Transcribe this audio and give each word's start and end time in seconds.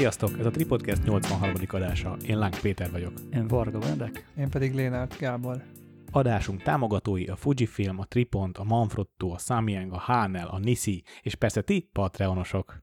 Sziasztok! 0.00 0.38
Ez 0.38 0.46
a 0.46 0.50
Tripodcast 0.50 1.04
83. 1.04 1.52
adása. 1.68 2.16
Én 2.26 2.38
Lánk 2.38 2.56
Péter 2.62 2.90
vagyok. 2.90 3.12
Én 3.32 3.46
Varga 3.46 3.78
Vendek. 3.78 4.26
Én 4.36 4.50
pedig 4.50 4.74
Lénárd 4.74 5.16
Gábor. 5.18 5.62
Adásunk 6.10 6.62
támogatói 6.62 7.26
a 7.26 7.36
Fujifilm, 7.36 7.98
a 7.98 8.04
Tripont, 8.04 8.58
a 8.58 8.64
Manfrotto, 8.64 9.30
a 9.30 9.38
Samyang, 9.38 9.92
a 9.92 9.98
Hanel, 9.98 10.46
a 10.46 10.58
Nisi, 10.58 11.04
és 11.22 11.34
persze 11.34 11.62
ti, 11.62 11.88
Patreonosok. 11.92 12.82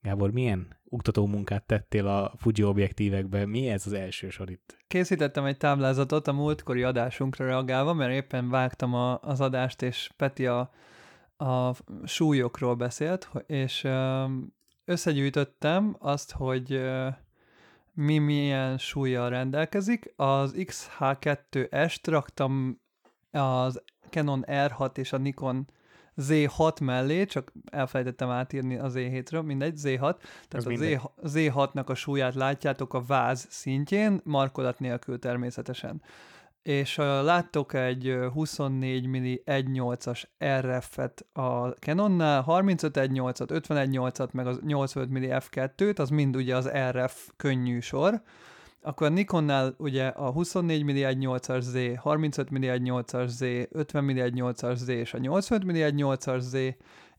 Gábor, 0.00 0.32
milyen 0.32 0.80
uktató 0.84 1.26
munkát 1.26 1.66
tettél 1.66 2.06
a 2.06 2.32
Fuji 2.36 2.64
objektívekbe? 2.64 3.46
Mi 3.46 3.68
ez 3.68 3.86
az 3.86 3.92
első 3.92 4.28
sor 4.28 4.50
itt? 4.50 4.78
Készítettem 4.86 5.44
egy 5.44 5.56
táblázatot 5.56 6.26
a 6.26 6.32
múltkori 6.32 6.82
adásunkra 6.82 7.46
reagálva, 7.46 7.94
mert 7.94 8.12
éppen 8.12 8.50
vágtam 8.50 8.94
a, 8.94 9.18
az 9.20 9.40
adást, 9.40 9.82
és 9.82 10.10
Peti 10.16 10.46
a, 10.46 10.70
a 11.36 11.74
súlyokról 12.04 12.74
beszélt, 12.74 13.30
és 13.46 13.86
összegyűjtöttem 14.84 15.96
azt, 15.98 16.32
hogy 16.32 16.80
mi 17.92 18.18
milyen 18.18 18.78
súlyjal 18.78 19.28
rendelkezik. 19.28 20.12
Az 20.16 20.54
XH2S-t 20.56 22.00
raktam 22.02 22.80
az 23.30 23.82
Canon 24.10 24.44
R6 24.46 24.96
és 24.96 25.12
a 25.12 25.18
Nikon 25.18 25.68
Z6 26.16 26.82
mellé, 26.82 27.24
csak 27.24 27.52
elfelejtettem 27.70 28.30
átírni 28.30 28.76
az 28.76 28.92
Z7-ről, 28.96 29.44
mindegy, 29.44 29.78
Z6. 29.82 30.16
Tehát 30.48 30.52
Ez 30.52 30.66
a 30.66 31.12
Z6-nak 31.22 31.86
a 31.86 31.94
súlyát 31.94 32.34
látjátok 32.34 32.94
a 32.94 33.02
váz 33.02 33.46
szintjén, 33.50 34.20
markolat 34.24 34.78
nélkül 34.78 35.18
természetesen 35.18 36.02
és 36.64 36.96
láttok 36.96 37.74
egy 37.74 38.18
24 38.32 39.06
mm 39.06 39.14
1.8-as 39.44 40.24
RF-et 40.60 41.26
a 41.32 41.68
Canonnál, 41.68 42.42
35 42.42 42.96
1.8-at, 42.98 43.50
51 43.50 43.88
8-at, 43.92 44.30
meg 44.32 44.46
az 44.46 44.60
85 44.66 45.10
mm 45.10 45.24
f2-t, 45.24 45.98
az 45.98 46.08
mind 46.08 46.36
ugye 46.36 46.56
az 46.56 46.70
RF 46.90 47.28
könnyű 47.36 47.80
sor. 47.80 48.22
Akkor 48.82 49.06
a 49.06 49.10
Nikonnál 49.10 49.74
ugye 49.78 50.06
a 50.06 50.30
24 50.30 50.84
mm 50.84 50.88
1.8-as 50.88 51.60
Z, 51.60 51.96
35 51.98 52.50
mm 52.50 52.62
1.8-as 52.62 53.26
Z, 53.26 53.40
50 53.70 54.04
mm 54.04 54.08
1.8-as 54.08 54.76
Z 54.76 54.88
és 54.88 55.14
a 55.14 55.18
85 55.18 55.64
mm 55.64 55.76
1.8-as 55.76 56.40
Z, 56.40 56.56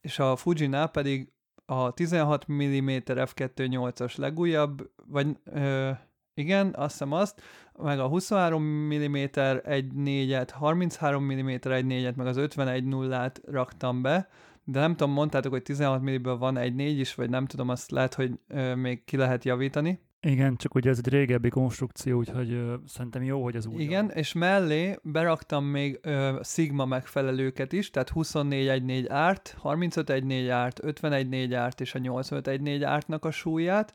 és 0.02 0.20
a 0.20 0.36
Fujinál 0.36 0.88
pedig 0.88 1.32
a 1.66 1.92
16 1.92 2.48
mm 2.48 2.90
f2.8-as 3.06 4.18
legújabb, 4.18 4.90
vagy 5.08 5.28
ö, 5.44 5.92
igen, 6.36 6.74
azt 6.78 6.92
hiszem 6.92 7.12
azt, 7.12 7.42
meg 7.78 8.00
a 8.00 8.08
23 8.08 8.64
mm 8.64 9.16
1.4-et, 9.16 10.50
33 10.52 11.24
mm 11.24 11.48
1.4-et, 11.48 12.16
meg 12.16 12.28
az 12.28 12.38
51 12.38 12.84
0 12.84 13.30
t 13.30 13.42
raktam 13.46 14.02
be, 14.02 14.30
de 14.64 14.80
nem 14.80 14.96
tudom, 14.96 15.14
mondtátok, 15.14 15.52
hogy 15.52 15.62
16 15.62 16.02
mm-ből 16.02 16.38
van 16.38 16.58
egy 16.58 16.76
4 16.76 17.00
is, 17.00 17.16
vagy 17.16 17.30
nem 17.30 17.46
tudom, 17.46 17.70
azt 17.70 17.92
lehet, 17.92 18.14
hogy 18.14 18.32
ö, 18.48 18.76
még 18.76 19.04
ki 19.04 19.18
lehet 19.18 19.44
javítani. 19.44 20.00
Igen, 20.20 20.56
csak 20.56 20.76
ugye 20.76 20.90
ez 20.90 20.98
egy 20.98 21.08
régebbi 21.08 21.50
konstrukció, 21.50 22.18
úgyhogy 22.18 22.52
ö, 22.52 22.76
szerintem 22.88 23.24
jó, 23.24 23.44
hogy 23.44 23.56
az 23.56 23.66
úgy. 23.66 23.80
Igen, 23.80 24.10
és 24.10 24.34
mellé 24.34 24.96
beraktam 25.04 25.66
még 25.66 26.00
ö, 26.02 26.40
Sigma 26.44 26.86
megfelelőket 26.86 27.74
is, 27.74 27.90
tehát 27.90 28.12
24.1.4 28.16 29.06
árt, 29.10 29.58
35.1.4 29.64 30.48
árt, 30.52 30.80
51.4 30.84 31.54
árt 31.56 31.82
és 31.82 31.96
a 31.96 32.00
85.1.4 32.00 32.82
ártnak 32.86 33.26
a 33.26 33.32
súlyát, 33.32 33.94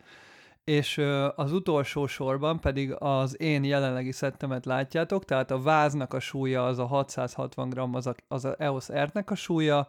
és 0.65 0.99
az 1.35 1.53
utolsó 1.53 2.07
sorban 2.07 2.61
pedig 2.61 2.95
az 2.99 3.41
én 3.41 3.65
jelenlegi 3.65 4.13
szettemet 4.13 4.67
látjátok, 4.67 5.25
tehát 5.25 5.51
a 5.51 5.63
váznak 5.63 6.15
a 6.15 6.21
súlya 6.21 6.67
az 6.67 6.79
a 6.79 6.87
660 6.87 7.69
g, 7.69 7.79
az 7.79 8.07
a, 8.07 8.15
az 8.29 8.45
a 8.45 8.55
EOS 8.59 8.89
R-nek 8.89 9.31
a 9.31 9.35
súlya, 9.35 9.89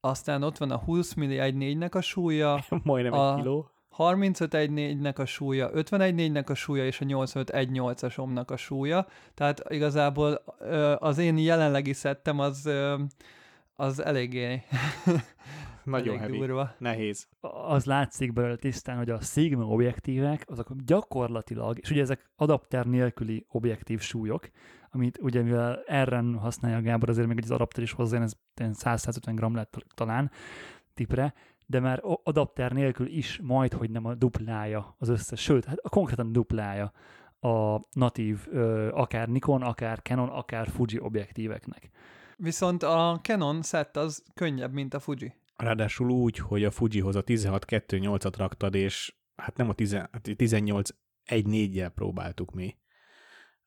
aztán 0.00 0.42
ott 0.42 0.58
van 0.58 0.70
a 0.70 0.76
20 0.76 1.14
mm 1.14 1.22
1.4-nek 1.22 1.92
a 1.92 2.00
súlya, 2.00 2.64
majdnem 2.82 3.12
a 3.12 3.30
egy 3.30 3.36
kiló. 3.36 3.70
35 3.88 4.54
1.4-nek 4.54 5.18
a 5.18 5.24
súlya, 5.24 5.70
51 5.72 6.14
4-nek 6.32 6.50
a 6.50 6.54
súlya 6.54 6.86
és 6.86 7.00
a 7.00 7.04
85 7.04 7.50
1.8-as 7.50 8.18
omnak 8.18 8.50
a 8.50 8.56
súlya. 8.56 9.06
Tehát 9.34 9.62
igazából 9.68 10.34
az 10.98 11.18
én 11.18 11.38
jelenlegi 11.38 11.92
szettem 11.92 12.38
az, 12.38 12.70
az 13.76 14.04
eléggé 14.04 14.62
nagyon 15.86 16.18
heavy. 16.18 16.38
Durva. 16.38 16.74
Nehéz. 16.78 17.28
Az 17.66 17.84
látszik 17.84 18.32
belőle 18.32 18.56
tisztán, 18.56 18.96
hogy 18.96 19.10
a 19.10 19.20
Sigma 19.20 19.64
objektívek, 19.64 20.44
azok 20.46 20.68
gyakorlatilag, 20.84 21.78
és 21.78 21.90
ugye 21.90 22.00
ezek 22.00 22.30
adapter 22.36 22.86
nélküli 22.86 23.46
objektív 23.48 24.00
súlyok, 24.00 24.50
amit 24.90 25.18
ugye 25.20 25.42
mivel 25.42 25.82
erre 25.86 26.22
használja 26.38 26.76
a 26.76 26.82
Gábor, 26.82 27.08
azért 27.08 27.26
még 27.26 27.36
egy 27.36 27.44
az 27.44 27.50
adapter 27.50 27.82
is 27.82 27.92
hozzá, 27.92 28.22
ez 28.22 28.32
100-150 28.56 29.32
g 29.34 29.54
lett 29.54 29.84
talán 29.94 30.30
tipre, 30.94 31.34
de 31.66 31.80
már 31.80 32.00
adapter 32.22 32.72
nélkül 32.72 33.06
is 33.06 33.40
majd, 33.42 33.72
hogy 33.72 33.90
nem 33.90 34.04
a 34.04 34.14
duplája 34.14 34.94
az 34.98 35.08
összes, 35.08 35.40
sőt, 35.40 35.64
hát 35.64 35.78
a 35.82 35.88
konkrétan 35.88 36.32
duplája 36.32 36.92
a 37.40 37.80
natív, 37.92 38.48
akár 38.90 39.28
Nikon, 39.28 39.62
akár 39.62 40.02
Canon, 40.02 40.28
akár 40.28 40.68
Fuji 40.68 40.98
objektíveknek. 41.00 41.90
Viszont 42.36 42.82
a 42.82 43.18
Canon 43.22 43.62
set 43.62 43.96
az 43.96 44.24
könnyebb, 44.34 44.72
mint 44.72 44.94
a 44.94 44.98
Fuji. 44.98 45.34
Ráadásul 45.56 46.10
úgy, 46.10 46.38
hogy 46.38 46.64
a 46.64 46.70
Fujihoz 46.70 47.16
a 47.16 47.22
16-2-8-at 47.24 48.34
raktad, 48.36 48.74
és 48.74 49.14
hát 49.36 49.56
nem 49.56 49.68
a 49.68 49.74
18 50.36 50.90
1-4-jel 51.26 51.90
próbáltuk 51.94 52.54
mi. 52.54 52.76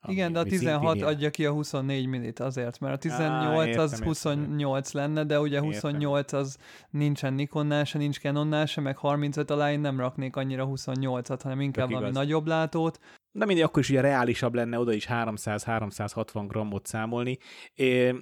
Ami, 0.01 0.13
Igen, 0.13 0.33
de 0.33 0.39
a 0.39 0.43
16 0.43 1.01
adja 1.01 1.29
ki 1.29 1.45
a 1.45 1.51
24 1.51 2.05
minit 2.05 2.39
azért, 2.39 2.79
mert 2.79 2.93
a 2.95 2.97
18 2.97 3.59
Á, 3.59 3.67
értem, 3.67 3.83
az 3.83 3.99
28 4.01 4.87
értem. 4.87 5.01
lenne, 5.01 5.23
de 5.23 5.39
ugye 5.39 5.59
28 5.59 6.33
az 6.33 6.57
nincsen 6.89 7.33
Nikonnál 7.33 7.83
se, 7.83 7.97
nincs 7.97 8.19
Canonnál 8.19 8.65
se, 8.65 8.81
meg 8.81 8.97
35 8.97 9.51
alá 9.51 9.71
én 9.71 9.79
nem 9.79 9.99
raknék 9.99 10.35
annyira 10.35 10.67
28-at, 10.67 11.39
hanem 11.43 11.61
inkább 11.61 11.87
Tök 11.87 11.95
valami 11.95 12.11
igaz. 12.11 12.23
nagyobb 12.23 12.47
látót. 12.47 12.99
De 13.31 13.45
mindig 13.45 13.63
akkor 13.63 13.81
is 13.81 13.89
ugye 13.89 14.01
reálisabb 14.01 14.53
lenne 14.53 14.79
oda 14.79 14.93
is 14.93 15.07
300-360 15.09 16.45
grammot 16.47 16.85
számolni. 16.85 17.37
É, 17.73 18.15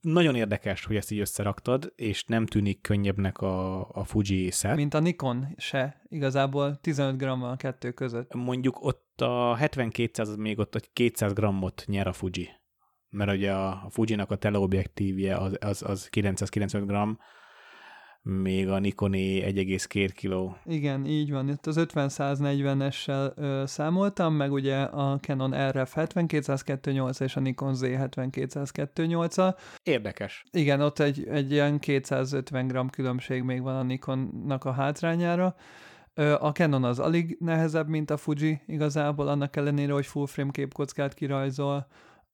nagyon 0.00 0.34
érdekes, 0.34 0.84
hogy 0.84 0.96
ezt 0.96 1.10
így 1.10 1.18
összeraktad, 1.18 1.92
és 1.96 2.24
nem 2.24 2.46
tűnik 2.46 2.80
könnyebbnek 2.80 3.38
a, 3.38 3.88
a 3.88 4.04
Fuji 4.04 4.50
set. 4.50 4.76
Mint 4.76 4.94
a 4.94 5.00
Nikon 5.00 5.46
se, 5.56 6.02
igazából 6.08 6.78
15 6.80 7.16
g 7.16 7.22
a 7.22 7.56
kettő 7.56 7.92
között. 7.92 8.34
Mondjuk 8.34 8.84
ott 8.84 9.20
a 9.20 9.56
70-200 9.60 10.20
az 10.20 10.36
még 10.36 10.58
ott 10.58 10.74
egy 10.74 10.92
200 10.92 11.32
grammot 11.32 11.84
nyer 11.86 12.06
a 12.06 12.12
Fuji. 12.12 12.48
Mert 13.08 13.32
ugye 13.32 13.52
a, 13.52 13.68
a 13.68 13.90
Fuji-nak 13.90 14.30
a 14.30 14.36
teleobjektívje 14.36 15.36
az, 15.36 15.56
az, 15.60 15.82
az 15.82 16.08
995 16.08 16.88
g, 16.88 17.18
még 18.28 18.68
a 18.68 18.78
Nikoné 18.78 19.40
1,2 19.40 20.10
kg. 20.14 20.56
Igen, 20.72 21.06
így 21.06 21.30
van. 21.30 21.48
Itt 21.48 21.66
az 21.66 21.76
50-140-essel 21.78 23.66
számoltam, 23.66 24.34
meg 24.34 24.52
ugye 24.52 24.76
a 24.76 25.18
Canon 25.20 25.70
RF 25.70 25.94
72 25.94 27.02
és 27.18 27.36
a 27.36 27.40
Nikon 27.40 27.74
Z 27.74 27.82
72 27.82 29.16
al 29.36 29.56
Érdekes. 29.82 30.44
Igen, 30.50 30.80
ott 30.80 30.98
egy, 30.98 31.26
egy 31.28 31.52
ilyen 31.52 31.78
250 31.78 32.66
g 32.66 32.90
különbség 32.90 33.42
még 33.42 33.62
van 33.62 33.76
a 33.76 33.82
Nikonnak 33.82 34.64
a 34.64 34.72
hátrányára. 34.72 35.56
A 36.38 36.48
Canon 36.48 36.84
az 36.84 36.98
alig 36.98 37.36
nehezebb, 37.40 37.88
mint 37.88 38.10
a 38.10 38.16
Fuji 38.16 38.60
igazából, 38.66 39.28
annak 39.28 39.56
ellenére, 39.56 39.92
hogy 39.92 40.06
full 40.06 40.26
frame 40.26 40.50
képkockát 40.50 41.14
kirajzol. 41.14 41.86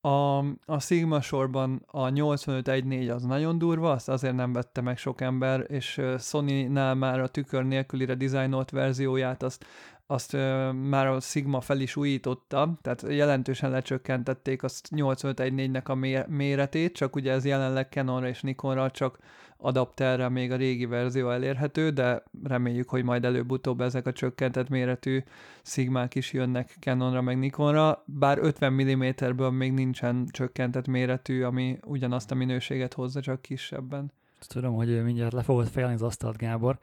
A, 0.05 0.39
a 0.67 0.81
Sigma 0.81 1.21
sorban 1.21 1.83
a 1.87 2.09
8514 2.09 3.09
az 3.09 3.23
nagyon 3.23 3.59
durva, 3.59 3.91
azt 3.91 4.09
azért 4.09 4.35
nem 4.35 4.53
vette 4.53 4.81
meg 4.81 4.99
sok 4.99 5.21
ember, 5.21 5.65
és 5.69 6.01
Sony-nál 6.19 6.95
már 6.95 7.21
a 7.21 7.29
tükör 7.29 7.65
nélkülire 7.65 8.15
dizájnolt 8.15 8.71
verzióját 8.71 9.43
azt 9.43 9.67
azt 10.13 10.35
ö, 10.35 10.73
már 10.73 11.07
a 11.07 11.21
Sigma 11.21 11.61
fel 11.61 11.81
is 11.81 11.97
újította, 11.97 12.79
tehát 12.83 13.05
jelentősen 13.09 13.71
lecsökkentették 13.71 14.63
azt 14.63 14.89
8514-nek 14.97 15.85
a 15.85 15.95
méretét, 16.31 16.95
csak 16.95 17.17
ugye 17.17 17.33
ez 17.33 17.45
jelenleg 17.45 17.89
Canonra 17.91 18.29
és 18.29 18.41
Nikonra 18.41 18.91
csak 18.91 19.19
adapterre 19.57 20.29
még 20.29 20.53
a 20.53 20.57
régi 20.57 20.87
verzió 20.87 21.31
elérhető, 21.31 21.91
de 21.91 22.23
reméljük, 22.45 22.89
hogy 22.89 23.05
majd 23.05 23.25
előbb-utóbb 23.25 23.81
ezek 23.81 24.07
a 24.07 24.13
csökkentett 24.13 24.69
méretű 24.69 25.23
Sigmák 25.63 26.15
is 26.15 26.33
jönnek 26.33 26.77
Canonra 26.81 27.21
meg 27.21 27.39
Nikonra, 27.39 28.03
bár 28.07 28.39
50 28.39 28.73
mm-ből 28.73 29.51
még 29.51 29.73
nincsen 29.73 30.27
csökkentett 30.31 30.87
méretű, 30.87 31.43
ami 31.43 31.79
ugyanazt 31.85 32.31
a 32.31 32.35
minőséget 32.35 32.95
hozza, 32.95 33.21
csak 33.21 33.43
kisebben. 33.43 34.13
Tudom, 34.47 34.75
hogy 34.75 35.03
mindjárt 35.05 35.33
le 35.33 35.43
fogod 35.43 35.69
fejelni 35.69 35.95
az 35.95 36.03
asztalt, 36.03 36.37
Gábor 36.37 36.79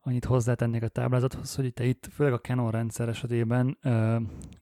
annyit 0.00 0.24
hozzátennék 0.24 0.82
a 0.82 0.88
táblázathoz, 0.88 1.54
hogy 1.54 1.72
te 1.72 1.84
itt, 1.84 2.08
főleg 2.12 2.32
a 2.32 2.40
Canon 2.40 2.70
rendszer 2.70 3.08
esetében 3.08 3.78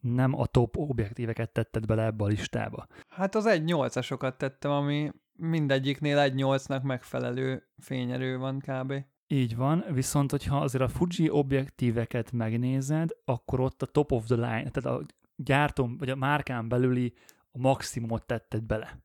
nem 0.00 0.34
a 0.34 0.46
top 0.46 0.76
objektíveket 0.76 1.50
tetted 1.52 1.86
bele 1.86 2.04
ebbe 2.04 2.24
a 2.24 2.26
listába. 2.26 2.86
Hát 3.08 3.34
az 3.34 3.44
1.8-asokat 3.48 4.36
tettem, 4.36 4.70
ami 4.70 5.10
mindegyiknél 5.32 6.16
1.8-nak 6.16 6.82
megfelelő 6.82 7.68
fényerő 7.78 8.38
van 8.38 8.58
kb. 8.58 8.94
Így 9.26 9.56
van, 9.56 9.84
viszont 9.90 10.30
hogyha 10.30 10.60
azért 10.60 10.84
a 10.84 10.88
Fuji 10.88 11.30
objektíveket 11.30 12.32
megnézed, 12.32 13.10
akkor 13.24 13.60
ott 13.60 13.82
a 13.82 13.86
top 13.86 14.12
of 14.12 14.24
the 14.26 14.34
line, 14.34 14.70
tehát 14.70 15.00
a 15.00 15.02
gyártom, 15.36 15.96
vagy 15.98 16.10
a 16.10 16.16
márkán 16.16 16.68
belüli 16.68 17.14
a 17.52 17.58
maximumot 17.58 18.26
tetted 18.26 18.62
bele. 18.62 18.98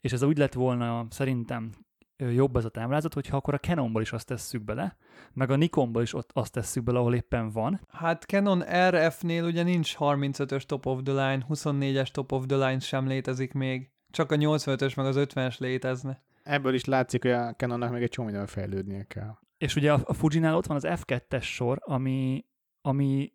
És 0.00 0.12
ez 0.12 0.22
úgy 0.22 0.38
lett 0.38 0.52
volna 0.52 1.06
szerintem 1.10 1.72
jobb 2.16 2.56
ez 2.56 2.64
a 2.64 2.68
táblázat, 2.68 3.14
hogyha 3.14 3.36
akkor 3.36 3.54
a 3.54 3.58
Canonból 3.58 4.02
is 4.02 4.12
azt 4.12 4.26
tesszük 4.26 4.64
bele, 4.64 4.96
meg 5.32 5.50
a 5.50 5.56
Nikonból 5.56 6.02
is 6.02 6.14
ott 6.14 6.30
azt 6.32 6.52
tesszük 6.52 6.82
bele, 6.82 6.98
ahol 6.98 7.14
éppen 7.14 7.50
van. 7.50 7.80
Hát 7.88 8.22
Canon 8.22 8.64
RF-nél 8.88 9.44
ugye 9.44 9.62
nincs 9.62 9.94
35-ös 9.98 10.62
top 10.62 10.86
of 10.86 11.00
the 11.02 11.12
line, 11.12 11.46
24-es 11.48 12.08
top 12.08 12.32
of 12.32 12.46
the 12.46 12.56
line 12.56 12.78
sem 12.78 13.06
létezik 13.06 13.52
még. 13.52 13.90
Csak 14.10 14.32
a 14.32 14.36
85-ös 14.36 14.96
meg 14.96 15.06
az 15.06 15.16
50-es 15.18 15.58
létezne. 15.58 16.22
Ebből 16.42 16.74
is 16.74 16.84
látszik, 16.84 17.22
hogy 17.22 17.30
a 17.30 17.54
Canonnak 17.54 17.92
még 17.92 18.02
egy 18.02 18.08
csomó 18.08 18.28
minden 18.28 18.46
fejlődnie 18.46 19.04
kell. 19.04 19.34
És 19.58 19.76
ugye 19.76 19.92
a, 19.92 20.00
a 20.04 20.12
Fujinál 20.12 20.56
ott 20.56 20.66
van 20.66 20.76
az 20.76 20.86
F2-es 20.86 21.42
sor, 21.42 21.78
ami, 21.80 22.44
ami 22.80 23.32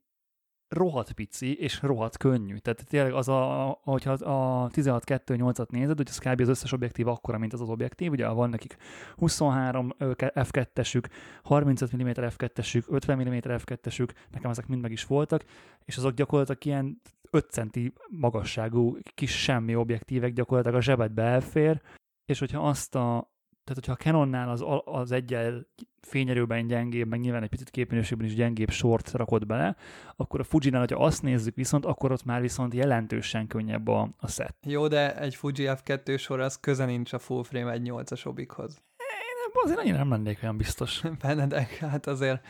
rohadt 0.72 1.12
pici 1.12 1.56
és 1.56 1.82
rohadt 1.82 2.18
könnyű. 2.18 2.58
Tehát 2.58 2.86
tényleg 2.86 3.14
az, 3.14 3.28
a, 3.28 3.80
hogyha 3.84 4.12
a 4.12 4.70
16-2-8-at 4.70 5.70
nézed, 5.70 5.98
hogy 5.98 6.08
az 6.10 6.18
kb. 6.18 6.42
az 6.42 6.48
összes 6.48 6.72
objektív 6.72 7.08
akkora, 7.08 7.38
mint 7.38 7.54
az 7.54 7.62
az 7.62 7.70
objektív, 7.70 8.12
ugye 8.12 8.28
van 8.28 8.50
nekik 8.50 8.78
23 9.16 9.96
f2-esük, 10.18 11.04
35 11.44 11.98
mm 11.98 12.10
f2-esük, 12.16 12.88
50 12.88 13.18
mm 13.18 13.38
f2-esük, 13.42 14.10
nekem 14.32 14.50
ezek 14.50 14.68
mind 14.68 14.82
meg 14.82 14.92
is 14.92 15.06
voltak, 15.06 15.44
és 15.86 15.98
azok 15.98 16.14
gyakorlatilag 16.14 16.66
ilyen 16.66 17.02
5 17.32 17.50
centi 17.50 17.94
magasságú 18.10 18.98
kis 19.16 19.42
semmi 19.42 19.76
objektívek 19.76 20.34
gyakorlatilag 20.34 20.78
a 20.78 20.82
zsebedbe 20.82 21.24
elfér, 21.24 21.82
és 22.26 22.40
hogyha 22.40 22.68
azt 22.68 22.96
a 22.96 23.32
tehát 23.64 23.86
hogyha 23.86 23.92
a 23.92 23.96
Canonnál 23.96 24.50
az, 24.50 24.64
az 24.86 25.12
egyel 25.12 25.68
fényerőben 26.02 26.68
gyengébb, 26.68 27.08
meg 27.08 27.20
nyilván 27.20 27.44
egy 27.44 27.50
picit 27.50 27.70
képminőségben 27.70 28.28
is 28.28 28.36
gyengébb 28.36 28.70
sort 28.70 29.12
rakott 29.12 29.46
bele, 29.46 29.76
akkor 30.16 30.40
a 30.40 30.44
Fuji-nál, 30.44 30.80
hogyha 30.80 31.04
azt 31.06 31.22
nézzük 31.22 31.56
viszont, 31.56 31.86
akkor 31.86 32.12
ott 32.12 32.24
már 32.24 32.42
viszont 32.42 32.74
jelentősen 32.74 33.48
könnyebb 33.48 33.88
a, 33.88 34.10
a 34.18 34.28
set. 34.28 34.56
Jó, 34.66 34.88
de 34.88 35.20
egy 35.20 35.36
Fuji 35.36 35.54
F2 35.70 36.20
sor 36.20 36.40
az 36.40 36.60
köze 36.60 36.86
nincs 36.86 37.14
a 37.14 37.20
full 37.20 37.44
frame 37.44 37.72
egy 37.72 37.90
8-as 37.92 38.28
obikhoz. 38.28 38.82
Én 38.98 39.62
azért 39.64 39.80
annyira 39.80 39.98
nem 39.98 40.10
lennék 40.10 40.40
olyan 40.44 40.58
biztos. 40.58 41.02
Benedek, 41.22 41.76
hát 41.76 42.08
azért 42.08 42.46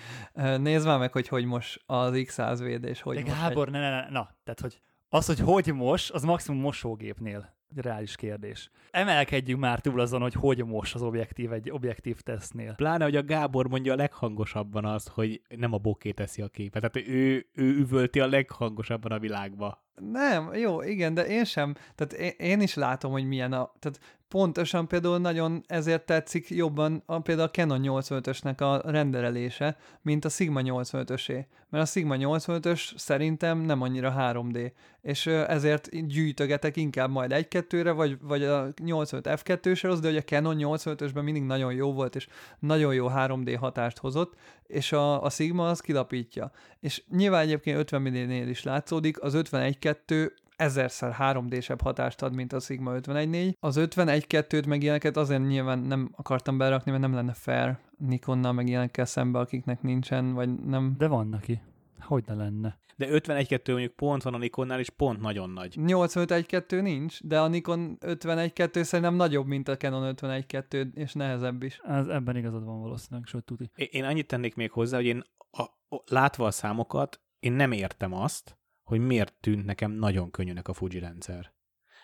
nézd 0.57 0.85
már 0.85 0.99
meg, 0.99 1.11
hogy 1.11 1.27
hogy 1.27 1.45
most 1.45 1.83
az 1.85 2.11
X100 2.13 2.57
védés, 2.59 3.01
hogy 3.01 3.15
De 3.15 3.21
most 3.21 3.41
Gábor, 3.41 3.67
egy... 3.67 3.73
ne, 3.73 3.79
ne, 3.79 3.89
ne, 3.89 4.09
na, 4.09 4.35
tehát 4.43 4.59
hogy 4.59 4.81
az, 5.09 5.25
hogy 5.25 5.39
hogy 5.39 5.73
mos, 5.73 6.11
az 6.11 6.23
maximum 6.23 6.61
mosógépnél 6.61 7.59
reális 7.75 8.15
kérdés. 8.15 8.69
Emelkedjünk 8.91 9.59
már 9.59 9.79
túl 9.79 9.99
azon, 9.99 10.21
hogy 10.21 10.33
hogy 10.33 10.65
mos 10.65 10.93
az 10.93 11.01
objektív 11.01 11.51
egy 11.51 11.69
objektív 11.69 12.19
tesztnél. 12.21 12.73
Pláne, 12.75 13.03
hogy 13.03 13.15
a 13.15 13.23
Gábor 13.23 13.67
mondja 13.67 13.93
a 13.93 13.95
leghangosabban 13.95 14.85
azt, 14.85 15.09
hogy 15.09 15.41
nem 15.55 15.73
a 15.73 15.77
boké 15.77 16.11
teszi 16.11 16.41
a 16.41 16.47
képet. 16.47 16.91
Tehát 16.91 17.09
ő, 17.09 17.47
ő 17.53 17.75
üvölti 17.77 18.19
a 18.19 18.27
leghangosabban 18.27 19.11
a 19.11 19.19
világba. 19.19 19.83
Nem, 19.95 20.53
jó, 20.53 20.81
igen, 20.81 21.13
de 21.13 21.25
én 21.25 21.43
sem. 21.43 21.73
Tehát 21.95 22.13
én, 22.13 22.47
én 22.49 22.61
is 22.61 22.73
látom, 22.73 23.11
hogy 23.11 23.27
milyen 23.27 23.53
a... 23.53 23.71
Tehát 23.79 23.99
pontosan 24.31 24.87
például 24.87 25.17
nagyon 25.17 25.63
ezért 25.67 26.05
tetszik 26.05 26.49
jobban 26.49 27.03
a, 27.05 27.19
például 27.19 27.47
a 27.47 27.51
Canon 27.51 27.81
85-ösnek 27.83 28.57
a 28.57 28.91
renderelése, 28.91 29.77
mint 30.01 30.25
a 30.25 30.29
Sigma 30.29 30.61
85-ösé. 30.63 31.45
Mert 31.69 31.83
a 31.83 31.87
Sigma 31.87 32.15
85-ös 32.17 32.97
szerintem 32.97 33.59
nem 33.59 33.81
annyira 33.81 34.15
3D, 34.17 34.71
és 35.01 35.25
ezért 35.27 36.07
gyűjtögetek 36.07 36.77
inkább 36.77 37.09
majd 37.09 37.31
1-2-re, 37.33 37.91
vagy, 37.91 38.17
vagy 38.21 38.43
a 38.43 38.73
85 38.83 39.41
F2-sre, 39.43 39.97
de 40.01 40.07
hogy 40.07 40.17
a 40.17 40.21
Canon 40.21 40.55
85-ösben 40.59 41.23
mindig 41.23 41.43
nagyon 41.43 41.73
jó 41.73 41.93
volt, 41.93 42.15
és 42.15 42.27
nagyon 42.59 42.93
jó 42.93 43.07
3D 43.09 43.57
hatást 43.59 43.97
hozott, 43.97 44.33
és 44.67 44.91
a, 44.91 45.23
a 45.23 45.29
Sigma 45.29 45.69
az 45.69 45.79
kilapítja. 45.79 46.51
És 46.79 47.03
nyilván 47.09 47.41
egyébként 47.41 47.77
50 47.77 48.01
mm-nél 48.01 48.47
is 48.47 48.63
látszódik, 48.63 49.21
az 49.21 49.33
51-2 49.37 50.31
ezerszer 50.61 51.15
3D-sebb 51.19 51.81
hatást 51.81 52.21
ad, 52.21 52.33
mint 52.33 52.53
a 52.53 52.59
Sigma 52.59 52.93
51.4. 52.93 53.53
Az 53.59 53.75
51.2-t 53.79 54.67
meg 54.67 54.83
ilyeneket 54.83 55.17
azért 55.17 55.47
nyilván 55.47 55.79
nem 55.79 56.11
akartam 56.15 56.57
berakni, 56.57 56.91
mert 56.91 57.03
nem 57.03 57.13
lenne 57.13 57.33
fair 57.33 57.77
Nikonnal 57.97 58.51
meg 58.51 58.67
ilyenekkel 58.67 59.05
szembe, 59.05 59.39
akiknek 59.39 59.81
nincsen, 59.81 60.33
vagy 60.33 60.49
nem. 60.59 60.95
De 60.97 61.07
van 61.07 61.27
neki. 61.27 61.61
Hogy 61.99 62.23
ne 62.27 62.33
lenne? 62.33 62.79
De 62.97 63.07
51.2 63.07 63.67
mondjuk 63.67 63.95
pont 63.95 64.23
van 64.23 64.33
a 64.33 64.37
Nikonnál, 64.37 64.79
és 64.79 64.89
pont 64.89 65.21
nagyon 65.21 65.49
nagy. 65.49 65.75
85.1.2 65.79 66.81
nincs, 66.81 67.23
de 67.23 67.39
a 67.39 67.47
Nikon 67.47 67.97
51.2 68.01 68.83
szerintem 68.83 69.15
nagyobb, 69.15 69.47
mint 69.47 69.67
a 69.67 69.77
Canon 69.77 70.13
51.2, 70.15 70.93
és 70.93 71.13
nehezebb 71.13 71.63
is. 71.63 71.79
Ez, 71.83 72.07
ebben 72.07 72.35
igazad 72.35 72.63
van 72.63 72.81
valószínűleg, 72.81 73.27
sőt 73.27 73.43
tuti. 73.43 73.71
Én 73.75 74.03
annyit 74.03 74.27
tennék 74.27 74.55
még 74.55 74.71
hozzá, 74.71 74.97
hogy 74.97 75.05
én 75.05 75.23
a, 75.51 75.61
a, 75.61 76.03
látva 76.05 76.45
a 76.45 76.51
számokat, 76.51 77.21
én 77.39 77.53
nem 77.53 77.71
értem 77.71 78.13
azt, 78.13 78.59
hogy 78.83 78.99
miért 78.99 79.33
tűnt 79.39 79.65
nekem 79.65 79.91
nagyon 79.91 80.31
könnyűnek 80.31 80.67
a 80.67 80.73
Fuji 80.73 80.99
rendszer. 80.99 81.53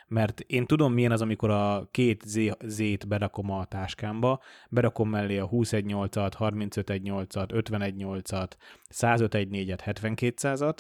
Mert 0.08 0.40
én 0.40 0.66
tudom, 0.66 0.94
milyen 0.94 1.12
az, 1.12 1.22
amikor 1.22 1.50
a 1.50 1.88
két 1.92 2.24
Z-t 2.66 3.08
berakom 3.08 3.52
a 3.52 3.66
táskámba, 3.66 4.42
berakom 4.70 5.10
mellé 5.10 5.38
a 5.38 5.50
21.8-at, 5.50 6.34
35.1.8-at, 6.40 7.50
51.8-at, 7.54 8.52
105.1.4-et, 8.94 9.82
7200-at, 9.86 10.78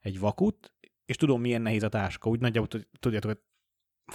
egy 0.00 0.18
vakut, 0.18 0.72
és 1.04 1.16
tudom, 1.16 1.40
milyen 1.40 1.62
nehéz 1.62 1.82
a 1.82 1.88
táska. 1.88 2.28
Úgy 2.28 2.40
nagyjából 2.40 2.80
tudjátok, 3.00 3.42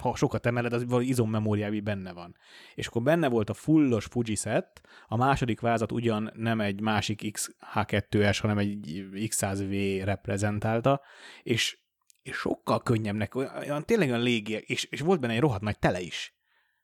ha 0.00 0.16
sokat 0.16 0.46
emeled, 0.46 0.72
az 0.72 0.84
valami 0.84 1.06
izommemóriában 1.06 1.84
benne 1.84 2.12
van. 2.12 2.36
És 2.74 2.86
akkor 2.86 3.02
benne 3.02 3.28
volt 3.28 3.50
a 3.50 3.54
fullos 3.54 4.04
Fuji 4.04 4.34
set, 4.34 4.80
a 5.06 5.16
második 5.16 5.60
vázat 5.60 5.92
ugyan 5.92 6.30
nem 6.34 6.60
egy 6.60 6.80
másik 6.80 7.20
XH2S, 7.24 8.38
hanem 8.40 8.58
egy 8.58 9.06
X100V 9.12 10.02
reprezentálta, 10.04 11.00
és, 11.42 11.78
és 12.22 12.36
sokkal 12.36 12.82
könnyebbnek, 12.82 13.34
olyan 13.34 13.84
tényleg 13.84 14.08
olyan 14.08 14.22
légi, 14.22 14.52
és, 14.52 14.84
és 14.84 15.00
volt 15.00 15.20
benne 15.20 15.32
egy 15.32 15.40
rohadt 15.40 15.62
nagy 15.62 15.78
tele 15.78 16.00
is. 16.00 16.34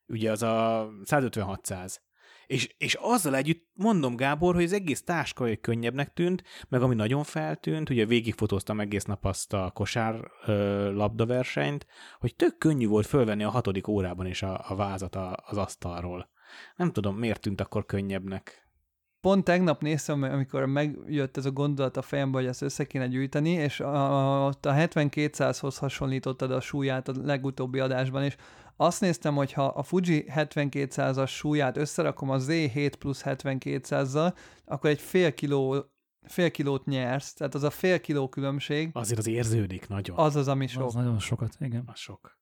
Ugye 0.07 0.31
az 0.31 0.43
a 0.43 0.89
15600. 1.05 2.03
És, 2.51 2.75
és 2.79 2.95
azzal 2.95 3.37
együtt 3.37 3.67
mondom, 3.75 4.17
Gábor, 4.17 4.55
hogy 4.55 4.65
az 4.65 4.73
egész 4.73 5.03
táska 5.03 5.47
egy 5.47 5.61
könnyebbnek 5.61 6.13
tűnt, 6.13 6.43
meg 6.69 6.83
ami 6.83 6.95
nagyon 6.95 7.23
feltűnt, 7.23 7.91
ugye 7.91 8.07
végigfotóztam 8.07 8.81
egész 8.81 9.05
nap 9.05 9.25
azt 9.25 9.53
a 9.53 9.71
kosár 9.75 10.31
ö, 10.47 10.93
labdaversenyt, 10.93 11.87
hogy 12.19 12.35
tök 12.35 12.59
könnyű 12.59 12.87
volt 12.87 13.07
fölvenni 13.07 13.45
a 13.45 13.51
hatodik 13.51 13.89
órában 13.89 14.27
is 14.27 14.43
a, 14.43 14.65
a 14.69 14.75
vázat 14.75 15.15
a, 15.15 15.37
az 15.47 15.57
asztalról. 15.57 16.31
Nem 16.77 16.93
tudom, 16.93 17.17
miért 17.17 17.41
tűnt 17.41 17.61
akkor 17.61 17.87
könnyebbnek. 17.87 18.69
Pont 19.21 19.45
tegnap 19.45 19.81
néztem, 19.81 20.23
amikor 20.23 20.67
megjött 20.67 21.37
ez 21.37 21.45
a 21.45 21.51
gondolat 21.51 21.97
a 21.97 22.03
fejembe, 22.03 22.39
hogy 22.39 22.47
ezt 22.47 22.63
össze 22.63 22.85
kéne 22.85 23.07
gyűjteni, 23.07 23.51
és 23.51 23.81
a, 23.81 24.45
a, 24.45 24.47
a 24.47 24.53
7200-hoz 24.61 25.79
hasonlítottad 25.79 26.51
a 26.51 26.61
súlyát 26.61 27.09
a 27.09 27.13
legutóbbi 27.23 27.79
adásban, 27.79 28.25
és 28.25 28.37
azt 28.81 29.01
néztem, 29.01 29.35
hogy 29.35 29.53
ha 29.53 29.65
a 29.65 29.83
Fuji 29.83 30.25
7200-as 30.35 31.29
súlyát 31.29 31.77
összerakom 31.77 32.31
a 32.31 32.39
Z7 32.39 32.93
plusz 32.99 33.23
7200-zal, 33.25 34.37
akkor 34.65 34.91
egy 34.91 35.01
fél 35.01 35.35
kiló 35.35 35.91
fél 36.27 36.51
kilót 36.51 36.85
nyersz, 36.85 37.33
tehát 37.33 37.55
az 37.55 37.63
a 37.63 37.71
fél 37.71 38.01
kiló 38.01 38.29
különbség. 38.29 38.91
Azért 38.93 39.19
az 39.19 39.27
érződik 39.27 39.89
nagyon. 39.89 40.19
Az 40.19 40.37
az, 40.37 40.49
ami 40.49 40.67
sok. 40.67 40.83
Az 40.83 40.95
nagyon 40.95 41.19
sokat, 41.19 41.57
igen. 41.59 41.83
Az 41.87 41.99
sok. 41.99 42.39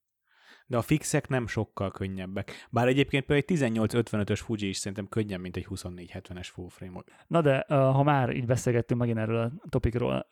De 0.66 0.76
a 0.76 0.83
fixek 0.83 1.28
nem 1.28 1.47
sokkal 1.47 1.90
könnyebbek. 1.90 2.66
Bár 2.71 2.88
egyébként 2.88 3.25
például 3.25 3.45
egy 3.49 3.80
1855-ös 3.80 4.40
Fuji 4.45 4.68
is 4.68 4.76
szerintem 4.76 5.09
könnyebb, 5.09 5.40
mint 5.40 5.57
egy 5.57 5.66
2470-es 5.71 6.49
full 6.52 6.68
frame. 6.68 7.04
Na 7.26 7.40
de, 7.40 7.64
ha 7.68 8.02
már 8.02 8.30
így 8.30 8.47
beszélgettünk 8.47 9.00
megint 9.00 9.18
erről 9.18 9.52
a 9.59 9.68
topikról, 9.68 10.28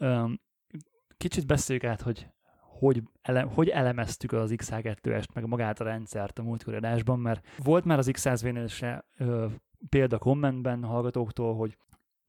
kicsit 1.17 1.47
beszéljük 1.47 1.85
át, 1.85 2.01
hogy 2.01 2.27
hogy, 2.79 3.03
ele, 3.23 3.41
hogy 3.41 3.69
elemeztük 3.69 4.33
az 4.33 4.55
X2-est, 4.57 5.33
meg 5.35 5.47
magát 5.47 5.81
a 5.81 5.85
rendszert 5.85 6.39
a 6.39 6.43
múltkor 6.43 6.75
adásban, 6.75 7.19
mert 7.19 7.47
volt 7.59 7.85
már 7.85 7.99
az 7.99 8.11
X100V-nél 8.13 8.69
se 8.69 9.05
ö, 9.19 9.47
példa 9.89 10.19
kommentben 10.19 10.85
hallgatóktól, 10.85 11.55
hogy 11.55 11.77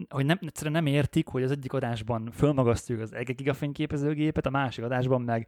hogy 0.10 0.26
nem, 0.26 0.40
egyszerűen 0.42 0.84
nem 0.84 0.94
értik, 0.94 1.28
hogy 1.28 1.44
az 1.44 1.52
egyik 1.52 1.74
adásban 1.74 2.32
fölmagasztjuk 2.32 3.02
az 3.02 3.14
1 3.14 3.36
gigafényképezőgépet, 3.36 4.46
a 4.46 4.50
másik 4.50 4.84
adásban 4.84 5.22
meg 5.22 5.48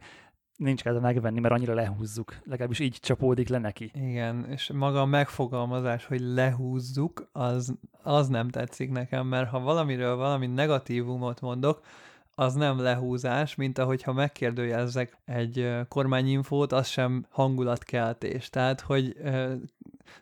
nincs 0.56 0.82
kedve 0.82 1.00
megvenni, 1.00 1.40
mert 1.40 1.54
annyira 1.54 1.74
lehúzzuk. 1.74 2.36
Legalábbis 2.44 2.78
így 2.78 2.98
csapódik 3.00 3.48
le 3.48 3.58
neki. 3.58 3.90
Igen, 3.94 4.44
és 4.44 4.70
maga 4.72 5.00
a 5.00 5.06
megfogalmazás, 5.06 6.06
hogy 6.06 6.20
lehúzzuk, 6.20 7.28
az, 7.32 7.74
az 8.02 8.28
nem 8.28 8.48
tetszik 8.48 8.90
nekem, 8.90 9.26
mert 9.26 9.48
ha 9.48 9.60
valamiről 9.60 10.16
valami 10.16 10.46
negatívumot 10.46 11.40
mondok, 11.40 11.80
az 12.40 12.54
nem 12.54 12.78
lehúzás, 12.78 13.54
mint 13.54 13.78
ahogyha 13.78 14.12
megkérdőjelezzek 14.12 15.16
egy 15.24 15.70
kormányinfót, 15.88 16.72
az 16.72 16.86
sem 16.86 17.26
hangulatkeltés. 17.28 18.50
Tehát, 18.50 18.80
hogy 18.80 19.16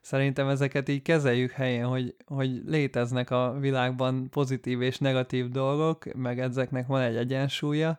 szerintem 0.01 0.49
ezeket 0.49 0.89
így 0.89 1.03
kezeljük 1.03 1.51
helyén, 1.51 1.85
hogy, 1.85 2.15
hogy 2.27 2.63
léteznek 2.67 3.31
a 3.31 3.57
világban 3.61 4.29
pozitív 4.31 4.83
és 4.83 4.99
negatív 4.99 5.49
dolgok, 5.49 6.15
meg 6.15 6.41
ezeknek 6.41 6.87
van 6.87 7.01
egy 7.01 7.17
egyensúlya. 7.17 7.99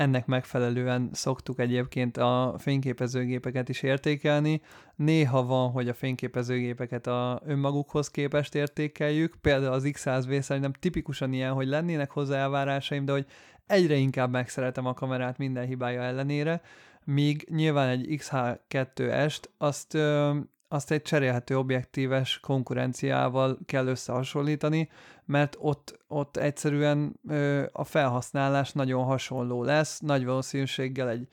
Ennek 0.00 0.26
megfelelően 0.26 1.10
szoktuk 1.12 1.58
egyébként 1.58 2.16
a 2.16 2.54
fényképezőgépeket 2.58 3.68
is 3.68 3.82
értékelni. 3.82 4.60
Néha 4.96 5.44
van, 5.44 5.70
hogy 5.70 5.88
a 5.88 5.94
fényképezőgépeket 5.94 7.06
a 7.06 7.40
önmagukhoz 7.44 8.10
képest 8.10 8.54
értékeljük. 8.54 9.36
Például 9.40 9.72
az 9.72 9.82
X100V 9.86 10.40
szerintem 10.40 10.72
tipikusan 10.72 11.32
ilyen, 11.32 11.52
hogy 11.52 11.66
lennének 11.66 12.10
hozzá 12.10 12.38
elvárásaim, 12.38 13.04
de 13.04 13.12
hogy 13.12 13.26
egyre 13.66 13.94
inkább 13.94 14.30
megszeretem 14.30 14.86
a 14.86 14.94
kamerát 14.94 15.38
minden 15.38 15.66
hibája 15.66 16.02
ellenére, 16.02 16.60
míg 17.04 17.46
nyilván 17.50 17.88
egy 17.88 18.06
XH2-est 18.08 19.42
azt 19.58 19.94
ö, 19.94 20.36
azt 20.72 20.90
egy 20.90 21.02
cserélhető 21.02 21.58
objektíves 21.58 22.40
konkurenciával 22.40 23.58
kell 23.66 23.86
összehasonlítani, 23.86 24.88
mert 25.24 25.56
ott, 25.58 25.98
ott 26.08 26.36
egyszerűen 26.36 27.20
ö, 27.28 27.64
a 27.72 27.84
felhasználás 27.84 28.72
nagyon 28.72 29.04
hasonló 29.04 29.62
lesz, 29.62 30.00
nagy 30.00 30.24
valószínűséggel 30.24 31.08
egy 31.08 31.28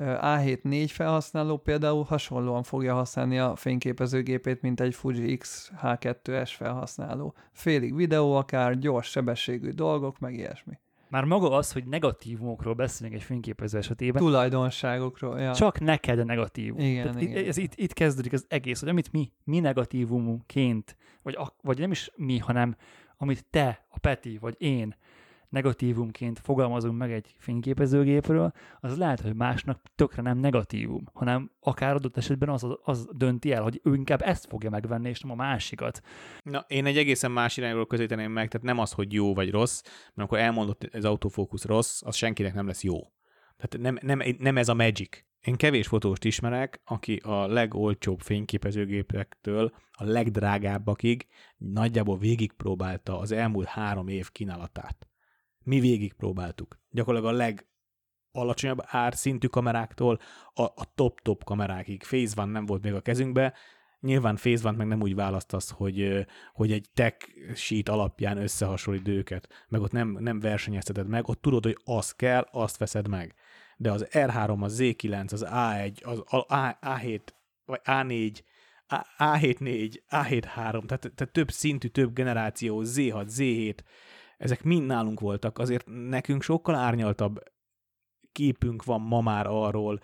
A7-4 0.00 0.88
felhasználó 0.88 1.56
például 1.56 2.04
hasonlóan 2.04 2.62
fogja 2.62 2.94
használni 2.94 3.38
a 3.38 3.56
fényképezőgépét, 3.56 4.60
mint 4.60 4.80
egy 4.80 4.94
Fuji 4.94 5.36
X-H2S 5.36 6.52
felhasználó. 6.56 7.34
Félig 7.52 7.94
videó 7.94 8.34
akár, 8.34 8.78
gyors 8.78 9.10
sebességű 9.10 9.70
dolgok, 9.70 10.18
meg 10.18 10.34
ilyesmi. 10.34 10.78
Már 11.10 11.24
maga 11.24 11.50
az, 11.50 11.72
hogy 11.72 11.84
negatívumokról 11.84 12.74
beszélünk 12.74 13.16
egy 13.16 13.22
fényképező 13.22 13.78
esetében, 13.78 14.22
Tulajdonságokról, 14.22 15.40
ja. 15.40 15.54
csak 15.54 15.80
neked 15.80 16.18
a 16.18 16.24
negatívum. 16.24 16.80
Igen, 16.80 17.02
Tehát 17.02 17.20
igen. 17.20 17.44
Ez 17.44 17.56
itt, 17.56 17.72
itt 17.74 17.92
kezdődik 17.92 18.32
az 18.32 18.44
egész, 18.48 18.80
hogy 18.80 18.88
amit 18.88 19.12
mi, 19.12 19.32
mi 19.44 19.60
negatívumként, 19.60 20.96
vagy, 21.22 21.38
vagy 21.62 21.78
nem 21.78 21.90
is 21.90 22.10
mi, 22.16 22.38
hanem 22.38 22.76
amit 23.16 23.44
te, 23.50 23.86
a 23.88 23.98
Peti, 23.98 24.38
vagy 24.38 24.54
én 24.58 24.96
negatívumként 25.48 26.38
fogalmazunk 26.38 26.98
meg 26.98 27.12
egy 27.12 27.34
fényképezőgépről, 27.38 28.52
az 28.80 28.96
lehet, 28.96 29.20
hogy 29.20 29.34
másnak 29.34 29.82
tökre 29.94 30.22
nem 30.22 30.38
negatívum, 30.38 31.04
hanem 31.12 31.50
akár 31.60 31.94
adott 31.94 32.16
esetben 32.16 32.48
az, 32.48 32.66
az 32.82 33.08
dönti 33.12 33.52
el, 33.52 33.62
hogy 33.62 33.80
ő 33.84 33.94
inkább 33.94 34.22
ezt 34.22 34.46
fogja 34.46 34.70
megvenni, 34.70 35.08
és 35.08 35.20
nem 35.20 35.30
a 35.30 35.34
másikat. 35.34 36.00
Na, 36.42 36.64
én 36.68 36.86
egy 36.86 36.96
egészen 36.96 37.30
más 37.30 37.56
irányról 37.56 37.86
közelíteném 37.86 38.32
meg, 38.32 38.48
tehát 38.48 38.66
nem 38.66 38.78
az, 38.78 38.92
hogy 38.92 39.12
jó 39.12 39.34
vagy 39.34 39.50
rossz, 39.50 39.82
mert 40.14 40.28
akkor 40.28 40.38
elmondott 40.38 40.88
az 40.92 41.04
autofókusz 41.04 41.64
rossz, 41.64 42.02
az 42.04 42.16
senkinek 42.16 42.54
nem 42.54 42.66
lesz 42.66 42.82
jó. 42.82 42.98
Tehát 43.56 43.78
nem, 43.78 43.98
nem, 44.16 44.36
nem 44.38 44.56
ez 44.56 44.68
a 44.68 44.74
magic. 44.74 45.26
Én 45.40 45.56
kevés 45.56 45.86
fotóst 45.86 46.24
ismerek, 46.24 46.80
aki 46.84 47.16
a 47.16 47.46
legolcsóbb 47.46 48.20
fényképezőgépektől 48.20 49.72
a 49.90 50.04
legdrágábbakig 50.04 51.26
nagyjából 51.56 52.18
végigpróbálta 52.18 53.18
az 53.18 53.32
elmúlt 53.32 53.66
három 53.66 54.08
év 54.08 54.30
kínálatát. 54.30 55.07
Mi 55.68 55.80
végigpróbáltuk. 55.80 56.80
Gyakorlatilag 56.90 57.34
a 57.34 57.54
legalacsonyabb 58.32 58.78
árszintű 58.82 59.46
kameráktól 59.46 60.18
a, 60.54 60.62
a 60.62 60.92
top-top 60.94 61.44
kamerákig. 61.44 62.02
Phase 62.02 62.34
van 62.34 62.48
nem 62.48 62.66
volt 62.66 62.82
még 62.82 62.94
a 62.94 63.00
kezünkbe, 63.00 63.54
Nyilván 64.00 64.36
Phase 64.36 64.62
van 64.62 64.74
meg 64.74 64.86
nem 64.86 65.02
úgy 65.02 65.14
választasz, 65.14 65.70
hogy, 65.70 66.26
hogy 66.52 66.72
egy 66.72 66.86
tech 66.94 67.26
sheet 67.54 67.88
alapján 67.88 68.36
összehasonlít 68.36 69.08
őket, 69.08 69.48
meg 69.68 69.80
ott 69.80 69.92
nem, 69.92 70.16
nem 70.20 70.40
versenyezteted 70.40 71.08
meg, 71.08 71.28
ott 71.28 71.40
tudod, 71.40 71.64
hogy 71.64 71.78
az 71.84 72.12
kell, 72.12 72.48
azt 72.50 72.76
veszed 72.76 73.08
meg. 73.08 73.34
De 73.76 73.92
az 73.92 74.06
R3, 74.10 74.60
az 74.60 74.78
Z9, 74.80 75.32
az 75.32 75.46
A1, 75.48 76.02
az 76.02 76.18
A, 76.26 76.46
A7, 76.80 77.20
vagy 77.64 77.80
A4, 77.84 78.38
A, 78.86 79.06
A7-4, 79.18 79.94
A7-3, 80.10 80.42
tehát, 80.86 81.12
tehát 81.14 81.32
több 81.32 81.50
szintű, 81.50 81.88
több 81.88 82.12
generáció, 82.12 82.82
Z6, 82.84 83.26
Z7, 83.38 83.78
ezek 84.38 84.62
mind 84.62 84.86
nálunk 84.86 85.20
voltak, 85.20 85.58
azért 85.58 85.86
nekünk 86.08 86.42
sokkal 86.42 86.74
árnyaltabb 86.74 87.38
képünk 88.32 88.84
van 88.84 89.00
ma 89.00 89.20
már 89.20 89.46
arról, 89.46 90.00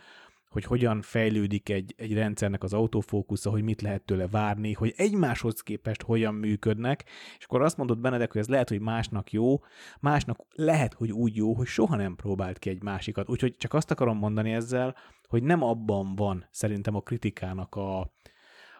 hogy 0.55 0.65
hogyan 0.65 1.03
fejlődik 1.03 1.69
egy, 1.69 1.95
egy 1.97 2.13
rendszernek 2.13 2.63
az 2.63 2.73
autofókusza, 2.73 3.51
hogy 3.51 3.63
mit 3.63 3.83
lehet 3.83 4.05
tőle 4.05 4.29
várni, 4.29 4.73
hogy 4.73 4.95
egymáshoz 4.97 5.61
képest 5.61 6.03
hogyan 6.03 6.35
működnek, 6.35 7.05
és 7.39 7.45
akkor 7.45 7.63
azt 7.63 7.77
mondod 7.77 7.99
Benedek, 7.99 8.33
hogy 8.33 8.41
ez 8.41 8.49
lehet, 8.49 8.69
hogy 8.69 8.81
másnak 8.81 9.33
jó, 9.33 9.59
másnak 10.01 10.39
lehet, 10.51 10.95
hogy 10.95 11.13
úgy 11.13 11.37
jó, 11.37 11.55
hogy 11.55 11.67
soha 11.67 11.97
nem 11.97 12.15
próbált 12.15 12.59
ki 12.59 12.71
egy 12.71 12.83
másikat. 12.83 13.29
Úgyhogy 13.29 13.57
csak 13.57 13.75
azt 13.75 13.91
akarom 13.91 14.19
mondani 14.19 14.53
ezzel, 14.53 14.97
hogy 15.29 15.43
nem 15.43 15.63
abban 15.63 16.15
van 16.15 16.49
szerintem 16.51 16.95
a 16.95 17.01
kritikának 17.01 17.75
a, 17.75 18.01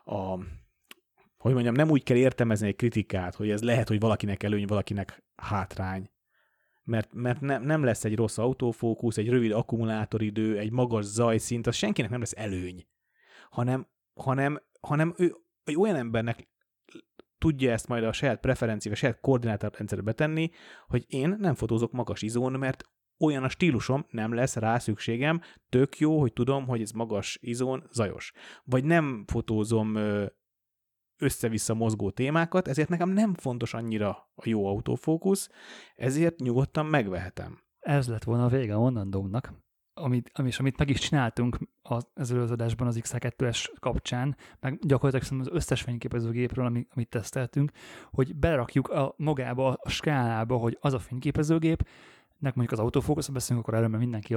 a 0.05 0.39
hogy 1.37 1.53
mondjam, 1.53 1.75
nem 1.75 1.91
úgy 1.91 2.03
kell 2.03 2.17
értelmezni 2.17 2.67
egy 2.67 2.77
kritikát, 2.77 3.35
hogy 3.35 3.51
ez 3.51 3.63
lehet, 3.63 3.89
hogy 3.89 4.01
valakinek 4.01 4.43
előny, 4.43 4.67
valakinek 4.67 5.24
hátrány. 5.37 6.11
Mert, 6.85 7.13
mert 7.13 7.41
ne, 7.41 7.59
nem 7.59 7.85
lesz 7.85 8.05
egy 8.05 8.17
rossz 8.17 8.39
autofókusz, 8.39 9.17
egy 9.17 9.29
rövid 9.29 9.53
akkumulátoridő, 9.53 10.59
egy 10.59 10.71
magas 10.71 11.05
zajszint, 11.05 11.67
az 11.67 11.75
senkinek 11.75 12.11
nem 12.11 12.21
lesz 12.21 12.35
előny. 12.37 12.87
Hanem, 13.51 13.89
hanem, 14.15 14.63
hanem 14.81 15.15
ő 15.17 15.35
egy 15.65 15.77
olyan 15.77 15.97
embernek 15.97 16.49
tudja 17.39 17.73
ezt 17.73 17.89
majd 17.89 18.05
a 18.05 18.13
saját 18.13 18.41
preferenciába, 18.41 18.97
a 18.97 18.99
saját 18.99 19.21
koordinátorrendszerbe 19.21 20.05
betenni, 20.05 20.51
hogy 20.87 21.05
én 21.07 21.37
nem 21.39 21.55
fotózok 21.55 21.93
magas 21.93 22.23
izón, 22.23 22.53
mert 22.53 22.85
olyan 23.19 23.45
a 23.45 23.49
stílusom, 23.49 24.07
nem 24.11 24.35
lesz 24.35 24.57
rá 24.57 24.79
szükségem, 24.79 25.41
tök 25.69 25.99
jó, 25.99 26.21
hogy 26.21 26.33
tudom, 26.33 26.67
hogy 26.67 26.81
ez 26.81 26.91
magas 26.91 27.39
izón 27.41 27.87
zajos. 27.91 28.33
Vagy 28.65 28.85
nem 28.85 29.25
fotózom 29.27 29.99
össze-vissza 31.19 31.75
mozgó 31.75 32.11
témákat, 32.11 32.69
ezért 32.69 32.89
nekem 32.89 33.09
nem 33.09 33.35
fontos 33.35 33.75
annyira 33.75 34.09
a 34.35 34.43
jó 34.45 34.67
autofókusz, 34.67 35.49
ezért 35.97 36.41
nyugodtan 36.41 36.87
megvehetem. 36.87 37.59
Ez 37.81 38.09
lett 38.09 38.25
volna 38.25 38.45
a 38.45 38.49
vége 38.49 38.75
a 38.75 38.79
mondandómnak, 38.79 39.53
amit, 39.95 40.31
ami- 40.35 40.49
és 40.49 40.59
amit 40.59 40.79
meg 40.79 40.91
is 40.91 40.99
csináltunk 40.99 41.59
az, 41.83 42.07
az 42.15 42.33
előződésben 42.33 42.87
az 42.87 43.01
X2S 43.03 43.67
kapcsán, 43.81 44.37
meg 44.61 44.79
gyakorlatilag 44.81 45.25
szerintem 45.25 45.53
az 45.53 45.57
összes 45.63 45.83
fényképezőgépről, 45.83 46.67
ami, 46.67 46.87
amit 46.95 47.09
teszteltünk, 47.09 47.71
hogy 48.11 48.37
berakjuk 48.37 48.89
a 48.89 49.15
magába, 49.17 49.73
a 49.83 49.89
skálába, 49.89 50.57
hogy 50.57 50.79
az 50.81 50.93
a 50.93 50.99
fényképezőgép, 50.99 51.89
nek 52.39 52.55
mondjuk 52.55 52.79
az 52.79 52.85
autofókusz, 52.85 53.29
beszélünk 53.29 53.63
akkor 53.63 53.79
erről, 53.79 53.89
mert 53.89 54.03
mindenki 54.03 54.37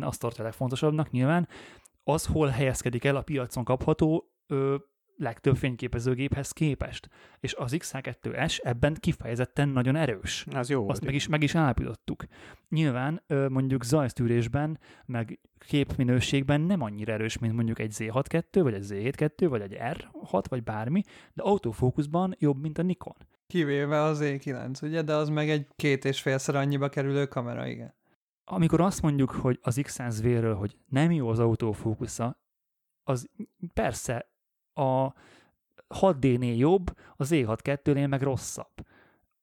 azt 0.00 0.20
tartja 0.20 0.42
a 0.42 0.46
legfontosabbnak 0.46 1.10
nyilván, 1.10 1.48
az 2.04 2.26
hol 2.26 2.48
helyezkedik 2.48 3.04
el 3.04 3.16
a 3.16 3.22
piacon 3.22 3.64
kapható 3.64 4.30
legtöbb 5.16 5.56
fényképezőgéphez 5.56 6.50
képest. 6.50 7.08
És 7.40 7.54
az 7.54 7.76
X2S 7.78 8.58
ebben 8.62 8.94
kifejezetten 9.00 9.68
nagyon 9.68 9.96
erős. 9.96 10.46
Az 10.50 10.70
jó 10.70 10.88
Azt 10.88 11.04
meg 11.04 11.14
is, 11.14 11.26
meg 11.26 11.42
is 11.42 11.54
állapítottuk. 11.54 12.24
Nyilván 12.68 13.22
mondjuk 13.48 13.84
zajsztűrésben, 13.84 14.78
meg 15.04 15.40
képminőségben 15.58 16.60
nem 16.60 16.80
annyira 16.80 17.12
erős, 17.12 17.38
mint 17.38 17.54
mondjuk 17.54 17.78
egy 17.78 17.92
Z6-2, 17.98 18.42
vagy 18.62 18.74
egy 18.74 18.86
Z7-2, 18.88 19.46
vagy 19.48 19.60
egy 19.60 19.76
R6, 19.80 20.44
vagy 20.48 20.62
bármi, 20.62 21.02
de 21.34 21.42
autofókuszban 21.42 22.34
jobb, 22.38 22.60
mint 22.60 22.78
a 22.78 22.82
Nikon. 22.82 23.16
Kivéve 23.46 24.00
az 24.00 24.18
E9, 24.22 24.82
ugye, 24.82 25.02
de 25.02 25.14
az 25.14 25.28
meg 25.28 25.50
egy 25.50 25.66
két 25.76 26.04
és 26.04 26.20
félszer 26.20 26.54
annyiba 26.54 26.88
kerülő 26.88 27.26
kamera, 27.26 27.66
igen. 27.66 27.94
Amikor 28.44 28.80
azt 28.80 29.02
mondjuk, 29.02 29.30
hogy 29.30 29.58
az 29.62 29.80
X100V-ről, 29.82 30.54
hogy 30.58 30.76
nem 30.88 31.10
jó 31.10 31.28
az 31.28 31.38
autofókusza, 31.38 32.40
az 33.02 33.30
persze 33.74 34.30
a 34.76 35.14
6D-nél 35.88 36.56
jobb, 36.56 36.96
az 37.16 37.30
E6-2-nél 37.32 38.08
meg 38.08 38.22
rosszabb. 38.22 38.86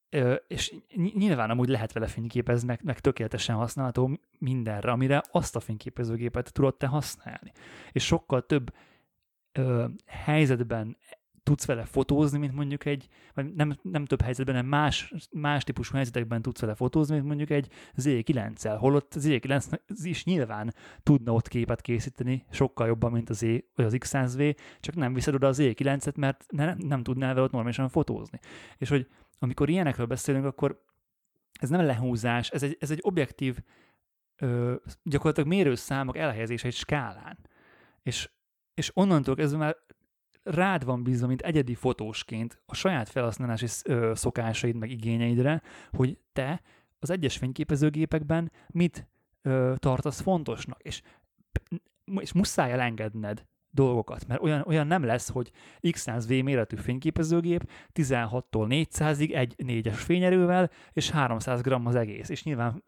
Ö, 0.09 0.33
és 0.47 0.75
ny- 0.95 1.13
nyilván 1.13 1.49
amúgy 1.49 1.69
lehet 1.69 1.93
vele 1.93 2.07
fényképezni, 2.07 2.67
meg, 2.67 2.79
meg 2.83 2.99
tökéletesen 2.99 3.55
használható 3.55 4.19
mindenre, 4.37 4.91
amire 4.91 5.21
azt 5.31 5.55
a 5.55 5.59
fényképezőgépet 5.59 6.53
tudod 6.53 6.75
te 6.75 6.87
használni. 6.87 7.51
És 7.91 8.05
sokkal 8.05 8.45
több 8.45 8.73
ö, 9.51 9.85
helyzetben 10.05 10.97
tudsz 11.43 11.65
vele 11.65 11.85
fotózni, 11.85 12.37
mint 12.37 12.53
mondjuk 12.53 12.85
egy, 12.85 13.07
vagy 13.33 13.53
nem, 13.53 13.77
nem 13.81 14.05
több 14.05 14.21
helyzetben, 14.21 14.55
hanem 14.55 14.69
más, 14.69 15.13
más 15.31 15.63
típusú 15.63 15.95
helyzetekben 15.95 16.41
tudsz 16.41 16.59
vele 16.59 16.75
fotózni, 16.75 17.15
mint 17.15 17.27
mondjuk 17.27 17.49
egy 17.49 17.69
Z9-el, 17.97 18.75
holott 18.79 19.13
az 19.13 19.27
Z9 19.27 19.79
is 20.03 20.23
nyilván 20.23 20.73
tudna 21.03 21.33
ott 21.33 21.47
képet 21.47 21.81
készíteni 21.81 22.45
sokkal 22.51 22.87
jobban, 22.87 23.11
mint 23.11 23.29
az, 23.29 23.43
E, 23.43 23.63
vagy 23.75 23.85
az 23.85 23.95
X100V, 23.97 24.57
csak 24.79 24.95
nem 24.95 25.13
viszed 25.13 25.33
oda 25.33 25.47
az 25.47 25.57
E9-et, 25.61 26.15
mert 26.17 26.45
ne, 26.51 26.73
nem 26.77 27.03
tudnál 27.03 27.33
vele 27.33 27.45
ott 27.45 27.51
normálisan 27.51 27.89
fotózni. 27.89 28.39
És 28.77 28.89
hogy 28.89 29.07
amikor 29.39 29.69
ilyenekről 29.69 30.05
beszélünk, 30.05 30.45
akkor 30.45 30.83
ez 31.59 31.69
nem 31.69 31.85
lehúzás, 31.85 32.49
ez 32.49 32.63
egy, 32.63 32.77
ez 32.79 32.91
egy 32.91 32.99
objektív 33.01 33.57
ö, 34.35 34.75
gyakorlatilag 35.03 35.49
mérőszámok 35.49 36.17
elhelyezése 36.17 36.67
egy 36.67 36.73
skálán. 36.73 37.37
És, 38.01 38.29
és 38.73 38.91
onnantól 38.93 39.35
kezdve 39.35 39.57
már 39.57 39.75
rád 40.43 40.85
van 40.85 41.03
bízva, 41.03 41.27
mint 41.27 41.41
egyedi 41.41 41.75
fotósként 41.75 42.61
a 42.65 42.75
saját 42.75 43.09
felhasználási 43.09 43.67
szokásaid 44.13 44.75
meg 44.75 44.91
igényeidre, 44.91 45.61
hogy 45.91 46.17
te 46.33 46.61
az 46.99 47.09
egyes 47.09 47.37
fényképezőgépekben 47.37 48.51
mit 48.67 49.07
ö, 49.41 49.73
tartasz 49.77 50.21
fontosnak, 50.21 50.81
és, 50.81 51.01
és 52.19 52.33
muszáj 52.33 52.71
elengedned 52.71 53.45
dolgokat, 53.69 54.27
mert 54.27 54.41
olyan, 54.41 54.63
olyan 54.67 54.87
nem 54.87 55.03
lesz, 55.03 55.29
hogy 55.29 55.51
X100V 55.81 56.43
méretű 56.43 56.75
fényképezőgép 56.75 57.69
16-tól 57.93 58.85
400-ig 58.91 59.35
egy 59.35 59.53
négyes 59.57 60.01
fényerővel, 60.01 60.71
és 60.91 61.09
300 61.09 61.61
g 61.61 61.71
az 61.71 61.95
egész, 61.95 62.29
és 62.29 62.43
nyilván 62.43 62.83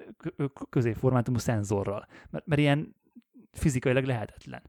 középformátumú 0.69 1.38
szenzorral, 1.38 2.07
mert, 2.29 2.45
mert 2.45 2.62
ilyen 2.62 2.95
fizikailag 3.51 4.03
lehetetlen. 4.03 4.62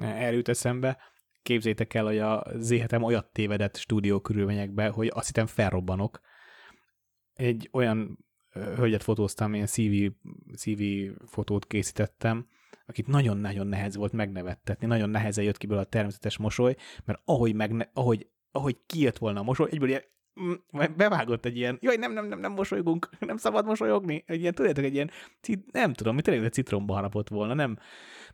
Erről 0.00 0.36
jut 0.36 0.48
eszembe, 0.48 0.98
képzétek 1.46 1.94
el, 1.94 2.04
hogy 2.04 2.18
a 2.18 2.42
Z7-em 2.42 3.02
olyat 3.02 3.32
tévedett 3.32 3.76
stúdió 3.76 4.20
körülményekbe, 4.20 4.88
hogy 4.88 5.10
azt 5.14 5.26
hittem 5.26 5.46
felrobbanok. 5.46 6.20
Egy 7.32 7.68
olyan 7.72 8.26
hölgyet 8.52 9.02
fotóztam, 9.02 9.54
ilyen 9.54 9.66
CV, 9.66 9.92
CV 10.56 10.82
fotót 11.26 11.66
készítettem, 11.66 12.46
akit 12.86 13.06
nagyon-nagyon 13.06 13.66
nehez 13.66 13.96
volt 13.96 14.12
megnevettetni, 14.12 14.86
nagyon 14.86 15.10
nehezen 15.10 15.44
jött 15.44 15.56
ki 15.58 15.66
belőle 15.66 15.86
a 15.86 15.88
természetes 15.88 16.36
mosoly, 16.36 16.76
mert 17.04 17.20
ahogy, 17.24 17.54
megne, 17.54 17.90
ahogy, 17.92 18.28
ahogy 18.50 18.76
kijött 18.86 19.18
volna 19.18 19.40
a 19.40 19.42
mosoly, 19.42 19.68
egyből 19.70 19.88
ilyen 19.88 20.02
mm, 20.40 20.52
bevágott 20.96 21.44
egy 21.44 21.56
ilyen, 21.56 21.78
jaj, 21.80 21.96
nem, 21.96 22.12
nem, 22.12 22.26
nem, 22.26 22.38
nem 22.38 22.52
mosolygunk, 22.52 23.08
nem 23.20 23.36
szabad 23.36 23.64
mosolyogni, 23.64 24.24
egy 24.26 24.40
ilyen, 24.40 24.54
tudjátok, 24.54 24.84
egy 24.84 24.94
ilyen, 24.94 25.10
nem 25.72 25.92
tudom, 25.92 26.14
mi 26.14 26.22
tényleg 26.22 26.52
citromba 26.52 26.94
harapott 26.94 27.28
volna, 27.28 27.54
nem, 27.54 27.78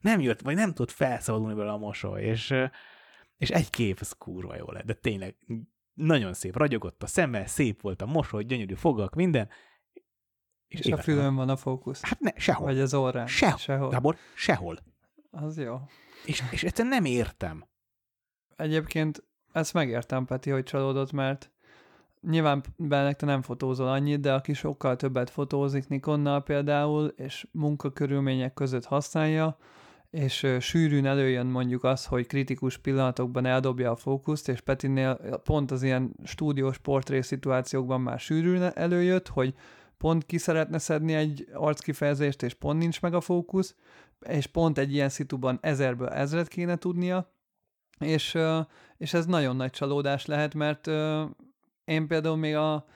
nem 0.01 0.21
jött, 0.21 0.41
vagy 0.41 0.55
nem 0.55 0.73
tudott 0.73 0.91
felszabadulni 0.91 1.55
belőle 1.55 1.73
a 1.73 1.79
mosoly, 1.79 2.23
és, 2.23 2.55
és 3.37 3.51
egy 3.51 3.71
kép, 3.71 3.99
az 4.01 4.13
kurva 4.13 4.57
jó 4.57 4.71
lett, 4.71 4.85
de 4.85 4.95
tényleg 4.95 5.37
nagyon 5.95 6.35
szép, 6.35 6.57
ragyogott 6.57 7.03
a 7.03 7.07
szeme, 7.07 7.47
szép 7.47 7.81
volt 7.81 8.03
a 8.03 8.07
mosoly, 8.07 8.45
gyönyörű 8.45 8.75
fogak, 8.75 9.15
minden, 9.15 9.49
és, 10.69 10.81
és 10.81 10.93
a 10.93 10.97
fülön 10.97 11.35
van 11.35 11.49
a 11.49 11.57
fókusz. 11.57 12.03
Hát 12.03 12.21
ne, 12.21 12.31
sehol. 12.37 12.67
Vagy 12.67 12.79
az 12.81 12.95
orrán. 12.95 13.27
Sehol. 13.27 13.59
sehol. 13.59 13.89
Gábor, 13.89 14.17
sehol. 14.35 14.79
Az 15.31 15.59
jó. 15.59 15.81
És, 16.25 16.43
és 16.51 16.63
egyszerűen 16.63 16.95
nem 16.95 17.05
értem. 17.05 17.65
Egyébként 18.57 19.25
ezt 19.53 19.73
megértem, 19.73 20.25
Peti, 20.25 20.51
hogy 20.51 20.63
csalódott, 20.63 21.13
mert 21.13 21.51
nyilván 22.21 22.63
bennek 22.77 23.17
te 23.17 23.27
nem 23.27 23.43
fotózol 23.43 23.89
annyit, 23.89 24.21
de 24.21 24.35
aki 24.35 24.53
sokkal 24.53 24.97
többet 24.97 25.31
fotózik 25.31 25.89
Nikonnal 25.89 26.43
például, 26.43 27.07
és 27.07 27.47
munkakörülmények 27.51 28.55
között 28.55 28.85
használja, 28.85 29.59
és 30.13 30.47
sűrűn 30.61 31.07
előjön 31.07 31.47
mondjuk 31.47 31.85
az, 31.85 32.07
hogy 32.07 32.27
kritikus 32.27 32.79
pillanatokban 32.79 33.47
eldobja 33.47 33.91
a 33.91 33.97
fókuszt, 33.97 34.49
és 34.49 34.61
Petinél 34.61 35.15
pont 35.45 35.71
az 35.71 35.83
ilyen 35.83 36.15
stúdiós 36.25 36.79
portré 36.79 37.21
szituációkban 37.21 38.01
már 38.01 38.21
sűrűn 38.21 38.63
előjött, 38.63 39.29
hogy 39.29 39.55
pont 39.97 40.27
ki 40.27 40.39
szeretne 40.39 40.79
szedni 40.79 41.15
egy 41.15 41.49
arckifejezést, 41.53 42.43
és 42.43 42.55
pont 42.55 42.79
nincs 42.79 43.01
meg 43.01 43.15
a 43.15 43.21
fókusz, 43.21 43.77
és 44.29 44.47
pont 44.47 44.79
egy 44.79 44.93
ilyen 44.93 45.09
szituban 45.09 45.59
ezerből 45.63 46.09
ezret 46.09 46.49
kéne 46.49 46.77
tudnia, 46.77 47.33
és, 47.99 48.39
és 48.97 49.15
ez 49.15 49.27
nagyon 49.27 49.57
nagy 49.57 49.71
csalódás 49.71 50.27
lehet, 50.27 50.55
mert 50.55 50.87
én 51.85 52.07
például 52.07 52.37
még 52.37 52.55
a 52.55 52.87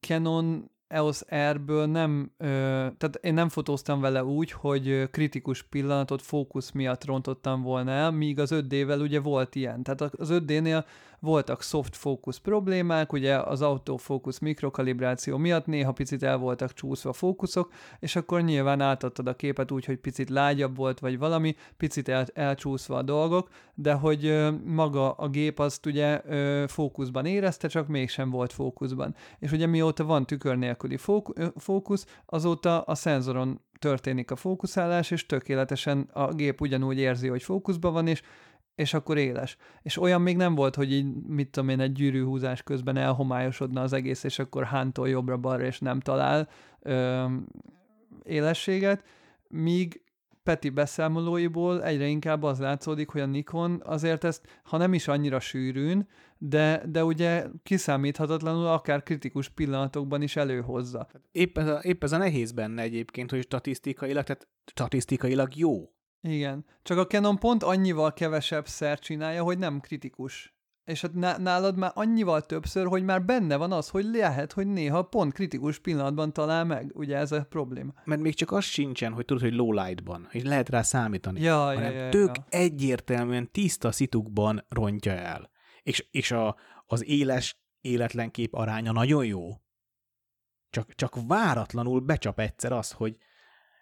Canon 0.00 0.70
EOS 0.90 1.22
R-ből 1.52 1.86
nem, 1.86 2.30
tehát 2.38 3.18
én 3.20 3.34
nem 3.34 3.48
fotóztam 3.48 4.00
vele 4.00 4.24
úgy, 4.24 4.52
hogy 4.52 5.10
kritikus 5.10 5.62
pillanatot 5.62 6.22
fókusz 6.22 6.70
miatt 6.70 7.04
rontottam 7.04 7.62
volna 7.62 7.90
el, 7.90 8.10
míg 8.10 8.38
az 8.38 8.50
5D-vel 8.54 9.00
ugye 9.00 9.20
volt 9.20 9.54
ilyen. 9.54 9.82
Tehát 9.82 10.00
az 10.00 10.28
5D-nél 10.32 10.84
voltak 11.20 11.62
soft 11.62 11.96
focus 11.96 12.38
problémák, 12.38 13.12
ugye 13.12 13.38
az 13.38 13.62
autofocus 13.62 14.38
mikrokalibráció 14.38 15.36
miatt 15.36 15.66
néha 15.66 15.92
picit 15.92 16.22
el 16.22 16.36
voltak 16.36 16.72
csúszva 16.72 17.12
fókuszok, 17.12 17.72
és 17.98 18.16
akkor 18.16 18.42
nyilván 18.42 18.80
átadtad 18.80 19.26
a 19.26 19.34
képet 19.34 19.70
úgy, 19.70 19.84
hogy 19.84 19.96
picit 19.96 20.30
lágyabb 20.30 20.76
volt, 20.76 20.98
vagy 20.98 21.18
valami, 21.18 21.54
picit 21.76 22.08
el, 22.08 22.26
elcsúszva 22.34 22.96
a 22.96 23.02
dolgok, 23.02 23.48
de 23.74 23.92
hogy 23.92 24.48
maga 24.64 25.12
a 25.12 25.28
gép 25.28 25.58
azt 25.58 25.86
ugye 25.86 26.20
fókuszban 26.66 27.26
érezte, 27.26 27.68
csak 27.68 27.88
mégsem 27.88 28.30
volt 28.30 28.52
fókuszban. 28.52 29.14
És 29.38 29.52
ugye 29.52 29.66
mióta 29.66 30.04
van 30.04 30.26
tükör 30.26 30.56
nélküli 30.56 30.98
fókusz, 31.56 32.06
azóta 32.26 32.80
a 32.80 32.94
szenzoron 32.94 33.60
történik 33.78 34.30
a 34.30 34.36
fókuszálás, 34.36 35.10
és 35.10 35.26
tökéletesen 35.26 36.08
a 36.12 36.32
gép 36.32 36.60
ugyanúgy 36.60 36.98
érzi, 36.98 37.28
hogy 37.28 37.42
fókuszban 37.42 37.92
van, 37.92 38.06
és 38.06 38.22
és 38.80 38.94
akkor 38.94 39.18
éles. 39.18 39.56
És 39.82 39.96
olyan 39.96 40.20
még 40.20 40.36
nem 40.36 40.54
volt, 40.54 40.74
hogy 40.74 40.92
így, 40.92 41.14
mit 41.26 41.50
tudom 41.50 41.68
én, 41.68 41.80
egy 41.80 41.92
gyűrűhúzás 41.92 42.62
közben 42.62 42.96
elhomályosodna 42.96 43.80
az 43.80 43.92
egész, 43.92 44.24
és 44.24 44.38
akkor 44.38 44.64
hántól 44.64 45.08
jobbra-balra, 45.08 45.64
és 45.64 45.78
nem 45.78 46.00
talál 46.00 46.48
ö, 46.80 47.24
élességet, 48.22 49.04
míg 49.48 50.02
Peti 50.42 50.68
beszámolóiból 50.68 51.84
egyre 51.84 52.06
inkább 52.06 52.42
az 52.42 52.58
látszódik, 52.58 53.08
hogy 53.08 53.20
a 53.20 53.26
Nikon 53.26 53.82
azért 53.84 54.24
ezt, 54.24 54.60
ha 54.62 54.76
nem 54.76 54.94
is 54.94 55.08
annyira 55.08 55.40
sűrűn, 55.40 56.08
de, 56.38 56.82
de 56.86 57.04
ugye 57.04 57.46
kiszámíthatatlanul 57.62 58.66
akár 58.66 59.02
kritikus 59.02 59.48
pillanatokban 59.48 60.22
is 60.22 60.36
előhozza. 60.36 61.08
Épp 61.32 61.58
ez 61.58 61.66
a, 61.66 61.78
épp 61.82 62.04
ez 62.04 62.12
a 62.12 62.16
nehéz 62.16 62.52
benne 62.52 62.82
egyébként, 62.82 63.30
hogy 63.30 63.42
statisztikailag, 63.42 64.24
tehát 64.24 64.48
statisztikailag 64.64 65.56
jó 65.56 65.90
igen. 66.22 66.64
Csak 66.82 66.98
a 66.98 67.06
Canon 67.06 67.38
pont 67.38 67.62
annyival 67.62 68.12
kevesebb 68.12 68.66
szer 68.66 68.98
csinálja, 68.98 69.42
hogy 69.42 69.58
nem 69.58 69.80
kritikus. 69.80 70.54
És 70.84 71.00
hát 71.00 71.14
nálad 71.38 71.76
már 71.76 71.90
annyival 71.94 72.40
többször, 72.40 72.86
hogy 72.86 73.04
már 73.04 73.24
benne 73.24 73.56
van 73.56 73.72
az, 73.72 73.88
hogy 73.88 74.04
lehet, 74.04 74.52
hogy 74.52 74.66
néha 74.66 75.02
pont 75.02 75.32
kritikus 75.32 75.78
pillanatban 75.78 76.32
talál 76.32 76.64
meg. 76.64 76.90
Ugye 76.94 77.16
ez 77.16 77.32
a 77.32 77.44
probléma. 77.44 77.92
Mert 78.04 78.20
még 78.20 78.34
csak 78.34 78.52
az 78.52 78.64
sincsen, 78.64 79.12
hogy 79.12 79.24
tudod, 79.24 79.42
hogy 79.42 79.54
low 79.54 79.72
lightban, 79.72 80.28
hogy 80.30 80.42
lehet 80.44 80.68
rá 80.68 80.82
számítani. 80.82 81.40
Ja, 81.40 81.56
hanem 81.56 81.92
ja, 81.92 82.04
ja, 82.04 82.08
tök 82.08 82.36
ja. 82.36 82.44
egyértelműen 82.48 83.50
tiszta 83.50 83.92
szitukban 83.92 84.64
rontja 84.68 85.12
el. 85.12 85.50
És, 85.82 86.06
és 86.10 86.30
a, 86.30 86.56
az 86.86 87.06
éles 87.06 87.60
életlen 87.80 88.30
kép 88.30 88.54
aránya 88.54 88.92
nagyon 88.92 89.24
jó. 89.24 89.48
Csak, 90.70 90.94
csak 90.94 91.16
váratlanul 91.26 92.00
becsap 92.00 92.38
egyszer 92.38 92.72
az, 92.72 92.92
hogy 92.92 93.16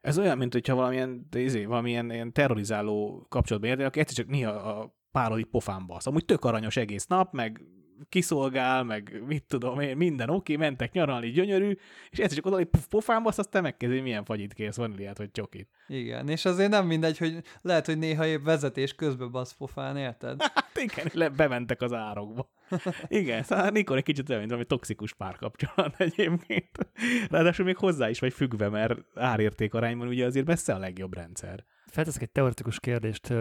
ez 0.01 0.19
olyan, 0.19 0.39
mint 0.39 0.53
hogyha 0.53 0.75
valamilyen, 0.75 1.29
izé, 1.33 1.65
valamilyen 1.65 2.11
ilyen 2.11 2.33
terrorizáló 2.33 3.27
kapcsolatban 3.29 3.71
érdekel, 3.71 3.91
aki 3.91 4.01
egyszer 4.01 4.17
csak 4.17 4.35
néha 4.35 4.51
a 4.51 4.97
párod 5.13 5.39
így 5.39 5.45
pofán 5.45 5.87
basz. 5.87 6.07
Amúgy 6.07 6.25
tök 6.25 6.45
aranyos 6.45 6.77
egész 6.77 7.07
nap, 7.07 7.33
meg 7.33 7.61
kiszolgál, 8.09 8.85
meg 8.85 9.23
mit 9.27 9.45
tudom 9.45 9.81
én, 9.81 9.97
minden 9.97 10.31
oké, 10.31 10.55
okay, 10.55 10.67
mentek 10.67 10.93
nyaralni, 10.93 11.31
gyönyörű, 11.31 11.77
és 12.11 12.19
egyszer 12.19 12.37
csak 12.37 12.47
oda, 12.47 12.57
hogy 12.57 12.69
pofán 12.89 13.23
basz, 13.23 13.39
aztán 13.39 13.63
megkezdő, 13.63 14.03
milyen 14.03 14.25
fagyit 14.25 14.55
kész, 14.55 14.77
vaníliát 14.77 15.19
vagy 15.19 15.31
csokit. 15.31 15.69
Igen, 15.87 16.29
és 16.29 16.45
azért 16.45 16.71
nem 16.71 16.87
mindegy, 16.87 17.19
hogy 17.19 17.43
lehet, 17.61 17.87
hogy 17.87 17.99
néha 17.99 18.27
épp 18.27 18.45
vezetés 18.45 18.95
közben 18.95 19.31
basz 19.31 19.53
pofán, 19.53 19.97
érted? 19.97 20.43
Hát 20.59 20.79
igen, 20.79 21.07
le, 21.13 21.29
bementek 21.29 21.83
az 21.83 21.93
árokba. 21.93 22.51
Igen, 23.09 23.43
szóval 23.43 23.71
Nikon 23.71 23.97
egy 23.97 24.03
kicsit 24.03 24.29
olyan, 24.29 24.39
mint 24.41 24.51
valami 24.51 24.69
toxikus 24.69 25.15
párkapcsolat 25.15 26.01
egyébként. 26.01 26.71
Ráadásul 27.31 27.65
még 27.65 27.77
hozzá 27.77 28.09
is 28.09 28.19
vagy 28.19 28.33
függve, 28.33 28.69
mert 28.69 28.99
árérték 29.15 29.75
arányban 29.75 30.09
ugye 30.09 30.27
azért 30.27 30.47
messze 30.47 30.75
a 30.75 30.79
legjobb 30.79 31.15
rendszer. 31.15 31.65
Felteszek 31.99 32.23
egy 32.23 32.31
teoretikus 32.31 32.81
kérdést. 32.81 33.35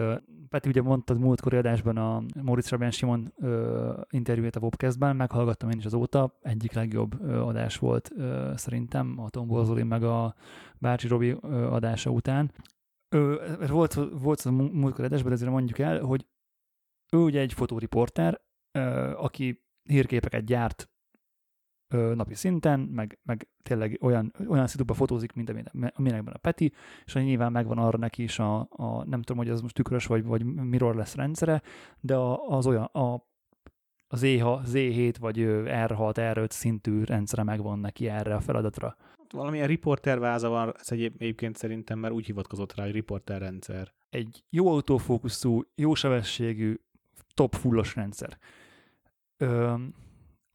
Peti, 0.48 0.68
ugye 0.68 0.82
mondtad 0.82 1.18
múltkori 1.18 1.56
adásban 1.56 1.96
a 1.96 2.22
Moritz 2.42 2.68
Rabján 2.68 2.90
Simon 2.90 3.32
interjúját 4.10 4.56
a 4.56 4.60
Wobcastben, 4.60 5.16
meghallgattam 5.16 5.70
én 5.70 5.78
is 5.78 5.84
azóta, 5.84 6.38
egyik 6.42 6.72
legjobb 6.72 7.22
adás 7.30 7.76
volt 7.76 8.12
szerintem 8.54 9.18
a 9.18 9.30
Tom 9.30 9.46
Borzoli 9.46 9.82
meg 9.82 10.02
a 10.02 10.34
Bácsi 10.78 11.08
Robi 11.08 11.30
adása 11.50 12.10
után. 12.10 12.52
Ö, 13.08 13.42
volt, 13.68 13.94
volt 14.12 14.40
a 14.40 14.50
múltkori 14.50 15.06
adásban, 15.06 15.32
ezért 15.32 15.50
mondjuk 15.50 15.78
el, 15.78 16.00
hogy 16.00 16.26
ő 17.12 17.18
ugye 17.18 17.40
egy 17.40 17.52
fotóriporter, 17.52 18.40
aki 19.16 19.64
hírképeket 19.82 20.44
gyárt 20.44 20.90
ö, 21.88 22.14
napi 22.14 22.34
szinten, 22.34 22.80
meg, 22.80 23.18
meg 23.22 23.48
tényleg 23.62 23.98
olyan, 24.00 24.32
olyan 24.48 24.66
szituba 24.66 24.94
fotózik, 24.94 25.32
mint 25.32 25.50
aminekben 25.94 26.34
a 26.34 26.38
Peti, 26.38 26.72
és 27.04 27.14
nyilván 27.14 27.52
megvan 27.52 27.78
arra 27.78 27.98
neki 27.98 28.22
is 28.22 28.38
a, 28.38 28.58
a 28.70 29.04
nem 29.04 29.22
tudom, 29.22 29.36
hogy 29.36 29.50
az 29.50 29.60
most 29.60 29.74
tükrös 29.74 30.06
vagy, 30.06 30.24
vagy 30.24 30.44
mirror 30.44 30.94
lesz 30.94 31.14
rendszere, 31.14 31.62
de 32.00 32.14
a, 32.14 32.48
az 32.48 32.66
olyan, 32.66 32.84
a, 32.84 33.26
az 34.08 34.20
E6, 34.24 34.60
Z7 34.72 35.14
vagy 35.20 35.36
R6, 35.38 36.12
R5 36.14 36.50
szintű 36.50 37.02
rendszere 37.04 37.42
megvan 37.42 37.78
neki 37.78 38.08
erre 38.08 38.34
a 38.34 38.40
feladatra. 38.40 38.96
Valamilyen 39.32 39.66
riporterváza 39.66 40.48
van, 40.48 40.74
ez 40.78 40.90
egyébként 40.90 41.56
szerintem 41.56 41.98
már 41.98 42.12
úgy 42.12 42.26
hivatkozott 42.26 42.74
rá, 42.74 42.84
hogy 42.84 42.92
riporter 42.92 43.40
rendszer. 43.40 43.92
Egy 44.10 44.44
jó 44.50 44.68
autófókuszú, 44.68 45.62
jó 45.74 45.94
sebességű, 45.94 46.80
top 47.34 47.54
fullos 47.54 47.94
rendszer. 47.94 48.38
Ö, 49.36 49.74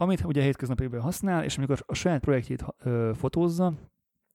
amit 0.04 0.24
ugye 0.24 0.42
hétköznapokban 0.42 1.02
használ, 1.02 1.44
és 1.44 1.58
amikor 1.58 1.84
a 1.86 1.94
saját 1.94 2.22
projektjét 2.22 2.66
ö, 2.78 3.12
fotózza, 3.16 3.74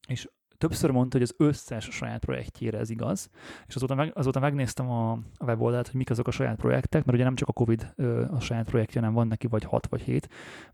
és 0.09 0.29
többször 0.59 0.91
mondta, 0.91 1.19
hogy 1.19 1.27
az 1.31 1.47
összes 1.47 1.85
saját 1.85 2.25
projektjére 2.25 2.79
ez 2.79 2.91
igaz, 2.91 3.31
és 3.67 3.75
azóta, 3.75 3.95
meg, 3.95 4.13
azóta 4.15 4.41
megnéztem 4.41 4.91
a, 4.91 5.11
a 5.13 5.45
weboldalt, 5.45 5.87
hogy 5.87 5.97
mik 5.97 6.11
azok 6.11 6.27
a 6.27 6.31
saját 6.31 6.57
projektek, 6.57 7.05
mert 7.05 7.17
ugye 7.17 7.25
nem 7.25 7.35
csak 7.35 7.49
a 7.49 7.53
Covid 7.53 7.93
ö, 7.97 8.25
a 8.31 8.41
saját 8.41 8.67
projektje, 8.67 9.01
nem 9.01 9.13
van 9.13 9.27
neki 9.27 9.47
vagy 9.47 9.65
6 9.65 9.87
vagy 9.87 10.01
7 10.01 10.29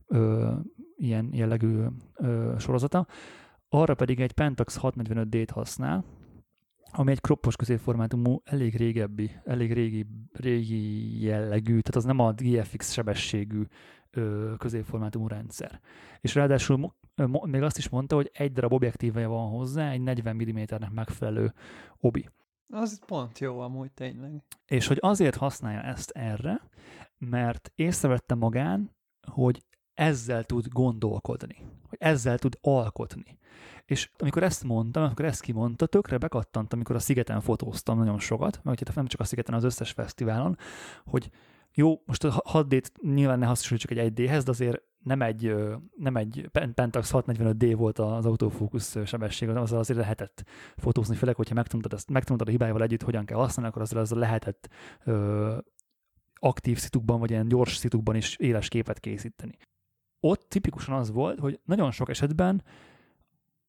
ö, 0.07 0.53
ilyen 0.97 1.29
jellegű 1.33 1.83
ö, 2.15 2.55
sorozata, 2.59 3.07
arra 3.69 3.95
pedig 3.95 4.21
egy 4.21 4.33
Pentax 4.33 4.79
645D-t 4.83 5.49
használ, 5.53 6.05
ami 6.97 7.11
egy 7.11 7.21
kroppos 7.21 7.57
középformátumú, 7.57 8.41
elég 8.45 8.77
régebbi, 8.77 9.31
elég 9.45 9.73
régi, 9.73 10.07
régi 10.33 11.23
jellegű, 11.23 11.79
tehát 11.79 11.97
az 11.97 12.05
nem 12.05 12.19
a 12.19 12.33
GFX 12.33 12.93
sebességű 12.93 13.63
középformátumú 14.59 15.29
rendszer. 15.29 15.81
És 16.21 16.35
ráadásul 16.35 16.95
még 17.43 17.63
azt 17.63 17.79
is 17.79 17.89
mondta, 17.89 18.15
hogy 18.15 18.31
egy 18.33 18.53
darab 18.53 18.73
objektíve 18.73 19.27
van 19.27 19.51
hozzá, 19.51 19.91
egy 19.91 20.01
40 20.01 20.37
mm-nek 20.37 20.91
megfelelő 20.91 21.53
obi. 22.01 22.29
Az 22.69 23.01
pont 23.07 23.39
jó 23.39 23.61
amúgy 23.61 23.93
tényleg. 23.93 24.43
És 24.67 24.87
hogy 24.87 24.99
azért 25.01 25.37
használja 25.37 25.83
ezt 25.83 26.11
erre, 26.11 26.61
mert 27.19 27.73
észrevette 27.75 28.35
magán, 28.35 28.97
hogy 29.31 29.65
ezzel 29.95 30.45
tud 30.45 30.69
gondolkodni. 30.69 31.57
Hogy 31.89 31.99
ezzel 32.01 32.39
tud 32.39 32.59
alkotni. 32.61 33.39
És 33.85 34.11
amikor 34.19 34.43
ezt 34.43 34.65
mondtam, 34.65 35.03
amikor 35.03 35.25
ezt 35.25 35.41
kimondta, 35.41 35.87
tökre 35.87 36.19
bekattant, 36.19 36.73
amikor 36.73 36.97
a 36.97 36.99
szigeten 36.99 37.41
fotóztam 37.41 37.99
nagyon 37.99 38.19
sokat, 38.19 38.61
meg 38.63 38.79
hát 38.79 38.95
nem 38.95 39.07
csak 39.07 39.21
a 39.21 39.25
szigeten, 39.25 39.55
az 39.55 39.65
összes 39.65 39.91
fesztiválon, 39.91 40.57
hogy 41.05 41.31
jó, 41.75 42.03
most 42.07 42.25
a 42.25 42.43
6D-t 42.53 42.91
nyilván 43.15 43.39
ne 43.39 43.47
hasonlítsuk 43.47 43.91
egy 43.91 44.13
1D-hez, 44.13 44.43
de 44.45 44.51
azért 44.51 44.83
nem 44.99 45.23
egy, 45.23 45.55
nem 45.97 46.17
egy 46.17 46.49
Pentax 46.73 47.11
645D 47.13 47.75
volt 47.77 47.99
az 47.99 48.27
autofókusz 48.27 49.07
sebesség, 49.07 49.49
azzal 49.49 49.79
azért 49.79 49.99
lehetett 49.99 50.45
fotózni, 50.77 51.17
főleg, 51.17 51.35
hogyha 51.35 51.55
megtanultad, 51.55 51.93
ezt, 51.93 52.11
megtanultad 52.11 52.49
a 52.49 52.51
hibájával 52.51 52.83
együtt, 52.83 53.03
hogyan 53.03 53.25
kell 53.25 53.39
használni, 53.39 53.71
akkor 53.71 53.83
azért 53.83 54.01
azzal 54.01 54.19
lehetett 54.19 54.69
ö, 55.05 55.57
aktív 56.35 56.79
szitukban, 56.79 57.21
vagy 57.21 57.31
ilyen 57.31 57.49
gyors 57.49 57.77
szitukban 57.77 58.17
is 58.17 58.37
éles 58.37 58.69
képet 58.69 59.01
készíteni. 59.01 59.57
Ott 60.21 60.49
tipikusan 60.49 60.95
az 60.95 61.11
volt, 61.11 61.39
hogy 61.39 61.61
nagyon 61.65 61.91
sok 61.91 62.09
esetben 62.09 62.63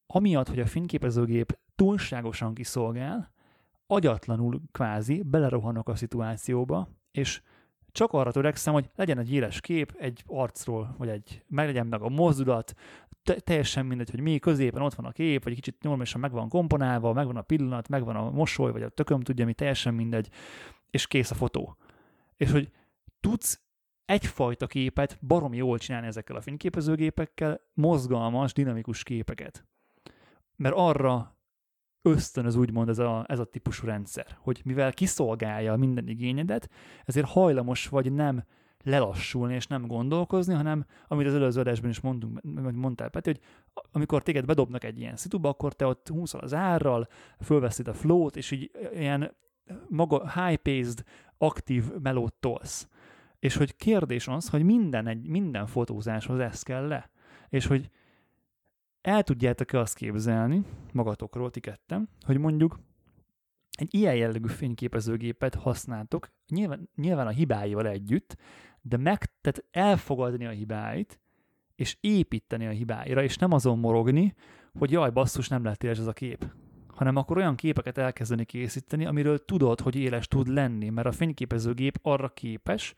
amiatt, 0.08 0.48
hogy 0.48 0.60
a 0.60 0.65
fényképezőgép 0.65 1.60
túlságosan 1.76 2.54
kiszolgál, 2.54 3.34
agyatlanul 3.88 4.62
kvázi 4.72 5.24
belerohannak 5.24 5.89
a 5.89 5.96
szituációba, 5.96 6.89
és 7.12 7.41
csak 7.96 8.14
arra 8.14 8.32
törekszem, 8.32 8.74
hogy 8.74 8.90
legyen 8.96 9.18
egy 9.18 9.34
éles 9.34 9.62
kép 9.62 9.96
egy 9.98 10.24
arcról, 10.28 10.96
vagy 10.98 11.10
egy, 11.10 11.44
meg 11.48 11.66
legyen 11.66 11.88
meg 11.88 12.02
a 12.02 12.10
mozdulat, 12.10 12.74
te, 13.24 13.34
teljesen 13.34 13.86
mindegy, 13.86 14.10
hogy 14.10 14.20
mi 14.20 14.40
középen 14.40 14.82
ott 14.82 14.94
van 14.94 15.06
a 15.06 15.12
kép, 15.12 15.44
vagy 15.44 15.54
kicsit 15.54 15.84
normálisan 15.84 16.22
meg 16.22 16.32
van 16.32 16.50
komponálva, 16.50 17.14
megvan 17.14 17.36
a 17.36 17.42
pillanat, 17.42 17.88
megvan 17.88 18.16
a 18.16 18.30
mosoly, 18.30 18.72
vagy 18.72 18.82
a 18.82 18.90
tököm 18.90 19.22
tudja 19.22 19.46
mi, 19.46 19.54
teljesen 19.54 19.94
mindegy, 19.94 20.30
és 20.90 21.08
kész 21.08 21.32
a 21.32 21.36
fotó. 21.36 21.78
És 22.38 22.52
hogy 22.52 22.72
tudsz 23.20 23.62
egyfajta 24.06 24.68
képet 24.68 25.18
baromi 25.22 25.58
jól 25.58 25.78
csinálni 25.78 26.08
ezekkel 26.08 26.36
a 26.36 26.42
fényképezőgépekkel, 26.42 27.62
mozgalmas, 27.74 28.54
dinamikus 28.54 29.04
képeket. 29.04 29.66
Mert 30.56 30.76
arra 30.78 31.35
ösztönöz 32.06 32.56
úgymond 32.56 32.89
ez 32.89 33.00
a, 33.00 33.26
ez 33.28 33.39
a 33.39 33.46
típusú 33.46 33.86
rendszer, 33.86 34.38
hogy 34.39 34.62
mivel 34.65 34.94
kiszolgálja 34.94 35.76
minden 35.76 36.08
igényedet, 36.08 36.70
ezért 37.06 37.28
hajlamos 37.28 37.88
vagy 37.88 38.12
nem 38.12 38.44
lelassulni 38.84 39.54
és 39.54 39.68
nem 39.68 39.88
gondolkozni, 39.88 40.54
hanem 40.54 40.86
amit 41.08 41.28
az 41.28 41.34
előző 41.34 41.60
adásban 41.60 41.89
is 41.89 42.00
mondtunk, 42.00 42.41
mondtál 42.74 43.10
Peti, 43.10 43.30
hogy 43.30 43.39
amikor 43.91 44.24
téged 44.24 44.46
bedobnak 44.46 44.84
egy 44.84 45.00
ilyen 45.00 45.15
szituba, 45.15 45.50
akkor 45.50 45.74
te 45.74 45.86
ott 45.86 46.08
húszol 46.08 46.41
az 46.41 46.54
árral, 46.54 47.08
fölveszed 47.41 47.88
a 47.88 47.94
flót, 47.94 48.36
és 48.36 48.52
így 48.52 48.72
ilyen 48.94 49.36
maga 49.88 50.32
high-paced, 50.32 51.04
aktív 51.38 51.84
melót 52.02 52.34
tolsz. 52.34 52.88
És 53.39 53.56
hogy 53.56 53.76
kérdés 53.76 54.28
az, 54.28 54.50
hogy 54.50 54.63
minden, 54.63 55.08
egy, 55.08 55.28
minden 55.28 55.65
fotózáshoz 55.65 56.39
ez 56.39 56.63
kell 56.63 56.88
le. 56.88 57.10
És 57.50 57.65
hogy 57.65 57.89
el 59.06 59.24
tudjátok-e 59.24 59.80
azt 59.80 59.96
képzelni, 59.96 60.65
magatokról 60.94 61.50
ti 61.50 61.60
kettem, 61.60 62.08
hogy 62.26 62.38
mondjuk 62.38 62.80
egy 63.72 63.94
ilyen 63.94 64.15
jellegű 64.15 64.48
fényképezőgépet 64.48 65.56
használtok, 65.56 66.32
nyilván, 66.48 66.89
nyilván 66.96 67.28
a 67.28 67.32
hibáival 67.32 67.88
együtt, 67.88 68.36
de 68.82 68.98
meg, 68.98 69.32
tehát 69.41 69.65
elfogadni 69.72 70.46
a 70.46 70.50
hibáit, 70.50 71.20
és 71.76 71.98
építeni 72.02 72.65
a 72.68 72.70
hibáira, 72.70 73.24
és 73.24 73.38
nem 73.38 73.52
azon 73.52 73.80
morogni, 73.80 74.36
hogy 74.74 74.91
jaj, 74.91 75.10
basszus, 75.10 75.48
nem 75.48 75.63
lett 75.63 75.84
éles 75.84 76.00
ez 76.00 76.08
a 76.08 76.13
kép. 76.13 76.52
Hanem 76.88 77.15
akkor 77.15 77.38
olyan 77.38 77.56
képeket 77.56 77.98
elkezdeni 77.98 78.46
készíteni, 78.46 79.06
amiről 79.06 79.46
tudod, 79.46 79.80
hogy 79.82 79.96
éles 79.96 80.28
tud 80.28 80.48
lenni, 80.48 80.89
mert 80.89 81.08
a 81.08 81.12
fényképezőgép 81.12 82.00
arra 82.02 82.30
képes, 82.30 82.94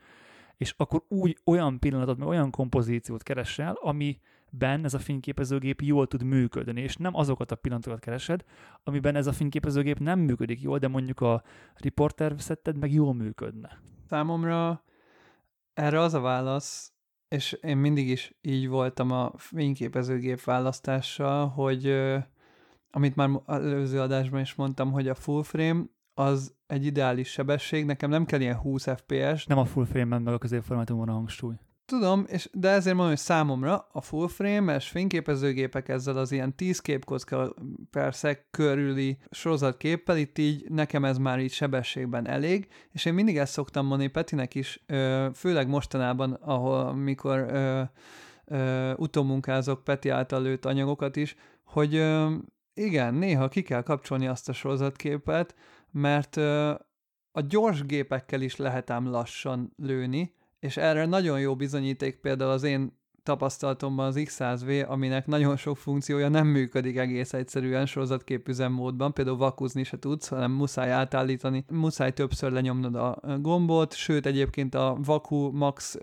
és 0.56 0.74
akkor 0.76 1.04
úgy 1.08 1.38
olyan 1.44 1.78
pillanatot, 1.78 2.20
olyan 2.20 2.50
kompozíciót 2.50 3.22
keresel, 3.22 3.78
ami 3.80 4.20
ben 4.50 4.84
ez 4.84 4.94
a 4.94 4.98
fényképezőgép 4.98 5.80
jól 5.80 6.06
tud 6.06 6.22
működni, 6.22 6.80
és 6.80 6.96
nem 6.96 7.14
azokat 7.14 7.50
a 7.50 7.56
pillanatokat 7.56 8.00
keresed, 8.00 8.44
amiben 8.84 9.16
ez 9.16 9.26
a 9.26 9.32
fényképezőgép 9.32 9.98
nem 9.98 10.18
működik 10.18 10.60
jól, 10.60 10.78
de 10.78 10.88
mondjuk 10.88 11.20
a 11.20 11.42
riporter 11.74 12.34
szetted 12.38 12.76
meg 12.78 12.92
jól 12.92 13.14
működne. 13.14 13.80
Számomra 14.08 14.84
erre 15.74 16.00
az 16.00 16.14
a 16.14 16.20
válasz, 16.20 16.92
és 17.28 17.52
én 17.52 17.76
mindig 17.76 18.08
is 18.08 18.36
így 18.40 18.68
voltam 18.68 19.10
a 19.10 19.32
fényképezőgép 19.36 20.42
választással, 20.42 21.48
hogy 21.48 21.86
amit 22.90 23.16
már 23.16 23.30
előző 23.46 24.00
adásban 24.00 24.40
is 24.40 24.54
mondtam, 24.54 24.92
hogy 24.92 25.08
a 25.08 25.14
full 25.14 25.42
frame 25.42 25.84
az 26.14 26.54
egy 26.66 26.84
ideális 26.84 27.28
sebesség, 27.28 27.84
nekem 27.84 28.10
nem 28.10 28.24
kell 28.24 28.40
ilyen 28.40 28.56
20 28.56 28.84
fps. 28.84 29.46
Nem 29.46 29.58
a 29.58 29.64
full 29.64 29.84
frame-ben, 29.84 30.22
meg 30.22 30.34
a 30.34 30.38
középformátumon 30.38 31.08
a 31.08 31.12
hangsúly. 31.12 31.54
Tudom, 31.88 32.24
és, 32.26 32.48
de 32.52 32.68
ezért 32.68 32.94
mondom, 32.94 33.14
hogy 33.14 33.24
számomra 33.24 33.88
a 33.92 34.00
full 34.00 34.28
frame-es 34.28 34.88
fényképezőgépek 34.88 35.88
ezzel 35.88 36.16
az 36.16 36.32
ilyen 36.32 36.56
10 36.56 36.80
képkocka 36.80 37.54
per 37.90 38.14
szek 38.14 38.46
körüli 38.50 39.18
sorozatképpel, 39.30 40.16
itt 40.16 40.38
így 40.38 40.70
nekem 40.70 41.04
ez 41.04 41.18
már 41.18 41.40
így 41.40 41.52
sebességben 41.52 42.28
elég, 42.28 42.68
és 42.92 43.04
én 43.04 43.14
mindig 43.14 43.36
ezt 43.36 43.52
szoktam 43.52 43.86
mondani 43.86 44.08
Petinek 44.08 44.54
is, 44.54 44.84
főleg 45.34 45.68
mostanában, 45.68 46.32
ahol 46.32 46.94
mikor 46.94 47.38
ö, 47.38 47.82
ö, 48.44 48.92
utómunkázok 48.96 49.84
Peti 49.84 50.08
által 50.08 50.42
lőtt 50.42 50.64
anyagokat 50.64 51.16
is, 51.16 51.36
hogy 51.64 51.94
igen, 52.74 53.14
néha 53.14 53.48
ki 53.48 53.62
kell 53.62 53.82
kapcsolni 53.82 54.26
azt 54.26 54.48
a 54.48 54.52
sorozatképet, 54.52 55.54
mert 55.90 56.36
a 57.32 57.40
gyors 57.48 57.82
gépekkel 57.82 58.40
is 58.40 58.56
lehet 58.56 58.90
ám 58.90 59.06
lassan 59.06 59.72
lőni, 59.76 60.36
és 60.60 60.76
erre 60.76 61.06
nagyon 61.06 61.40
jó 61.40 61.56
bizonyíték 61.56 62.16
például 62.16 62.50
az 62.50 62.62
én 62.62 62.96
tapasztalatomban 63.22 64.06
az 64.06 64.16
X100V, 64.18 64.88
aminek 64.88 65.26
nagyon 65.26 65.56
sok 65.56 65.76
funkciója 65.76 66.28
nem 66.28 66.46
működik 66.46 66.96
egész 66.96 67.32
egyszerűen 67.32 67.86
sorozatkép 67.86 68.48
üzemmódban, 68.48 69.12
például 69.12 69.36
vakuzni 69.36 69.84
se 69.84 69.98
tudsz, 69.98 70.28
hanem 70.28 70.50
muszáj 70.50 70.90
átállítani, 70.90 71.64
muszáj 71.70 72.12
többször 72.12 72.52
lenyomnod 72.52 72.94
a 72.94 73.20
gombot, 73.40 73.94
sőt 73.94 74.26
egyébként 74.26 74.74
a 74.74 74.96
Vaku 75.04 75.50
Max 75.50 75.98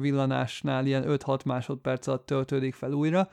villanásnál 0.00 0.86
ilyen 0.86 1.04
5-6 1.06 1.44
másodperc 1.44 2.06
alatt 2.06 2.26
töltődik 2.26 2.74
fel 2.74 2.92
újra, 2.92 3.28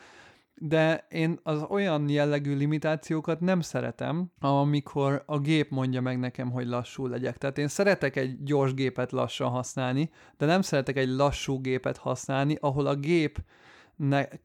de 0.59 1.05
én 1.09 1.39
az 1.43 1.65
olyan 1.69 2.09
jellegű 2.09 2.55
limitációkat 2.55 3.39
nem 3.39 3.61
szeretem, 3.61 4.31
amikor 4.39 5.23
a 5.25 5.39
gép 5.39 5.69
mondja 5.69 6.01
meg 6.01 6.19
nekem, 6.19 6.51
hogy 6.51 6.67
lassú 6.67 7.07
legyek. 7.07 7.37
Tehát 7.37 7.57
én 7.57 7.67
szeretek 7.67 8.15
egy 8.15 8.43
gyors 8.43 8.73
gépet 8.73 9.11
lassan 9.11 9.49
használni, 9.49 10.09
de 10.37 10.45
nem 10.45 10.61
szeretek 10.61 10.97
egy 10.97 11.09
lassú 11.09 11.61
gépet 11.61 11.97
használni, 11.97 12.57
ahol 12.59 12.87
a 12.87 12.95
gép 12.95 13.43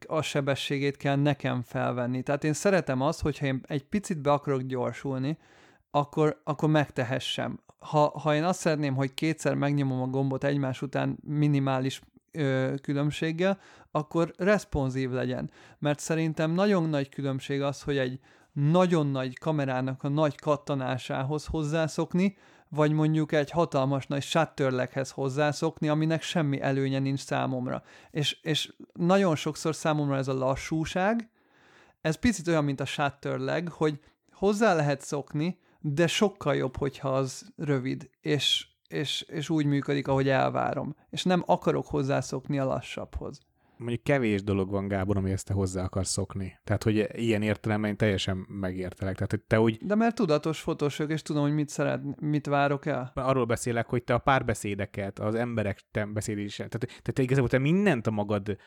a 0.07 0.21
sebességét 0.21 0.97
kell 0.97 1.15
nekem 1.15 1.61
felvenni. 1.61 2.23
Tehát 2.23 2.43
én 2.43 2.53
szeretem 2.53 3.01
azt, 3.01 3.21
hogyha 3.21 3.45
én 3.45 3.61
egy 3.67 3.83
picit 3.83 4.21
be 4.21 4.31
akarok 4.31 4.61
gyorsulni, 4.61 5.37
akkor, 5.91 6.41
akkor 6.43 6.69
megtehessem. 6.69 7.59
Ha, 7.79 8.19
ha 8.19 8.35
én 8.35 8.43
azt 8.43 8.59
szeretném, 8.59 8.95
hogy 8.95 9.13
kétszer 9.13 9.55
megnyomom 9.55 10.01
a 10.01 10.07
gombot 10.07 10.43
egymás 10.43 10.81
után 10.81 11.17
minimális 11.23 12.01
ö, 12.33 12.73
különbséggel, 12.81 13.59
akkor 13.91 14.33
responsív 14.37 15.09
legyen. 15.09 15.51
Mert 15.79 15.99
szerintem 15.99 16.51
nagyon 16.51 16.89
nagy 16.89 17.09
különbség 17.09 17.61
az, 17.61 17.81
hogy 17.81 17.97
egy 17.97 18.19
nagyon 18.51 19.07
nagy 19.07 19.37
kamerának 19.37 20.03
a 20.03 20.07
nagy 20.07 20.39
kattanásához 20.39 21.45
hozzászokni, 21.45 22.37
vagy 22.69 22.91
mondjuk 22.91 23.31
egy 23.31 23.51
hatalmas 23.51 24.07
nagy 24.07 24.23
shutterleghez 24.23 25.11
hozzászokni, 25.11 25.89
aminek 25.89 26.21
semmi 26.21 26.61
előnye 26.61 26.99
nincs 26.99 27.19
számomra. 27.19 27.83
És, 28.11 28.37
és 28.41 28.73
nagyon 28.93 29.35
sokszor 29.35 29.75
számomra 29.75 30.15
ez 30.15 30.27
a 30.27 30.33
lassúság, 30.33 31.29
ez 32.01 32.15
picit 32.15 32.47
olyan, 32.47 32.63
mint 32.63 32.79
a 32.79 32.85
shutterleg, 32.85 33.67
hogy 33.67 33.99
hozzá 34.31 34.73
lehet 34.73 35.01
szokni, 35.01 35.59
de 35.79 36.07
sokkal 36.07 36.55
jobb, 36.55 36.77
hogyha 36.77 37.09
az 37.09 37.53
rövid, 37.55 38.09
és, 38.21 38.67
és, 38.93 39.21
és 39.21 39.49
úgy 39.49 39.65
működik, 39.65 40.07
ahogy 40.07 40.29
elvárom. 40.29 40.95
És 41.09 41.23
nem 41.23 41.43
akarok 41.45 41.87
hozzászokni 41.87 42.59
a 42.59 42.65
lassabbhoz. 42.65 43.39
Mondjuk 43.77 44.03
kevés 44.03 44.43
dolog 44.43 44.69
van, 44.69 44.87
Gábor, 44.87 45.25
ezt 45.25 45.47
te 45.47 45.53
hozzá 45.53 45.83
akarsz 45.83 46.09
szokni. 46.09 46.59
Tehát, 46.63 46.83
hogy 46.83 47.09
ilyen 47.13 47.41
értelemben 47.41 47.89
én 47.89 47.97
teljesen 47.97 48.45
megértelek. 48.49 49.15
Tehát, 49.15 49.31
hogy 49.31 49.41
te 49.41 49.59
úgy... 49.59 49.77
De 49.81 49.95
mert 49.95 50.15
tudatos 50.15 50.61
fotósok, 50.61 51.11
és 51.11 51.21
tudom, 51.21 51.43
hogy 51.43 51.53
mit 51.53 51.69
szeret, 51.69 52.01
mit 52.19 52.45
várok 52.45 52.85
el. 52.85 53.11
Arról 53.15 53.45
beszélek, 53.45 53.87
hogy 53.87 54.03
te 54.03 54.13
a 54.13 54.17
párbeszédeket, 54.17 55.19
az 55.19 55.35
emberek 55.35 55.79
beszédésen, 56.13 56.69
tehát, 56.69 56.87
tehát 56.87 57.13
te 57.13 57.21
igazából 57.21 57.49
te 57.49 57.57
mindent 57.57 58.07
a 58.07 58.11
magad 58.11 58.57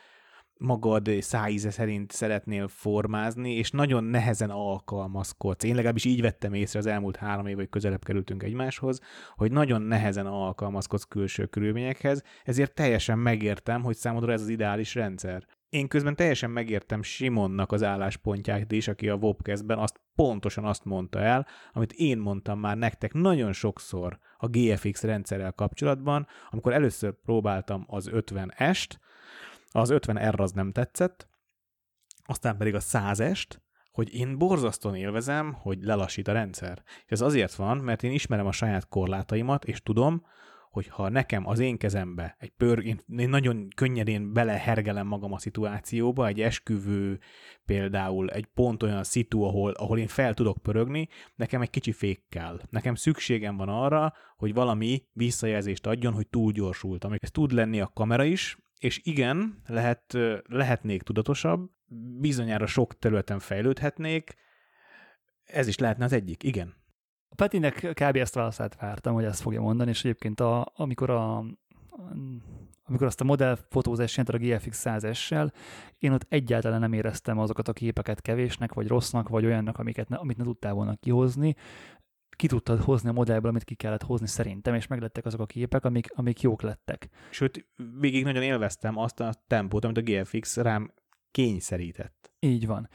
magad 0.59 1.09
szájíze 1.19 1.69
szerint 1.69 2.11
szeretnél 2.11 2.67
formázni, 2.67 3.55
és 3.55 3.71
nagyon 3.71 4.03
nehezen 4.03 4.49
alkalmazkodsz. 4.49 5.63
Én 5.63 5.75
legalábbis 5.75 6.05
így 6.05 6.21
vettem 6.21 6.53
észre 6.53 6.79
az 6.79 6.85
elmúlt 6.85 7.15
három 7.15 7.47
év, 7.47 7.55
hogy 7.55 7.69
közelebb 7.69 8.03
kerültünk 8.03 8.43
egymáshoz, 8.43 9.01
hogy 9.35 9.51
nagyon 9.51 9.81
nehezen 9.81 10.25
alkalmazkodsz 10.25 11.03
külső 11.03 11.45
körülményekhez, 11.45 12.23
ezért 12.43 12.73
teljesen 12.73 13.19
megértem, 13.19 13.83
hogy 13.83 13.95
számodra 13.95 14.31
ez 14.31 14.41
az 14.41 14.49
ideális 14.49 14.95
rendszer. 14.95 15.47
Én 15.69 15.87
közben 15.87 16.15
teljesen 16.15 16.49
megértem 16.49 17.01
Simonnak 17.01 17.71
az 17.71 17.83
álláspontját 17.83 18.71
is, 18.71 18.87
aki 18.87 19.09
a 19.09 19.15
Wobcast-ben 19.15 19.77
azt 19.77 20.01
pontosan 20.15 20.65
azt 20.65 20.85
mondta 20.85 21.19
el, 21.19 21.47
amit 21.71 21.91
én 21.91 22.17
mondtam 22.17 22.59
már 22.59 22.77
nektek 22.77 23.13
nagyon 23.13 23.53
sokszor 23.53 24.19
a 24.37 24.47
GFX 24.47 25.03
rendszerrel 25.03 25.51
kapcsolatban, 25.51 26.27
amikor 26.49 26.73
először 26.73 27.13
próbáltam 27.23 27.85
az 27.87 28.09
50-est, 28.13 28.89
az 29.71 29.89
50R 29.93 30.39
az 30.39 30.51
nem 30.51 30.71
tetszett, 30.71 31.27
aztán 32.25 32.57
pedig 32.57 32.75
a 32.75 32.79
százest, 32.79 33.61
hogy 33.91 34.13
én 34.13 34.37
borzasztóan 34.37 34.95
élvezem, 34.95 35.53
hogy 35.53 35.83
lelassít 35.83 36.27
a 36.27 36.31
rendszer. 36.31 36.83
És 37.05 37.11
ez 37.11 37.21
azért 37.21 37.55
van, 37.55 37.77
mert 37.77 38.03
én 38.03 38.11
ismerem 38.11 38.45
a 38.45 38.51
saját 38.51 38.87
korlátaimat, 38.87 39.65
és 39.65 39.81
tudom, 39.81 40.25
hogy 40.71 40.87
ha 40.87 41.09
nekem 41.09 41.47
az 41.47 41.59
én 41.59 41.77
kezembe 41.77 42.35
egy 42.39 42.49
pör, 42.49 42.85
én, 42.85 43.01
én 43.17 43.29
nagyon 43.29 43.67
könnyedén 43.75 44.33
belehergelem 44.33 45.07
magam 45.07 45.33
a 45.33 45.39
szituációba, 45.39 46.27
egy 46.27 46.41
esküvő 46.41 47.19
például, 47.65 48.29
egy 48.29 48.45
pont 48.45 48.83
olyan 48.83 49.03
szitu, 49.03 49.41
ahol, 49.43 49.71
ahol 49.71 49.99
én 49.99 50.07
fel 50.07 50.33
tudok 50.33 50.57
pörögni, 50.57 51.07
nekem 51.35 51.61
egy 51.61 51.69
kicsi 51.69 51.91
fék 51.91 52.23
kell. 52.29 52.61
Nekem 52.69 52.95
szükségem 52.95 53.57
van 53.57 53.69
arra, 53.69 54.13
hogy 54.37 54.53
valami 54.53 55.03
visszajelzést 55.13 55.87
adjon, 55.87 56.13
hogy 56.13 56.27
túl 56.27 56.51
gyorsultam. 56.51 57.13
Ez 57.19 57.31
tud 57.31 57.51
lenni 57.51 57.81
a 57.81 57.91
kamera 57.93 58.23
is, 58.23 58.57
és 58.79 59.01
igen, 59.03 59.61
lehet, 59.67 60.17
lehetnék 60.45 61.01
tudatosabb, 61.01 61.69
bizonyára 62.19 62.65
sok 62.65 62.99
területen 62.99 63.39
fejlődhetnék, 63.39 64.35
ez 65.43 65.67
is 65.67 65.77
lehetne 65.77 66.05
az 66.05 66.13
egyik, 66.13 66.43
igen. 66.43 66.75
A 67.29 67.35
Petinek 67.35 67.75
kb. 67.93 68.15
ezt 68.15 68.33
válaszát 68.33 68.79
vártam, 68.79 69.13
hogy 69.13 69.23
ezt 69.23 69.41
fogja 69.41 69.61
mondani, 69.61 69.89
és 69.89 70.03
egyébként 70.03 70.39
a, 70.39 70.71
amikor 70.75 71.09
a 71.09 71.45
amikor 72.87 73.07
azt 73.07 73.21
a 73.21 73.23
modellfotózást 73.23 74.13
csináltad 74.13 74.41
a 74.41 74.45
GFX 74.45 74.81
100-essel, 74.85 75.51
én 75.99 76.11
ott 76.11 76.25
egyáltalán 76.29 76.79
nem 76.79 76.93
éreztem 76.93 77.39
azokat 77.39 77.67
a 77.67 77.73
képeket 77.73 78.21
kevésnek, 78.21 78.73
vagy 78.73 78.87
rossznak, 78.87 79.29
vagy 79.29 79.45
olyannak, 79.45 79.77
amiket 79.77 80.09
ne, 80.09 80.15
amit 80.15 80.37
ne 80.37 80.43
tudtál 80.43 80.73
volna 80.73 80.95
kihozni. 80.95 81.55
Ki 82.37 82.47
tudtad 82.47 82.79
hozni 82.79 83.09
a 83.09 83.13
modellből, 83.13 83.49
amit 83.49 83.63
ki 83.63 83.75
kellett 83.75 84.03
hozni 84.03 84.27
szerintem, 84.27 84.73
és 84.73 84.87
meglettek 84.87 85.25
azok 85.25 85.39
a 85.39 85.45
képek, 85.45 85.85
amik, 85.85 86.07
amik 86.15 86.41
jók 86.41 86.61
lettek. 86.61 87.09
Sőt, 87.31 87.67
végig 87.99 88.23
nagyon 88.23 88.43
élveztem 88.43 88.97
azt 88.97 89.19
a 89.19 89.33
tempót, 89.47 89.85
amit 89.85 89.97
a 89.97 90.01
GFX 90.01 90.57
rám 90.57 90.93
kényszerített. 91.31 92.31
Így 92.39 92.67
van. 92.67 92.89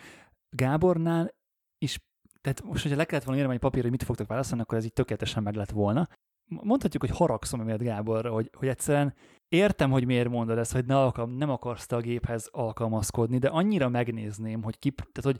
Gábornál 0.50 1.34
is 1.78 1.98
tehát 2.42 2.62
most, 2.62 2.82
hogyha 2.82 2.98
le 2.98 3.04
kellett 3.04 3.24
volna 3.24 3.40
írni 3.40 3.54
egy 3.54 3.60
papírra, 3.60 3.82
hogy 3.82 3.90
mit 3.90 4.02
fogtok 4.02 4.26
válaszolni, 4.26 4.62
akkor 4.62 4.78
ez 4.78 4.84
így 4.84 4.92
tökéletesen 4.92 5.42
meg 5.42 5.54
lett 5.54 5.70
volna. 5.70 6.08
Mondhatjuk, 6.44 7.02
hogy 7.02 7.16
haragszom 7.16 7.60
emiatt 7.60 7.82
Gáborra, 7.82 8.32
hogy, 8.32 8.50
hogy 8.52 8.68
egyszerűen 8.68 9.14
értem, 9.48 9.90
hogy 9.90 10.06
miért 10.06 10.28
mondod 10.28 10.58
ezt, 10.58 10.72
hogy 10.72 10.84
ne 10.84 10.98
alkalm, 10.98 11.30
nem 11.30 11.50
akarsz 11.50 11.86
te 11.86 11.96
a 11.96 12.00
géphez 12.00 12.48
alkalmazkodni, 12.50 13.38
de 13.38 13.48
annyira 13.48 13.88
megnézném, 13.88 14.62
hogy, 14.62 14.78
ki, 14.78 14.90
tehát, 14.90 15.22
hogy 15.22 15.38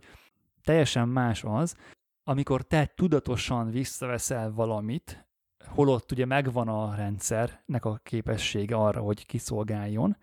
teljesen 0.62 1.09
más 1.09 1.45
az, 1.45 1.77
amikor 2.25 2.63
te 2.63 2.93
tudatosan 2.95 3.71
visszaveszel 3.71 4.53
valamit, 4.53 5.27
holott 5.65 6.13
ugye 6.13 6.25
megvan 6.25 6.69
a 6.69 6.95
rendszernek 6.95 7.85
a 7.85 8.01
képessége 8.03 8.77
arra, 8.77 9.01
hogy 9.01 9.27
kiszolgáljon, 9.27 10.17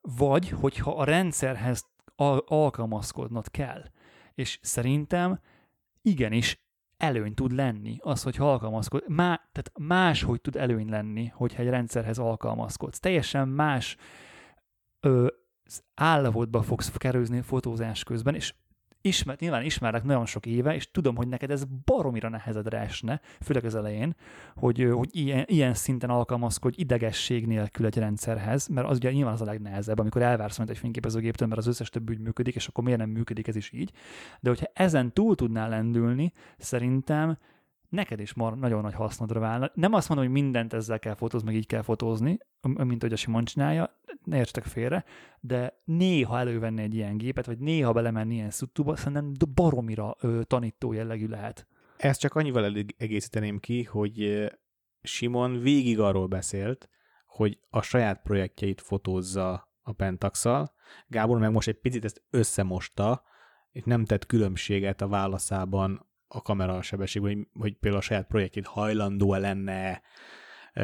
vagy 0.00 0.48
hogyha 0.48 0.90
a 0.90 1.04
rendszerhez 1.04 1.86
al- 2.16 2.44
alkalmazkodnod 2.50 3.50
kell. 3.50 3.84
És 4.34 4.58
szerintem 4.62 5.40
igenis 6.02 6.66
előny 6.96 7.34
tud 7.34 7.52
lenni 7.52 7.96
az, 8.00 8.22
hogy 8.22 8.36
alkalmazkod. 8.38 9.08
Má, 9.08 9.34
tehát 9.34 9.72
máshogy 9.78 10.40
tud 10.40 10.56
előny 10.56 10.88
lenni, 10.88 11.26
hogyha 11.26 11.62
egy 11.62 11.68
rendszerhez 11.68 12.18
alkalmazkodsz. 12.18 12.98
Teljesen 12.98 13.48
más 13.48 13.96
ö, 15.00 15.26
állapotba 15.94 16.62
fogsz 16.62 16.90
kerülni 16.90 17.40
fotózás 17.40 18.04
közben, 18.04 18.34
és 18.34 18.54
ismer, 19.00 19.36
nyilván 19.40 19.62
ismerlek 19.62 20.04
nagyon 20.04 20.26
sok 20.26 20.46
éve, 20.46 20.74
és 20.74 20.90
tudom, 20.90 21.16
hogy 21.16 21.28
neked 21.28 21.50
ez 21.50 21.64
baromira 21.84 22.28
nehezedre 22.28 22.78
esne, 22.78 23.20
főleg 23.40 23.64
az 23.64 23.74
elején, 23.74 24.16
hogy, 24.54 24.88
hogy 24.92 25.08
ilyen, 25.12 25.44
ilyen 25.46 25.74
szinten 25.74 26.10
alkalmazkodj 26.10 26.80
idegesség 26.80 27.46
nélkül 27.46 27.86
egy 27.86 27.98
rendszerhez, 27.98 28.66
mert 28.66 28.88
az 28.88 28.96
ugye 28.96 29.12
nyilván 29.12 29.32
az 29.32 29.40
a 29.40 29.44
legnehezebb, 29.44 29.98
amikor 29.98 30.22
elvársz 30.22 30.56
majd 30.56 30.70
egy 30.70 30.78
fényképezőgéptől, 30.78 31.48
mert 31.48 31.60
az 31.60 31.66
összes 31.66 31.90
több 31.90 32.10
ügy 32.10 32.20
működik, 32.20 32.54
és 32.54 32.66
akkor 32.66 32.84
miért 32.84 32.98
nem 32.98 33.10
működik 33.10 33.48
ez 33.48 33.56
is 33.56 33.72
így. 33.72 33.92
De 34.40 34.48
hogyha 34.48 34.66
ezen 34.72 35.12
túl 35.12 35.34
tudnál 35.34 35.68
lendülni, 35.68 36.32
szerintem 36.56 37.38
neked 37.88 38.20
is 38.20 38.34
mar 38.34 38.58
nagyon 38.58 38.82
nagy 38.82 38.94
hasznodra 38.94 39.40
válna. 39.40 39.70
Nem 39.74 39.92
azt 39.92 40.08
mondom, 40.08 40.26
hogy 40.26 40.42
mindent 40.42 40.72
ezzel 40.72 40.98
kell 40.98 41.14
fotózni, 41.14 41.46
meg 41.46 41.56
így 41.56 41.66
kell 41.66 41.82
fotózni, 41.82 42.38
mint 42.62 43.02
hogy 43.02 43.12
a 43.12 43.16
Simon 43.16 43.44
csinálja, 43.44 44.00
ne 44.24 44.36
értsetek 44.36 44.64
félre, 44.64 45.04
de 45.40 45.80
néha 45.84 46.38
elővenni 46.38 46.82
egy 46.82 46.94
ilyen 46.94 47.16
gépet, 47.16 47.46
vagy 47.46 47.58
néha 47.58 47.92
belemenni 47.92 48.34
ilyen 48.34 48.50
szuttuba, 48.50 48.96
szerintem 48.96 49.32
baromira 49.54 50.16
ö, 50.20 50.42
tanító 50.42 50.92
jellegű 50.92 51.26
lehet. 51.26 51.66
Ezt 51.96 52.20
csak 52.20 52.34
annyival 52.34 52.76
egészíteném 52.96 53.58
ki, 53.58 53.82
hogy 53.82 54.48
Simon 55.02 55.60
végig 55.60 56.00
arról 56.00 56.26
beszélt, 56.26 56.88
hogy 57.26 57.58
a 57.70 57.82
saját 57.82 58.22
projektjeit 58.22 58.80
fotózza 58.80 59.72
a 59.82 59.92
pentax 59.92 60.44
Gábor 61.06 61.38
meg 61.38 61.50
most 61.50 61.68
egy 61.68 61.80
picit 61.80 62.04
ezt 62.04 62.22
összemosta, 62.30 63.22
és 63.70 63.82
nem 63.84 64.04
tett 64.04 64.26
különbséget 64.26 65.00
a 65.00 65.08
válaszában 65.08 66.07
a 66.28 66.42
kamera 66.42 66.82
sebességben, 66.82 67.32
hogy, 67.32 67.46
hogy 67.60 67.72
például 67.72 68.02
a 68.02 68.06
saját 68.06 68.26
projektjét 68.26 68.66
hajlandó 68.66 69.34
lenne. 69.34 70.02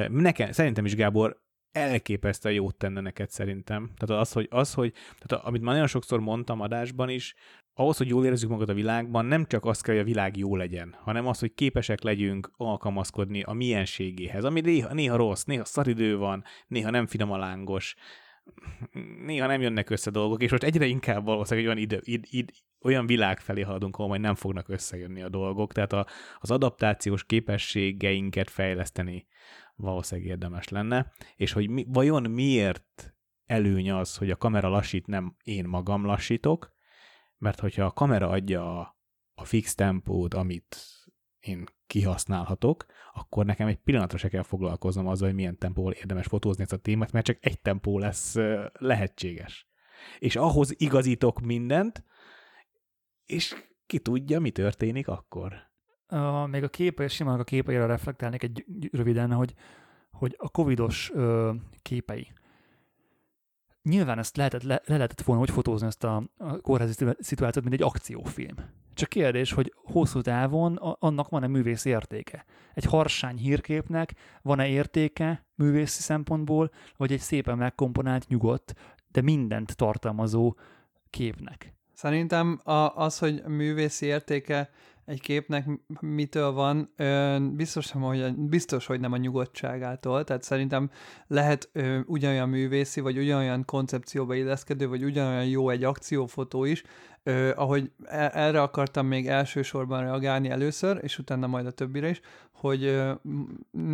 Nekem, 0.09 0.53
szerintem 0.53 0.85
is 0.85 0.95
Gábor 0.95 1.43
elképesztően 1.73 2.55
jót 2.55 2.77
tenne 2.77 3.01
neked 3.01 3.31
szerintem. 3.31 3.91
Tehát 3.97 4.23
az, 4.23 4.33
hogy, 4.33 4.47
az, 4.51 4.75
hogy 4.75 4.93
tehát 4.93 5.45
amit 5.45 5.63
már 5.63 5.73
nagyon 5.73 5.89
sokszor 5.89 6.21
mondtam 6.21 6.61
adásban 6.61 7.09
is, 7.09 7.35
ahhoz, 7.75 7.97
hogy 7.97 8.09
jól 8.09 8.25
érezzük 8.25 8.49
magunkat 8.49 8.75
a 8.75 8.79
világban, 8.79 9.27
nem 9.27 9.47
csak 9.47 9.65
az 9.65 9.81
kell, 9.81 9.95
hogy 9.95 10.03
a 10.03 10.07
világ 10.07 10.37
jó 10.37 10.57
legyen, 10.57 10.97
hanem 11.01 11.27
az, 11.27 11.39
hogy 11.39 11.55
képesek 11.55 12.03
legyünk 12.03 12.51
alkalmazkodni 12.57 13.43
a 13.43 13.53
mienségéhez, 13.53 14.45
ami 14.45 14.61
néha, 14.61 14.95
néha 14.95 15.17
rossz, 15.17 15.45
néha 15.45 15.65
szaridő 15.65 16.17
van, 16.17 16.45
néha 16.67 16.91
nem 16.91 17.07
finom 17.07 17.31
a 17.31 17.37
lángos, 17.37 17.95
néha 19.25 19.47
nem 19.47 19.61
jönnek 19.61 19.91
össze 19.91 20.11
dolgok, 20.11 20.43
és 20.43 20.51
most 20.51 20.63
egyre 20.63 20.87
inkább 20.87 21.25
valószínűleg 21.25 21.69
olyan, 21.69 21.83
ide, 21.83 21.99
id, 22.01 22.25
id, 22.31 22.51
olyan 22.81 23.07
világ 23.07 23.41
felé 23.41 23.61
haladunk, 23.61 23.97
ahol 23.97 24.09
majd 24.09 24.21
nem 24.21 24.35
fognak 24.35 24.69
összejönni 24.69 25.23
a 25.23 25.29
dolgok, 25.29 25.73
tehát 25.73 25.93
a, 25.93 26.07
az 26.39 26.51
adaptációs 26.51 27.25
képességeinket 27.25 28.51
fejleszteni 28.51 29.27
valószínűleg 29.77 30.31
érdemes 30.31 30.69
lenne, 30.69 31.13
és 31.37 31.53
hogy 31.53 31.69
mi, 31.69 31.85
vajon 31.89 32.31
miért 32.31 33.15
előny 33.47 33.91
az, 33.91 34.17
hogy 34.17 34.31
a 34.31 34.37
kamera 34.37 34.69
lassít, 34.69 35.07
nem 35.07 35.37
én 35.43 35.65
magam 35.65 36.05
lassítok, 36.05 36.73
mert 37.39 37.61
hogyha 37.61 37.85
a 37.85 37.93
kamera 37.93 38.29
adja 38.29 38.81
a, 38.81 38.99
a 39.35 39.45
fix 39.45 39.75
tempót, 39.75 40.35
amit 40.35 40.77
én 41.45 41.65
kihasználhatok, 41.87 42.87
akkor 43.13 43.45
nekem 43.45 43.67
egy 43.67 43.77
pillanatra 43.77 44.19
se 44.19 44.29
kell 44.29 44.43
foglalkoznom 44.43 45.07
azzal, 45.07 45.27
hogy 45.27 45.37
milyen 45.37 45.59
tempóval 45.59 45.93
érdemes 45.93 46.27
fotózni 46.27 46.63
ezt 46.63 46.73
a 46.73 46.77
témát, 46.77 47.13
mert 47.13 47.25
csak 47.25 47.37
egy 47.41 47.61
tempó 47.61 47.99
lesz 47.99 48.35
lehetséges. 48.73 49.69
És 50.19 50.37
ahhoz 50.37 50.81
igazítok 50.81 51.41
mindent, 51.41 52.05
és 53.27 53.55
ki 53.87 53.99
tudja, 53.99 54.41
mi 54.41 54.51
történik 54.51 55.09
akkor. 55.09 55.73
Uh, 56.09 56.49
még 56.49 56.63
a 56.63 56.69
képe, 56.69 57.09
simán 57.09 57.41
a 57.41 57.45
képeire 57.45 57.87
reflektálnék 57.87 58.43
egy 58.43 58.65
röviden, 58.91 59.33
hogy, 59.33 59.55
hogy 60.11 60.35
a 60.39 60.49
covidos 60.49 61.11
uh, 61.11 61.55
képei. 61.83 62.33
Nyilván 63.83 64.19
ezt 64.19 64.37
lehetett, 64.37 64.63
le, 64.63 64.83
le 64.85 64.97
lehetett 64.97 65.23
volna 65.23 65.43
úgy 65.43 65.51
fotózni 65.51 65.87
ezt 65.87 66.05
a, 66.05 66.31
a 66.37 66.61
kórházi 66.61 67.05
szituációt, 67.19 67.65
mint 67.65 67.81
egy 67.81 67.87
akciófilm. 67.87 68.55
Csak 68.95 69.09
kérdés, 69.09 69.53
hogy 69.53 69.73
hosszú 69.77 70.21
távon 70.21 70.77
annak 70.77 71.29
van-e 71.29 71.47
művész 71.47 71.85
értéke? 71.85 72.45
Egy 72.75 72.85
harsány 72.85 73.37
hírképnek 73.37 74.15
van-e 74.43 74.69
értéke 74.69 75.47
művészi 75.55 76.01
szempontból, 76.01 76.71
vagy 76.97 77.13
egy 77.13 77.21
szépen 77.21 77.59
megkomponált, 77.59 78.29
nyugodt, 78.29 78.75
de 79.13 79.21
mindent 79.21 79.77
tartalmazó 79.77 80.55
képnek? 81.11 81.75
Szerintem 81.93 82.61
az, 82.95 83.19
hogy 83.19 83.43
művészi 83.47 84.07
értéke 84.07 84.71
egy 85.05 85.21
képnek 85.21 85.67
mitől 86.01 86.53
van, 86.53 86.95
biztos, 87.57 87.91
hogy, 87.91 88.35
biztos, 88.37 88.87
hogy 88.87 89.01
nem 89.01 89.13
a 89.13 89.17
nyugodtságától, 89.17 90.25
tehát 90.25 90.43
szerintem 90.43 90.91
lehet 91.27 91.71
ugyanolyan 92.07 92.49
művészi, 92.49 93.01
vagy 93.01 93.19
ugyanolyan 93.19 93.65
koncepcióba 93.65 94.35
illeszkedő, 94.35 94.89
vagy 94.89 95.05
ugyanolyan 95.05 95.47
jó 95.47 95.71
egy 95.71 95.85
akciófotó 95.85 96.65
is, 96.65 96.83
ö, 97.25 97.53
ahogy 97.55 97.93
e, 98.05 98.31
erre 98.35 98.63
akartam 98.63 99.07
még 99.07 99.29
elsősorban 99.29 100.01
reagálni 100.01 100.51
először, 100.51 100.99
és 101.03 101.19
utána 101.19 101.47
majd 101.47 101.67
a 101.67 101.71
többire 101.71 102.09
is, 102.09 102.21
hogy 102.53 102.85
ö, 102.85 103.13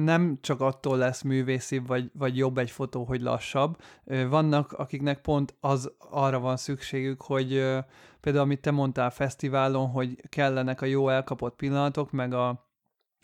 nem 0.05 0.39
csak 0.41 0.61
attól 0.61 0.99
lesz 0.99 1.23
művészi, 1.23 1.79
vagy, 1.79 2.11
vagy 2.19 2.37
jobb 2.37 2.59
egy 2.59 2.71
fotó, 2.71 3.05
hogy 3.05 3.21
lassabb. 3.21 3.77
Ö, 4.05 4.29
vannak, 4.29 4.73
akiknek 4.73 5.21
pont 5.21 5.55
az 5.61 5.93
arra 5.99 6.41
van 6.41 6.57
szükségük, 6.57 7.23
hogy 7.23 7.53
ö, 7.53 7.79
például 8.21 8.45
amit 8.45 8.61
te 8.61 8.71
mondtál 8.71 9.11
fesztiválon, 9.11 9.89
hogy 9.89 10.21
kellenek 10.29 10.81
a 10.81 10.87
jó 10.87 11.09
elkapott 11.09 11.57
pillanatok, 11.57 12.11
meg 12.11 12.33
a, 12.33 12.70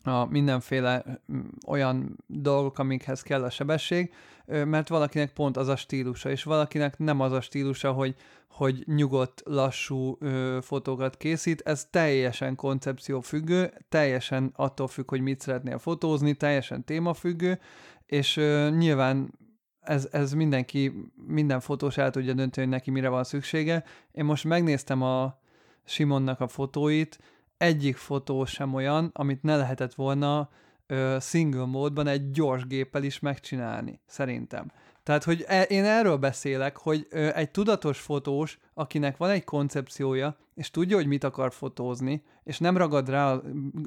a 0.07 0.27
mindenféle 0.31 1.21
olyan 1.67 2.17
dolgok, 2.27 2.79
amikhez 2.79 3.23
kell 3.23 3.43
a 3.43 3.51
sebesség, 3.51 4.13
mert 4.47 4.89
valakinek 4.89 5.33
pont 5.33 5.57
az 5.57 5.69
a 5.69 5.77
stílusa, 5.77 6.31
és 6.31 6.43
valakinek 6.43 6.99
nem 6.99 7.21
az 7.21 7.33
a 7.33 7.41
stílusa, 7.41 7.93
hogy, 7.93 8.15
hogy 8.49 8.85
nyugodt, 8.87 9.43
lassú 9.45 10.17
ö, 10.21 10.59
fotókat 10.63 11.17
készít, 11.17 11.61
ez 11.61 11.87
teljesen 11.91 12.55
koncepció 12.55 13.21
függő, 13.21 13.73
teljesen 13.89 14.53
attól 14.57 14.89
függ, 14.89 15.09
hogy 15.09 15.21
mit 15.21 15.41
szeretnél 15.41 15.79
fotózni, 15.79 16.35
teljesen 16.35 16.85
témafüggő, 16.85 17.59
és 18.07 18.37
ö, 18.37 18.71
nyilván 18.71 19.33
ez, 19.81 20.09
ez 20.13 20.33
mindenki, 20.33 20.93
minden 21.27 21.61
fotós 21.61 21.97
el 21.97 22.11
tudja 22.11 22.33
dönteni, 22.33 22.67
hogy 22.67 22.77
neki 22.77 22.91
mire 22.91 23.09
van 23.09 23.25
szüksége. 23.25 23.85
Én 24.13 24.25
most 24.25 24.45
megnéztem 24.45 25.03
a 25.03 25.39
Simonnak 25.85 26.41
a 26.41 26.49
fotóit, 26.49 27.19
egyik 27.59 27.97
fotó 27.97 28.45
sem 28.45 28.75
olyan, 28.75 29.11
amit 29.13 29.43
ne 29.43 29.57
lehetett 29.57 29.95
volna 29.95 30.49
ö, 30.87 31.17
single 31.21 31.65
módban 31.65 32.07
egy 32.07 32.31
gyors 32.31 32.67
géppel 32.67 33.03
is 33.03 33.19
megcsinálni, 33.19 34.01
szerintem. 34.07 34.71
Tehát, 35.03 35.25
hogy 35.25 35.45
e, 35.47 35.63
én 35.63 35.85
erről 35.85 36.17
beszélek, 36.17 36.77
hogy 36.77 37.07
ö, 37.11 37.29
egy 37.35 37.51
tudatos 37.51 38.01
fotós, 38.01 38.59
akinek 38.75 39.17
van 39.17 39.31
egy 39.31 39.45
koncepciója, 39.45 40.37
és 40.55 40.71
tudja, 40.71 40.97
hogy 40.97 41.07
mit 41.07 41.25
akar 41.25 41.53
fotózni, 41.53 42.23
és 42.45 42.59
nem 42.59 42.77
ragad 42.77 43.09
rá 43.09 43.41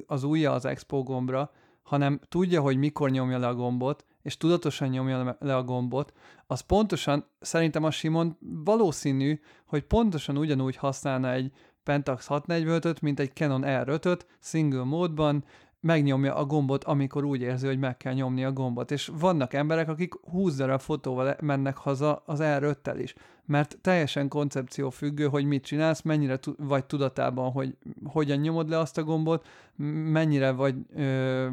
az 0.08 0.24
ujja 0.24 0.52
az 0.52 0.66
expo 0.66 1.04
gombra, 1.04 1.52
hanem 1.82 2.20
tudja, 2.30 2.62
hogy 2.62 2.78
mikor 2.78 3.10
nyomja 3.10 3.38
le 3.38 3.48
a 3.48 3.56
gombot, 3.56 4.06
és 4.22 4.38
tudatosan 4.38 4.88
nyomja 4.88 5.38
le 5.40 5.56
a 5.56 5.64
gombot, 5.64 6.14
az 6.48 6.60
pontosan, 6.60 7.26
szerintem 7.40 7.84
a 7.84 7.92
Simon 7.92 8.38
valószínű, 8.40 9.40
hogy 9.66 9.84
pontosan 9.84 10.38
ugyanúgy 10.38 10.76
használna 10.76 11.32
egy 11.32 11.52
Pentax 11.84 12.28
645-öt, 12.30 13.02
mint 13.02 13.20
egy 13.20 13.34
Canon 13.34 13.64
R5-öt 13.66 14.26
single 14.40 14.84
módban, 14.84 15.44
megnyomja 15.82 16.36
a 16.36 16.46
gombot, 16.46 16.84
amikor 16.84 17.24
úgy 17.24 17.42
érzi, 17.42 17.68
hogy 17.68 17.80
meg 17.80 17.98
kell 17.98 18.14
nyomni 18.14 18.44
a 18.44 18.52
gombot. 18.52 18.92
És 18.92 19.12
vannak 19.20 19.54
emberek, 19.54 19.90
akik 19.90 20.14
20 20.32 20.56
darab 20.56 20.80
fotóval 20.80 21.36
mennek 21.42 21.78
haza 21.78 22.24
az 22.26 22.40
R5-tel 22.42 22.98
is, 23.02 23.16
mert 23.46 23.78
teljesen 23.82 24.28
koncepció 24.28 24.90
függő, 24.90 25.28
hogy 25.28 25.46
mit 25.46 25.64
csinálsz, 25.64 26.02
mennyire 26.02 26.40
vagy 26.58 26.86
tudatában, 26.86 27.52
hogy 27.52 27.76
hogyan 28.04 28.38
nyomod 28.38 28.70
le 28.70 28.78
azt 28.78 28.98
a 28.98 29.04
gombot, 29.04 29.48
mennyire 30.12 30.52
vagy 30.52 30.76
ö, 30.96 31.48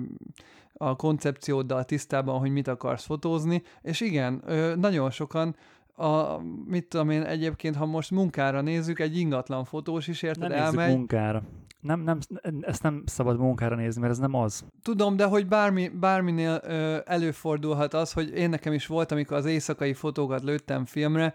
a 0.73 0.97
koncepcióddal 0.97 1.85
tisztában, 1.85 2.39
hogy 2.39 2.51
mit 2.51 2.69
akarsz 2.69 3.05
fotózni, 3.05 3.63
és 3.83 4.01
igen, 4.01 4.43
ö, 4.47 4.75
nagyon 4.75 5.11
sokan 5.11 5.57
a, 5.97 6.39
mit 6.67 6.89
tudom 6.89 7.11
én, 7.11 7.23
egyébként, 7.23 7.77
ha 7.77 7.87
most 7.87 8.11
munkára 8.11 8.61
nézzük, 8.61 8.99
egy 8.99 9.19
ingatlan 9.19 9.65
fotós 9.65 10.09
is, 10.09 10.23
érted, 10.23 10.49
nem 10.49 10.59
elmegy. 10.59 10.95
munkára. 10.97 11.43
Nem, 11.81 12.01
nem, 12.01 12.19
ezt 12.61 12.83
nem 12.83 13.03
szabad 13.07 13.39
munkára 13.39 13.77
nézni, 13.77 14.01
mert 14.01 14.13
ez 14.13 14.19
nem 14.19 14.35
az. 14.35 14.65
Tudom, 14.83 15.17
de 15.17 15.25
hogy 15.25 15.47
bármi, 15.47 15.89
bárminél 15.89 16.61
ö, 16.63 16.97
előfordulhat 17.05 17.95
az, 17.95 18.13
hogy 18.13 18.31
én 18.37 18.51
nekem 18.51 18.73
is 18.73 18.87
volt, 18.87 19.13
amikor 19.13 19.37
az 19.37 19.45
éjszakai 19.45 19.93
fotókat 19.93 20.43
lőttem 20.43 20.85
filmre, 20.85 21.35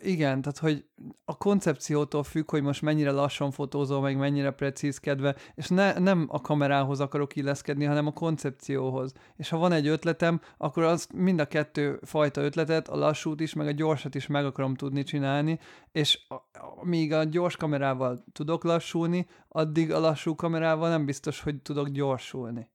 igen, 0.00 0.40
tehát 0.40 0.58
hogy 0.58 0.84
a 1.24 1.36
koncepciótól 1.36 2.22
függ, 2.22 2.50
hogy 2.50 2.62
most 2.62 2.82
mennyire 2.82 3.10
lassan 3.10 3.50
fotózol, 3.50 4.00
meg 4.00 4.16
mennyire 4.16 4.50
precízkedve, 4.50 5.36
és 5.54 5.68
ne, 5.68 5.98
nem 5.98 6.26
a 6.28 6.40
kamerához 6.40 7.00
akarok 7.00 7.36
illeszkedni, 7.36 7.84
hanem 7.84 8.06
a 8.06 8.12
koncepcióhoz. 8.12 9.12
És 9.36 9.48
ha 9.48 9.56
van 9.56 9.72
egy 9.72 9.86
ötletem, 9.86 10.40
akkor 10.56 10.82
az 10.82 11.08
mind 11.14 11.40
a 11.40 11.46
kettő 11.46 11.98
fajta 12.02 12.40
ötletet, 12.40 12.88
a 12.88 12.96
lassút 12.96 13.40
is, 13.40 13.54
meg 13.54 13.66
a 13.66 13.70
gyorsat 13.70 14.14
is 14.14 14.26
meg 14.26 14.44
akarom 14.44 14.74
tudni 14.74 15.02
csinálni, 15.02 15.58
és 15.92 16.26
a, 16.28 16.34
a, 16.34 16.84
míg 16.84 17.12
a 17.12 17.24
gyors 17.24 17.56
kamerával 17.56 18.24
tudok 18.32 18.64
lassulni, 18.64 19.26
addig 19.48 19.92
a 19.92 20.00
lassú 20.00 20.34
kamerával 20.34 20.88
nem 20.88 21.04
biztos, 21.04 21.40
hogy 21.40 21.62
tudok 21.62 21.88
gyorsulni 21.88 22.72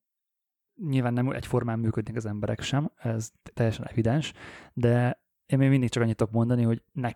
nyilván 0.88 1.13
nem 1.13 1.30
egyformán 1.30 1.80
működnek 1.80 2.15
az 2.15 2.25
emberek 2.25 2.62
sem, 2.62 2.91
ez 2.95 3.32
teljesen 3.54 3.88
evidens, 3.88 4.34
de 4.73 5.21
én 5.49 5.57
még 5.57 5.69
mindig 5.69 5.89
csak 5.89 6.03
annyit 6.03 6.15
tudok 6.15 6.33
mondani, 6.33 6.63
hogy 6.63 6.81
ne, 6.91 7.12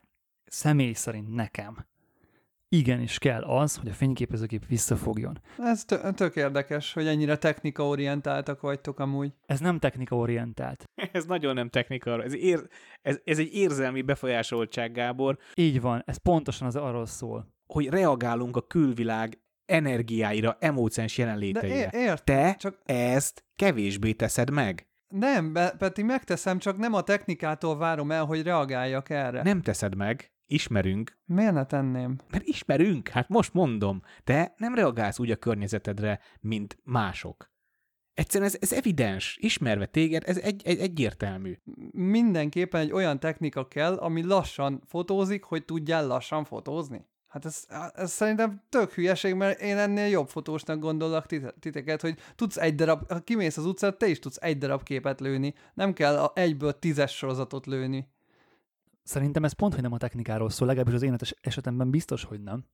személy 0.45 0.93
szerint 0.93 1.35
nekem 1.35 1.85
igenis 2.73 3.17
kell 3.17 3.41
az, 3.41 3.75
hogy 3.75 3.89
a 3.89 3.93
fényképezőgép 3.93 4.65
visszafogjon. 4.67 5.39
Ez 5.57 5.85
tök 6.15 6.35
érdekes, 6.35 6.93
hogy 6.93 7.07
ennyire 7.07 7.37
technika-orientáltak 7.37 8.61
vagytok 8.61 8.99
amúgy. 8.99 9.33
Ez 9.45 9.59
nem 9.59 9.79
technika-orientált. 9.79 10.89
ez 11.11 11.25
nagyon 11.25 11.53
nem 11.53 11.69
technika, 11.69 12.23
ez, 12.23 12.35
ér, 12.35 12.67
ez, 13.01 13.19
ez 13.23 13.39
egy 13.39 13.53
érzelmi 13.53 14.01
befolyásoltság, 14.01 14.91
Gábor. 14.91 15.37
Így 15.55 15.81
van, 15.81 16.03
ez 16.05 16.17
pontosan 16.17 16.67
az 16.67 16.75
arról 16.75 17.05
szól. 17.05 17.47
Hogy 17.65 17.87
reagálunk 17.87 18.55
a 18.55 18.67
külvilág 18.67 19.39
energiáira, 19.65 20.57
emóciós 20.59 21.17
jelenléteire. 21.17 21.89
De 21.89 21.99
ér, 21.99 22.19
Te 22.19 22.55
csak... 22.59 22.79
ezt 22.85 23.43
kevésbé 23.55 24.11
teszed 24.11 24.49
meg. 24.49 24.87
Nem, 25.15 25.53
Peti, 25.77 26.03
megteszem, 26.03 26.57
csak 26.57 26.77
nem 26.77 26.93
a 26.93 27.01
technikától 27.01 27.77
várom 27.77 28.11
el, 28.11 28.25
hogy 28.25 28.43
reagáljak 28.43 29.09
erre. 29.09 29.43
Nem 29.43 29.61
teszed 29.61 29.95
meg, 29.95 30.31
ismerünk. 30.45 31.17
Miért 31.25 31.53
ne 31.53 31.65
tenném? 31.65 32.17
Mert 32.29 32.43
ismerünk, 32.43 33.07
hát 33.07 33.29
most 33.29 33.53
mondom. 33.53 34.01
Te 34.23 34.53
nem 34.57 34.75
reagálsz 34.75 35.19
úgy 35.19 35.31
a 35.31 35.35
környezetedre, 35.35 36.19
mint 36.39 36.77
mások. 36.83 37.51
Egyszerűen 38.13 38.49
ez, 38.49 38.57
ez 38.61 38.73
evidens, 38.73 39.37
ismerve 39.41 39.85
téged, 39.85 40.23
ez 40.25 40.37
egy, 40.37 40.61
egy, 40.65 40.79
egyértelmű. 40.79 41.57
Mindenképpen 41.91 42.81
egy 42.81 42.91
olyan 42.91 43.19
technika 43.19 43.67
kell, 43.67 43.95
ami 43.95 44.23
lassan 44.23 44.81
fotózik, 44.87 45.43
hogy 45.43 45.65
tudjál 45.65 46.07
lassan 46.07 46.45
fotózni. 46.45 47.05
Hát 47.33 47.45
ez, 47.45 47.65
ez 47.93 48.11
szerintem 48.11 48.61
tök 48.69 48.91
hülyeség, 48.91 49.35
mert 49.35 49.61
én 49.61 49.77
ennél 49.77 50.07
jobb 50.07 50.27
fotósnak 50.27 50.79
gondolok 50.79 51.25
titeket, 51.59 52.01
hogy 52.01 52.17
tudsz 52.35 52.57
egy 52.57 52.75
darab, 52.75 53.11
ha 53.11 53.19
kimész 53.19 53.57
az 53.57 53.65
utcát, 53.65 53.97
te 53.97 54.07
is 54.07 54.19
tudsz 54.19 54.37
egy 54.41 54.57
darab 54.57 54.83
képet 54.83 55.19
lőni. 55.19 55.53
Nem 55.73 55.93
kell 55.93 56.17
a 56.17 56.31
egyből 56.35 56.79
tízes 56.79 57.15
sorozatot 57.15 57.65
lőni. 57.65 58.07
Szerintem 59.03 59.43
ez 59.43 59.53
pont, 59.53 59.73
hogy 59.73 59.81
nem 59.81 59.93
a 59.93 59.97
technikáról 59.97 60.49
szól, 60.49 60.67
legalábbis 60.67 60.93
az 60.93 61.01
én 61.01 61.15
esetemben 61.41 61.89
biztos, 61.89 62.23
hogy 62.23 62.41
nem. 62.41 62.65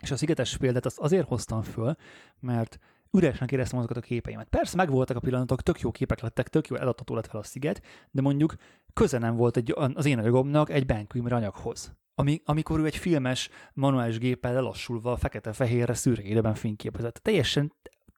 És 0.00 0.10
a 0.10 0.16
szigetes 0.16 0.56
példát 0.56 0.86
azt 0.86 0.98
azért 0.98 1.28
hoztam 1.28 1.62
föl, 1.62 1.96
mert 2.38 2.78
üresnek 3.12 3.52
éreztem 3.52 3.78
azokat 3.78 3.96
a 3.96 4.00
képeimet. 4.00 4.48
Persze 4.48 4.76
megvoltak 4.76 5.16
a 5.16 5.20
pillanatok, 5.20 5.62
tök 5.62 5.80
jó 5.80 5.90
képek 5.90 6.20
lettek, 6.20 6.48
tök 6.48 6.68
jó 6.68 6.76
eladható 6.76 7.14
lett 7.14 7.26
fel 7.26 7.40
a 7.40 7.42
sziget, 7.42 7.82
de 8.10 8.20
mondjuk 8.22 8.54
köze 8.92 9.18
nem 9.18 9.36
volt 9.36 9.56
egy, 9.56 9.74
az 9.94 10.06
én 10.06 10.18
anyagomnak 10.18 10.70
egy 10.70 10.86
Bankwimmer 10.86 11.32
anyaghoz 11.32 11.98
ami, 12.14 12.42
amikor 12.44 12.80
ő 12.80 12.84
egy 12.84 12.96
filmes 12.96 13.50
manuális 13.72 14.18
géppel 14.18 14.52
lelassulva 14.52 15.16
fekete-fehérre 15.16 15.94
szürke 15.94 16.28
időben 16.28 16.54
fényképezett. 16.54 17.14
Teljesen 17.14 17.72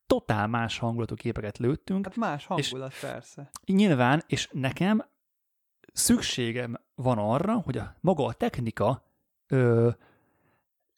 totál 0.07 0.47
más 0.47 0.79
hangulatú 0.79 1.15
képeket 1.15 1.59
lőttünk. 1.59 2.05
Hát 2.05 2.17
más 2.17 2.47
hangulat, 2.47 2.93
és 2.93 2.99
persze. 2.99 3.51
Nyilván, 3.67 4.23
és 4.27 4.49
nekem 4.53 5.05
szükségem 5.93 6.81
van 6.95 7.19
arra, 7.19 7.55
hogy 7.55 7.79
a 7.79 7.97
maga 8.01 8.25
a 8.25 8.33
technika 8.33 9.05
ö, 9.47 9.91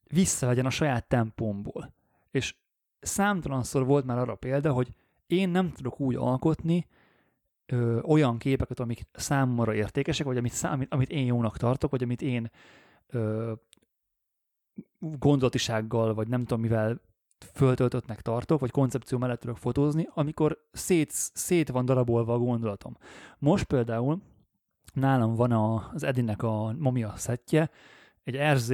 visszavegyen 0.07 0.67
a 0.67 0.71
saját 0.71 1.09
tempómból. 1.09 1.95
És 2.31 2.55
számtalanszor 3.05 3.85
volt 3.87 4.05
már 4.05 4.19
arra 4.19 4.35
példa, 4.35 4.73
hogy 4.73 4.89
én 5.27 5.49
nem 5.49 5.73
tudok 5.73 6.01
úgy 6.01 6.15
alkotni 6.15 6.87
ö, 7.67 8.01
olyan 8.01 8.39
képeket, 8.39 8.81
amik 8.81 9.07
számomra 9.13 9.75
értékesek, 9.75 10.27
vagy 10.27 10.37
amit, 10.37 10.53
szám, 10.53 10.87
amit 10.89 11.11
én 11.11 11.25
jónak 11.25 11.57
tartok, 11.57 11.91
vagy 11.91 12.03
amit 12.03 12.23
én 12.23 12.51
ö, 13.07 13.53
gondolatisággal, 14.99 16.15
vagy 16.15 16.29
nem 16.29 16.41
tudom 16.41 16.61
mivel 16.61 17.01
föltöltöttnek 17.53 18.21
tartok, 18.21 18.61
vagy 18.61 18.71
koncepció 18.71 19.19
mellett 19.19 19.41
tudok 19.41 19.59
fotózni, 19.59 20.09
amikor 20.15 20.59
szét, 20.73 21.11
szét 21.35 21.69
van 21.69 21.85
darabolva 21.85 22.35
a 22.35 22.39
gondolatom. 22.39 22.97
Most 23.39 23.65
például 23.65 24.23
nálam 24.93 25.35
van 25.35 25.53
az 25.53 26.03
Edinnek 26.03 26.43
a 26.43 26.75
Momia 26.79 27.13
szettje, 27.17 27.71
egy 28.25 28.37
RZ 28.37 28.73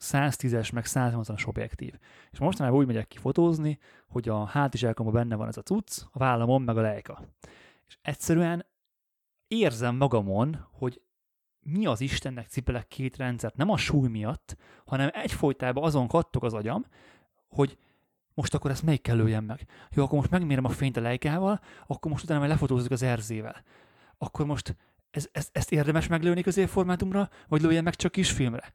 110-es, 0.00 0.72
meg 0.72 0.84
180-as 0.86 1.46
objektív. 1.46 1.94
És 2.30 2.38
mostanában 2.38 2.78
úgy 2.78 2.86
megyek 2.86 3.06
ki 3.06 3.18
fotózni, 3.18 3.78
hogy 4.08 4.28
a 4.28 4.44
hátizsákomban 4.44 5.14
benne 5.14 5.36
van 5.36 5.48
ez 5.48 5.56
a 5.56 5.62
cucc, 5.62 6.02
a 6.10 6.18
vállamon, 6.18 6.62
meg 6.62 6.76
a 6.76 6.80
lejka. 6.80 7.22
És 7.86 7.98
egyszerűen 8.02 8.66
érzem 9.46 9.96
magamon, 9.96 10.66
hogy 10.70 11.00
mi 11.60 11.86
az 11.86 12.00
Istennek 12.00 12.48
cipelek 12.48 12.88
két 12.88 13.16
rendszert, 13.16 13.56
nem 13.56 13.70
a 13.70 13.76
súly 13.76 14.08
miatt, 14.08 14.56
hanem 14.86 15.10
egyfolytában 15.12 15.84
azon 15.84 16.06
kattog 16.06 16.44
az 16.44 16.54
agyam, 16.54 16.86
hogy 17.48 17.78
most 18.34 18.54
akkor 18.54 18.70
ezt 18.70 18.82
melyik 18.82 19.06
lőjem 19.06 19.44
meg? 19.44 19.66
Jó, 19.90 20.04
akkor 20.04 20.18
most 20.18 20.30
megmérem 20.30 20.64
a 20.64 20.68
fényt 20.68 20.96
a 20.96 21.00
lejkával, 21.00 21.60
akkor 21.86 22.10
most 22.10 22.24
utána 22.24 22.38
majd 22.38 22.50
lefotózzuk 22.50 22.90
az 22.90 23.02
erzével. 23.02 23.62
Akkor 24.18 24.46
most 24.46 24.76
ez, 25.10 25.28
ez, 25.32 25.48
ezt 25.52 25.72
érdemes 25.72 26.06
meglőni 26.06 26.42
középformátumra, 26.42 27.28
vagy 27.48 27.62
lőjem 27.62 27.84
meg 27.84 27.94
csak 27.94 28.12
kisfilmre? 28.12 28.72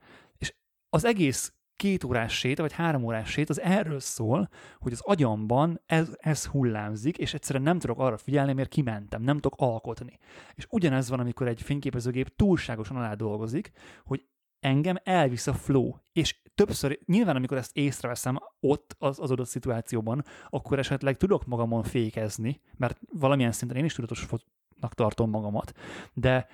Az 0.93 1.06
egész 1.06 1.53
két 1.75 2.03
órás 2.03 2.38
sét, 2.38 2.58
vagy 2.58 2.71
három 2.71 3.03
órás 3.03 3.29
sét, 3.29 3.49
az 3.49 3.62
erről 3.62 3.99
szól, 3.99 4.49
hogy 4.79 4.91
az 4.91 5.01
agyamban 5.01 5.82
ez, 5.86 6.10
ez 6.17 6.45
hullámzik, 6.45 7.17
és 7.17 7.34
egyszerűen 7.34 7.63
nem 7.63 7.79
tudok 7.79 8.00
arra 8.00 8.17
figyelni, 8.17 8.54
mert 8.54 8.69
kimentem, 8.69 9.21
nem 9.21 9.35
tudok 9.35 9.54
alkotni. 9.58 10.19
És 10.54 10.67
ugyanez 10.69 11.10
van, 11.10 11.19
amikor 11.19 11.48
egy 11.48 11.62
fényképezőgép 11.62 12.35
túlságosan 12.35 12.98
alá 12.98 13.13
dolgozik, 13.13 13.71
hogy 14.04 14.25
engem 14.60 14.96
elvisz 15.04 15.48
a 15.48 15.54
flow, 15.54 15.94
és 16.12 16.41
többször, 16.56 17.00
nyilván 17.06 17.35
amikor 17.35 17.58
ezt 17.58 17.77
észreveszem 17.77 18.37
ott 18.60 18.96
az, 19.00 19.19
adott 19.19 19.48
szituációban, 19.48 20.23
akkor 20.50 20.79
esetleg 20.79 21.17
tudok 21.17 21.46
magamon 21.46 21.83
fékezni, 21.83 22.62
mert 22.77 23.00
valamilyen 23.12 23.52
szinten 23.52 23.77
én 23.77 23.85
is 23.85 23.94
tudatosnak 23.94 24.94
tartom 24.94 25.29
magamat, 25.29 25.71
de 26.13 26.48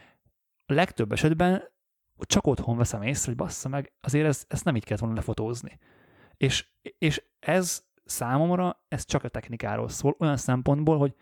legtöbb 0.65 1.11
esetben 1.11 1.77
csak 2.19 2.47
otthon 2.47 2.77
veszem 2.77 3.01
észre, 3.01 3.27
hogy 3.27 3.35
bassza 3.35 3.69
meg, 3.69 3.93
azért 4.01 4.25
ez, 4.25 4.45
ezt 4.47 4.63
nem 4.63 4.75
így 4.75 4.83
kellett 4.83 4.99
volna 4.99 5.15
lefotózni. 5.15 5.79
És, 6.37 6.67
és 6.97 7.23
ez 7.39 7.83
számomra, 8.05 8.83
ez 8.87 9.05
csak 9.05 9.23
a 9.23 9.29
technikáról 9.29 9.89
szól, 9.89 10.15
olyan 10.19 10.37
szempontból, 10.37 10.97
hogy 10.97 11.15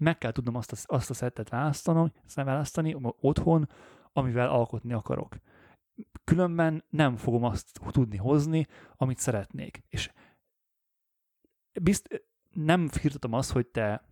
meg 0.00 0.18
kell 0.18 0.32
tudnom 0.32 0.54
azt 0.54 0.72
a, 0.72 0.76
azt 0.94 1.10
a 1.10 1.14
szettet 1.14 1.48
választanom, 1.48 2.12
választani 2.34 2.96
otthon, 3.20 3.68
amivel 4.12 4.48
alkotni 4.48 4.92
akarok. 4.92 5.36
Különben 6.24 6.84
nem 6.88 7.16
fogom 7.16 7.44
azt 7.44 7.80
tudni 7.90 8.16
hozni, 8.16 8.66
amit 8.96 9.18
szeretnék. 9.18 9.82
És 9.88 10.12
bizt, 11.82 12.26
nem 12.52 12.88
firtatom 12.88 13.32
azt, 13.32 13.52
hogy 13.52 13.66
te 13.66 14.04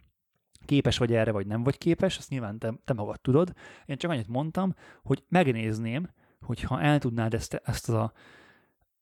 képes 0.64 0.98
vagy 0.98 1.14
erre, 1.14 1.30
vagy 1.30 1.46
nem 1.46 1.62
vagy 1.62 1.78
képes, 1.78 2.18
ezt 2.18 2.30
nyilván 2.30 2.58
te, 2.58 2.74
te 2.84 2.92
magad 2.92 3.20
tudod. 3.20 3.52
Én 3.86 3.96
csak 3.96 4.10
annyit 4.10 4.28
mondtam, 4.28 4.74
hogy 5.02 5.24
megnézném, 5.28 6.10
hogyha 6.40 6.80
el 6.80 6.98
tudnád 6.98 7.34
ezt, 7.34 7.60
ezt 7.64 7.88
a 7.88 8.12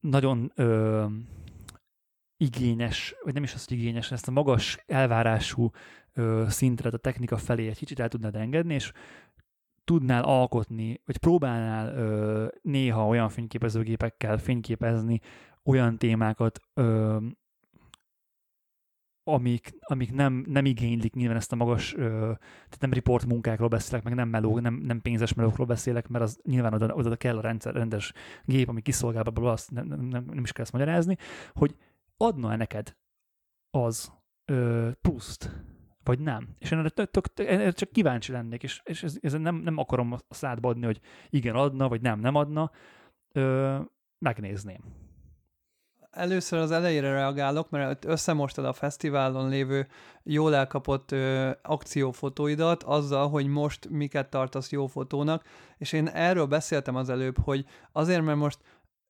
nagyon 0.01 0.53
ö, 0.55 1.07
igényes, 2.37 3.15
vagy 3.25 3.35
nem 3.35 3.43
is 3.43 3.55
az, 3.55 3.69
hogy 3.69 3.77
igényes, 3.77 4.11
ezt 4.11 4.29
a 4.29 4.33
magas 4.33 4.79
elvárású 4.87 5.71
ö, 6.13 6.45
szintre 6.49 6.89
a 6.89 6.97
technika 6.97 7.37
felé 7.37 7.69
egy 7.69 7.79
kicsit 7.79 8.01
el 8.01 8.09
tudnád 8.09 8.37
engedni, 8.37 8.75
és 8.75 8.93
tudnál 9.85 10.23
alkotni, 10.23 11.01
vagy 11.05 11.17
próbálnál 11.17 11.95
ö, 11.95 12.47
néha 12.63 13.07
olyan 13.07 13.29
fényképezőgépekkel 13.29 14.39
fényképezni 14.39 15.21
olyan 15.63 15.99
témákat, 15.99 16.61
ö, 16.75 17.17
amik, 19.25 19.75
amik 19.81 20.13
nem, 20.13 20.45
nem 20.49 20.65
igénylik 20.65 21.15
nyilván 21.15 21.37
ezt 21.37 21.53
a 21.53 21.57
magas, 21.57 21.95
ö, 21.95 22.09
tehát 22.45 22.81
nem 22.81 22.93
report 22.93 23.27
munkákról 23.27 23.69
beszélek, 23.69 24.05
meg 24.05 24.15
nem 24.15 24.29
meló, 24.29 24.59
nem, 24.59 24.75
nem 24.75 25.01
pénzes 25.01 25.35
melókról 25.35 25.67
beszélek, 25.67 26.09
mert 26.09 26.25
az 26.25 26.41
nyilván 26.45 26.75
oda, 26.75 26.95
oda 26.95 27.17
kell 27.17 27.39
a 27.39 27.41
rendszer, 27.41 27.75
rendes 27.75 28.13
gép, 28.45 28.69
ami 28.69 28.81
kiszolgál 28.81 29.23
belőle, 29.23 29.53
azt 29.53 29.71
nem, 29.71 29.87
nem, 29.87 30.25
nem, 30.25 30.43
is 30.43 30.53
kell 30.53 30.65
ezt 30.65 30.73
magyarázni, 30.73 31.17
hogy 31.53 31.77
adna-e 32.17 32.57
neked 32.57 32.97
az 33.71 34.13
ö, 34.45 34.91
pluszt, 35.01 35.65
vagy 36.03 36.19
nem. 36.19 36.55
És 36.59 36.71
én 36.71 36.79
erre, 36.79 36.89
tök, 36.89 37.11
tök, 37.11 37.27
erre 37.49 37.71
csak 37.71 37.91
kíváncsi 37.91 38.33
lennék, 38.33 38.63
és, 38.63 38.81
és 38.85 39.03
ez, 39.03 39.17
ez 39.21 39.33
nem, 39.33 39.55
nem 39.55 39.79
akarom 39.79 40.13
a 40.13 40.19
szádba 40.29 40.69
adni, 40.69 40.85
hogy 40.85 41.01
igen 41.31 41.55
adna, 41.55 41.89
vagy 41.89 42.01
nem, 42.01 42.21
nem 42.21 42.35
adna, 42.35 42.71
ö, 43.33 43.79
megnézném 44.19 45.11
először 46.13 46.59
az 46.59 46.71
elejére 46.71 47.13
reagálok, 47.13 47.71
mert 47.71 48.05
összemostad 48.05 48.65
a 48.65 48.73
fesztiválon 48.73 49.49
lévő 49.49 49.87
jól 50.23 50.55
elkapott 50.55 51.13
ö, 51.13 51.51
akciófotóidat 51.63 52.83
azzal, 52.83 53.29
hogy 53.29 53.47
most 53.47 53.89
miket 53.91 54.31
tartasz 54.31 54.71
jó 54.71 54.87
fotónak, 54.87 55.45
és 55.79 55.93
én 55.93 56.09
erről 56.09 56.47
beszéltem 56.47 56.97
az 56.97 57.09
előbb, 57.09 57.39
hogy 57.39 57.65
azért, 57.93 58.23
mert 58.23 58.39
most 58.39 58.59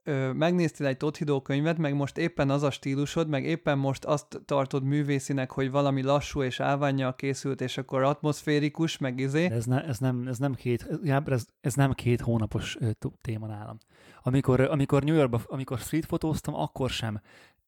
ö, 0.05 0.33
megnéztél 0.33 0.87
egy 0.87 0.97
Tothidó 0.97 1.41
könyvet, 1.41 1.79
meg 1.79 1.95
most 1.95 2.19
éppen 2.19 2.51
az 2.51 2.63
a 2.63 2.71
stílusod, 2.71 3.29
meg 3.29 3.45
éppen 3.45 3.79
most 3.79 4.05
azt 4.05 4.41
tartod 4.45 4.85
művészinek, 4.85 5.51
hogy 5.51 5.71
valami 5.71 6.03
lassú 6.03 6.43
és 6.43 6.61
állványjal 6.61 7.15
készült, 7.15 7.61
és 7.61 7.79
akkor 7.79 8.03
atmoszférikus, 8.03 8.99
meg 8.99 9.19
izé. 9.19 9.45
ez, 9.45 9.65
ne, 9.65 9.85
ez, 9.85 9.99
nem, 9.99 10.27
ez, 10.27 10.39
nem 10.39 10.55
két, 10.55 10.87
ez, 11.25 11.47
ez 11.61 11.75
nem 11.75 11.93
két 11.93 12.21
hónapos 12.21 12.77
ö, 12.81 12.91
téma 13.21 13.47
nálam. 13.47 13.79
Amikor, 14.23 14.61
amikor 14.61 15.03
New 15.03 15.15
Yorkban, 15.15 15.41
amikor 15.47 15.79
street 15.79 16.07
fotóztam, 16.07 16.55
akkor 16.55 16.91
sem, 16.91 17.21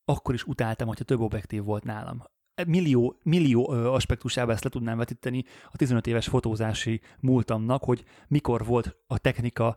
akkor 0.04 0.34
is 0.34 0.44
utáltam, 0.44 0.86
hogyha 0.86 1.04
több 1.04 1.20
objektív 1.20 1.64
volt 1.64 1.84
nálam 1.84 2.22
millió, 2.66 3.18
millió 3.22 3.68
aspektusába 3.68 4.52
ezt 4.52 4.64
le 4.64 4.70
tudnám 4.70 4.96
vetíteni 4.96 5.44
a 5.70 5.76
15 5.76 6.06
éves 6.06 6.28
fotózási 6.28 7.00
múltamnak, 7.20 7.84
hogy 7.84 8.04
mikor 8.28 8.64
volt 8.64 8.96
a 9.06 9.18
technika 9.18 9.76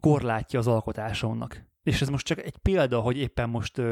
korlátja 0.00 0.58
az 0.58 0.66
alkotásomnak. 0.66 1.66
És 1.82 2.00
ez 2.00 2.08
most 2.08 2.26
csak 2.26 2.42
egy 2.42 2.56
példa, 2.56 3.00
hogy 3.00 3.16
éppen 3.16 3.48
most, 3.48 3.82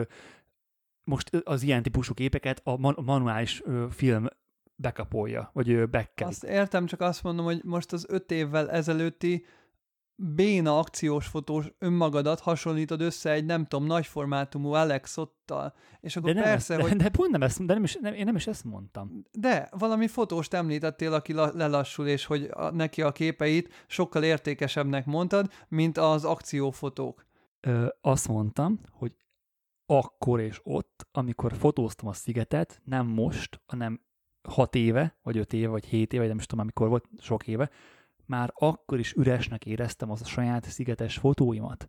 most 1.05 1.31
az 1.45 1.63
ilyen 1.63 1.83
típusú 1.83 2.15
képeket 2.15 2.61
a 2.65 3.03
manuális 3.03 3.63
film 3.91 4.27
bekapolja, 4.75 5.51
vagy 5.53 5.89
bekkel. 5.89 6.29
Azt 6.29 6.45
értem, 6.45 6.87
csak 6.87 7.01
azt 7.01 7.23
mondom, 7.23 7.45
hogy 7.45 7.61
most 7.65 7.93
az 7.93 8.07
öt 8.09 8.31
évvel 8.31 8.71
ezelőtti 8.71 9.45
béna 10.17 10.79
akciós 10.79 11.27
fotós 11.27 11.73
önmagadat 11.79 12.41
hasonlítod 12.41 13.01
össze 13.01 13.31
egy 13.31 13.45
nem 13.45 13.65
tudom, 13.65 13.87
nagyformátumú 13.87 14.73
Alex 14.73 15.17
Ottal, 15.17 15.75
és 16.01 16.17
akkor 16.17 16.35
de 16.35 16.43
persze, 16.43 16.75
ezt, 16.75 16.89
hogy... 16.89 16.97
De 16.97 17.09
pont 17.09 17.31
nem 17.31 17.43
ezt, 17.43 17.67
de 17.67 17.75
nem 17.75 17.85
is, 17.85 17.99
nem, 18.01 18.15
én 18.15 18.25
nem 18.25 18.37
is 18.37 18.47
ezt 18.47 18.65
mondtam. 18.65 19.23
De 19.33 19.69
valami 19.79 20.07
fotóst 20.07 20.55
említettél, 20.55 21.13
aki 21.13 21.33
la, 21.33 21.51
lelassul, 21.55 22.07
és 22.07 22.25
hogy 22.25 22.49
a, 22.53 22.71
neki 22.71 23.03
a 23.03 23.13
képeit 23.13 23.85
sokkal 23.87 24.23
értékesebbnek 24.23 25.07
mondtad, 25.07 25.51
mint 25.69 25.99
az 25.99 26.25
akciófotók. 26.25 27.27
Ö, 27.61 27.87
azt 28.01 28.29
mondtam, 28.29 28.81
hogy 28.91 29.13
akkor 29.87 30.41
és 30.41 30.61
ott, 30.63 31.07
amikor 31.13 31.53
fotóztam 31.53 32.09
a 32.09 32.13
szigetet, 32.13 32.81
nem 32.85 33.07
most, 33.07 33.61
hanem 33.67 34.01
hat 34.49 34.75
éve, 34.75 35.19
vagy 35.23 35.39
öt 35.39 35.53
éve, 35.53 35.69
vagy 35.69 35.85
hét 35.85 36.13
éve, 36.13 36.19
vagy 36.19 36.29
nem 36.29 36.39
is 36.39 36.47
tudom, 36.47 36.65
amikor 36.65 36.89
volt, 36.89 37.05
sok 37.19 37.47
éve, 37.47 37.71
már 38.27 38.53
akkor 38.55 38.99
is 38.99 39.13
üresnek 39.13 39.67
éreztem 39.67 40.11
az 40.11 40.21
a 40.23 40.27
saját 40.27 40.65
szigetes 40.65 41.17
fotóimat. 41.17 41.89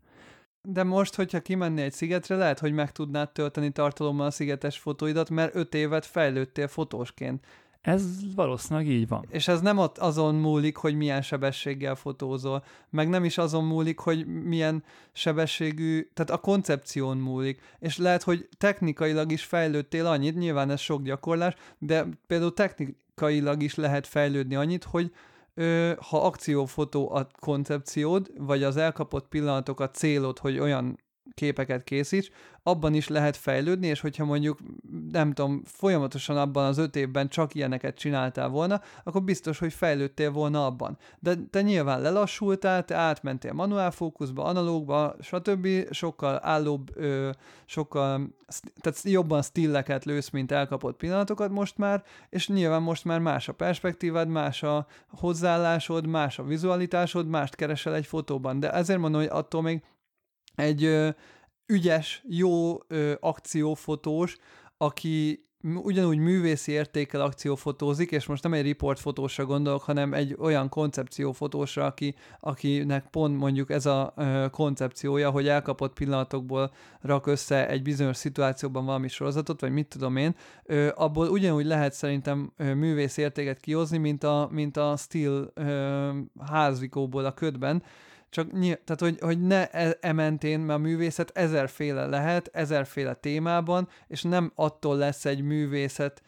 De 0.62 0.84
most, 0.84 1.16
hogyha 1.16 1.40
kimenni 1.40 1.82
egy 1.82 1.94
szigetre, 1.94 2.36
lehet, 2.36 2.60
hogy 2.60 2.74
meg 2.74 2.92
tudnád 2.92 3.32
tölteni 3.32 3.72
tartalommal 3.72 4.26
a 4.26 4.32
szigetes 4.32 4.78
fotóidat, 4.78 5.30
mert 5.30 5.56
öt 5.56 5.74
évet 5.74 6.06
fejlődtél 6.06 6.68
fotósként. 6.68 7.46
Ez 7.82 8.34
valószínűleg 8.36 8.88
így 8.88 9.08
van. 9.08 9.26
És 9.30 9.48
ez 9.48 9.62
nem 9.62 9.80
azon 9.96 10.36
múlik, 10.36 10.76
hogy 10.76 10.96
milyen 10.96 11.22
sebességgel 11.22 11.96
fotózol, 11.96 12.64
meg 12.90 13.10
nem 13.10 13.24
is 13.24 13.38
azon 13.38 13.64
múlik, 13.64 14.00
hogy 14.00 14.26
milyen 14.26 14.84
sebességű, 15.12 16.10
tehát 16.14 16.32
a 16.32 16.38
koncepción 16.38 17.18
múlik. 17.18 17.62
És 17.80 17.98
lehet, 17.98 18.24
hogy 18.24 18.50
technikailag 18.58 19.32
is 19.32 19.44
fejlődtél 19.44 20.06
annyit, 20.06 20.36
nyilván 20.36 20.70
ez 20.70 20.80
sok 20.80 21.02
gyakorlás, 21.02 21.54
de 21.78 22.08
például 22.28 22.54
technikailag 22.54 23.64
is 23.64 23.76
lehet 23.76 24.08
fejlődni 24.08 24.56
annyit, 24.56 24.84
hogy 24.84 25.12
ha 25.99 26.26
akciófotó 26.26 27.12
a 27.12 27.28
koncepciód, 27.39 28.32
vagy 28.38 28.64
az 28.64 28.78
elkapott 28.78 29.28
pillanatok 29.28 29.80
a 29.80 29.89
célod, 29.89 30.39
hogy 30.39 30.60
olyan 30.60 30.99
képeket 31.34 31.84
készíts, 31.84 32.30
abban 32.68 32.94
is 32.94 33.08
lehet 33.08 33.36
fejlődni, 33.36 33.88
és 33.88 34.00
hogyha 34.00 34.26
mondjuk, 34.26 34.60
nem 35.12 35.34
tudom, 35.34 35.62
folyamatosan 35.66 36.38
abban 36.38 36.66
az 36.66 36.78
öt 36.78 36.96
évben 36.96 37.28
csak 37.28 37.56
ilyeneket 37.56 37.98
csináltál 37.98 38.50
volna, 38.50 38.82
akkor 39.04 39.24
biztos, 39.24 39.60
hogy 39.60 39.74
fejlődtél 39.74 40.32
volna 40.32 40.66
abban. 40.66 40.98
De 41.20 41.36
te 41.50 41.62
nyilván 41.62 42.02
lelassultál, 42.02 42.86
te 42.86 42.96
átmentél 42.96 43.54
manuál 43.54 43.92
fókuszba, 43.92 44.44
analógba, 44.44 45.16
stb. 45.22 45.68
sokkal 45.92 46.40
állóbb, 46.44 46.98
ö, 46.98 47.30
sokkal, 47.66 48.36
tehát 48.82 49.02
jobban 49.04 49.42
stilleket 49.42 50.06
lősz, 50.06 50.30
mint 50.30 50.52
elkapott 50.52 50.98
pillanatokat 50.98 51.50
most 51.50 51.78
már, 51.78 52.04
és 52.30 52.48
nyilván 52.48 52.82
most 52.82 53.06
már 53.06 53.20
más 53.20 53.48
a 53.48 53.54
perspektívád, 53.54 54.28
más 54.28 54.64
a 54.64 54.88
hozzáállásod, 55.10 56.08
más 56.08 56.40
a 56.40 56.44
vizualitásod, 56.44 57.28
mást 57.28 57.56
keresel 57.56 57.96
egy 57.96 58.06
fotóban. 58.06 58.60
De 58.60 58.72
ezért 58.72 59.00
mondom, 59.00 59.22
hogy 59.22 59.30
attól 59.32 59.62
még 59.62 59.82
egy 60.58 60.84
ö, 60.84 61.10
ügyes, 61.66 62.24
jó 62.28 62.78
ö, 62.88 63.14
akciófotós, 63.20 64.38
aki 64.78 65.45
ugyanúgy 65.76 66.18
művészi 66.18 66.72
értékel 66.72 67.22
akciófotózik, 67.22 68.12
és 68.12 68.26
most 68.26 68.43
nem 68.43 68.53
egy 68.53 68.62
riportfotósra 68.64 69.45
gondolok, 69.45 69.82
hanem 69.82 70.14
egy 70.14 70.36
olyan 70.39 70.70
koncepciófotósra, 70.70 71.86
aki, 71.86 72.16
akinek 72.39 73.08
pont 73.10 73.38
mondjuk 73.38 73.72
ez 73.72 73.86
a 73.86 74.14
ö, 74.16 74.45
koncepciója, 74.51 75.30
hogy 75.30 75.47
elkapott 75.47 75.93
pillanatokból 75.93 76.72
rak 77.01 77.28
össze 77.28 77.68
egy 77.68 77.82
bizonyos 77.82 78.18
szituációban 78.18 78.86
valami 78.86 79.08
sorozatot, 79.08 79.62
vagy 79.62 79.72
mit 79.72 79.88
tudom 79.88 80.16
én, 80.16 80.36
ö, 80.66 80.89
abból 80.95 81.28
ugyanúgy 81.28 81.66
lehet 81.66 81.93
szerintem 81.93 82.51
ö, 82.58 82.74
művész 82.74 83.18
értéket 83.18 83.60
kihozni, 83.60 83.97
mint 83.97 84.24
a, 84.24 84.49
mint 84.51 84.78
a 84.78 84.95
steel 84.97 85.51
ö, 85.53 86.10
házvikóból 86.45 87.26
a 87.26 87.34
ködben, 87.34 87.84
csak 88.30 88.52
nyilv, 88.52 88.78
tehát, 88.84 89.02
hogy, 89.02 89.18
hogy 89.20 89.42
ne 89.42 89.70
e, 89.70 89.98
e 90.02 90.14
mert 90.14 90.44
a 90.68 90.78
művészet 90.78 91.32
ezerféle 91.38 92.06
lehet, 92.06 92.50
ezerféle 92.54 93.14
témában, 93.14 93.88
és 94.08 94.22
nem 94.22 94.52
attól 94.56 94.98
lesz 94.98 95.26
egy 95.26 95.42
művészet, 95.42 96.22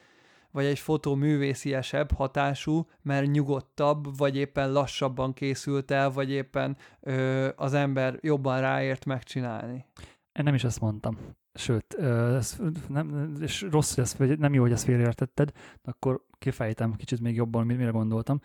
vagy 0.52 0.66
egy 0.66 0.80
fotó 0.80 1.16
művésziesebb 1.16 2.12
hatású, 2.12 2.88
mert 3.02 3.32
nyugodtabb, 3.32 4.18
vagy 4.18 4.36
éppen 4.36 4.72
lassabban 4.72 5.34
készült 5.34 5.92
el, 5.92 6.12
vagy 6.12 6.30
éppen 6.30 6.78
ö, 7.00 7.50
az 7.56 7.74
ember 7.74 8.18
jobban 8.22 8.60
ráért 8.60 9.06
megcsinálni. 9.06 9.86
Én 10.34 10.44
nem 10.44 10.54
is 10.54 10.64
ezt 10.64 10.80
mondtam. 10.80 11.18
Sőt, 11.54 11.94
ez 11.94 12.58
nem, 12.88 13.36
és 13.42 13.68
rossz, 13.72 13.96
hogy 13.96 14.04
ezt, 14.04 14.38
nem 14.38 14.54
jó, 14.54 14.62
hogy 14.62 14.72
ezt 14.72 14.84
félreértetted, 14.84 15.52
akkor 15.84 16.26
kifejtem 16.38 16.96
kicsit 16.96 17.22
még 17.22 17.36
jobban, 17.36 17.66
mire 17.66 17.90
gondoltam 17.90 18.42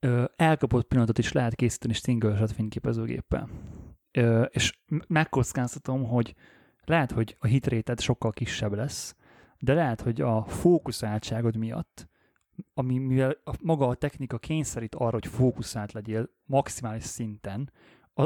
ö, 0.00 0.24
elkapott 0.36 0.86
pillanatot 0.86 1.18
is 1.18 1.32
lehet 1.32 1.54
készíteni 1.54 1.92
single 1.92 2.36
shot 2.36 2.52
fényképezőgéppel. 2.52 3.48
Ö, 4.10 4.42
és 4.42 4.78
megkockáztatom, 5.06 6.04
hogy 6.04 6.34
lehet, 6.84 7.10
hogy 7.10 7.36
a 7.38 7.46
hitréted 7.46 8.00
sokkal 8.00 8.30
kisebb 8.30 8.72
lesz, 8.72 9.16
de 9.58 9.74
lehet, 9.74 10.00
hogy 10.00 10.20
a 10.20 10.44
fókuszáltságod 10.44 11.56
miatt, 11.56 12.08
ami 12.74 12.98
mivel 12.98 13.36
a, 13.44 13.52
maga 13.60 13.88
a 13.88 13.94
technika 13.94 14.38
kényszerít 14.38 14.94
arra, 14.94 15.12
hogy 15.12 15.26
fókuszált 15.26 15.92
legyél 15.92 16.30
maximális 16.44 17.04
szinten, 17.04 17.72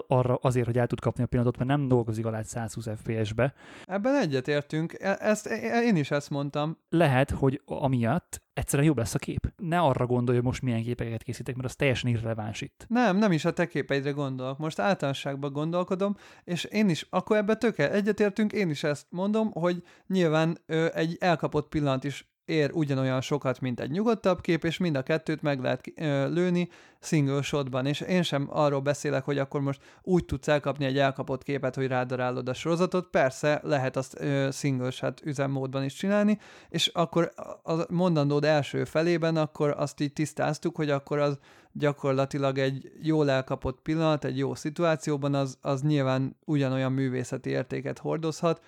arra 0.07 0.39
azért, 0.43 0.67
hogy 0.67 0.79
el 0.79 0.87
tud 0.87 1.01
kapni 1.01 1.23
a 1.23 1.27
pillanatot, 1.27 1.59
mert 1.59 1.79
nem 1.79 1.89
dolgozik 1.89 2.27
alá 2.27 2.43
120 2.43 2.87
FPS-be. 2.97 3.55
Ebben 3.85 4.15
egyetértünk, 4.15 4.93
E- 4.93 5.17
ezt, 5.21 5.47
e- 5.47 5.83
én 5.83 5.97
is 5.97 6.11
ezt 6.11 6.31
mondtam. 6.31 6.79
Lehet, 6.89 7.31
hogy 7.31 7.61
amiatt 7.65 8.43
egyszerűen 8.53 8.89
jobb 8.89 8.99
lesz 8.99 9.15
a 9.15 9.19
kép. 9.19 9.53
Ne 9.57 9.79
arra 9.79 10.07
gondolj, 10.07 10.37
hogy 10.37 10.47
most 10.47 10.63
milyen 10.63 10.83
képeket 10.83 11.23
készítek, 11.23 11.55
mert 11.55 11.69
az 11.69 11.77
teljesen 11.77 12.11
irreleváns 12.11 12.61
itt. 12.61 12.85
Nem, 12.89 13.17
nem 13.17 13.33
is 13.33 13.45
a 13.45 13.53
te 13.53 13.67
képeidre 13.67 14.11
gondolok. 14.11 14.59
Most 14.59 14.79
általánosságban 14.79 15.53
gondolkodom, 15.53 16.17
és 16.45 16.65
én 16.65 16.89
is, 16.89 17.07
akkor 17.11 17.37
ebbe 17.37 17.55
tökélet 17.55 17.93
egyetértünk, 17.93 18.53
én 18.53 18.71
is 18.71 18.85
ezt 18.85 19.07
mondom, 19.11 19.51
hogy 19.53 19.83
nyilván 20.07 20.59
ö, 20.67 20.87
egy 20.95 21.17
elkapott 21.21 21.69
pillanat 21.69 22.05
is 22.05 22.34
ér 22.45 22.71
ugyanolyan 22.73 23.21
sokat, 23.21 23.61
mint 23.61 23.81
egy 23.81 23.91
nyugodtabb 23.91 24.41
kép, 24.41 24.65
és 24.65 24.79
mind 24.79 24.97
a 24.97 25.03
kettőt 25.03 25.43
meg 25.43 25.61
lehet 25.61 25.93
lőni 26.33 26.69
single 27.01 27.43
shotban, 27.43 27.87
és 27.87 28.01
én 28.01 28.23
sem 28.23 28.47
arról 28.51 28.81
beszélek, 28.81 29.25
hogy 29.25 29.39
akkor 29.39 29.61
most 29.61 29.81
úgy 30.03 30.25
tudsz 30.25 30.49
elkapni 30.49 30.85
egy 30.85 30.99
elkapott 30.99 31.43
képet, 31.43 31.75
hogy 31.75 31.87
rádarálod 31.87 32.49
a 32.49 32.55
sorozatot, 32.55 33.07
persze 33.11 33.61
lehet 33.63 33.97
azt 33.97 34.25
single 34.53 34.91
shot 34.91 35.21
üzemmódban 35.25 35.85
is 35.85 35.95
csinálni, 35.95 36.39
és 36.69 36.87
akkor 36.87 37.33
a 37.63 37.93
mondandód 37.93 38.45
első 38.45 38.85
felében 38.85 39.37
akkor 39.37 39.75
azt 39.77 40.01
így 40.01 40.13
tisztáztuk, 40.13 40.77
hogy 40.77 40.91
akkor 40.91 41.19
az 41.19 41.39
gyakorlatilag 41.73 42.59
egy 42.59 42.93
jól 43.03 43.31
elkapott 43.31 43.81
pillanat, 43.83 44.25
egy 44.25 44.39
jó 44.39 44.55
szituációban, 44.55 45.35
az, 45.35 45.59
az 45.61 45.83
nyilván 45.83 46.37
ugyanolyan 46.45 46.93
művészeti 46.93 47.51
értéket 47.51 47.99
hordozhat, 47.99 48.61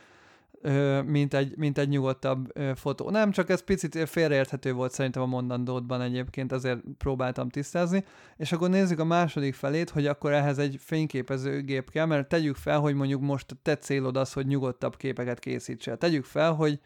mint 1.05 1.35
egy, 1.35 1.57
mint 1.57 1.79
egy 1.79 1.89
nyugodtabb 1.89 2.53
fotó. 2.75 3.11
Nem, 3.11 3.31
csak 3.31 3.51
ez 3.51 3.61
picit 3.61 4.09
félreérthető 4.09 4.73
volt 4.73 4.93
szerintem 4.93 5.23
a 5.23 5.27
mondandódban 5.27 6.01
egyébként, 6.01 6.53
azért 6.53 6.81
próbáltam 6.99 7.49
tisztázni. 7.49 8.05
És 8.37 8.53
akkor 8.53 8.71
nézzük 8.71 8.99
a 8.99 9.05
második 9.05 9.55
felét, 9.55 9.91
hogy 9.91 10.07
akkor 10.07 10.33
ehhez 10.33 10.59
egy 10.59 10.77
fényképezőgép 10.81 11.91
kell, 11.91 12.07
mert 12.07 12.29
tegyük 12.29 12.57
fel, 12.57 12.81
hogy 12.81 12.95
mondjuk 12.95 13.21
most 13.21 13.51
a 13.51 13.55
te 13.63 13.77
célod 13.77 14.17
az, 14.17 14.33
hogy 14.33 14.47
nyugodtabb 14.47 14.97
képeket 14.97 15.39
készítsél. 15.39 15.97
Tegyük 15.97 16.25
fel, 16.25 16.53
hogy, 16.53 16.81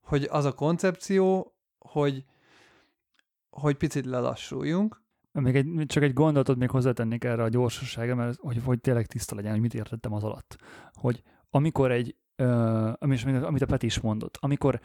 hogy 0.00 0.28
az 0.30 0.44
a 0.44 0.52
koncepció, 0.52 1.54
hogy, 1.78 2.24
hogy 3.50 3.76
picit 3.76 4.06
lelassuljunk, 4.06 5.00
Még 5.32 5.56
egy, 5.56 5.84
csak 5.86 6.02
egy 6.02 6.12
gondolatot 6.12 6.56
még 6.56 6.70
hozzátennék 6.70 7.24
erre 7.24 7.42
a 7.42 7.48
gyorsaságra, 7.48 8.14
mert 8.14 8.38
hogy, 8.40 8.60
hogy 8.64 8.80
tényleg 8.80 9.06
tiszta 9.06 9.34
legyen, 9.34 9.50
hogy 9.50 9.60
mit 9.60 9.74
értettem 9.74 10.12
az 10.12 10.24
alatt. 10.24 10.56
Hogy 10.92 11.22
amikor 11.50 11.90
egy, 11.90 12.16
is- 13.00 13.24
amit 13.24 13.62
a 13.62 13.66
Peti 13.66 13.86
is 13.86 14.00
mondott, 14.00 14.38
amikor 14.40 14.80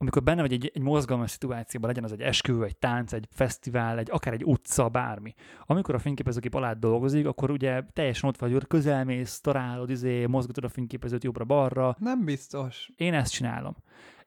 amikor 0.00 0.22
benne 0.22 0.40
vagy 0.40 0.52
egy, 0.52 0.70
egy 0.74 0.82
mozgalmas 0.82 1.30
szituációban, 1.30 1.88
legyen 1.88 2.04
az 2.04 2.12
egy 2.12 2.20
esküvő, 2.20 2.64
egy 2.64 2.76
tánc, 2.76 3.12
egy 3.12 3.28
fesztivál, 3.30 3.98
egy, 3.98 4.08
akár 4.10 4.32
egy 4.32 4.44
utca, 4.44 4.88
bármi. 4.88 5.34
Amikor 5.66 5.94
a 5.94 5.98
fényképezőgép 5.98 6.54
alá 6.54 6.72
dolgozik, 6.72 7.26
akkor 7.26 7.50
ugye 7.50 7.82
teljesen 7.92 8.28
ott 8.28 8.38
vagy, 8.38 8.52
hogy 8.52 8.66
közelmész, 8.66 9.40
találod, 9.40 9.90
izé, 9.90 10.26
mozgatod 10.26 10.64
a 10.64 10.68
fényképezőt 10.68 11.24
jobbra-balra, 11.24 11.96
nem 11.98 12.24
biztos. 12.24 12.90
én 12.96 13.14
ezt 13.14 13.32
csinálom. 13.32 13.76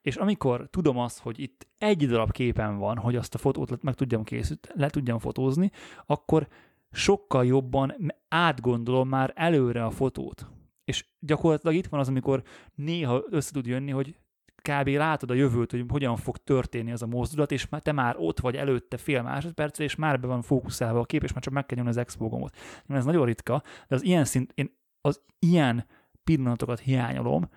És 0.00 0.16
amikor 0.16 0.68
tudom 0.70 0.98
azt, 0.98 1.18
hogy 1.18 1.40
itt 1.40 1.66
egy 1.78 2.06
darab 2.06 2.30
képen 2.30 2.78
van, 2.78 2.98
hogy 2.98 3.16
azt 3.16 3.34
a 3.34 3.38
fotót 3.38 3.82
meg 3.82 3.94
tudjam 3.94 4.22
készíteni, 4.22 4.80
le 4.80 4.88
tudjam 4.88 5.18
fotózni, 5.18 5.70
akkor 6.06 6.48
sokkal 6.90 7.46
jobban 7.46 7.94
átgondolom 8.28 9.08
már 9.08 9.32
előre 9.34 9.84
a 9.84 9.90
fotót. 9.90 10.46
És 10.84 11.06
gyakorlatilag 11.18 11.76
itt 11.76 11.86
van 11.86 12.00
az, 12.00 12.08
amikor 12.08 12.42
néha 12.74 13.24
össze 13.30 13.52
tud 13.52 13.66
jönni, 13.66 13.90
hogy 13.90 14.16
kb. 14.62 14.88
látod 14.88 15.30
a 15.30 15.34
jövőt, 15.34 15.70
hogy 15.70 15.84
hogyan 15.88 16.16
fog 16.16 16.36
történni 16.36 16.92
az 16.92 17.02
a 17.02 17.06
mozdulat, 17.06 17.52
és 17.52 17.68
te 17.78 17.92
már 17.92 18.14
ott 18.18 18.40
vagy 18.40 18.56
előtte 18.56 18.96
fél 18.96 19.22
másodperccel, 19.22 19.84
és 19.84 19.94
már 19.94 20.20
be 20.20 20.26
van 20.26 20.42
fókuszálva 20.42 21.00
a 21.00 21.04
kép, 21.04 21.22
és 21.22 21.32
már 21.32 21.42
csak 21.42 21.52
meg 21.52 21.66
kell 21.66 21.76
nyomni 21.76 21.92
az 21.92 21.96
expo 21.96 22.28
gombot. 22.28 22.56
Ez 22.86 23.04
nagyon 23.04 23.26
ritka, 23.26 23.62
de 23.88 23.94
az 23.94 24.02
ilyen 24.02 24.24
szint, 24.24 24.52
én 24.54 24.80
az 25.00 25.22
ilyen 25.38 25.86
pillanatokat 26.24 26.80
hiányolom, 26.80 27.48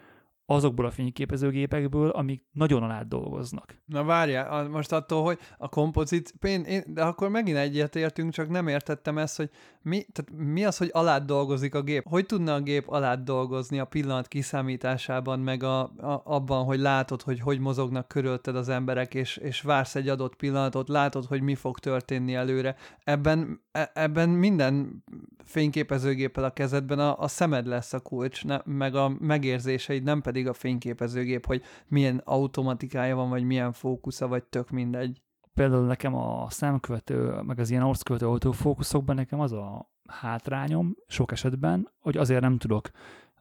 azokból 0.46 0.86
a 0.86 0.92
fényképezőgépekből, 0.92 2.10
amik 2.10 2.44
nagyon 2.52 2.84
alá 2.84 3.02
dolgoznak. 3.02 3.82
Na 3.86 4.04
várjál, 4.04 4.68
most 4.68 4.92
attól, 4.92 5.24
hogy 5.24 5.40
a 5.58 5.70
kompozit, 5.70 6.34
én, 6.42 6.62
én, 6.62 6.84
de 6.88 7.04
akkor 7.04 7.30
megint 7.30 7.58
egyetértünk, 7.58 8.32
csak 8.32 8.50
nem 8.50 8.68
értettem 8.68 9.18
ezt, 9.18 9.38
hogy 9.38 9.50
mi, 9.82 10.06
tehát 10.12 10.46
mi 10.54 10.66
az, 10.66 10.78
hogy 10.78 10.90
alá 10.94 11.18
dolgozik 11.20 11.76
a 11.76 11.82
gép? 11.82 12.04
Hogy 12.08 12.26
tudna 12.26 12.54
a 12.54 12.62
gép 12.62 12.88
alá 12.88 13.16
dolgozni 13.16 13.80
a 13.80 13.86
pillanat 13.86 14.28
kiszámításában, 14.28 15.40
meg 15.40 15.64
a, 15.64 15.80
a, 15.82 16.22
abban, 16.24 16.66
hogy 16.66 16.80
látod, 16.80 17.22
hogy 17.22 17.40
hogy 17.40 17.60
mozognak 17.60 18.08
körülötted 18.08 18.56
az 18.56 18.70
emberek, 18.70 19.14
és, 19.14 19.38
és 19.38 19.62
vársz 19.62 19.96
egy 19.96 20.10
adott 20.10 20.36
pillanatot, 20.36 20.90
látod, 20.90 21.26
hogy 21.26 21.42
mi 21.42 21.56
fog 21.56 21.80
történni 21.80 22.34
előre. 22.34 22.76
Ebben, 23.04 23.62
e, 23.72 23.92
ebben 23.94 24.30
minden 24.30 25.04
fényképezőgéppel 25.44 26.44
a 26.44 26.54
kezedben 26.54 27.00
a, 27.00 27.20
a 27.20 27.28
szemed 27.28 27.66
lesz 27.66 27.94
a 27.94 28.00
kulcs, 28.00 28.46
ne, 28.46 28.60
meg 28.66 28.96
a 28.96 29.16
megérzéseid, 29.20 30.04
nem 30.04 30.22
pedig 30.22 30.35
a 30.44 30.54
fényképezőgép, 30.54 31.46
hogy 31.46 31.62
milyen 31.88 32.22
automatikája 32.24 33.16
van, 33.16 33.30
vagy 33.30 33.44
milyen 33.44 33.72
fókusza, 33.72 34.28
vagy 34.28 34.44
tök 34.44 34.70
mindegy. 34.70 35.22
Például 35.54 35.86
nekem 35.86 36.16
a 36.16 36.50
számkövető, 36.50 37.42
meg 37.42 37.60
az 37.60 37.70
ilyen 37.70 37.82
arckövető 37.82 38.28
autofókuszokban 38.28 39.16
nekem 39.16 39.40
az 39.40 39.52
a 39.52 39.92
hátrányom 40.08 40.96
sok 41.08 41.32
esetben, 41.32 41.92
hogy 42.00 42.18
azért 42.18 42.42
nem 42.42 42.58
tudok 42.58 42.90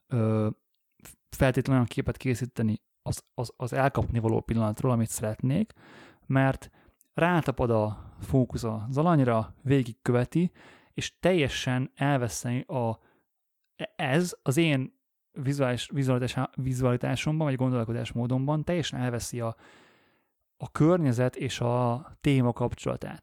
ö, 0.08 0.48
feltétlenül 1.30 1.74
olyan 1.74 1.94
képet 1.94 2.16
készíteni 2.16 2.82
az, 3.02 3.24
az, 3.34 3.52
az 3.56 3.72
elkapni 3.72 4.18
való 4.18 4.40
pillanatról, 4.40 4.92
amit 4.92 5.08
szeretnék, 5.08 5.72
mert 6.26 6.70
rátapad 7.14 7.70
a 7.70 8.12
fókusz 8.20 8.64
az 8.64 8.98
alanyra, 8.98 9.54
végigköveti, 9.62 10.52
és 10.94 11.18
teljesen 11.20 11.90
elveszeni 11.94 12.60
a, 12.60 12.98
ez 13.96 14.36
az 14.42 14.56
én 14.56 14.93
vizuális, 15.42 15.88
vizualitás, 15.92 16.48
vizualitásomban, 16.56 17.46
vagy 17.46 17.56
gondolkodásmódomban 17.56 18.64
teljesen 18.64 19.00
elveszi 19.00 19.40
a, 19.40 19.56
a 20.56 20.70
környezet 20.70 21.36
és 21.36 21.60
a 21.60 22.06
téma 22.20 22.52
kapcsolatát. 22.52 23.22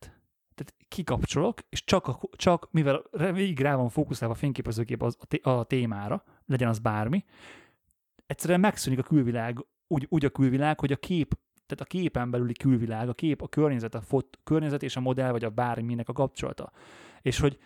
Tehát 0.55 0.76
kikapcsolok, 0.88 1.59
és 1.70 1.84
csak, 1.84 2.07
a, 2.07 2.20
csak 2.32 2.68
mivel 2.72 3.03
végig 3.12 3.59
rá 3.59 3.76
van 3.76 3.89
fókuszálva 3.89 4.34
a 4.34 4.38
fényképezőgép 4.38 5.03
az, 5.03 5.18
a, 5.20 5.26
té- 5.26 5.45
a 5.45 5.64
témára, 5.64 6.24
legyen 6.45 6.70
az 6.70 6.80
bármi, 6.80 7.26
egyszerűen 8.26 8.59
megszűnik 8.59 8.99
a 8.99 9.03
külvilág, 9.03 9.66
úgy, 9.88 10.05
úgy 10.09 10.26
a 10.26 10.30
külvilág, 10.30 10.80
hogy 10.80 10.91
a 10.91 10.97
kép, 10.97 11.38
tehát 11.66 11.86
a 11.86 11.97
képen 11.97 12.32
belüli 12.32 12.53
külvilág, 12.53 13.09
a 13.09 13.14
kép, 13.14 13.41
a 13.41 13.47
környezet, 13.47 13.95
a 13.95 14.01
fot, 14.01 14.39
környezet 14.43 14.84
és 14.84 14.95
a 14.95 14.99
modell, 14.99 15.32
vagy 15.32 15.43
a 15.43 15.49
bárminek 15.49 16.09
a 16.09 16.14
kapcsolata. 16.14 16.72
És 17.22 17.39
hogy 17.39 17.59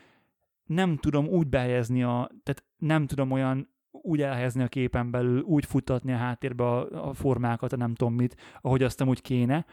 nem 0.65 0.97
tudom 0.97 1.27
úgy 1.27 1.47
behelyezni 1.47 2.03
a, 2.03 2.29
tehát 2.43 2.63
nem 2.77 3.07
tudom 3.07 3.31
olyan 3.31 3.74
úgy 4.01 4.21
elhelyezni 4.21 4.63
a 4.63 4.67
képen 4.67 5.11
belül, 5.11 5.41
úgy 5.41 5.65
futtatni 5.65 6.13
a 6.13 6.17
háttérbe 6.17 6.63
a, 6.63 7.07
a 7.09 7.13
formákat, 7.13 7.73
a 7.73 7.77
nem 7.77 7.95
tudom 7.95 8.13
mit, 8.13 8.35
ahogy 8.61 8.83
azt 8.83 9.03
úgy 9.03 9.21
kéne, 9.21 9.65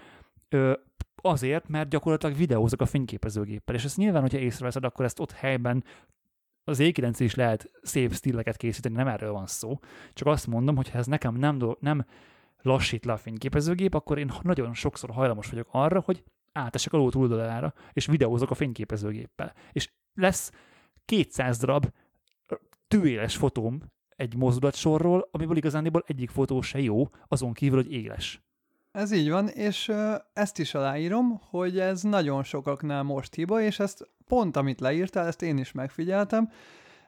ö, 0.48 0.72
azért, 1.22 1.68
mert 1.68 1.88
gyakorlatilag 1.88 2.36
videózok 2.36 2.80
a 2.80 2.86
fényképezőgéppel, 2.86 3.74
és 3.74 3.84
ezt 3.84 3.96
nyilván, 3.96 4.20
hogyha 4.20 4.38
észreveszed, 4.38 4.84
akkor 4.84 5.04
ezt 5.04 5.20
ott 5.20 5.32
helyben 5.32 5.84
az 6.64 6.78
E9 6.80 7.16
is 7.18 7.34
lehet 7.34 7.70
szép 7.82 8.12
stilleket 8.14 8.56
készíteni, 8.56 8.94
nem 8.94 9.08
erről 9.08 9.32
van 9.32 9.46
szó. 9.46 9.78
Csak 10.12 10.26
azt 10.26 10.46
mondom, 10.46 10.76
hogy 10.76 10.90
ha 10.90 10.98
ez 10.98 11.06
nekem 11.06 11.34
nem, 11.34 11.58
do- 11.58 11.80
nem 11.80 12.06
lassít 12.62 13.04
le 13.04 13.12
a 13.12 13.16
fényképezőgép, 13.16 13.94
akkor 13.94 14.18
én 14.18 14.32
nagyon 14.42 14.74
sokszor 14.74 15.10
hajlamos 15.10 15.50
vagyok 15.50 15.68
arra, 15.70 16.00
hogy 16.00 16.24
átesek 16.52 16.92
a 16.92 16.96
ló 16.96 17.10
túloldalára, 17.10 17.74
és 17.92 18.06
videózok 18.06 18.50
a 18.50 18.54
fényképezőgéppel. 18.54 19.54
És 19.72 19.90
lesz 20.14 20.52
200 21.04 21.58
darab 21.58 21.86
tűéles 22.88 23.36
fotóm 23.36 23.82
egy 24.22 24.36
mozdulatsorról, 24.36 25.28
amiből 25.30 25.56
igazándiból 25.56 26.04
egyik 26.06 26.30
fotó 26.30 26.60
se 26.60 26.80
jó, 26.80 27.08
azon 27.28 27.52
kívül, 27.52 27.82
hogy 27.82 27.92
éles. 27.92 28.42
Ez 28.92 29.12
így 29.12 29.30
van, 29.30 29.48
és 29.48 29.92
ezt 30.32 30.58
is 30.58 30.74
aláírom, 30.74 31.40
hogy 31.50 31.78
ez 31.78 32.02
nagyon 32.02 32.42
sokaknál 32.42 33.02
most 33.02 33.34
hiba, 33.34 33.60
és 33.60 33.78
ezt 33.78 34.08
pont 34.26 34.56
amit 34.56 34.80
leírtál, 34.80 35.26
ezt 35.26 35.42
én 35.42 35.58
is 35.58 35.72
megfigyeltem, 35.72 36.50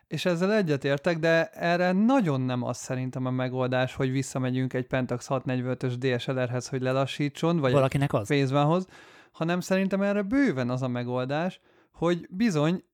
és 0.07 0.25
ezzel 0.25 0.53
egyetértek, 0.53 1.19
de 1.19 1.49
erre 1.49 1.93
nagyon 1.93 2.41
nem 2.41 2.63
az 2.63 2.77
szerintem 2.77 3.27
a 3.27 3.31
megoldás, 3.31 3.95
hogy 3.95 4.11
visszamegyünk 4.11 4.73
egy 4.73 4.87
Pentax 4.87 5.27
645-ös 5.29 5.95
DSLR-hez, 5.99 6.69
hogy 6.69 6.83
lelassítson, 6.83 7.59
vagy 7.59 7.73
Valakinek 7.73 8.13
az. 8.13 8.27
Phase 8.27 8.81
hanem 9.33 9.61
szerintem 9.61 10.03
erre 10.03 10.23
bőven 10.23 10.71
az 10.71 10.83
a 10.83 10.89
megoldás, 10.89 11.61
hogy 11.93 12.27
bizony 12.31 12.85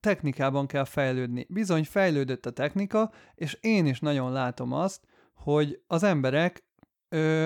technikában 0.00 0.66
kell 0.66 0.84
fejlődni. 0.84 1.46
Bizony 1.48 1.84
fejlődött 1.84 2.46
a 2.46 2.50
technika, 2.50 3.12
és 3.34 3.58
én 3.60 3.86
is 3.86 4.00
nagyon 4.00 4.32
látom 4.32 4.72
azt, 4.72 5.00
hogy 5.34 5.80
az 5.86 6.02
emberek 6.02 6.64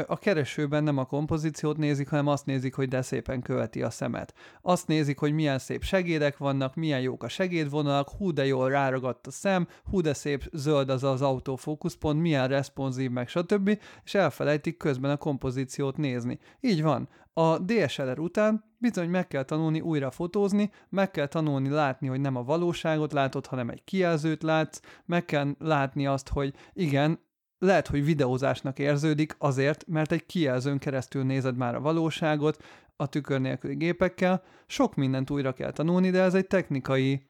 a 0.07 0.19
keresőben 0.19 0.85
nem 0.85 0.99
a 0.99 1.05
kompozíciót 1.05 1.77
nézik, 1.77 2.09
hanem 2.09 2.27
azt 2.27 2.47
nézik, 2.47 2.75
hogy 2.75 2.89
de 2.89 3.03
szépen 3.03 3.41
követi 3.41 3.83
a 3.83 3.91
szemet. 3.91 4.35
Azt 4.63 4.87
nézik, 4.87 5.19
hogy 5.19 5.33
milyen 5.33 5.59
szép 5.59 5.83
segédek 5.83 6.37
vannak, 6.37 6.75
milyen 6.75 7.01
jók 7.01 7.23
a 7.23 7.29
segédvonalak, 7.29 8.09
hú 8.09 8.33
de 8.33 8.47
jól 8.47 8.69
ráragadt 8.69 9.27
a 9.27 9.31
szem, 9.31 9.69
hú 9.85 10.01
de 10.01 10.15
szép 10.15 10.43
zöld 10.53 10.91
az 10.91 11.05
az 11.05 11.23
autofókuszpont, 11.23 12.21
milyen 12.21 12.49
responsív, 12.49 13.11
meg 13.11 13.29
stb. 13.29 13.79
És 14.05 14.15
elfelejtik 14.15 14.77
közben 14.77 15.11
a 15.11 15.17
kompozíciót 15.17 15.97
nézni. 15.97 16.39
Így 16.61 16.83
van. 16.83 17.09
A 17.33 17.59
DSLR 17.59 18.19
után 18.19 18.65
bizony 18.79 19.09
meg 19.09 19.27
kell 19.27 19.43
tanulni 19.43 19.81
újra 19.81 20.11
fotózni, 20.11 20.71
meg 20.89 21.11
kell 21.11 21.27
tanulni 21.27 21.69
látni, 21.69 22.07
hogy 22.07 22.21
nem 22.21 22.37
a 22.37 22.43
valóságot 22.43 23.13
látod, 23.13 23.47
hanem 23.47 23.69
egy 23.69 23.85
kijelzőt 23.85 24.43
látsz, 24.43 24.81
meg 25.05 25.25
kell 25.25 25.55
látni 25.59 26.07
azt, 26.07 26.29
hogy 26.29 26.55
igen, 26.73 27.19
lehet, 27.59 27.87
hogy 27.87 28.05
videózásnak 28.05 28.79
érződik 28.79 29.35
azért, 29.39 29.87
mert 29.87 30.13
egy 30.13 30.27
kijelzőn 30.27 30.79
keresztül 30.79 31.25
nézed 31.25 31.57
már 31.57 31.75
a 31.75 31.81
valóságot, 31.81 32.63
a 32.97 33.07
tükör 33.07 33.41
nélküli 33.41 33.75
gépekkel. 33.75 34.43
Sok 34.67 34.95
mindent 34.95 35.31
újra 35.31 35.53
kell 35.53 35.73
tanulni, 35.73 36.11
de 36.11 36.23
ez 36.23 36.35
egy 36.35 36.47
technikai 36.47 37.29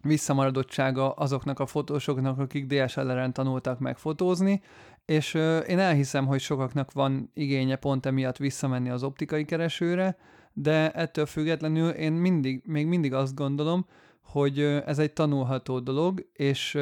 visszamaradottsága 0.00 1.12
azoknak 1.12 1.60
a 1.60 1.66
fotósoknak, 1.66 2.38
akik 2.38 2.66
DSLR-en 2.66 3.32
tanultak 3.32 3.78
meg 3.78 3.98
fotózni, 3.98 4.62
és 5.04 5.34
én 5.68 5.78
elhiszem, 5.78 6.26
hogy 6.26 6.40
sokaknak 6.40 6.92
van 6.92 7.30
igénye 7.34 7.76
pont 7.76 8.06
emiatt 8.06 8.36
visszamenni 8.36 8.90
az 8.90 9.02
optikai 9.02 9.44
keresőre, 9.44 10.16
de 10.52 10.90
ettől 10.90 11.26
függetlenül 11.26 11.90
én 11.90 12.12
mindig, 12.12 12.62
még 12.66 12.86
mindig 12.86 13.14
azt 13.14 13.34
gondolom, 13.34 13.86
hogy 14.22 14.60
ez 14.60 14.98
egy 14.98 15.12
tanulható 15.12 15.80
dolog, 15.80 16.26
és 16.32 16.78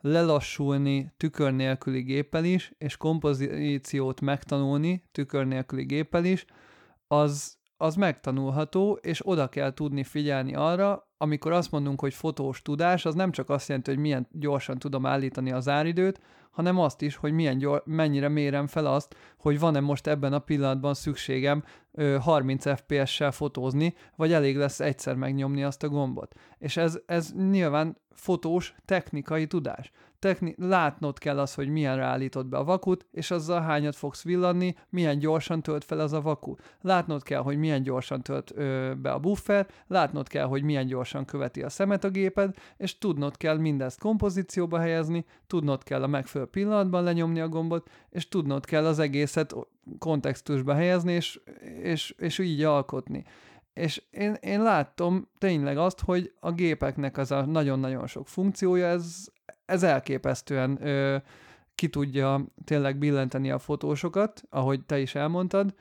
lelassulni 0.00 1.12
tükör 1.16 1.52
nélküli 1.52 2.00
géppel 2.00 2.44
is, 2.44 2.72
és 2.78 2.96
kompozíciót 2.96 4.20
megtanulni 4.20 5.04
tükör 5.12 5.46
nélküli 5.46 5.84
géppel 5.84 6.24
is, 6.24 6.44
az, 7.06 7.58
az 7.82 7.94
megtanulható, 7.94 8.98
és 9.00 9.26
oda 9.26 9.48
kell 9.48 9.72
tudni 9.72 10.04
figyelni 10.04 10.54
arra, 10.54 11.08
amikor 11.16 11.52
azt 11.52 11.70
mondunk, 11.70 12.00
hogy 12.00 12.14
fotós 12.14 12.62
tudás, 12.62 13.04
az 13.04 13.14
nem 13.14 13.30
csak 13.30 13.50
azt 13.50 13.68
jelenti, 13.68 13.90
hogy 13.90 14.00
milyen 14.00 14.28
gyorsan 14.30 14.78
tudom 14.78 15.06
állítani 15.06 15.52
az 15.52 15.68
áridőt, 15.68 16.20
hanem 16.50 16.78
azt 16.78 17.02
is, 17.02 17.16
hogy 17.16 17.32
milyen 17.32 17.58
gyor, 17.58 17.82
mennyire 17.86 18.28
mérem 18.28 18.66
fel 18.66 18.86
azt, 18.86 19.16
hogy 19.38 19.58
van-e 19.58 19.80
most 19.80 20.06
ebben 20.06 20.32
a 20.32 20.38
pillanatban 20.38 20.94
szükségem 20.94 21.64
ö, 21.92 22.16
30 22.20 22.74
FPS-sel 22.74 23.32
fotózni, 23.32 23.94
vagy 24.16 24.32
elég 24.32 24.56
lesz 24.56 24.80
egyszer 24.80 25.14
megnyomni 25.14 25.62
azt 25.62 25.82
a 25.82 25.88
gombot. 25.88 26.34
És 26.58 26.76
ez, 26.76 26.98
ez 27.06 27.32
nyilván 27.32 27.96
fotós 28.10 28.74
technikai 28.84 29.46
tudás 29.46 29.92
techni- 30.22 30.54
látnod 30.58 31.18
kell 31.18 31.38
az, 31.38 31.54
hogy 31.54 31.68
milyen 31.68 31.96
ráállítod 31.96 32.46
be 32.46 32.56
a 32.56 32.64
vakut, 32.64 33.06
és 33.10 33.30
azzal 33.30 33.60
hányat 33.60 33.96
fogsz 33.96 34.22
villanni, 34.24 34.74
milyen 34.88 35.18
gyorsan 35.18 35.62
tölt 35.62 35.84
fel 35.84 35.98
az 35.98 36.12
a 36.12 36.20
vaku. 36.20 36.54
Látnod 36.80 37.22
kell, 37.22 37.40
hogy 37.40 37.56
milyen 37.56 37.82
gyorsan 37.82 38.22
tölt 38.22 38.52
ö, 38.54 38.92
be 39.02 39.12
a 39.12 39.18
buffer, 39.18 39.66
látnod 39.86 40.28
kell, 40.28 40.46
hogy 40.46 40.62
milyen 40.62 40.86
gyorsan 40.86 41.24
követi 41.24 41.62
a 41.62 41.68
szemet 41.68 42.04
a 42.04 42.10
géped, 42.10 42.54
és 42.76 42.98
tudnod 42.98 43.36
kell 43.36 43.56
mindezt 43.56 44.00
kompozícióba 44.00 44.78
helyezni, 44.78 45.24
tudnod 45.46 45.82
kell 45.82 46.02
a 46.02 46.06
megfelelő 46.06 46.50
pillanatban 46.50 47.02
lenyomni 47.02 47.40
a 47.40 47.48
gombot, 47.48 47.90
és 48.10 48.28
tudnod 48.28 48.64
kell 48.64 48.86
az 48.86 48.98
egészet 48.98 49.54
kontextusba 49.98 50.74
helyezni, 50.74 51.12
és, 51.12 51.40
és, 51.82 52.14
és 52.18 52.38
így 52.38 52.62
alkotni. 52.62 53.24
És 53.74 54.02
én, 54.10 54.36
én 54.40 54.62
láttam 54.62 55.28
tényleg 55.38 55.78
azt, 55.78 56.00
hogy 56.00 56.32
a 56.40 56.52
gépeknek 56.52 57.18
az 57.18 57.30
a 57.30 57.44
nagyon-nagyon 57.44 58.06
sok 58.06 58.28
funkciója, 58.28 58.86
ez, 58.86 59.26
ez 59.64 59.82
elképesztően 59.82 60.86
ö, 60.86 61.16
ki 61.74 61.88
tudja 61.88 62.46
tényleg 62.64 62.98
billenteni 62.98 63.50
a 63.50 63.58
fotósokat, 63.58 64.42
ahogy 64.50 64.84
te 64.84 64.98
is 64.98 65.14
elmondtad. 65.14 65.74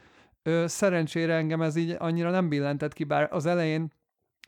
Ö, 0.43 0.63
szerencsére 0.67 1.33
engem 1.33 1.61
ez 1.61 1.75
így 1.75 1.95
annyira 1.99 2.29
nem 2.29 2.49
billentett 2.49 2.93
ki, 2.93 3.03
bár 3.03 3.27
az 3.31 3.45
elején 3.45 3.91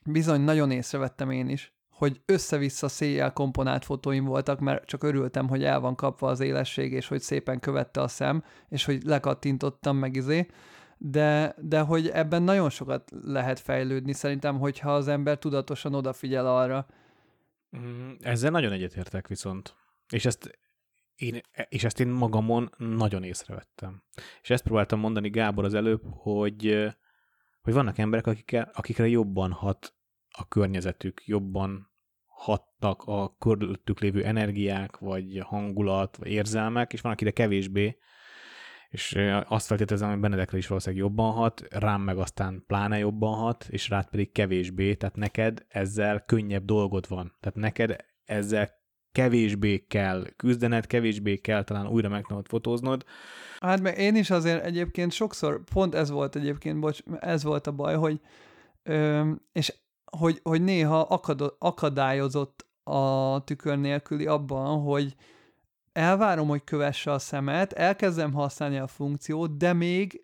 bizony 0.05 0.41
nagyon 0.41 0.71
észrevettem 0.71 1.31
én 1.31 1.49
is, 1.49 1.73
hogy 1.89 2.21
össze-vissza 2.25 2.87
széjjel 2.87 3.33
komponált 3.33 3.85
fotóim 3.85 4.25
voltak, 4.25 4.59
mert 4.59 4.85
csak 4.85 5.03
örültem, 5.03 5.47
hogy 5.47 5.63
el 5.63 5.79
van 5.79 5.95
kapva 5.95 6.27
az 6.27 6.39
élesség, 6.39 6.91
és 6.91 7.07
hogy 7.07 7.21
szépen 7.21 7.59
követte 7.59 8.01
a 8.01 8.07
szem, 8.07 8.43
és 8.69 8.85
hogy 8.85 9.03
lekattintottam 9.03 9.97
meg 9.97 10.15
izé, 10.15 10.47
de, 10.97 11.55
de 11.61 11.79
hogy 11.79 12.07
ebben 12.07 12.43
nagyon 12.43 12.69
sokat 12.69 13.11
lehet 13.23 13.59
fejlődni 13.59 14.13
szerintem, 14.13 14.59
hogyha 14.59 14.93
az 14.93 15.07
ember 15.07 15.37
tudatosan 15.37 15.93
odafigyel 15.93 16.47
arra, 16.47 16.85
ezzel 18.19 18.51
nagyon 18.51 18.71
egyetértek 18.71 19.27
viszont. 19.27 19.75
És 20.09 20.25
ezt 20.25 20.59
én, 21.15 21.41
és 21.69 21.83
ezt 21.83 21.99
én 21.99 22.07
magamon 22.07 22.69
nagyon 22.77 23.23
észrevettem. 23.23 24.03
És 24.41 24.49
ezt 24.49 24.63
próbáltam 24.63 24.99
mondani 24.99 25.29
Gábor 25.29 25.63
az 25.65 25.73
előbb, 25.73 26.01
hogy, 26.05 26.87
hogy 27.61 27.73
vannak 27.73 27.97
emberek, 27.97 28.27
akikre, 28.27 28.69
akikre 28.73 29.07
jobban 29.07 29.51
hat 29.51 29.95
a 30.29 30.47
környezetük, 30.47 31.21
jobban 31.25 31.91
hattak 32.25 33.03
a 33.03 33.35
körülöttük 33.37 33.99
lévő 33.99 34.23
energiák, 34.23 34.97
vagy 34.97 35.39
hangulat, 35.39 36.17
vagy 36.17 36.31
érzelmek, 36.31 36.93
és 36.93 37.01
van, 37.01 37.11
akire 37.11 37.31
kevésbé, 37.31 37.97
és 38.93 39.17
azt 39.47 39.65
feltételezem, 39.65 40.09
hogy 40.09 40.19
Benedekre 40.19 40.57
is 40.57 40.67
valószínűleg 40.67 41.05
jobban 41.05 41.31
hat, 41.31 41.63
rám 41.69 42.01
meg 42.01 42.17
aztán 42.17 42.63
pláne 42.67 42.97
jobban 42.97 43.37
hat, 43.37 43.65
és 43.69 43.89
rád 43.89 44.09
pedig 44.09 44.31
kevésbé, 44.31 44.93
tehát 44.95 45.15
neked 45.15 45.65
ezzel 45.67 46.23
könnyebb 46.25 46.65
dolgod 46.65 47.07
van. 47.07 47.35
Tehát 47.39 47.57
neked 47.57 47.95
ezzel 48.25 48.69
kevésbé 49.11 49.85
kell 49.87 50.25
küzdened, 50.35 50.87
kevésbé 50.87 51.37
kell 51.37 51.63
talán 51.63 51.87
újra 51.87 52.09
megtanulod 52.09 52.47
fotóznod. 52.47 53.05
Hát 53.59 53.81
meg 53.81 53.97
én 53.97 54.15
is 54.15 54.29
azért 54.29 54.65
egyébként 54.65 55.11
sokszor, 55.11 55.63
pont 55.73 55.95
ez 55.95 56.09
volt 56.09 56.35
egyébként, 56.35 56.79
bocs, 56.79 56.99
ez 57.19 57.43
volt 57.43 57.67
a 57.67 57.71
baj, 57.71 57.95
hogy 57.95 58.19
és 59.51 59.73
hogy, 60.17 60.39
hogy 60.43 60.61
néha 60.61 60.99
akad, 60.99 61.55
akadályozott 61.59 62.67
a 62.83 63.43
tükör 63.43 63.77
nélküli 63.77 64.25
abban, 64.25 64.81
hogy 64.81 65.15
elvárom, 65.93 66.47
hogy 66.47 66.63
kövesse 66.63 67.11
a 67.11 67.19
szemet, 67.19 67.73
elkezdem 67.73 68.33
használni 68.33 68.77
a 68.77 68.87
funkciót, 68.87 69.57
de 69.57 69.73
még 69.73 70.23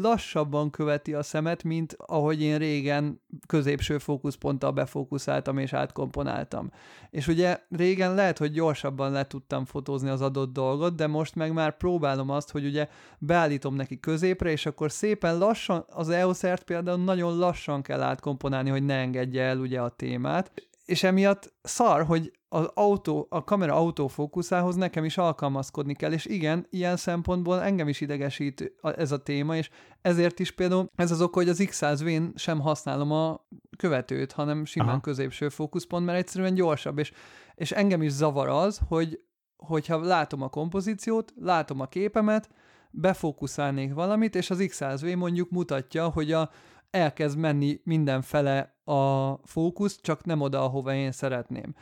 lassabban 0.00 0.70
követi 0.70 1.14
a 1.14 1.22
szemet, 1.22 1.62
mint 1.62 1.96
ahogy 1.98 2.42
én 2.42 2.58
régen 2.58 3.20
középső 3.46 3.98
fókuszponttal 3.98 4.70
befókuszáltam 4.70 5.58
és 5.58 5.72
átkomponáltam. 5.72 6.70
És 7.10 7.26
ugye 7.28 7.60
régen 7.68 8.14
lehet, 8.14 8.38
hogy 8.38 8.52
gyorsabban 8.52 9.12
le 9.12 9.26
tudtam 9.26 9.64
fotózni 9.64 10.08
az 10.08 10.20
adott 10.20 10.52
dolgot, 10.52 10.94
de 10.94 11.06
most 11.06 11.34
meg 11.34 11.52
már 11.52 11.76
próbálom 11.76 12.30
azt, 12.30 12.50
hogy 12.50 12.64
ugye 12.64 12.88
beállítom 13.18 13.74
neki 13.74 14.00
középre, 14.00 14.50
és 14.50 14.66
akkor 14.66 14.90
szépen 14.90 15.38
lassan, 15.38 15.84
az 15.88 16.08
EOS-ert 16.08 16.62
például 16.62 17.04
nagyon 17.04 17.38
lassan 17.38 17.82
kell 17.82 18.02
átkomponálni, 18.02 18.70
hogy 18.70 18.84
ne 18.84 18.94
engedje 18.94 19.42
el 19.42 19.58
ugye 19.58 19.80
a 19.80 19.88
témát, 19.88 20.52
és 20.86 21.02
emiatt 21.02 21.54
szar, 21.62 22.04
hogy 22.04 22.32
az 22.48 22.70
autó, 22.74 23.26
a 23.30 23.44
kamera 23.44 23.74
autofókuszához 23.74 24.74
nekem 24.74 25.04
is 25.04 25.18
alkalmazkodni 25.18 25.94
kell, 25.94 26.12
és 26.12 26.24
igen, 26.24 26.66
ilyen 26.70 26.96
szempontból 26.96 27.62
engem 27.62 27.88
is 27.88 28.00
idegesít 28.00 28.72
ez 28.82 29.12
a 29.12 29.22
téma, 29.22 29.56
és 29.56 29.70
ezért 30.00 30.38
is 30.38 30.50
például 30.50 30.90
ez 30.94 31.10
az 31.10 31.20
ok, 31.20 31.34
hogy 31.34 31.48
az 31.48 31.62
X100V-n 31.62 32.22
sem 32.34 32.60
használom 32.60 33.12
a 33.12 33.46
követőt, 33.76 34.32
hanem 34.32 34.64
simán 34.64 34.88
Aha. 34.88 35.00
középső 35.00 35.48
fókuszpont, 35.48 36.06
mert 36.06 36.18
egyszerűen 36.18 36.54
gyorsabb, 36.54 36.98
és, 36.98 37.12
és 37.54 37.72
engem 37.72 38.02
is 38.02 38.12
zavar 38.12 38.48
az, 38.48 38.80
hogy 38.88 39.20
hogyha 39.56 40.00
látom 40.00 40.42
a 40.42 40.48
kompozíciót, 40.48 41.32
látom 41.40 41.80
a 41.80 41.86
képemet, 41.86 42.48
befókuszálnék 42.90 43.94
valamit, 43.94 44.34
és 44.34 44.50
az 44.50 44.58
X100V 44.60 45.16
mondjuk 45.16 45.50
mutatja, 45.50 46.08
hogy 46.08 46.32
a, 46.32 46.50
elkezd 46.90 47.38
menni 47.38 47.80
mindenfele 47.84 48.75
a 48.86 49.32
fókusz, 49.44 50.00
csak 50.00 50.24
nem 50.24 50.40
oda, 50.40 50.62
ahova 50.62 50.94
én 50.94 51.12
szeretném 51.12 51.74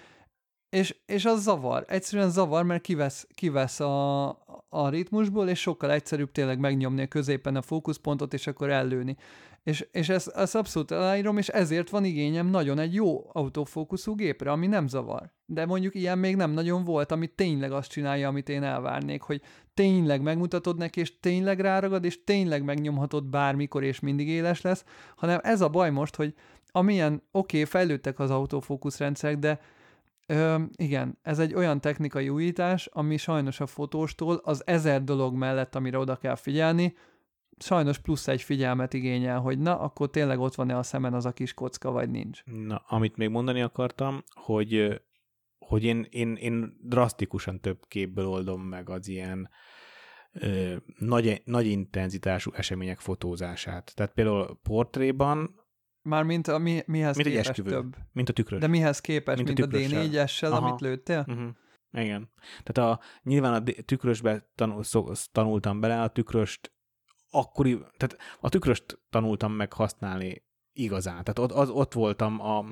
és, 0.74 0.96
és 1.06 1.24
az 1.24 1.42
zavar. 1.42 1.84
Egyszerűen 1.88 2.30
zavar, 2.30 2.64
mert 2.64 2.82
kivesz, 2.82 3.26
kivesz 3.34 3.80
a, 3.80 4.28
a 4.68 4.88
ritmusból, 4.88 5.48
és 5.48 5.60
sokkal 5.60 5.90
egyszerűbb 5.90 6.32
tényleg 6.32 6.58
megnyomni 6.58 7.02
a 7.02 7.06
középen 7.06 7.56
a 7.56 7.62
fókuszpontot, 7.62 8.34
és 8.34 8.46
akkor 8.46 8.70
ellőni. 8.70 9.16
És, 9.62 9.86
és 9.92 10.08
ezt, 10.08 10.28
ezt 10.28 10.54
abszolút 10.54 10.90
aláírom, 10.90 11.38
és 11.38 11.48
ezért 11.48 11.90
van 11.90 12.04
igényem 12.04 12.46
nagyon 12.46 12.78
egy 12.78 12.94
jó 12.94 13.30
autofókuszú 13.32 14.14
gépre, 14.14 14.50
ami 14.50 14.66
nem 14.66 14.88
zavar. 14.88 15.32
De 15.46 15.66
mondjuk 15.66 15.94
ilyen 15.94 16.18
még 16.18 16.36
nem 16.36 16.50
nagyon 16.50 16.84
volt, 16.84 17.12
ami 17.12 17.26
tényleg 17.26 17.72
azt 17.72 17.90
csinálja, 17.90 18.28
amit 18.28 18.48
én 18.48 18.62
elvárnék, 18.62 19.22
hogy 19.22 19.42
tényleg 19.74 20.22
megmutatod 20.22 20.76
neki, 20.76 21.00
és 21.00 21.20
tényleg 21.20 21.60
ráragad, 21.60 22.04
és 22.04 22.24
tényleg 22.24 22.64
megnyomhatod 22.64 23.24
bármikor, 23.24 23.82
és 23.82 24.00
mindig 24.00 24.28
éles 24.28 24.60
lesz, 24.60 24.84
hanem 25.16 25.38
ez 25.42 25.60
a 25.60 25.68
baj 25.68 25.90
most, 25.90 26.16
hogy 26.16 26.34
amilyen, 26.76 27.14
oké, 27.14 27.22
okay, 27.30 27.64
fejlődtek 27.64 28.18
az 28.18 28.30
autofókuszrendszerek, 28.30 29.38
de 29.38 29.60
Ö, 30.26 30.62
igen, 30.76 31.18
ez 31.22 31.38
egy 31.38 31.54
olyan 31.54 31.80
technikai 31.80 32.28
újítás, 32.28 32.86
ami 32.86 33.16
sajnos 33.16 33.60
a 33.60 33.66
fotóstól 33.66 34.40
az 34.42 34.66
ezer 34.66 35.04
dolog 35.04 35.34
mellett, 35.34 35.74
amire 35.74 35.98
oda 35.98 36.16
kell 36.16 36.34
figyelni, 36.34 36.94
sajnos 37.58 37.98
plusz 37.98 38.28
egy 38.28 38.42
figyelmet 38.42 38.92
igényel, 38.92 39.40
hogy 39.40 39.58
na, 39.58 39.78
akkor 39.78 40.10
tényleg 40.10 40.40
ott 40.40 40.54
van-e 40.54 40.76
a 40.76 40.82
szemen 40.82 41.14
az 41.14 41.26
a 41.26 41.32
kis 41.32 41.54
kocka, 41.54 41.90
vagy 41.90 42.10
nincs. 42.10 42.44
Na, 42.44 42.76
amit 42.76 43.16
még 43.16 43.28
mondani 43.28 43.60
akartam, 43.60 44.22
hogy, 44.34 45.00
hogy 45.58 45.84
én, 45.84 46.06
én, 46.10 46.34
én 46.34 46.76
drasztikusan 46.82 47.60
több 47.60 47.78
képből 47.88 48.26
oldom 48.26 48.62
meg 48.62 48.90
az 48.90 49.08
ilyen 49.08 49.50
ö, 50.32 50.74
nagy, 50.98 51.42
nagy 51.44 51.66
intenzitású 51.66 52.50
események 52.54 53.00
fotózását. 53.00 53.92
Tehát 53.94 54.12
például 54.12 54.58
portréban, 54.62 55.63
Mármint 56.04 56.48
a 56.48 56.58
mi, 56.58 56.82
mihez 56.86 57.16
mint 57.16 57.28
képest 57.28 57.48
esküvő, 57.48 57.70
több. 57.70 57.96
mint 58.12 58.28
a 58.28 58.32
tükrös. 58.32 58.60
De 58.60 58.66
mihez 58.66 59.00
képest, 59.00 59.36
Mint 59.36 59.48
a 59.48 59.52
mint, 59.62 59.74
a, 59.74 59.78
tükrössel. 59.78 60.08
D4-essel, 60.08 60.50
Aha. 60.50 60.66
amit 60.66 60.80
lőttél? 60.80 61.24
Uh-huh. 61.28 61.48
Igen. 61.92 62.30
Tehát 62.62 62.92
a, 62.92 63.00
nyilván 63.22 63.54
a 63.54 63.82
tükrösbe 63.84 64.50
tanul, 64.54 64.82
szó, 64.82 65.12
tanultam 65.32 65.80
bele, 65.80 66.02
a 66.02 66.08
tükröst 66.08 66.72
akkori, 67.30 67.78
tehát 67.96 68.16
a 68.40 68.48
tükröst 68.48 69.00
tanultam 69.10 69.52
meg 69.52 69.72
használni 69.72 70.42
igazán. 70.72 71.24
Tehát 71.24 71.38
ott, 71.38 71.52
az, 71.52 71.70
ott 71.70 71.92
voltam 71.92 72.40
a 72.40 72.64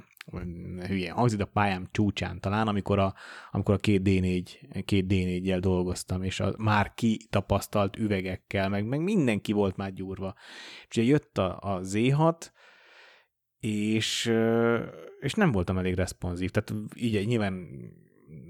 hülyén 0.86 1.12
hangzik, 1.12 1.40
a 1.40 1.44
pályám 1.44 1.88
csúcsán 1.90 2.40
talán, 2.40 2.68
amikor 2.68 2.98
a, 2.98 3.14
amikor 3.50 3.74
a 3.74 3.78
két 3.78 4.00
D4, 4.04 4.82
két 4.84 5.04
D4-jel 5.08 5.58
dolgoztam, 5.60 6.22
és 6.22 6.40
a 6.40 6.54
már 6.58 6.94
kitapasztalt 6.94 7.96
üvegekkel, 7.96 8.68
meg, 8.68 8.86
meg 8.86 9.00
mindenki 9.00 9.52
volt 9.52 9.76
már 9.76 9.92
gyúrva. 9.92 10.34
És 10.88 10.96
ugye 10.96 11.06
jött 11.06 11.38
a, 11.38 11.58
a 11.60 11.80
Z6, 11.80 12.50
és, 13.62 14.32
és 15.20 15.34
nem 15.34 15.52
voltam 15.52 15.78
elég 15.78 15.94
responsív. 15.94 16.50
Tehát 16.50 16.82
így 16.94 17.26
nyilván 17.26 17.68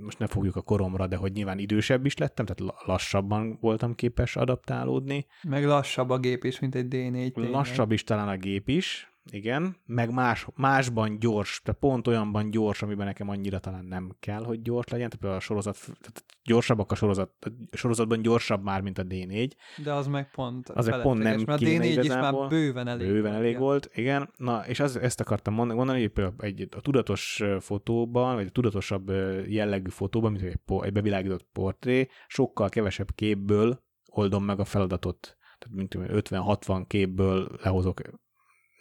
most 0.02 0.18
ne 0.18 0.26
fogjuk 0.26 0.56
a 0.56 0.60
koromra, 0.60 1.06
de 1.06 1.16
hogy 1.16 1.32
nyilván 1.32 1.58
idősebb 1.58 2.06
is 2.06 2.16
lettem, 2.16 2.46
tehát 2.46 2.74
la- 2.74 2.92
lassabban 2.92 3.58
voltam 3.60 3.94
képes 3.94 4.36
adaptálódni. 4.36 5.26
Meg 5.42 5.64
lassabb 5.64 6.10
a 6.10 6.18
gép 6.18 6.44
is, 6.44 6.58
mint 6.58 6.74
egy 6.74 6.86
D4 6.86 7.32
tényleg. 7.32 7.52
Lassabb 7.52 7.92
is 7.92 8.04
talán 8.04 8.28
a 8.28 8.36
gép 8.36 8.68
is, 8.68 9.11
igen, 9.30 9.76
meg 9.86 10.12
más, 10.12 10.46
másban 10.54 11.18
gyors, 11.18 11.60
tehát 11.64 11.80
pont 11.80 12.08
olyanban 12.08 12.50
gyors, 12.50 12.82
amiben 12.82 13.06
nekem 13.06 13.28
annyira 13.28 13.58
talán 13.58 13.84
nem 13.84 14.16
kell, 14.20 14.44
hogy 14.44 14.62
gyors 14.62 14.88
legyen, 14.88 15.08
tehát 15.08 15.20
például 15.20 15.40
a 15.40 15.44
sorozat, 15.44 15.78
tehát 15.80 16.24
gyorsabbak 16.44 16.92
a 16.92 16.94
sorozat, 16.94 17.30
a 17.70 17.76
sorozatban 17.76 18.22
gyorsabb 18.22 18.62
már, 18.62 18.80
mint 18.80 18.98
a 18.98 19.02
D4, 19.02 19.50
De 19.82 19.92
az 19.92 20.06
meg 20.06 20.30
pont 20.30 20.68
Az 20.68 20.86
meg 20.86 21.00
pont 21.00 21.22
nem 21.22 21.32
mert 21.46 21.48
a 21.48 21.64
kéne 21.64 21.84
D4 21.84 22.00
is 22.02 22.08
már 22.08 22.48
bőven 22.48 22.88
elég. 22.88 23.06
bőven 23.08 23.22
volt, 23.22 23.34
elég 23.34 23.48
igen. 23.48 23.60
volt, 23.60 23.90
igen. 23.94 24.30
Na, 24.36 24.66
és 24.66 24.80
az, 24.80 24.96
ezt 24.96 25.20
akartam 25.20 25.54
mondani, 25.54 25.78
mondani, 25.78 26.00
hogy 26.00 26.10
például 26.10 26.36
egy, 26.38 26.68
a 26.76 26.80
tudatos 26.80 27.42
fotóban, 27.60 28.34
vagy 28.34 28.46
a 28.46 28.50
tudatosabb 28.50 29.10
jellegű 29.46 29.90
fotóban, 29.90 30.32
mint 30.32 30.44
egy, 30.44 30.58
egy 30.80 30.92
bevilágított 30.92 31.46
portré, 31.52 32.08
sokkal 32.26 32.68
kevesebb 32.68 33.14
képből 33.14 33.82
oldom 34.10 34.44
meg 34.44 34.60
a 34.60 34.64
feladatot. 34.64 35.36
Tehát 35.58 35.76
mint 35.76 35.88
tudom 35.88 36.06
én, 36.06 36.20
50-60 36.22 36.84
képből 36.86 37.48
lehozok 37.62 38.00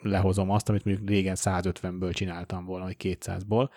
lehozom 0.02 0.50
azt, 0.50 0.70
amit 0.70 0.86
mondjuk 0.86 1.10
régen 1.10 1.36
150-ből 1.40 2.14
csináltam 2.14 2.66
volna, 2.66 2.86
vagy 2.86 2.96
200-ból. 3.00 3.70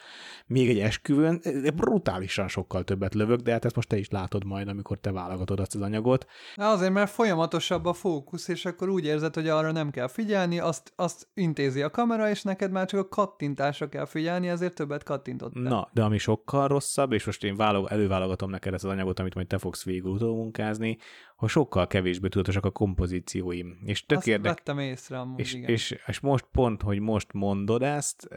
Még 0.46 0.68
egy 0.68 0.78
esküvőn 0.78 1.40
eh, 1.42 1.70
brutálisan 1.70 2.48
sokkal 2.48 2.84
többet 2.84 3.14
lövök, 3.14 3.40
de 3.40 3.52
hát 3.52 3.64
ezt 3.64 3.74
most 3.74 3.88
te 3.88 3.98
is 3.98 4.10
látod 4.10 4.44
majd, 4.44 4.68
amikor 4.68 4.98
te 4.98 5.12
válogatod 5.12 5.60
azt 5.60 5.74
az 5.74 5.80
anyagot. 5.80 6.26
Na 6.54 6.70
azért, 6.70 6.92
mert 6.92 7.10
folyamatosabb 7.10 7.84
a 7.84 7.92
fókusz, 7.92 8.48
és 8.48 8.64
akkor 8.64 8.88
úgy 8.88 9.04
érzed, 9.04 9.34
hogy 9.34 9.48
arra 9.48 9.72
nem 9.72 9.90
kell 9.90 10.08
figyelni, 10.08 10.58
azt, 10.58 10.92
azt 10.96 11.28
intézi 11.34 11.82
a 11.82 11.90
kamera, 11.90 12.30
és 12.30 12.42
neked 12.42 12.70
már 12.70 12.86
csak 12.86 13.00
a 13.00 13.08
kattintásra 13.08 13.88
kell 13.88 14.06
figyelni, 14.06 14.48
ezért 14.48 14.74
többet 14.74 15.02
kattintottál. 15.02 15.62
Na, 15.62 15.88
de 15.92 16.02
ami 16.02 16.18
sokkal 16.18 16.68
rosszabb, 16.68 17.12
és 17.12 17.24
most 17.24 17.44
én 17.44 17.56
válog, 17.56 17.86
előválogatom 17.90 18.50
neked 18.50 18.74
ezt 18.74 18.84
az 18.84 18.90
anyagot, 18.90 19.18
amit 19.18 19.34
majd 19.34 19.46
te 19.46 19.58
fogsz 19.58 19.84
végül 19.84 20.10
utómunkázni, 20.10 20.98
hogy 21.44 21.52
sokkal 21.52 21.86
kevésbé 21.86 22.28
tudatosak 22.28 22.64
a 22.64 22.70
kompozícióim. 22.70 23.78
És 23.84 24.06
tök 24.06 24.18
azt 24.18 24.26
érdekes. 24.26 24.56
vettem 24.56 24.78
észre 24.78 25.18
amúgy, 25.18 25.40
És, 25.40 25.54
igen. 25.54 25.70
és, 25.70 25.98
és 26.06 26.20
most 26.20 26.46
pont, 26.52 26.82
hogy 26.82 27.00
most 27.00 27.32
mondod 27.32 27.82
ezt, 27.82 28.28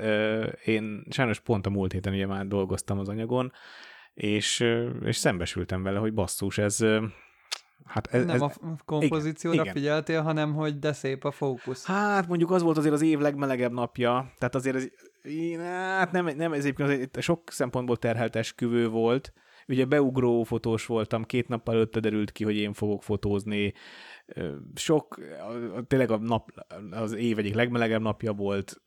én 0.65 1.05
sajnos 1.09 1.39
pont 1.39 1.65
a 1.65 1.69
múlt 1.69 1.91
héten 1.91 2.13
ugye 2.13 2.25
már 2.25 2.47
dolgoztam 2.47 2.99
az 2.99 3.09
anyagon, 3.09 3.51
és, 4.13 4.65
és 5.03 5.15
szembesültem 5.15 5.83
vele, 5.83 5.99
hogy 5.99 6.13
basszus, 6.13 6.57
ez, 6.57 6.85
hát 7.85 8.07
ez, 8.07 8.25
nem 8.25 8.35
ez, 8.35 8.41
a 8.41 8.51
kompozícióra 8.85 9.61
igen. 9.61 9.73
figyeltél, 9.73 10.21
hanem 10.21 10.53
hogy 10.53 10.79
de 10.79 10.93
szép 10.93 11.23
a 11.25 11.31
fókusz. 11.31 11.85
Hát 11.85 12.27
mondjuk 12.27 12.51
az 12.51 12.61
volt 12.61 12.77
azért 12.77 12.93
az 12.93 13.01
év 13.01 13.19
legmelegebb 13.19 13.71
napja, 13.71 14.33
tehát 14.37 14.55
azért 14.55 14.75
ez, 14.75 14.87
hát 15.97 16.11
nem, 16.11 16.25
nem 16.25 16.53
ez 16.53 16.59
egyébként 16.59 16.89
azért 16.89 17.21
sok 17.21 17.51
szempontból 17.51 17.97
terhelt 17.97 18.35
esküvő 18.35 18.87
volt, 18.87 19.33
ugye 19.67 19.85
beugró 19.85 20.43
fotós 20.43 20.85
voltam, 20.85 21.23
két 21.23 21.47
nappal 21.47 21.73
előtte 21.73 21.99
derült 21.99 22.31
ki, 22.31 22.43
hogy 22.43 22.55
én 22.55 22.73
fogok 22.73 23.03
fotózni, 23.03 23.73
sok, 24.75 25.17
a- 25.17 25.75
a- 25.77 25.83
tényleg 25.83 26.11
a 26.11 26.17
nap, 26.17 26.49
az 26.91 27.13
év 27.13 27.37
egyik 27.37 27.53
legmelegebb 27.53 28.01
napja 28.01 28.33
volt, 28.33 28.81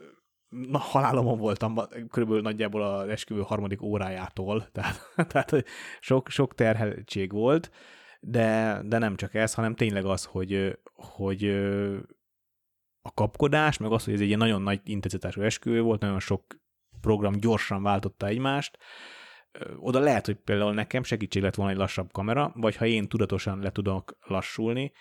na, 0.48 0.78
halálomon 0.78 1.38
voltam 1.38 1.74
körülbelül 2.10 2.42
nagyjából 2.42 2.82
az 2.82 3.08
esküvő 3.08 3.40
harmadik 3.40 3.82
órájától, 3.82 4.68
tehát, 4.72 5.00
tehát 5.14 5.64
sok, 6.00 6.28
sok 6.28 6.54
terheltség 6.54 7.32
volt, 7.32 7.70
de, 8.20 8.80
de 8.84 8.98
nem 8.98 9.16
csak 9.16 9.34
ez, 9.34 9.54
hanem 9.54 9.74
tényleg 9.74 10.04
az, 10.04 10.24
hogy, 10.24 10.78
hogy 10.94 11.44
a 13.02 13.14
kapkodás, 13.14 13.78
meg 13.78 13.92
az, 13.92 14.04
hogy 14.04 14.14
ez 14.14 14.20
egy 14.20 14.26
ilyen 14.26 14.38
nagyon 14.38 14.62
nagy 14.62 14.80
intenzitású 14.84 15.40
esküvő 15.40 15.80
volt, 15.80 16.00
nagyon 16.00 16.20
sok 16.20 16.44
program 17.00 17.32
gyorsan 17.32 17.82
váltotta 17.82 18.26
egymást, 18.26 18.78
oda 19.76 19.98
lehet, 19.98 20.26
hogy 20.26 20.36
például 20.36 20.74
nekem 20.74 21.02
segítség 21.02 21.42
lett 21.42 21.54
volna 21.54 21.72
egy 21.72 21.78
lassabb 21.78 22.12
kamera, 22.12 22.52
vagy 22.54 22.76
ha 22.76 22.86
én 22.86 23.08
tudatosan 23.08 23.58
le 23.58 23.70
tudok 23.70 24.16
lassulni, 24.26 24.92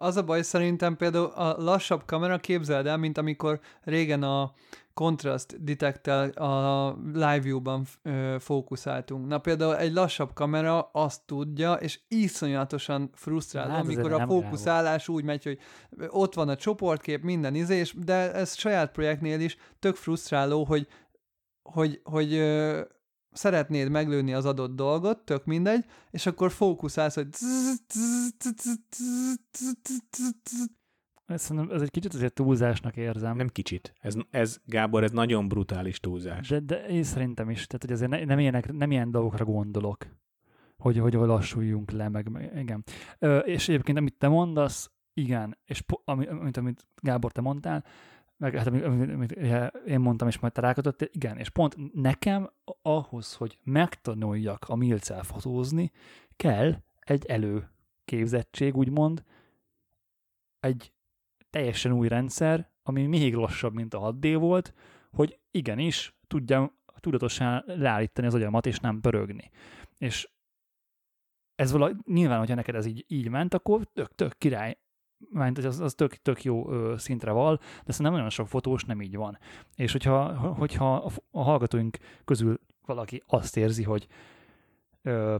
Az 0.00 0.16
a 0.16 0.24
baj 0.24 0.42
szerintem 0.42 0.96
például 0.96 1.24
a 1.24 1.62
lassabb 1.62 2.04
kamera 2.04 2.38
képzeld 2.38 2.86
el, 2.86 2.96
mint 2.96 3.18
amikor 3.18 3.60
régen 3.82 4.22
a 4.22 4.52
contrast 4.94 5.64
detektel 5.64 6.30
a 6.30 6.96
live 7.12 7.40
view-ban 7.40 7.86
fókuszáltunk. 8.38 9.26
Na 9.26 9.38
például 9.38 9.76
egy 9.76 9.92
lassabb 9.92 10.32
kamera 10.32 10.80
azt 10.80 11.26
tudja, 11.26 11.72
és 11.72 12.00
iszonyatosan 12.08 13.10
frusztráló, 13.14 13.70
Hát 13.70 13.84
amikor 13.84 14.12
a 14.12 14.26
fókuszálás 14.26 15.08
úgy 15.08 15.24
megy, 15.24 15.44
hogy 15.44 15.58
ott 16.08 16.34
van 16.34 16.48
a 16.48 16.56
csoportkép, 16.56 17.22
minden 17.22 17.54
izés, 17.54 17.94
de 17.96 18.32
ez 18.32 18.56
saját 18.56 18.92
projektnél 18.92 19.40
is 19.40 19.56
tök 19.78 19.96
frusztráló, 19.96 20.64
hogy, 20.64 20.86
hogy, 21.62 22.00
hogy 22.04 22.32
szeretnéd 23.38 23.88
meglőni 23.88 24.34
az 24.34 24.44
adott 24.44 24.76
dolgot, 24.76 25.18
tök 25.18 25.44
mindegy, 25.44 25.84
és 26.10 26.26
akkor 26.26 26.50
fókuszálsz, 26.50 27.14
hogy 27.14 27.28
Szerintem 31.26 31.70
ez 31.70 31.82
egy 31.82 31.90
kicsit 31.90 32.14
azért 32.14 32.32
túlzásnak 32.32 32.96
érzem. 32.96 33.36
nem 33.36 33.48
kicsit. 33.48 33.92
Ez, 34.00 34.14
ez 34.30 34.58
Gábor, 34.64 35.02
ez 35.02 35.10
nagyon 35.10 35.48
brutális 35.48 36.00
túlzás. 36.00 36.48
De, 36.48 36.60
de 36.60 36.86
én 36.86 37.02
szerintem 37.02 37.50
is. 37.50 37.66
Tehát, 37.66 37.82
hogy 37.82 37.92
azért 37.92 38.10
ne, 38.10 38.24
nem, 38.24 38.38
ilyenek, 38.38 38.72
nem 38.72 38.90
ilyen 38.90 39.10
dolgokra 39.10 39.44
gondolok, 39.44 40.06
hogy, 40.76 40.98
hogy 40.98 41.12
lassuljunk 41.12 41.90
le, 41.90 42.08
meg, 42.08 42.28
meg 42.30 42.52
igen. 42.56 42.84
Ö, 43.18 43.38
és 43.38 43.68
egyébként, 43.68 43.98
amit 43.98 44.14
te 44.18 44.28
mondasz, 44.28 44.90
igen, 45.12 45.58
és 45.64 45.80
po, 45.80 45.96
ami, 46.04 46.26
amit, 46.26 46.56
amit 46.56 46.86
Gábor 47.02 47.32
te 47.32 47.40
mondtál, 47.40 47.84
meg 48.38 48.56
hát 48.56 48.66
amit, 48.66 48.84
amit, 48.84 49.32
én 49.86 50.00
mondtam, 50.00 50.28
és 50.28 50.38
majd 50.38 50.52
te 50.52 50.60
rákötöttél, 50.60 51.08
igen, 51.12 51.38
és 51.38 51.48
pont 51.48 51.94
nekem 51.94 52.50
ahhoz, 52.82 53.34
hogy 53.34 53.58
megtanuljak 53.62 54.64
a 54.68 54.74
milcel 54.74 55.22
fotózni, 55.22 55.90
kell 56.36 56.82
egy 56.98 57.26
előképzettség, 57.26 58.76
úgymond, 58.76 59.24
egy 60.60 60.92
teljesen 61.50 61.92
új 61.92 62.08
rendszer, 62.08 62.70
ami 62.82 63.06
még 63.06 63.34
lassabb, 63.34 63.74
mint 63.74 63.94
a 63.94 64.12
6D 64.12 64.36
volt, 64.38 64.74
hogy 65.10 65.38
igenis 65.50 66.16
tudjam 66.26 66.76
tudatosan 67.00 67.62
leállítani 67.66 68.26
az 68.26 68.34
agyamat, 68.34 68.66
és 68.66 68.78
nem 68.78 69.00
pörögni. 69.00 69.50
És 69.98 70.28
ez 71.54 71.72
valahogy, 71.72 71.96
nyilván, 72.04 72.38
hogyha 72.38 72.54
neked 72.54 72.74
ez 72.74 72.86
így, 72.86 73.04
így 73.08 73.28
ment, 73.28 73.54
akkor 73.54 73.84
tök, 73.92 74.14
tök 74.14 74.38
király, 74.38 74.78
ment, 75.30 75.56
hogy 75.56 75.64
az, 75.66 75.80
az 75.80 75.94
tök, 75.94 76.14
tök 76.14 76.44
jó 76.44 76.70
ö, 76.72 76.94
szintre 76.96 77.30
val, 77.30 77.56
de 77.56 77.92
szerintem 77.92 78.12
nagyon 78.12 78.30
sok 78.30 78.48
fotós 78.48 78.84
nem 78.84 79.00
így 79.00 79.16
van. 79.16 79.38
És 79.74 79.92
hogyha, 79.92 80.36
hogyha 80.36 80.94
a, 80.96 81.10
a 81.30 81.42
hallgatóink 81.42 81.98
közül 82.24 82.60
valaki 82.86 83.22
azt 83.26 83.56
érzi, 83.56 83.82
hogy 83.82 84.06
ö, 85.02 85.36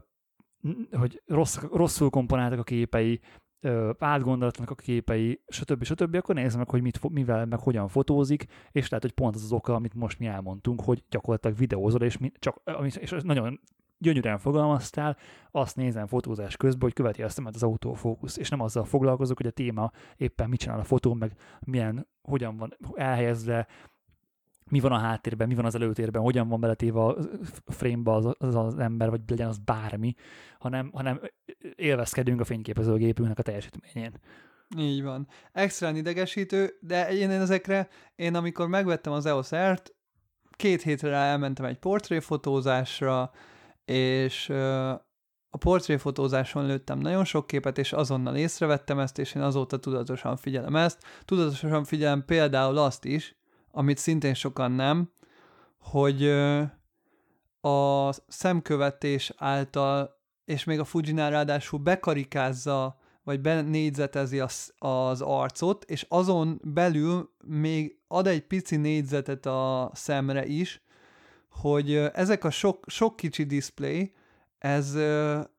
hogy 0.90 1.22
rossz, 1.26 1.58
rosszul 1.72 2.10
komponáltak 2.10 2.58
a 2.58 2.62
képei, 2.62 3.20
ö, 3.60 3.90
átgondolatlanak 3.98 4.70
a 4.70 4.74
képei, 4.74 5.40
stb. 5.48 5.84
stb., 5.84 6.14
akkor 6.14 6.34
nézd 6.34 6.56
meg, 6.56 6.68
hogy 6.68 6.82
mit, 6.82 7.08
mivel, 7.08 7.46
meg 7.46 7.58
hogyan 7.58 7.88
fotózik, 7.88 8.44
és 8.72 8.88
lehet, 8.88 9.04
hogy 9.04 9.14
pont 9.14 9.34
az 9.34 9.42
az 9.42 9.52
oka, 9.52 9.74
amit 9.74 9.94
most 9.94 10.18
mi 10.18 10.26
elmondtunk, 10.26 10.80
hogy 10.80 11.04
gyakorlatilag 11.10 11.56
videózol, 11.56 12.02
és, 12.02 12.18
mi, 12.18 12.32
csak, 12.38 12.62
és 13.00 13.14
nagyon 13.22 13.60
gyönyörűen 13.98 14.38
fogalmaztál, 14.38 15.16
azt 15.50 15.76
nézem 15.76 16.06
fotózás 16.06 16.56
közben, 16.56 16.82
hogy 16.82 16.92
követi 16.92 17.22
a 17.22 17.28
szemet 17.28 17.54
az 17.54 17.62
autofókusz, 17.62 18.36
és 18.36 18.48
nem 18.48 18.60
azzal 18.60 18.84
foglalkozok, 18.84 19.36
hogy 19.36 19.46
a 19.46 19.50
téma 19.50 19.90
éppen 20.16 20.48
mit 20.48 20.60
csinál 20.60 20.78
a 20.78 20.84
fotón, 20.84 21.16
meg 21.16 21.32
milyen, 21.60 22.08
hogyan 22.22 22.56
van 22.56 22.76
elhelyezve, 22.94 23.66
mi 24.70 24.80
van 24.80 24.92
a 24.92 24.98
háttérben, 24.98 25.48
mi 25.48 25.54
van 25.54 25.64
az 25.64 25.74
előtérben, 25.74 26.22
hogyan 26.22 26.48
van 26.48 26.60
beletéve 26.60 27.00
a 27.00 27.16
frame-ba 27.66 28.14
az, 28.14 28.34
az, 28.38 28.54
az 28.54 28.78
ember, 28.78 29.10
vagy 29.10 29.20
legyen 29.26 29.48
az 29.48 29.58
bármi, 29.58 30.14
hanem, 30.58 30.90
hanem 30.92 31.20
élvezkedünk 31.74 32.40
a 32.40 32.44
fényképezőgépünknek 32.44 33.38
a 33.38 33.42
teljesítményén. 33.42 34.12
Így 34.76 35.02
van. 35.02 35.28
Extrán 35.52 35.96
idegesítő, 35.96 36.76
de 36.80 37.12
én 37.12 37.30
ezekre, 37.30 37.88
én 38.16 38.34
amikor 38.34 38.68
megvettem 38.68 39.12
az 39.12 39.26
EOS 39.26 39.50
R-t, 39.54 39.94
két 40.50 40.82
hétre 40.82 41.16
elmentem 41.16 41.64
egy 41.64 41.78
portréfotózásra, 41.78 43.30
és 43.88 44.48
a 45.50 45.56
portréfotózáson 45.58 46.66
lőttem 46.66 46.98
nagyon 46.98 47.24
sok 47.24 47.46
képet, 47.46 47.78
és 47.78 47.92
azonnal 47.92 48.36
észrevettem 48.36 48.98
ezt, 48.98 49.18
és 49.18 49.34
én 49.34 49.42
azóta 49.42 49.78
tudatosan 49.78 50.36
figyelem 50.36 50.76
ezt. 50.76 51.02
Tudatosan 51.24 51.84
figyelem 51.84 52.24
például 52.24 52.78
azt 52.78 53.04
is, 53.04 53.36
amit 53.70 53.98
szintén 53.98 54.34
sokan 54.34 54.72
nem, 54.72 55.10
hogy 55.78 56.28
a 57.60 58.12
szemkövetés 58.26 59.32
által, 59.36 60.16
és 60.44 60.64
még 60.64 60.78
a 60.78 60.84
Fujinál 60.84 61.30
ráadásul 61.30 61.78
bekarikázza, 61.78 62.98
vagy 63.22 63.40
benégyzetezi 63.40 64.40
az, 64.40 64.72
az 64.78 65.20
arcot, 65.20 65.84
és 65.84 66.06
azon 66.08 66.60
belül 66.64 67.30
még 67.44 67.98
ad 68.06 68.26
egy 68.26 68.46
pici 68.46 68.76
négyzetet 68.76 69.46
a 69.46 69.90
szemre 69.94 70.46
is, 70.46 70.82
hogy 71.60 71.94
ezek 71.94 72.44
a 72.44 72.50
sok, 72.50 72.84
sok 72.86 73.16
kicsi 73.16 73.44
display, 73.44 74.12
ez 74.58 74.94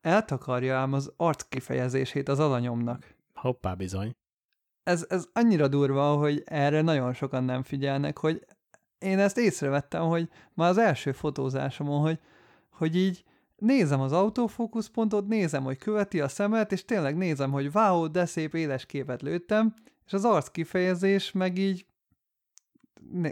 eltakarja 0.02 0.78
ám 0.78 0.94
az 0.94 1.14
arc 1.18 1.44
kifejezését 1.44 2.30
az 2.30 2.40
alanyomnak. 2.40 3.16
Hoppá, 3.34 3.74
bizony. 3.74 4.16
Ez, 4.84 5.06
ez 5.10 5.28
annyira 5.34 5.68
durva, 5.68 6.16
hogy 6.16 6.44
erre 6.46 6.82
nagyon 6.82 7.14
sokan 7.14 7.44
nem 7.44 7.64
figyelnek, 7.64 8.18
hogy 8.18 8.46
én 9.00 9.20
ezt 9.20 9.38
észrevettem, 9.38 10.08
hogy 10.08 10.30
már 10.54 10.70
az 10.70 10.78
első 10.78 11.12
fotózásomon, 11.12 12.02
hogy, 12.02 12.20
hogy 12.70 12.96
így 12.96 13.24
nézem 13.56 14.02
az 14.02 14.12
autofókuszpontot, 14.12 15.28
nézem, 15.28 15.64
hogy 15.64 15.78
követi 15.78 16.20
a 16.20 16.28
szemet, 16.28 16.72
és 16.72 16.86
tényleg 16.86 17.18
nézem, 17.18 17.52
hogy 17.52 17.70
wow, 17.74 18.12
de 18.12 18.26
szép 18.26 18.54
éles 18.54 18.86
képet 18.86 19.22
lőttem, 19.22 19.74
és 20.06 20.14
az 20.14 20.26
arc 20.26 20.48
kifejezés 20.48 21.32
meg 21.32 21.58
így 21.58 21.86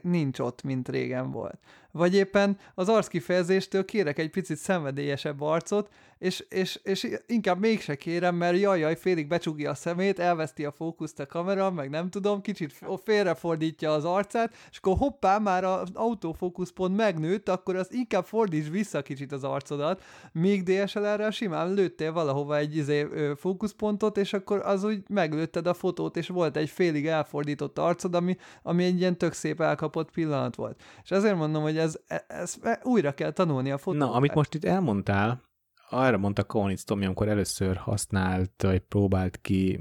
nincs 0.02 0.40
ott, 0.40 0.64
mint 0.64 0.90
régen 0.90 1.32
volt. 1.32 1.60
Vagy 1.98 2.16
éppen 2.16 2.58
az 2.76 2.90
arckifejezéstől 2.90 3.86
kérek 3.86 4.20
egy 4.20 4.30
picit 4.30 4.58
szenvedélyesebb 4.58 5.42
arcot, 5.42 5.90
és, 6.20 6.46
és, 6.50 6.80
és 6.84 7.08
inkább 7.26 7.60
mégse 7.60 7.96
kérem, 7.96 8.36
mert 8.36 8.60
jaj, 8.60 8.80
jaj, 8.80 8.96
félig 8.96 9.28
becsukja 9.28 9.70
a 9.70 9.76
szemét, 9.76 10.20
elveszti 10.20 10.66
a 10.66 10.72
fókuszt 10.72 11.20
a 11.20 11.26
kamera, 11.26 11.72
meg 11.72 11.90
nem 11.90 12.10
tudom, 12.10 12.42
kicsit 12.42 12.74
félrefordítja 13.04 13.94
az 13.94 14.06
arcát, 14.06 14.54
és 14.72 14.78
akkor 14.78 14.98
hoppá, 14.98 15.38
már 15.38 15.64
az 15.64 15.90
autofókuszpont 15.94 16.96
megnőtt, 16.96 17.50
akkor 17.50 17.76
az 17.76 17.94
inkább 17.94 18.26
fordíts 18.26 18.70
vissza 18.70 19.02
kicsit 19.02 19.32
az 19.32 19.44
arcodat, 19.44 20.04
míg 20.32 20.64
DSLR-rel 20.64 21.32
simán 21.32 21.74
lőttél 21.74 22.12
valahova 22.12 22.58
egy 22.58 22.76
izé, 22.76 23.08
fókuszpontot, 23.36 24.18
és 24.18 24.34
akkor 24.34 24.60
az 24.66 24.84
úgy 24.84 25.04
meglőtted 25.10 25.68
a 25.68 25.74
fotót, 25.74 26.18
és 26.18 26.28
volt 26.28 26.58
egy 26.58 26.70
félig 26.70 27.08
elfordított 27.08 27.80
arcod, 27.80 28.16
ami, 28.16 28.38
ami 28.64 28.84
egy 28.84 29.00
ilyen 29.00 29.18
tök 29.18 29.34
szép 29.34 29.62
elkapott 29.62 30.12
pillanat 30.12 30.56
volt. 30.56 30.82
És 31.04 31.12
ezért 31.12 31.36
mondom, 31.36 31.62
hogy 31.62 31.78
ez, 31.78 32.00
e, 32.08 32.26
ez, 32.28 32.56
ez 32.64 32.78
újra 32.84 33.12
kell 33.12 33.32
tanulni 33.32 33.72
a 33.72 33.78
fotót. 33.78 34.00
Na, 34.00 34.14
amit 34.14 34.34
most 34.34 34.54
itt 34.54 34.66
elmondtál, 34.66 35.47
arra 35.90 36.18
mondta 36.18 36.46
Kaunitz 36.46 36.84
Tomi, 36.84 37.06
amikor 37.06 37.28
először 37.28 37.78
használt, 37.78 38.62
vagy 38.62 38.80
próbált 38.80 39.42
ki 39.42 39.80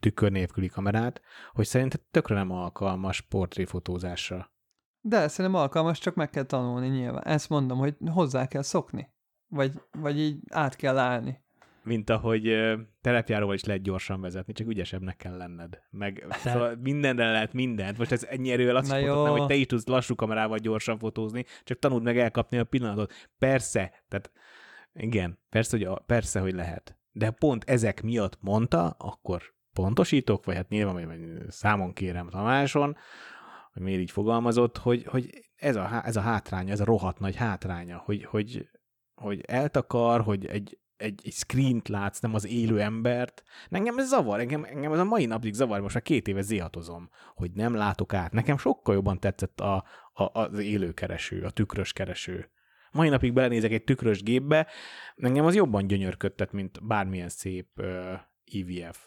tükör 0.00 0.30
nélküli 0.30 0.68
kamerát, 0.68 1.20
hogy 1.52 1.66
szerinted 1.66 2.00
tökre 2.10 2.34
nem 2.34 2.50
alkalmas 2.50 3.20
portréfotózásra. 3.20 4.50
De 5.00 5.28
szerintem 5.28 5.60
alkalmas, 5.60 5.98
csak 5.98 6.14
meg 6.14 6.30
kell 6.30 6.42
tanulni 6.42 6.88
nyilván. 6.88 7.24
Ezt 7.24 7.48
mondom, 7.48 7.78
hogy 7.78 7.96
hozzá 8.06 8.46
kell 8.46 8.62
szokni. 8.62 9.10
Vagy, 9.46 9.72
vagy 9.90 10.18
így 10.18 10.40
át 10.50 10.76
kell 10.76 10.98
állni. 10.98 11.40
Mint 11.82 12.10
ahogy 12.10 12.56
telepjáróval 13.00 13.54
is 13.54 13.64
lehet 13.64 13.82
gyorsan 13.82 14.20
vezetni, 14.20 14.52
csak 14.52 14.68
ügyesebbnek 14.68 15.16
kell 15.16 15.36
lenned. 15.36 15.78
Meg 15.90 16.26
szóval 16.30 16.76
mindenre 16.82 17.30
lehet 17.30 17.52
mindent. 17.52 17.98
Most 17.98 18.12
ez 18.12 18.24
ennyi 18.24 18.50
erővel 18.50 18.76
azt 18.76 18.92
is 18.96 19.04
nem, 19.04 19.14
hogy 19.14 19.46
te 19.46 19.54
is 19.54 19.66
tudsz 19.66 19.86
lassú 19.86 20.14
kamerával 20.14 20.58
gyorsan 20.58 20.98
fotózni, 20.98 21.44
csak 21.64 21.78
tanuld 21.78 22.02
meg 22.02 22.18
elkapni 22.18 22.58
a 22.58 22.64
pillanatot. 22.64 23.12
Persze, 23.38 23.92
tehát 24.08 24.30
igen, 24.92 25.38
persze, 25.48 25.76
hogy, 25.76 25.86
a, 25.86 25.94
persze, 26.06 26.40
hogy 26.40 26.54
lehet. 26.54 26.98
De 27.12 27.30
pont 27.30 27.64
ezek 27.64 28.02
miatt 28.02 28.38
mondta, 28.40 28.88
akkor 28.88 29.42
pontosítok, 29.72 30.44
vagy 30.44 30.54
hát 30.54 30.68
nyilván 30.68 31.06
vagy 31.06 31.50
számon 31.50 31.92
kérem 31.92 32.28
Tamáson, 32.28 32.96
hogy 33.72 33.82
miért 33.82 34.00
így 34.00 34.10
fogalmazott, 34.10 34.78
hogy, 34.78 35.04
hogy 35.04 35.50
ez, 35.56 35.76
a, 35.76 36.02
ez 36.04 36.16
a 36.16 36.20
hátránya, 36.20 36.72
ez 36.72 36.80
a 36.80 36.84
rohadt 36.84 37.18
nagy 37.18 37.36
hátránya, 37.36 38.02
hogy, 38.04 38.24
hogy, 38.24 38.68
hogy 39.14 39.40
eltakar, 39.40 40.20
hogy 40.20 40.46
egy, 40.46 40.78
egy, 40.96 41.20
egy 41.24 41.32
screent 41.32 41.88
látsz, 41.88 42.20
nem 42.20 42.34
az 42.34 42.46
élő 42.46 42.80
embert. 42.80 43.42
Engem 43.68 43.98
ez 43.98 44.08
zavar, 44.08 44.40
engem, 44.40 44.64
engem 44.64 44.92
ez 44.92 44.98
a 44.98 45.04
mai 45.04 45.26
napig 45.26 45.54
zavar, 45.54 45.80
most 45.80 45.94
már 45.94 46.02
két 46.02 46.28
éve 46.28 46.42
zéhatozom, 46.42 47.10
hogy 47.34 47.50
nem 47.52 47.74
látok 47.74 48.14
át. 48.14 48.32
Nekem 48.32 48.58
sokkal 48.58 48.94
jobban 48.94 49.20
tetszett 49.20 49.60
a, 49.60 49.84
a, 50.12 50.40
az 50.40 50.58
élőkereső, 50.58 51.42
a 51.42 51.50
tükrös 51.50 51.92
kereső. 51.92 52.50
Mai 52.92 53.08
napig 53.08 53.32
belenézek 53.32 53.72
egy 53.72 53.84
tükrös 53.84 54.22
gépbe, 54.22 54.66
engem 55.16 55.44
az 55.44 55.54
jobban 55.54 55.86
gyönyörködtet, 55.86 56.52
mint 56.52 56.86
bármilyen 56.86 57.28
szép 57.28 57.68
uh, 57.76 58.12
EVF. 58.44 59.06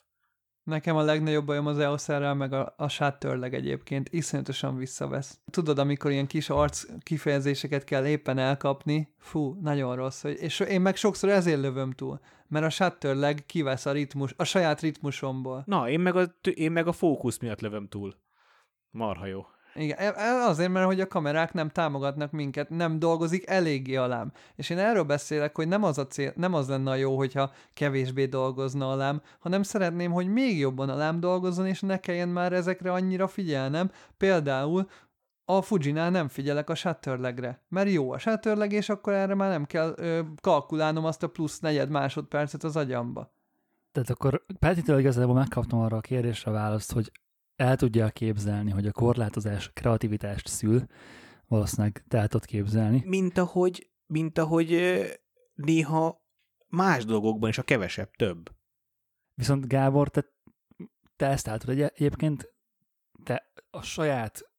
Nekem 0.63 0.95
a 0.95 1.01
legnagyobb 1.01 1.45
bajom 1.45 1.67
az 1.67 1.79
eos 1.79 2.05
meg 2.07 2.53
a, 2.53 2.73
a 2.77 2.87
sáttörleg 2.87 3.53
egyébként 3.53 4.09
iszonyatosan 4.11 4.77
visszavesz. 4.77 5.39
Tudod, 5.51 5.79
amikor 5.79 6.11
ilyen 6.11 6.27
kis 6.27 6.49
arc 6.49 6.85
kifejezéseket 7.03 7.83
kell 7.83 8.05
éppen 8.05 8.37
elkapni, 8.37 9.15
fú, 9.17 9.57
nagyon 9.61 9.95
rossz. 9.95 10.21
Hogy, 10.21 10.37
és 10.41 10.59
én 10.59 10.81
meg 10.81 10.95
sokszor 10.95 11.29
ezért 11.29 11.61
lövöm 11.61 11.91
túl, 11.91 12.19
mert 12.47 12.65
a 12.65 12.69
sáttörleg 12.69 13.43
kivesz 13.45 13.85
a 13.85 13.91
ritmus, 13.91 14.33
a 14.37 14.43
saját 14.43 14.81
ritmusomból. 14.81 15.63
Na, 15.65 15.89
én 15.89 15.99
meg 15.99 16.15
a, 16.15 16.23
én 16.53 16.71
meg 16.71 16.87
a 16.87 16.91
fókusz 16.91 17.39
miatt 17.39 17.61
lövöm 17.61 17.87
túl. 17.87 18.15
Marha 18.89 19.25
jó. 19.25 19.45
Igen, 19.75 19.97
e, 19.97 20.13
e, 20.15 20.43
azért, 20.43 20.71
mert 20.71 20.85
hogy 20.85 20.99
a 20.99 21.07
kamerák 21.07 21.53
nem 21.53 21.69
támogatnak 21.69 22.31
minket, 22.31 22.69
nem 22.69 22.99
dolgozik 22.99 23.49
eléggé 23.49 23.95
alám. 23.95 24.31
És 24.55 24.69
én 24.69 24.77
erről 24.77 25.03
beszélek, 25.03 25.55
hogy 25.55 25.67
nem 25.67 25.83
az, 25.83 25.97
a 25.97 26.07
cél, 26.07 26.33
nem 26.35 26.53
az 26.53 26.67
lenne 26.67 26.91
a 26.91 26.95
jó, 26.95 27.17
hogyha 27.17 27.51
kevésbé 27.73 28.25
dolgozna 28.25 28.91
alám, 28.91 29.21
hanem 29.39 29.63
szeretném, 29.63 30.11
hogy 30.11 30.27
még 30.27 30.57
jobban 30.57 30.89
alám 30.89 31.19
dolgozzon, 31.19 31.67
és 31.67 31.81
ne 31.81 31.99
kelljen 31.99 32.29
már 32.29 32.53
ezekre 32.53 32.91
annyira 32.91 33.27
figyelnem. 33.27 33.91
Például 34.17 34.87
a 35.45 35.61
Fujinál 35.61 36.09
nem 36.09 36.27
figyelek 36.27 36.69
a 36.69 36.75
shutterlegre, 36.75 37.61
mert 37.69 37.89
jó 37.89 38.11
a 38.11 38.17
shutterleg, 38.17 38.71
és 38.71 38.89
akkor 38.89 39.13
erre 39.13 39.35
már 39.35 39.49
nem 39.49 39.65
kell 39.65 39.93
ö, 39.97 40.21
kalkulálnom 40.41 41.05
azt 41.05 41.23
a 41.23 41.27
plusz 41.27 41.59
negyed 41.59 41.89
másodpercet 41.89 42.63
az 42.63 42.75
agyamba. 42.75 43.33
Tehát 43.91 44.09
akkor 44.09 44.45
Petitől 44.59 44.99
igazából 44.99 45.35
megkaptam 45.35 45.79
arra 45.79 45.97
a 45.97 46.01
kérdésre 46.01 46.51
a 46.51 46.53
választ, 46.53 46.91
hogy 46.91 47.11
el 47.61 47.75
tudja 47.75 48.09
képzelni, 48.09 48.71
hogy 48.71 48.87
a 48.87 48.91
korlátozás 48.91 49.73
kreativitást 49.73 50.47
szül, 50.47 50.85
valószínűleg 51.47 52.03
te 52.07 52.17
el 52.17 52.27
tudod 52.27 52.45
képzelni. 52.45 53.03
Mint 53.05 53.37
ahogy, 53.37 53.89
mint 54.05 54.37
ahogy 54.37 55.01
néha 55.53 56.25
más 56.67 57.05
dolgokban 57.05 57.49
is 57.49 57.57
a 57.57 57.63
kevesebb 57.63 58.11
több. 58.11 58.51
Viszont 59.33 59.67
Gábor, 59.67 60.09
te, 60.09 60.25
te 61.15 61.27
ezt 61.27 61.47
álltad 61.47 61.69
egy, 61.69 61.81
egyébként 61.81 62.53
te 63.23 63.51
a 63.69 63.81
saját 63.81 64.51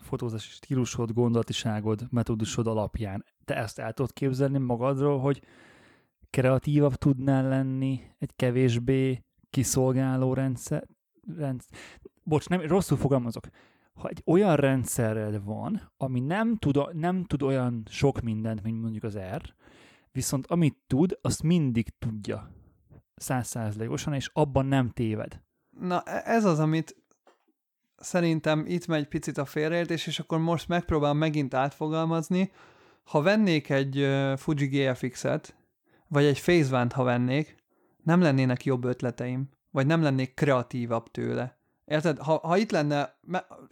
fotózási 0.00 0.50
stílusod, 0.50 1.12
gondolatiságod, 1.12 2.06
metódusod 2.10 2.66
alapján 2.66 3.24
te 3.48 3.56
ezt 3.56 3.78
el 3.78 3.92
tudod 3.92 4.12
képzelni 4.12 4.58
magadról, 4.58 5.20
hogy 5.20 5.42
kreatívabb 6.30 6.94
tudnál 6.94 7.48
lenni 7.48 8.00
egy 8.18 8.36
kevésbé 8.36 9.24
kiszolgáló 9.50 10.34
rendszer, 10.34 10.86
rendszer 11.36 11.78
bocs, 12.22 12.48
nem, 12.48 12.60
rosszul 12.60 12.96
fogalmazok, 12.96 13.48
ha 13.94 14.08
egy 14.08 14.22
olyan 14.26 14.56
rendszered 14.56 15.44
van, 15.44 15.90
ami 15.96 16.20
nem 16.20 16.56
tud, 16.56 16.96
nem 16.96 17.24
tud 17.24 17.42
olyan 17.42 17.82
sok 17.90 18.20
mindent, 18.20 18.62
mint 18.62 18.80
mondjuk 18.80 19.04
az 19.04 19.18
R, 19.18 19.54
viszont 20.12 20.46
amit 20.46 20.76
tud, 20.86 21.18
azt 21.20 21.42
mindig 21.42 21.88
tudja 21.98 22.50
százszázalékosan, 23.14 24.14
és 24.14 24.30
abban 24.32 24.66
nem 24.66 24.90
téved. 24.90 25.42
Na, 25.80 26.02
e- 26.02 26.22
ez 26.24 26.44
az, 26.44 26.58
amit 26.58 26.96
szerintem 27.96 28.64
itt 28.66 28.86
megy 28.86 29.08
picit 29.08 29.38
a 29.38 29.44
félreértés, 29.44 30.06
és 30.06 30.18
akkor 30.18 30.38
most 30.38 30.68
megpróbálom 30.68 31.18
megint 31.18 31.54
átfogalmazni. 31.54 32.50
Ha 33.04 33.22
vennék 33.22 33.70
egy 33.70 34.06
Fuji 34.36 34.66
GFX-et, 34.66 35.56
vagy 36.08 36.24
egy 36.24 36.40
phase 36.40 36.86
ha 36.94 37.02
vennék, 37.02 37.56
nem 38.02 38.20
lennének 38.20 38.64
jobb 38.64 38.84
ötleteim, 38.84 39.48
vagy 39.70 39.86
nem 39.86 40.02
lennék 40.02 40.34
kreatívabb 40.34 41.10
tőle. 41.10 41.58
Érted? 41.84 42.18
Ha, 42.18 42.38
ha 42.42 42.56
itt 42.56 42.70
lenne, 42.70 43.18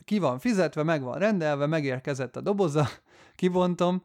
ki 0.04 0.18
van 0.18 0.38
fizetve, 0.38 0.82
meg 0.82 1.02
van 1.02 1.18
rendelve, 1.18 1.66
megérkezett 1.66 2.36
a 2.36 2.40
doboza, 2.40 2.88
kibontom, 3.36 4.02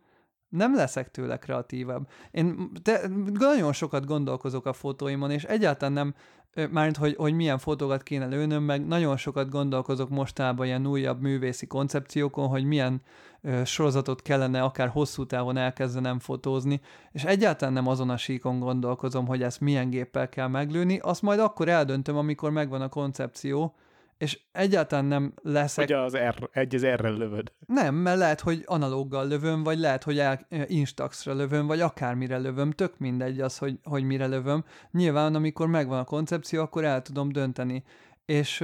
nem 0.50 0.76
leszek 0.76 1.12
tőle 1.12 1.38
kreatívabb. 1.38 2.08
Én 2.32 2.72
te, 2.82 3.08
nagyon 3.34 3.74
sokat 3.74 4.06
gondolkozok 4.06 4.66
a 4.66 4.74
fotóimon, 4.74 5.32
és 5.32 5.44
egyáltalán 5.44 5.94
nem, 5.94 6.16
mármint, 6.56 6.98
hogy, 6.98 7.16
hogy 7.16 7.34
milyen 7.34 7.58
fotókat 7.58 8.04
kéne 8.04 8.26
lőnöm, 8.26 8.64
meg 8.64 8.88
nagyon 8.88 9.18
sokat 9.18 9.50
gondolkozok 9.50 10.10
mostában 10.10 10.66
ilyen 10.66 10.88
újabb 10.88 11.22
művészi 11.22 11.68
koncepciókon, 11.68 12.48
hogy 12.48 12.64
milyen 12.64 13.02
ö, 13.42 13.62
sorozatot 13.66 14.22
kellene 14.22 14.62
akár 14.62 14.88
hosszú 14.90 15.26
távon 15.26 15.58
elkezdenem 15.58 16.20
fotózni, 16.20 16.82
és 17.12 17.24
egyáltalán 17.24 17.74
nem 17.74 17.88
azon 17.88 18.10
a 18.10 18.18
síkon 18.18 18.60
gondolkozom, 18.60 19.28
hogy 19.28 19.44
ezt 19.44 19.60
milyen 19.60 19.90
géppel 19.90 20.30
kell 20.30 20.48
meglőni, 20.48 21.00
azt 21.00 21.22
majd 21.22 21.40
akkor 21.40 21.70
eldöntöm, 21.70 22.18
amikor 22.18 22.52
megvan 22.52 22.82
a 22.82 22.90
koncepció, 22.90 23.76
és 24.22 24.40
egyáltalán 24.52 25.06
nem 25.06 25.34
leszek... 25.42 25.86
Hogy 25.86 25.98
az 25.98 26.18
R, 26.18 26.50
egy 26.52 26.76
az 26.76 26.86
R-rel 26.86 27.14
lövöd. 27.14 27.52
Nem, 27.66 27.96
mert 27.96 28.18
lehet, 28.18 28.42
hogy 28.42 28.64
analóggal 28.66 29.28
lövöm, 29.28 29.64
vagy 29.64 29.80
lehet, 29.80 30.04
hogy 30.04 30.20
el, 30.20 30.48
Instaxra 30.68 31.34
lövöm, 31.34 31.68
vagy 31.68 31.80
akármire 31.80 32.38
lövöm, 32.38 32.72
tök 32.72 32.98
mindegy 32.98 33.42
az, 33.42 33.58
hogy, 33.58 33.80
hogy 33.84 34.04
mire 34.04 34.26
lövöm. 34.26 34.64
Nyilván, 34.92 35.36
amikor 35.36 35.68
megvan 35.68 36.00
a 36.00 36.04
koncepció, 36.04 36.62
akkor 36.62 36.84
el 36.84 37.02
tudom 37.02 37.32
dönteni. 37.32 37.84
És 38.26 38.64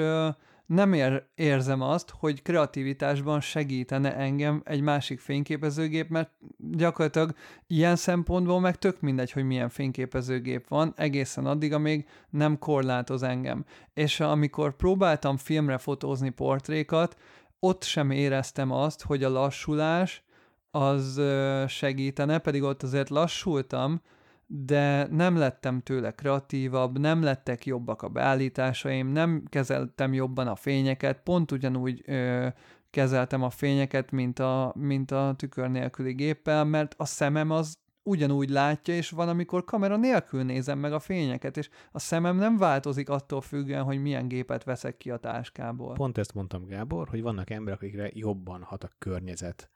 nem 0.67 0.93
ér, 0.93 1.23
érzem 1.35 1.81
azt, 1.81 2.13
hogy 2.19 2.41
kreativitásban 2.41 3.41
segítene 3.41 4.15
engem 4.15 4.61
egy 4.65 4.81
másik 4.81 5.19
fényképezőgép, 5.19 6.09
mert 6.09 6.31
gyakorlatilag 6.57 7.33
ilyen 7.67 7.95
szempontból 7.95 8.59
meg 8.59 8.77
tök 8.77 8.99
mindegy, 9.01 9.31
hogy 9.31 9.43
milyen 9.43 9.69
fényképezőgép 9.69 10.67
van, 10.67 10.93
egészen 10.95 11.45
addig, 11.45 11.73
amíg 11.73 12.07
nem 12.29 12.59
korlátoz 12.59 13.23
engem. 13.23 13.65
És 13.93 14.19
amikor 14.19 14.75
próbáltam 14.75 15.37
filmre 15.37 15.77
fotózni 15.77 16.29
portrékat, 16.29 17.17
ott 17.59 17.83
sem 17.83 18.11
éreztem 18.11 18.71
azt, 18.71 19.03
hogy 19.03 19.23
a 19.23 19.29
lassulás 19.29 20.23
az 20.71 21.21
segítene, 21.67 22.37
pedig 22.37 22.63
ott 22.63 22.83
azért 22.83 23.09
lassultam, 23.09 24.01
de 24.47 25.07
nem 25.11 25.37
lettem 25.37 25.81
tőle 25.81 26.11
kreatívabb, 26.11 26.99
nem 26.99 27.21
lettek 27.21 27.65
jobbak 27.65 28.01
a 28.01 28.09
beállításaim, 28.09 29.07
nem 29.07 29.43
kezeltem 29.49 30.13
jobban 30.13 30.47
a 30.47 30.55
fényeket, 30.55 31.21
pont 31.21 31.51
ugyanúgy 31.51 32.03
ö, 32.05 32.47
kezeltem 32.89 33.43
a 33.43 33.49
fényeket, 33.49 34.11
mint 34.11 34.39
a, 34.39 34.73
mint 34.77 35.11
a 35.11 35.33
tükör 35.37 35.69
nélküli 35.69 36.13
géppel, 36.13 36.65
mert 36.65 36.95
a 36.97 37.05
szemem 37.05 37.51
az 37.51 37.77
ugyanúgy 38.03 38.49
látja, 38.49 38.95
és 38.95 39.09
van, 39.09 39.29
amikor 39.29 39.63
kamera 39.63 39.97
nélkül 39.97 40.43
nézem 40.43 40.79
meg 40.79 40.93
a 40.93 40.99
fényeket, 40.99 41.57
és 41.57 41.69
a 41.91 41.99
szemem 41.99 42.35
nem 42.35 42.57
változik 42.57 43.09
attól 43.09 43.41
függően, 43.41 43.83
hogy 43.83 44.01
milyen 44.01 44.27
gépet 44.27 44.63
veszek 44.63 44.97
ki 44.97 45.11
a 45.11 45.17
táskából. 45.17 45.93
Pont 45.93 46.17
ezt 46.17 46.33
mondtam, 46.33 46.65
Gábor, 46.65 47.07
hogy 47.09 47.21
vannak 47.21 47.49
emberek, 47.49 47.81
akikre 47.81 48.09
jobban 48.13 48.63
hat 48.63 48.83
a 48.83 48.89
környezet 48.97 49.69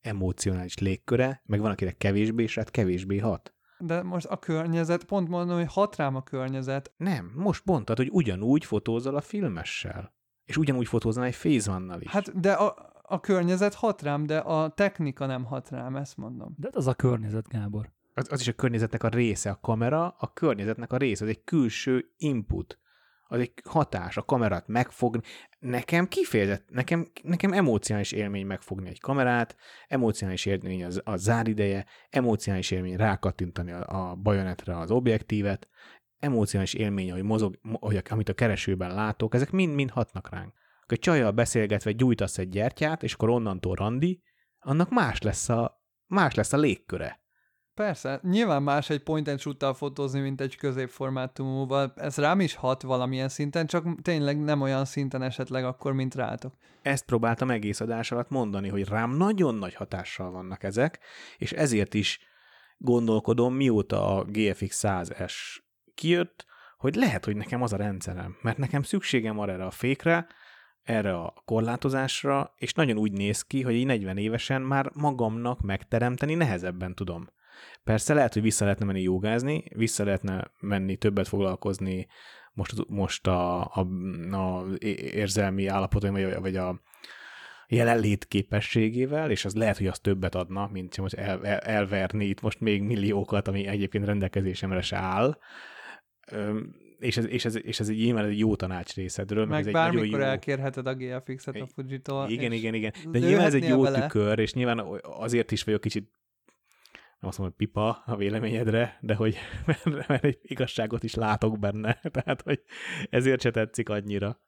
emocionális 0.00 0.78
légköre, 0.78 1.42
meg 1.46 1.60
van, 1.60 1.70
akire 1.70 1.92
kevésbé, 1.92 2.42
és 2.42 2.54
hát 2.54 2.70
kevésbé 2.70 3.18
hat 3.18 3.54
de 3.84 4.02
most 4.02 4.26
a 4.26 4.38
környezet, 4.38 5.04
pont 5.04 5.28
mondom, 5.28 5.56
hogy 5.56 5.72
hat 5.72 5.96
rám 5.96 6.16
a 6.16 6.22
környezet. 6.22 6.92
Nem, 6.96 7.32
most 7.34 7.64
mondtad, 7.64 7.96
hogy 7.96 8.08
ugyanúgy 8.10 8.64
fotózol 8.64 9.16
a 9.16 9.20
filmessel. 9.20 10.14
És 10.44 10.56
ugyanúgy 10.56 10.86
fotózol 10.86 11.24
egy 11.24 11.36
phase 11.36 11.80
is. 12.00 12.10
Hát, 12.10 12.40
de 12.40 12.52
a, 12.52 12.92
a 13.02 13.20
környezet 13.20 13.74
hat 13.74 14.02
rám, 14.02 14.26
de 14.26 14.38
a 14.38 14.68
technika 14.68 15.26
nem 15.26 15.44
hat 15.44 15.70
rám, 15.70 15.96
ezt 15.96 16.16
mondom. 16.16 16.54
De 16.58 16.68
az 16.72 16.86
a 16.86 16.94
környezet, 16.94 17.48
Gábor. 17.48 17.90
Az, 18.14 18.26
az 18.30 18.40
is 18.40 18.48
a 18.48 18.52
környezetnek 18.52 19.02
a 19.02 19.08
része, 19.08 19.50
a 19.50 19.58
kamera 19.60 20.14
a 20.18 20.32
környezetnek 20.32 20.92
a 20.92 20.96
része, 20.96 21.24
az 21.24 21.30
egy 21.30 21.44
külső 21.44 22.12
input 22.16 22.78
az 23.32 23.40
egy 23.40 23.52
hatás, 23.64 24.16
a 24.16 24.22
kamerát 24.22 24.66
megfogni. 24.66 25.22
Nekem 25.58 26.08
kifejezett, 26.08 26.70
nekem, 26.70 27.06
nekem 27.22 27.52
emocionális 27.52 28.12
élmény 28.12 28.46
megfogni 28.46 28.88
egy 28.88 29.00
kamerát, 29.00 29.56
emocionális 29.86 30.46
élmény 30.46 30.84
az, 30.84 31.00
a 31.04 31.16
zárideje, 31.16 31.86
emocionális 32.10 32.70
élmény 32.70 32.96
rákattintani 32.96 33.72
a, 33.72 34.10
a 34.10 34.14
bajonetre 34.14 34.78
az 34.78 34.90
objektívet, 34.90 35.68
emocionális 36.18 36.74
élmény, 36.74 37.12
hogy 37.12 37.22
mozog, 37.22 37.58
hogy 37.80 38.02
amit 38.08 38.28
a 38.28 38.34
keresőben 38.34 38.94
látok, 38.94 39.34
ezek 39.34 39.50
mind-mind 39.50 39.90
hatnak 39.90 40.30
ránk. 40.30 40.52
Egy 40.86 40.98
csajjal 40.98 41.30
beszélgetve 41.30 41.92
gyújtasz 41.92 42.38
egy 42.38 42.48
gyertyát, 42.48 43.02
és 43.02 43.14
akkor 43.14 43.28
onnantól 43.28 43.74
randi, 43.74 44.22
annak 44.58 44.90
más 44.90 45.20
lesz 45.20 45.48
a, 45.48 45.82
más 46.06 46.34
lesz 46.34 46.52
a 46.52 46.56
légköre. 46.56 47.21
Persze, 47.74 48.20
nyilván 48.22 48.62
más 48.62 48.90
egy 48.90 49.02
point 49.02 49.28
and 49.28 49.38
shoot 49.40 49.76
fotózni, 49.76 50.20
mint 50.20 50.40
egy 50.40 50.56
középformátumúval. 50.56 51.92
Ez 51.96 52.16
rám 52.16 52.40
is 52.40 52.54
hat 52.54 52.82
valamilyen 52.82 53.28
szinten, 53.28 53.66
csak 53.66 54.02
tényleg 54.02 54.40
nem 54.40 54.60
olyan 54.60 54.84
szinten 54.84 55.22
esetleg 55.22 55.64
akkor, 55.64 55.92
mint 55.92 56.14
rátok. 56.14 56.54
Ezt 56.82 57.04
próbáltam 57.04 57.50
egész 57.50 57.80
adás 57.80 58.12
alatt 58.12 58.28
mondani, 58.28 58.68
hogy 58.68 58.88
rám 58.88 59.10
nagyon 59.10 59.54
nagy 59.54 59.74
hatással 59.74 60.30
vannak 60.30 60.62
ezek, 60.62 60.98
és 61.38 61.52
ezért 61.52 61.94
is 61.94 62.20
gondolkodom, 62.78 63.54
mióta 63.54 64.16
a 64.16 64.24
GFX 64.24 64.80
100S 64.82 65.34
kijött, 65.94 66.46
hogy 66.76 66.94
lehet, 66.94 67.24
hogy 67.24 67.36
nekem 67.36 67.62
az 67.62 67.72
a 67.72 67.76
rendszerem, 67.76 68.36
mert 68.42 68.58
nekem 68.58 68.82
szükségem 68.82 69.36
van 69.36 69.50
erre 69.50 69.64
a 69.64 69.70
fékre, 69.70 70.26
erre 70.82 71.14
a 71.14 71.34
korlátozásra, 71.44 72.54
és 72.56 72.74
nagyon 72.74 72.98
úgy 72.98 73.12
néz 73.12 73.42
ki, 73.42 73.62
hogy 73.62 73.74
így 73.74 73.86
40 73.86 74.16
évesen 74.16 74.62
már 74.62 74.90
magamnak 74.94 75.60
megteremteni 75.60 76.34
nehezebben 76.34 76.94
tudom. 76.94 77.28
Persze 77.84 78.14
lehet, 78.14 78.32
hogy 78.32 78.42
vissza 78.42 78.64
lehetne 78.64 78.84
menni 78.86 79.02
jogázni, 79.02 79.64
vissza 79.74 80.04
lehetne 80.04 80.50
menni 80.60 80.96
többet 80.96 81.28
foglalkozni 81.28 82.06
most, 82.52 82.88
most 82.88 83.26
a, 83.26 83.60
a, 83.60 83.80
a 84.30 84.66
érzelmi 85.12 85.66
állapotaim, 85.66 86.12
vagy, 86.12 86.40
vagy 86.40 86.56
a 86.56 86.80
jelenlét 87.68 88.24
képességével, 88.24 89.30
és 89.30 89.44
az 89.44 89.54
lehet, 89.54 89.76
hogy 89.76 89.86
az 89.86 89.98
többet 89.98 90.34
adna, 90.34 90.68
mint 90.72 90.96
most 90.96 91.14
el, 91.14 91.46
el, 91.46 91.58
elverni 91.58 92.24
itt 92.24 92.40
most 92.40 92.60
még 92.60 92.82
milliókat, 92.82 93.48
ami 93.48 93.66
egyébként 93.66 94.04
rendelkezésemre 94.04 94.80
se 94.80 94.96
áll. 94.96 95.38
És 96.98 97.16
ez, 97.16 97.26
és 97.26 97.44
ez, 97.44 97.64
és 97.64 97.80
ez 97.80 97.88
egy 97.88 97.96
nyilván 97.96 98.24
egy 98.24 98.38
jó 98.38 98.56
tanács 98.56 98.94
részedről. 98.94 99.46
Meg, 99.46 99.58
meg 99.58 99.66
ez 99.66 99.72
bármikor 99.72 100.04
egy 100.04 100.10
jó... 100.10 100.18
elkérheted 100.18 100.86
a 100.86 100.94
GFX-et 100.94 101.56
a 101.56 101.66
Fujitól. 101.66 102.28
Igen, 102.28 102.52
igen, 102.52 102.74
igen. 102.74 102.92
De 103.10 103.18
nyilván 103.18 103.46
ez 103.46 103.54
egy 103.54 103.68
jó 103.68 103.82
vele. 103.82 104.00
tükör, 104.00 104.38
és 104.38 104.52
nyilván 104.54 104.86
azért 105.02 105.50
is 105.50 105.62
vagyok 105.62 105.80
kicsit 105.80 106.10
nem 107.22 107.30
azt 107.30 107.38
mondom, 107.38 107.56
hogy 107.58 107.66
pipa 107.66 108.02
a 108.06 108.16
véleményedre, 108.16 108.98
de 109.00 109.14
hogy 109.14 109.36
mert, 109.66 110.08
mert 110.08 110.24
egy 110.24 110.38
igazságot 110.42 111.02
is 111.02 111.14
látok 111.14 111.58
benne, 111.58 111.92
tehát 112.16 112.42
hogy 112.42 112.62
ezért 113.10 113.40
se 113.40 113.50
tetszik 113.50 113.88
annyira. 113.88 114.40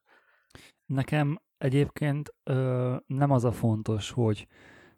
Nekem 0.86 1.40
egyébként 1.58 2.34
ö, 2.44 2.96
nem 3.06 3.30
az 3.30 3.44
a 3.44 3.52
fontos, 3.52 4.10
hogy 4.10 4.46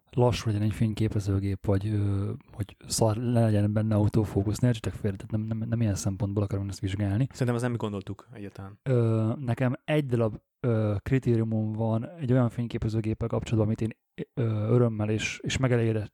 lassú 0.09 0.47
legyen 0.47 0.61
egy 0.61 0.73
fényképezőgép, 0.73 1.65
vagy 1.65 1.87
ö, 1.87 2.31
hogy 2.51 2.75
szar 2.87 3.15
legyen 3.15 3.73
benne 3.73 3.95
autofókusz, 3.95 4.59
ne 4.59 4.71
csak 4.71 4.93
félre, 4.93 5.17
tehát 5.17 5.31
nem, 5.31 5.41
nem, 5.41 5.67
nem 5.69 5.81
ilyen 5.81 5.95
szempontból 5.95 6.43
akarom 6.43 6.69
ezt 6.69 6.79
vizsgálni. 6.79 7.27
Szerintem 7.29 7.55
az 7.55 7.61
nem 7.61 7.71
mi 7.71 7.77
gondoltuk 7.77 8.27
egyáltalán. 8.33 8.79
Ö, 8.83 9.33
nekem 9.39 9.75
egy 9.83 10.05
darab 10.05 10.37
ö, 10.59 10.95
kritériumom 10.99 11.71
van 11.71 12.09
egy 12.09 12.31
olyan 12.31 12.49
fényképezőgéppel 12.49 13.27
kapcsolatban, 13.27 13.65
amit 13.65 13.81
én 13.81 14.05
örömmel 14.33 15.09
és, 15.09 15.39
és 15.43 15.57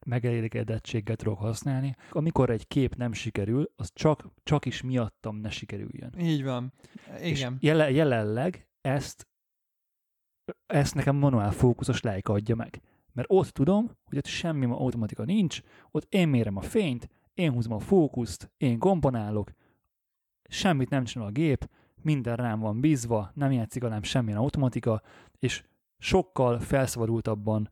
megelégedettséggel 0.06 1.16
tudok 1.16 1.38
használni. 1.38 1.96
Amikor 2.10 2.50
egy 2.50 2.68
kép 2.68 2.96
nem 2.96 3.14
sikerül, 3.14 3.72
az 3.76 3.92
csak, 3.94 4.28
csak 4.44 4.66
is 4.66 4.82
miattam 4.82 5.36
ne 5.36 5.50
sikerüljön. 5.50 6.14
Így 6.20 6.44
van. 6.44 6.74
Igen. 7.22 7.22
És 7.22 7.48
jele, 7.60 7.92
jelenleg 7.92 8.68
ezt 8.82 9.28
ezt 10.66 10.96
nekem 10.96 11.16
manuál 11.16 11.52
fókuszos 11.52 12.02
lejka 12.02 12.34
adja 12.34 12.56
meg. 12.56 12.82
Mert 13.14 13.28
ott 13.32 13.50
tudom, 13.50 13.92
hogy 14.06 14.18
ott 14.18 14.26
semmi 14.26 14.66
automatika 14.66 15.24
nincs, 15.24 15.62
ott 15.92 16.14
én 16.14 16.28
mérem 16.28 16.58
a 16.58 16.62
fényt, 16.62 17.10
én 17.34 17.52
húzom 17.52 17.74
a 17.74 17.80
fókuszt, 17.80 18.52
én 18.58 18.80
komponálok, 18.80 19.52
semmit 20.50 20.90
nem 20.90 21.04
csinál 21.04 21.28
a 21.28 21.32
gép, 21.32 21.70
minden 22.02 22.36
rám 22.36 22.60
van 22.60 22.80
bízva, 22.80 23.32
nem 23.34 23.52
játszik 23.52 23.84
alám 23.84 24.04
semmilyen 24.04 24.40
automatika, 24.40 25.02
és 25.40 25.64
sokkal 25.98 26.60
felszabadultabban 26.60 27.70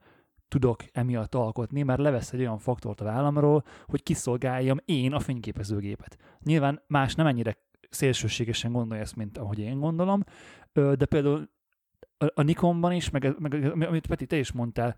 tudok 0.52 0.84
emiatt 0.91 1.36
alkotni, 1.36 1.84
mert 1.84 1.99
levesz 1.99 2.34
egy 2.34 2.39
olyan 2.39 2.58
faktort 2.58 3.02
a 3.02 3.04
vállamról, 3.04 3.64
hogy 3.86 4.04
kiszolgáljam 4.04 4.78
én 4.86 5.14
a 5.14 5.20
fényképezőgépet. 5.20 6.18
Nyilván 6.43 6.82
más 6.88 7.16
nem 7.16 7.28
ennyire 7.28 7.58
szélsőségesen 7.89 8.72
gondolja 8.72 9.04
ezt, 9.04 9.16
mint 9.16 9.38
ahogy 9.38 9.60
én 9.60 9.80
gondolom, 9.80 10.24
de 10.74 11.06
például 11.06 11.49
a 12.34 12.41
Nikonban 12.41 12.91
is, 12.91 13.10
meg, 13.10 13.36
meg 13.39 13.88
amit 13.88 14.08
Peti, 14.08 14.26
te 14.26 14.38
is 14.38 14.52
mondtál, 14.52 14.95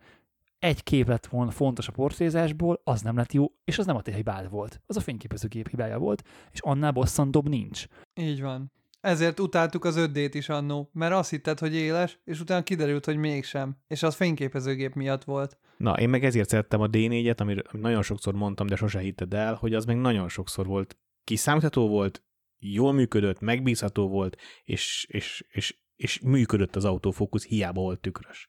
egy 0.59 0.83
kép 0.83 1.07
lett 1.07 1.25
volna 1.25 1.51
fontos 1.51 1.87
a 1.87 1.91
portrézásból, 1.91 2.81
az 2.83 3.01
nem 3.01 3.15
lett 3.15 3.31
jó, 3.31 3.45
és 3.63 3.77
az 3.79 3.85
nem 3.85 3.95
a 3.95 4.01
te 4.01 4.11
hibád 4.11 4.49
volt. 4.49 4.81
Az 4.85 4.97
a 4.97 5.01
fényképezőgép 5.01 5.69
hibája 5.69 5.97
volt, 5.97 6.23
és 6.51 6.59
annál 6.61 6.91
bosszantóbb 6.91 7.49
nincs. 7.49 7.85
Így 8.13 8.41
van. 8.41 8.71
Ezért 9.03 9.39
utáltuk 9.39 9.85
az 9.85 9.95
5 9.95 10.33
is 10.33 10.49
annó, 10.49 10.89
mert 10.93 11.13
azt 11.13 11.29
hitted, 11.29 11.59
hogy 11.59 11.75
éles, 11.75 12.19
és 12.23 12.39
utána 12.39 12.63
kiderült, 12.63 13.05
hogy 13.05 13.17
mégsem. 13.17 13.77
És 13.87 14.03
az 14.03 14.15
fényképezőgép 14.15 14.93
miatt 14.93 15.23
volt. 15.23 15.57
Na, 15.77 15.93
én 15.99 16.09
meg 16.09 16.23
ezért 16.23 16.49
szerettem 16.49 16.81
a 16.81 16.87
D4-et, 16.87 17.37
amit 17.37 17.71
nagyon 17.71 18.01
sokszor 18.01 18.33
mondtam, 18.33 18.67
de 18.67 18.75
sose 18.75 18.99
hitted 18.99 19.33
el, 19.33 19.53
hogy 19.53 19.73
az 19.73 19.85
meg 19.85 19.97
nagyon 19.97 20.29
sokszor 20.29 20.65
volt 20.65 20.97
kiszámítható 21.23 21.87
volt, 21.87 22.23
jól 22.59 22.93
működött, 22.93 23.39
megbízható 23.39 24.07
volt, 24.07 24.37
és, 24.63 25.05
és, 25.09 25.45
és, 25.49 25.77
és 25.95 26.19
működött 26.19 26.75
az 26.75 26.85
autofókusz, 26.85 27.45
hiába 27.45 27.81
volt 27.81 27.99
tükrös. 27.99 28.47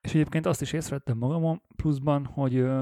És 0.00 0.10
egyébként 0.10 0.46
azt 0.46 0.60
is 0.60 0.72
észrevettem 0.72 1.18
magamon 1.18 1.62
pluszban, 1.76 2.24
hogy 2.24 2.56
ö, 2.56 2.80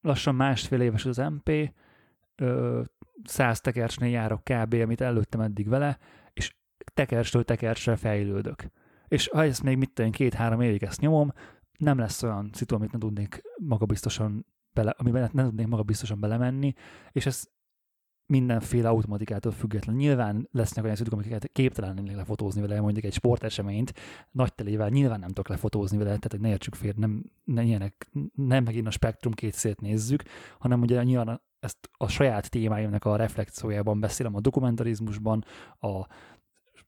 lassan 0.00 0.34
másfél 0.34 0.80
éves 0.80 1.04
az 1.04 1.16
MP, 1.16 1.74
ö, 2.34 2.82
száz 3.24 3.60
tekercsnél 3.60 4.10
járok 4.10 4.44
kb., 4.44 4.74
amit 4.74 5.00
előttem 5.00 5.40
eddig 5.40 5.68
vele, 5.68 5.98
és 6.32 6.56
tekercstől 6.94 7.44
tekercsre 7.44 7.96
fejlődök. 7.96 8.70
És 9.08 9.28
ha 9.28 9.44
ezt 9.44 9.62
még 9.62 9.76
mit 9.76 9.92
tenni, 9.92 10.10
két-három 10.10 10.60
évig 10.60 10.82
ezt 10.82 11.00
nyomom, 11.00 11.32
nem 11.78 11.98
lesz 11.98 12.22
olyan 12.22 12.50
szitu, 12.52 12.74
amit 12.74 12.92
ne 12.92 12.98
tudnék 12.98 13.42
magabiztosan 13.56 14.46
bele, 14.72 14.94
amiben 14.98 15.30
ne 15.32 15.42
tudnék 15.42 15.66
magabiztosan 15.66 16.20
belemenni, 16.20 16.74
és 17.12 17.26
ez 17.26 17.44
mindenféle 18.26 18.88
automatikától 18.88 19.52
független. 19.52 19.96
Nyilván 19.96 20.48
lesznek 20.52 20.84
olyan 20.84 20.96
szütük, 20.96 21.12
amiket 21.12 21.48
képtelen 21.52 21.94
lennék 21.94 22.16
lefotózni 22.16 22.60
vele, 22.60 22.80
mondjuk 22.80 23.04
egy 23.04 23.12
sporteseményt 23.12 23.94
nagy 24.30 24.54
telével 24.54 24.88
nyilván 24.88 25.18
nem 25.18 25.28
tudok 25.28 25.48
lefotózni 25.48 25.96
vele, 25.98 26.16
tehát 26.16 26.38
ne 26.38 26.48
értsük 26.48 26.74
fél, 26.74 26.92
nem, 26.96 27.24
ne 27.44 27.62
ilyenek, 27.62 28.10
nem 28.34 28.64
megint 28.64 28.86
a 28.86 28.90
spektrum 28.90 29.32
két 29.32 29.52
szét 29.52 29.80
nézzük, 29.80 30.22
hanem 30.58 30.80
ugye 30.80 31.02
nyilván 31.02 31.40
ezt 31.60 31.90
a 31.92 32.08
saját 32.08 32.50
témáimnak 32.50 33.04
a 33.04 33.16
reflekciójában 33.16 34.00
beszélem 34.00 34.34
a 34.34 34.40
dokumentarizmusban, 34.40 35.44
a 35.80 36.06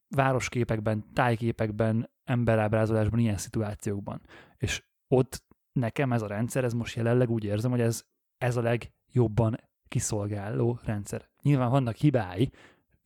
városképekben, 0.09 1.13
tájképekben, 1.13 2.11
emberábrázolásban, 2.25 3.19
ilyen 3.19 3.37
szituációkban. 3.37 4.21
És 4.57 4.85
ott 5.09 5.45
nekem 5.73 6.13
ez 6.13 6.23
a 6.23 6.27
rendszer, 6.27 6.65
ez 6.65 6.73
most 6.73 6.97
jelenleg 6.97 7.31
úgy 7.31 7.45
érzem, 7.45 7.71
hogy 7.71 7.81
ez, 7.81 8.05
ez 8.39 8.57
a 8.57 8.63
legjobban 8.63 9.57
kiszolgáló 9.89 10.79
rendszer. 10.85 11.29
Nyilván 11.43 11.71
vannak 11.71 11.97
hibái, 11.97 12.51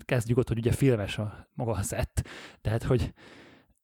kezdjük 0.05 0.39
ott, 0.39 0.49
hogy 0.49 0.59
ugye 0.59 0.73
filmes 0.73 1.19
a 1.19 1.49
maga 1.53 1.73
a 1.73 1.83
szett, 1.83 2.29
tehát 2.61 2.83
hogy 2.83 3.13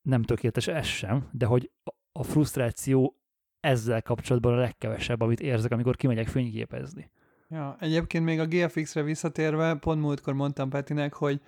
nem 0.02 0.22
tökéletes 0.22 0.66
ez 0.66 0.86
sem, 0.86 1.28
de 1.32 1.46
hogy 1.46 1.70
a 2.12 2.22
frusztráció 2.22 3.16
ezzel 3.60 4.02
kapcsolatban 4.02 4.52
a 4.52 4.56
legkevesebb, 4.56 5.20
amit 5.20 5.40
érzek, 5.40 5.72
amikor 5.72 5.96
kimegyek 5.96 6.28
fényképezni. 6.28 7.10
Ja, 7.50 7.76
egyébként 7.80 8.24
még 8.24 8.40
a 8.40 8.46
GFX-re 8.46 9.02
visszatérve, 9.02 9.74
pont 9.74 10.00
múltkor 10.00 10.34
mondtam 10.34 10.68
Petinek, 10.68 11.14
hogy 11.14 11.40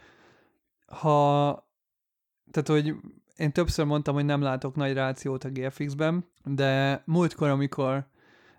ha, 0.87 1.67
tehát 2.51 2.69
hogy 2.69 2.95
én 3.37 3.53
többször 3.53 3.85
mondtam, 3.85 4.15
hogy 4.15 4.25
nem 4.25 4.43
látok 4.43 4.75
nagy 4.75 4.93
rációt 4.93 5.45
a 5.45 5.51
GFX-ben, 5.51 6.25
de 6.45 7.03
múltkor, 7.07 7.49
amikor 7.49 8.07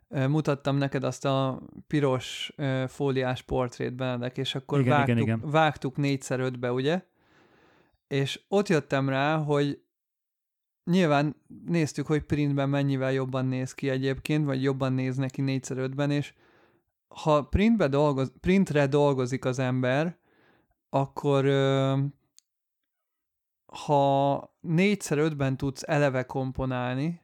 mutattam 0.10 0.76
neked 0.76 1.04
azt 1.04 1.26
a 1.26 1.62
piros 1.88 2.54
fóliás 2.88 3.42
portrét 3.42 3.96
Benedek, 3.96 4.38
és 4.38 4.56
akkor 4.56 4.80
igen, 4.80 4.92
vágtuk, 4.92 5.16
igen, 5.16 5.24
igen. 5.24 5.52
vágtuk 5.52 5.98
négyszer 5.98 6.40
ötbe, 6.40 6.72
ugye? 6.72 7.02
És 8.08 8.42
ott 8.48 8.68
jöttem 8.68 9.10
rá, 9.10 9.38
hogy 9.38 9.82
nyilván 10.84 11.36
néztük, 11.66 12.06
hogy 12.06 12.22
printben 12.22 12.70
mennyivel 12.70 13.12
jobban 13.12 13.46
néz 13.46 13.74
ki 13.74 13.90
egyébként, 13.90 14.46
vagy 14.46 14.64
jobban 14.64 14.94
néz 14.94 15.16
neki 15.16 15.42
négyszer 15.42 15.78
ötben, 15.78 16.12
és 16.12 16.34
ha 17.14 17.42
printbe 17.42 17.88
dolgoz, 17.88 18.32
printre 18.40 18.88
dolgozik 18.88 19.46
az 19.46 19.60
ember, 19.60 20.18
akkor 20.90 21.46
ha 23.66 24.56
négyszer 24.62 25.18
ötben 25.18 25.58
tudsz 25.58 25.84
eleve 25.86 26.24
komponálni, 26.24 27.22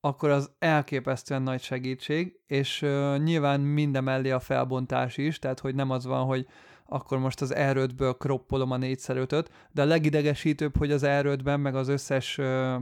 akkor 0.00 0.30
az 0.30 0.50
elképesztően 0.58 1.42
nagy 1.42 1.62
segítség, 1.62 2.40
és 2.46 2.82
uh, 2.82 3.18
nyilván 3.18 3.60
minden 3.60 4.04
mellé 4.04 4.30
a 4.30 4.40
felbontás 4.40 5.16
is, 5.16 5.38
tehát 5.38 5.60
hogy 5.60 5.74
nem 5.74 5.90
az 5.90 6.04
van, 6.04 6.24
hogy 6.24 6.46
akkor 6.86 7.18
most 7.18 7.40
az 7.40 7.52
R5-ből 7.56 8.14
kroppolom 8.18 8.70
a 8.70 8.76
4x5-öt, 8.76 9.46
de 9.72 9.82
a 9.82 9.84
legidegesítőbb, 9.84 10.76
hogy 10.76 10.92
az 10.92 11.02
R5-ben, 11.04 11.60
meg 11.60 11.74
az 11.74 11.88
összes 11.88 12.38
uh, 12.38 12.74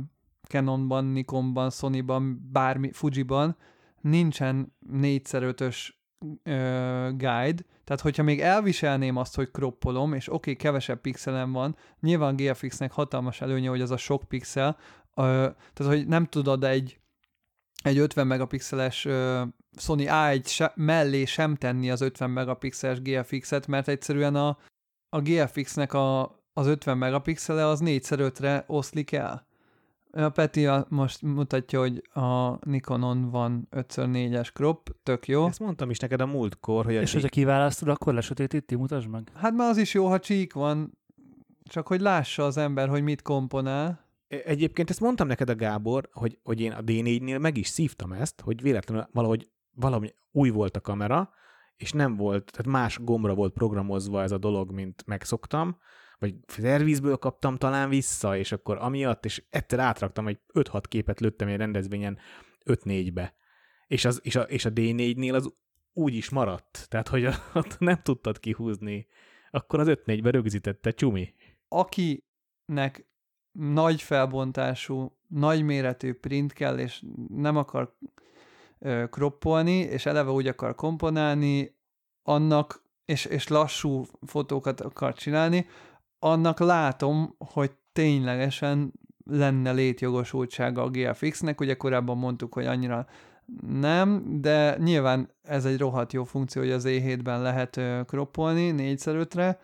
Canonban, 0.49 1.05
Nikonban, 1.05 1.71
Sonyban, 1.71 2.49
bármi, 2.53 2.93
Fujiban 2.93 3.57
nincsen 4.01 4.77
4x5-ös 4.93 5.89
guide, 7.11 7.63
tehát 7.85 8.01
hogyha 8.03 8.23
még 8.23 8.41
elviselném 8.41 9.17
azt, 9.17 9.35
hogy 9.35 9.51
kroppolom, 9.51 10.13
és 10.13 10.27
oké, 10.27 10.37
okay, 10.37 10.57
kevesebb 10.57 11.01
pixelem 11.01 11.53
van, 11.53 11.77
nyilván 12.01 12.37
GFX-nek 12.37 12.93
hatalmas 12.93 13.41
előnye, 13.41 13.69
hogy 13.69 13.81
az 13.81 13.91
a 13.91 13.97
sok 13.97 14.23
pixel, 14.29 14.77
uh, 15.15 15.25
tehát 15.73 15.93
hogy 15.93 16.07
nem 16.07 16.27
tudod 16.27 16.65
egy 16.65 16.97
egy 17.83 17.99
50 17.99 18.27
megapixeles 18.27 19.05
uh, 19.05 19.43
Sony 19.77 20.07
A1 20.09 20.47
se, 20.47 20.73
mellé 20.75 21.25
sem 21.25 21.55
tenni 21.57 21.91
az 21.91 22.01
50 22.01 22.31
megapixeles 22.31 23.01
GFX-et, 23.03 23.67
mert 23.67 23.89
egyszerűen 23.89 24.35
a, 24.35 24.59
a 25.09 25.21
GFX-nek 25.21 25.93
a, 25.93 26.23
az 26.53 26.67
50 26.67 26.99
megapixele 26.99 27.67
az 27.67 27.81
4x5-re 27.85 28.65
oszlik 28.67 29.13
el. 29.13 29.47
A 30.15 30.29
Peti 30.29 30.67
a, 30.67 30.87
most 30.89 31.23
mutatja, 31.23 31.79
hogy 31.79 32.03
a 32.13 32.59
Nikonon 32.69 33.31
van 33.31 33.69
5x4-es 33.71 34.53
crop, 34.53 34.97
tök 35.03 35.29
jó. 35.29 35.47
Ezt 35.47 35.61
mondtam 35.61 35.91
is 35.91 35.99
neked 35.99 36.21
a 36.21 36.27
múltkor, 36.27 36.85
hogy... 36.85 36.97
A 36.97 37.01
És 37.01 37.13
hogyha 37.13 37.29
kiválasztod, 37.29 37.89
akkor 37.89 38.15
lesötétíti, 38.15 38.75
mutasd 38.75 39.09
meg. 39.09 39.33
Hát 39.35 39.53
már 39.53 39.69
az 39.69 39.77
is 39.77 39.95
jó, 39.95 40.07
ha 40.07 40.19
csík 40.19 40.53
van, 40.53 40.99
csak 41.65 41.87
hogy 41.87 42.01
lássa 42.01 42.45
az 42.45 42.57
ember, 42.57 42.89
hogy 42.89 43.03
mit 43.03 43.23
komponál. 43.23 44.07
E, 44.29 44.37
egyébként 44.45 44.91
ezt 44.91 45.01
mondtam 45.01 45.27
neked 45.27 45.51
a 45.51 45.55
Gábor, 45.55 46.09
hogy, 46.13 46.39
hogy 46.43 46.61
én 46.61 46.73
a 46.73 46.81
D4-nél 46.81 47.41
meg 47.41 47.57
is 47.57 47.69
szívtam 47.69 48.13
ezt, 48.13 48.41
hogy 48.41 48.63
véletlenül 48.63 49.09
valahogy 49.13 49.49
valami 49.75 50.15
új 50.31 50.51
volt 50.51 50.77
a 50.77 50.81
kamera, 50.81 51.31
és 51.77 51.93
nem 51.93 52.17
volt, 52.17 52.51
tehát 52.51 52.73
más 52.73 52.99
gombra 53.05 53.35
volt 53.35 53.53
programozva 53.53 54.23
ez 54.23 54.33
a 54.33 54.39
dolog, 54.39 54.71
mint 54.71 55.03
megszoktam, 55.07 55.77
vagy 56.23 56.35
szervizből 56.47 57.17
kaptam 57.17 57.57
talán 57.57 57.89
vissza, 57.89 58.37
és 58.37 58.53
akkor 58.53 58.77
amiatt, 58.81 59.25
és 59.25 59.43
ettől 59.51 59.81
átraktam, 59.81 60.25
hogy 60.25 60.39
5-6 60.55 60.83
képet 60.89 61.21
lőttem 61.21 61.49
egy 61.49 61.57
rendezvényen 61.57 62.19
5-4-be. 62.65 63.35
És, 63.87 64.05
az, 64.05 64.21
és, 64.23 64.37
a, 64.37 64.43
és 64.43 64.65
a 64.65 64.73
D4-nél 64.73 65.35
az 65.35 65.55
úgy 65.93 66.15
is 66.15 66.31
maradt, 66.31 66.87
tehát 66.89 67.09
hogy 67.09 67.25
ott 67.55 67.79
nem 67.79 68.03
tudtad 68.03 68.39
kihúzni. 68.39 69.07
Akkor 69.51 69.81
az 69.81 69.87
5-4-be 69.91 70.31
rögzítette 70.31 70.91
Csumi. 70.91 71.35
Akinek 71.69 73.07
nagy 73.53 74.03
felbontású, 74.03 75.19
nagy 75.29 75.63
méretű 75.63 76.13
print 76.13 76.53
kell, 76.53 76.79
és 76.79 77.03
nem 77.29 77.57
akar 77.57 77.97
ö, 78.79 79.05
kroppolni, 79.11 79.79
és 79.79 80.07
eleve 80.07 80.31
úgy 80.31 80.47
akar 80.47 80.75
komponálni, 80.75 81.77
annak, 82.23 82.85
és, 83.05 83.25
és 83.25 83.49
lassú 83.49 84.05
fotókat 84.27 84.81
akar 84.81 85.15
csinálni, 85.15 85.67
annak 86.25 86.59
látom, 86.59 87.35
hogy 87.39 87.71
ténylegesen 87.93 88.93
lenne 89.25 89.73
létjogosultsága 89.73 90.83
a 90.83 90.91
GFX-nek, 90.91 91.61
ugye 91.61 91.75
korábban 91.75 92.19
mondtuk, 92.19 92.55
hogy 92.55 92.67
annyira 92.67 93.07
nem, 93.67 94.25
de 94.41 94.77
nyilván 94.79 95.29
ez 95.43 95.65
egy 95.65 95.79
rohadt 95.79 96.13
jó 96.13 96.25
funkció, 96.25 96.63
hogy 96.63 96.71
az 96.71 96.85
E7-ben 96.87 97.43
lehet 97.43 97.81
kroppolni 98.07 98.75
4x5-re, 98.77 99.59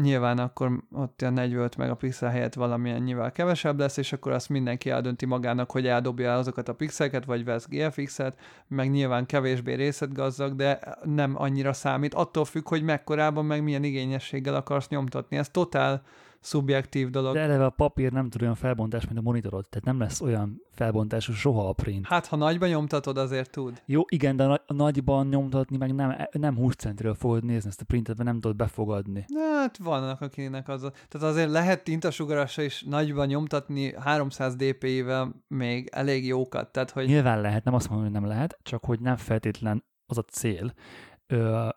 nyilván 0.00 0.38
akkor 0.38 0.82
ott 0.92 1.22
a 1.22 1.30
45 1.30 1.76
megapixel 1.76 2.30
helyett 2.30 2.54
valamilyen 2.54 3.02
nyilván 3.02 3.32
kevesebb 3.32 3.78
lesz, 3.78 3.96
és 3.96 4.12
akkor 4.12 4.32
azt 4.32 4.48
mindenki 4.48 4.90
eldönti 4.90 5.26
magának, 5.26 5.70
hogy 5.70 5.86
eldobja 5.86 6.34
azokat 6.34 6.68
a 6.68 6.74
pixeleket, 6.74 7.24
vagy 7.24 7.44
vesz 7.44 7.66
GFX-et, 7.68 8.38
meg 8.68 8.90
nyilván 8.90 9.26
kevésbé 9.26 9.74
részletgazdag, 9.74 10.54
de 10.54 10.98
nem 11.04 11.34
annyira 11.36 11.72
számít, 11.72 12.14
attól 12.14 12.44
függ, 12.44 12.68
hogy 12.68 12.82
mekkorában, 12.82 13.44
meg 13.44 13.62
milyen 13.62 13.84
igényességgel 13.84 14.54
akarsz 14.54 14.88
nyomtatni. 14.88 15.36
Ez 15.36 15.48
totál 15.48 16.02
szubjektív 16.44 17.10
dolog. 17.10 17.34
De 17.34 17.40
eleve 17.40 17.64
a 17.64 17.70
papír 17.70 18.12
nem 18.12 18.28
tud 18.28 18.42
olyan 18.42 18.54
felbontás, 18.54 19.06
mint 19.06 19.18
a 19.18 19.22
monitorod, 19.22 19.66
tehát 19.68 19.84
nem 19.86 19.98
lesz 19.98 20.20
olyan 20.20 20.62
felbontású 20.70 21.32
soha 21.32 21.68
a 21.68 21.72
print. 21.72 22.06
Hát, 22.06 22.26
ha 22.26 22.36
nagyban 22.36 22.68
nyomtatod, 22.68 23.18
azért 23.18 23.50
tud. 23.50 23.82
Jó, 23.86 24.02
igen, 24.08 24.36
de 24.36 24.44
a 24.44 24.62
nagyban 24.66 25.26
nyomtatni 25.26 25.76
meg 25.76 25.94
nem, 25.94 26.16
nem 26.32 26.56
20 26.56 26.74
centről 26.74 27.14
fogod 27.14 27.44
nézni 27.44 27.68
ezt 27.68 27.80
a 27.80 27.84
printet, 27.84 28.16
mert 28.16 28.28
nem 28.28 28.40
tudod 28.40 28.56
befogadni. 28.56 29.24
Hát 29.60 29.76
vannak, 29.76 30.20
akinek 30.20 30.68
az. 30.68 30.82
A... 30.82 30.92
Tehát 31.08 31.28
azért 31.28 31.50
lehet 31.50 31.84
tintasugarásra 31.84 32.62
is 32.62 32.82
nagyban 32.82 33.26
nyomtatni 33.26 33.94
300 33.98 34.56
dpi-vel 34.56 35.44
még 35.48 35.88
elég 35.92 36.26
jókat. 36.26 36.72
Tehát, 36.72 36.90
hogy... 36.90 37.06
Nyilván 37.06 37.40
lehet, 37.40 37.64
nem 37.64 37.74
azt 37.74 37.88
mondom, 37.88 38.06
hogy 38.06 38.20
nem 38.20 38.28
lehet, 38.30 38.58
csak 38.62 38.84
hogy 38.84 39.00
nem 39.00 39.16
feltétlen 39.16 39.84
az 40.06 40.18
a 40.18 40.22
cél. 40.22 40.72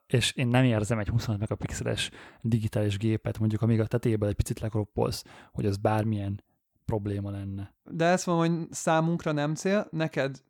És 0.07 0.31
én 0.31 0.47
nem 0.47 0.63
érzem 0.63 0.99
egy 0.99 1.07
25 1.07 1.39
megapixeles 1.39 2.09
digitális 2.41 2.97
gépet, 2.97 3.39
mondjuk 3.39 3.61
amíg 3.61 3.79
a 3.79 3.87
tetejéből 3.87 4.29
egy 4.29 4.35
picit 4.35 4.59
lekroppolsz, 4.59 5.23
hogy 5.51 5.65
az 5.65 5.77
bármilyen 5.77 6.41
probléma 6.87 7.31
lenne. 7.31 7.73
De 7.83 8.05
ezt 8.05 8.25
mondom, 8.25 8.47
hogy 8.47 8.67
számunkra 8.71 9.31
nem 9.31 9.55
cél, 9.55 9.87
neked 9.91 10.43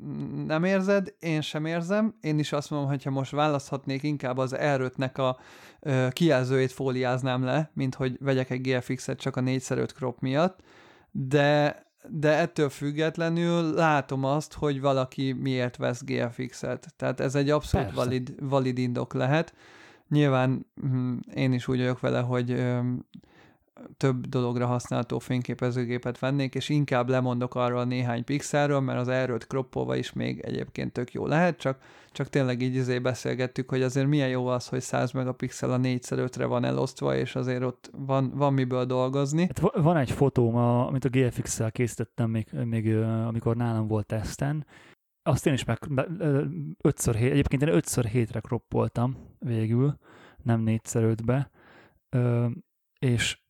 nem 0.45 0.63
érzed, 0.63 1.15
én 1.19 1.41
sem 1.41 1.65
érzem. 1.65 2.15
Én 2.21 2.39
is 2.39 2.51
azt 2.51 2.69
mondom, 2.69 2.89
hogy 2.89 3.03
ha 3.03 3.09
most 3.09 3.31
választhatnék, 3.31 4.03
inkább 4.03 4.37
az 4.37 4.55
r 4.75 4.91
a 5.19 5.37
ö, 5.79 6.07
kijelzőjét 6.11 6.71
fóliáznám 6.71 7.43
le, 7.43 7.71
mint 7.73 7.95
hogy 7.95 8.17
vegyek 8.19 8.49
egy 8.49 8.61
GFX-et 8.61 9.19
csak 9.19 9.35
a 9.35 9.41
4x5 9.41 9.93
crop 9.93 10.19
miatt. 10.19 10.59
De 11.11 11.81
de 12.09 12.37
ettől 12.37 12.69
függetlenül 12.69 13.73
látom 13.73 14.23
azt, 14.23 14.53
hogy 14.53 14.81
valaki 14.81 15.31
miért 15.31 15.77
vesz 15.77 16.03
GFX-et. 16.03 16.93
Tehát 16.95 17.19
ez 17.19 17.35
egy 17.35 17.49
abszolút 17.49 17.93
valid, 17.93 18.33
valid 18.39 18.77
indok 18.77 19.13
lehet. 19.13 19.53
Nyilván 20.09 20.65
hm, 20.81 21.13
én 21.33 21.53
is 21.53 21.67
úgy 21.67 21.77
vagyok 21.77 21.99
vele, 21.99 22.19
hogy 22.19 22.63
több 23.97 24.27
dologra 24.27 24.65
használható 24.65 25.19
fényképezőgépet 25.19 26.19
vennék, 26.19 26.55
és 26.55 26.69
inkább 26.69 27.09
lemondok 27.09 27.55
arról 27.55 27.79
a 27.79 27.83
néhány 27.83 28.23
pixelről, 28.23 28.79
mert 28.79 28.99
az 28.99 29.07
erőt 29.07 29.47
kroppolva 29.47 29.95
is 29.95 30.13
még 30.13 30.39
egyébként 30.39 30.93
tök 30.93 31.13
jó 31.13 31.27
lehet, 31.27 31.57
csak, 31.57 31.77
csak 32.11 32.29
tényleg 32.29 32.61
így 32.61 32.75
izé 32.75 32.99
beszélgettük, 32.99 33.69
hogy 33.69 33.81
azért 33.81 34.07
milyen 34.07 34.29
jó 34.29 34.47
az, 34.47 34.67
hogy 34.67 34.81
100 34.81 35.11
megapixel 35.11 35.71
a 35.71 35.77
4 35.77 36.05
5 36.09 36.35
van 36.35 36.63
elosztva, 36.63 37.15
és 37.15 37.35
azért 37.35 37.63
ott 37.63 37.89
van, 37.97 38.31
van 38.35 38.53
miből 38.53 38.85
dolgozni. 38.85 39.41
Hát 39.41 39.59
van 39.59 39.97
egy 39.97 40.11
fotóm, 40.11 40.55
amit 40.55 41.05
a 41.05 41.09
GFX-szel 41.09 41.71
készítettem 41.71 42.29
még, 42.29 42.47
még 42.63 42.95
amikor 42.97 43.55
nálam 43.55 43.87
volt 43.87 44.05
teszten, 44.05 44.65
azt 45.27 45.45
én 45.45 45.53
is 45.53 45.63
meg 45.63 45.79
ötször 46.81 47.15
hét, 47.15 47.31
egyébként 47.31 47.61
én 47.61 47.67
ötször 47.67 48.05
hétre 48.05 48.39
kroppoltam 48.39 49.17
végül, 49.39 49.97
nem 50.43 50.63
4x5-be, 50.65 51.51
ö, 52.09 52.47
és 52.99 53.41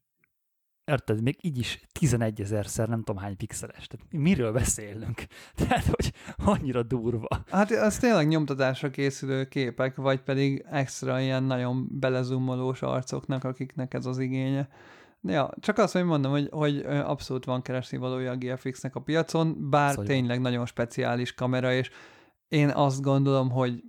érted, 0.88 1.22
még 1.22 1.38
így 1.42 1.58
is 1.58 1.82
11 1.92 2.42
ezerszer 2.42 2.88
nem 2.88 3.04
tudom 3.04 3.22
hány 3.22 3.38
pixeles. 3.38 3.88
Tehát 3.88 4.06
miről 4.12 4.52
beszélünk? 4.52 5.26
Tehát, 5.56 5.86
hogy 5.86 6.14
annyira 6.46 6.84
durva. 6.84 7.28
Hát 7.50 7.72
az 7.72 7.98
tényleg 7.98 8.28
nyomtatásra 8.28 8.90
készülő 8.90 9.46
képek, 9.48 9.96
vagy 9.96 10.22
pedig 10.22 10.66
extra 10.72 11.20
ilyen 11.20 11.44
nagyon 11.44 11.88
belezumolós 11.92 12.82
arcoknak, 12.82 13.44
akiknek 13.44 13.94
ez 13.94 14.06
az 14.06 14.20
igénye. 14.20 14.70
Ja, 15.22 15.50
csak 15.60 15.78
azt, 15.78 15.94
hogy 15.94 16.04
mondom, 16.04 16.32
hogy, 16.32 16.48
hogy 16.52 16.78
abszolút 16.86 17.46
van 17.46 17.62
keresni 17.62 17.98
valója 17.98 18.32
a 18.32 18.38
GFX-nek 18.38 18.96
a 18.96 19.00
piacon, 19.00 19.70
bár 19.70 19.90
Szóval. 19.90 20.06
tényleg 20.06 20.42
nagyon 20.42 20.66
speciális 20.66 21.34
kamera, 21.34 21.74
és 21.74 21.90
én 22.48 22.70
azt 22.70 23.02
gondolom, 23.02 23.50
hogy 23.50 23.84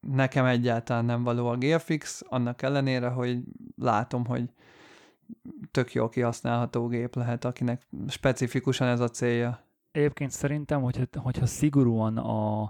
nekem 0.00 0.44
egyáltalán 0.44 1.04
nem 1.04 1.22
való 1.22 1.46
a 1.46 1.56
GFX, 1.56 2.22
annak 2.28 2.62
ellenére, 2.62 3.08
hogy 3.08 3.38
látom, 3.76 4.26
hogy 4.26 4.50
tök 5.70 5.92
jó 5.92 6.08
kihasználható 6.08 6.86
gép 6.86 7.14
lehet, 7.14 7.44
akinek 7.44 7.86
specifikusan 8.08 8.88
ez 8.88 9.00
a 9.00 9.08
célja. 9.08 9.64
Egyébként 9.90 10.30
szerintem, 10.30 10.82
hogyha, 10.82 11.04
hogyha 11.14 11.46
szigorúan 11.46 12.18
a, 12.18 12.62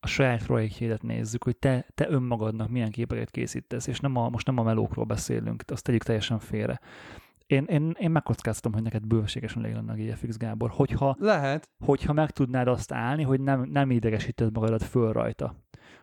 a 0.00 0.06
saját 0.06 0.46
projektjédet 0.46 1.02
nézzük, 1.02 1.44
hogy 1.44 1.56
te, 1.56 1.86
te 1.94 2.10
önmagadnak 2.10 2.68
milyen 2.68 2.90
képeket 2.90 3.30
készítesz, 3.30 3.86
és 3.86 4.00
nem 4.00 4.16
a, 4.16 4.28
most 4.28 4.46
nem 4.46 4.58
a 4.58 4.62
melókról 4.62 5.04
beszélünk, 5.04 5.62
azt 5.66 5.84
tegyük 5.84 6.02
teljesen 6.02 6.38
félre. 6.38 6.80
Én, 7.46 7.64
én, 7.64 7.96
én 7.98 8.10
megkockáztatom, 8.10 8.72
hogy 8.72 8.82
neked 8.82 9.06
bőségesen 9.06 9.62
elég 9.62 9.74
lenne 9.74 9.92
a 9.92 9.96
GFX, 9.96 10.36
Gábor, 10.36 10.70
hogyha, 10.70 11.16
Lehet, 11.18 11.68
hogyha 11.84 12.12
meg 12.12 12.30
tudnád 12.30 12.68
azt 12.68 12.92
állni, 12.92 13.22
hogy 13.22 13.40
nem, 13.40 13.62
nem 13.62 13.90
idegesíted 13.90 14.54
magadat 14.54 14.82
föl 14.82 15.12
rajta. 15.12 15.54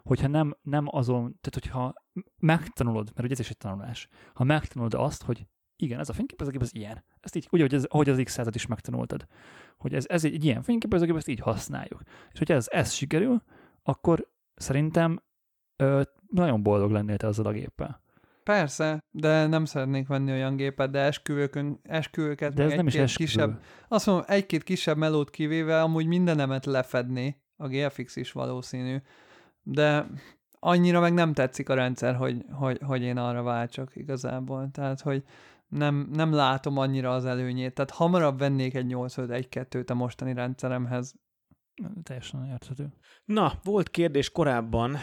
Hogyha 0.03 0.27
nem, 0.27 0.57
nem 0.61 0.85
azon, 0.87 1.21
tehát 1.21 1.51
hogyha 1.51 1.93
megtanulod, 2.39 3.05
mert 3.05 3.23
ugye 3.23 3.33
ez 3.33 3.39
is 3.39 3.49
egy 3.49 3.57
tanulás, 3.57 4.07
ha 4.33 4.43
megtanulod 4.43 4.93
azt, 4.93 5.23
hogy 5.23 5.47
igen, 5.77 5.99
ez 5.99 6.09
a 6.09 6.13
fényképezőgép, 6.13 6.61
ez 6.61 6.73
ilyen. 6.73 7.03
Ezt 7.19 7.35
így, 7.35 7.47
úgy, 7.49 7.59
ahogy, 7.59 7.73
ez, 7.73 7.83
ahogy 7.83 8.09
az 8.09 8.21
x 8.23 8.39
is 8.53 8.65
megtanultad. 8.65 9.27
Hogy 9.77 9.93
ez, 9.93 10.05
ez 10.07 10.25
egy, 10.25 10.33
egy 10.33 10.43
ilyen 10.45 10.61
fényképezőgép, 10.61 11.15
ezt 11.15 11.27
így 11.27 11.39
használjuk. 11.39 12.01
És 12.31 12.37
hogyha 12.37 12.53
ez, 12.53 12.67
ez 12.69 12.91
sikerül, 12.91 13.43
akkor 13.83 14.27
szerintem 14.55 15.21
ö, 15.75 16.01
nagyon 16.29 16.63
boldog 16.63 16.91
lennél 16.91 17.17
te 17.17 17.27
azzal 17.27 17.45
a 17.45 17.51
géppel. 17.51 18.01
persze, 18.43 19.03
de 19.11 19.47
nem 19.47 19.65
szeretnék 19.65 20.07
venni 20.07 20.31
olyan 20.31 20.55
gépet, 20.55 20.91
de 20.91 20.99
esküvőkön, 20.99 21.79
esküvőket, 21.83 22.53
De 22.53 22.63
ez 22.63 22.73
nem 22.73 22.87
is 22.87 22.95
esküvő. 22.95 23.25
kisebb, 23.25 23.61
azt 23.87 24.05
mondom, 24.05 24.25
egy-két 24.27 24.63
kisebb 24.63 24.97
melót 24.97 25.29
kivéve 25.29 25.81
amúgy 25.81 26.05
mindenemet 26.05 26.65
lefedni, 26.65 27.41
a 27.57 27.67
GFX 27.67 28.15
is 28.15 28.31
valószínű, 28.31 28.97
de 29.63 30.07
annyira 30.59 30.99
meg 30.99 31.13
nem 31.13 31.33
tetszik 31.33 31.69
a 31.69 31.73
rendszer, 31.73 32.15
hogy, 32.15 32.45
hogy, 32.51 32.79
hogy 32.85 33.01
én 33.01 33.17
arra 33.17 33.43
váltsak 33.43 33.95
igazából. 33.95 34.69
Tehát, 34.71 35.01
hogy 35.01 35.23
nem, 35.67 36.09
nem 36.11 36.33
látom 36.33 36.77
annyira 36.77 37.13
az 37.13 37.25
előnyét. 37.25 37.73
Tehát 37.73 37.91
hamarabb 37.91 38.39
vennék 38.39 38.75
egy 38.75 38.85
851-2-t 38.89 39.89
a 39.89 39.93
mostani 39.93 40.33
rendszeremhez. 40.33 41.15
Teljesen 42.03 42.45
érthető. 42.45 42.93
Na, 43.25 43.53
volt 43.63 43.89
kérdés 43.89 44.31
korábban, 44.31 44.97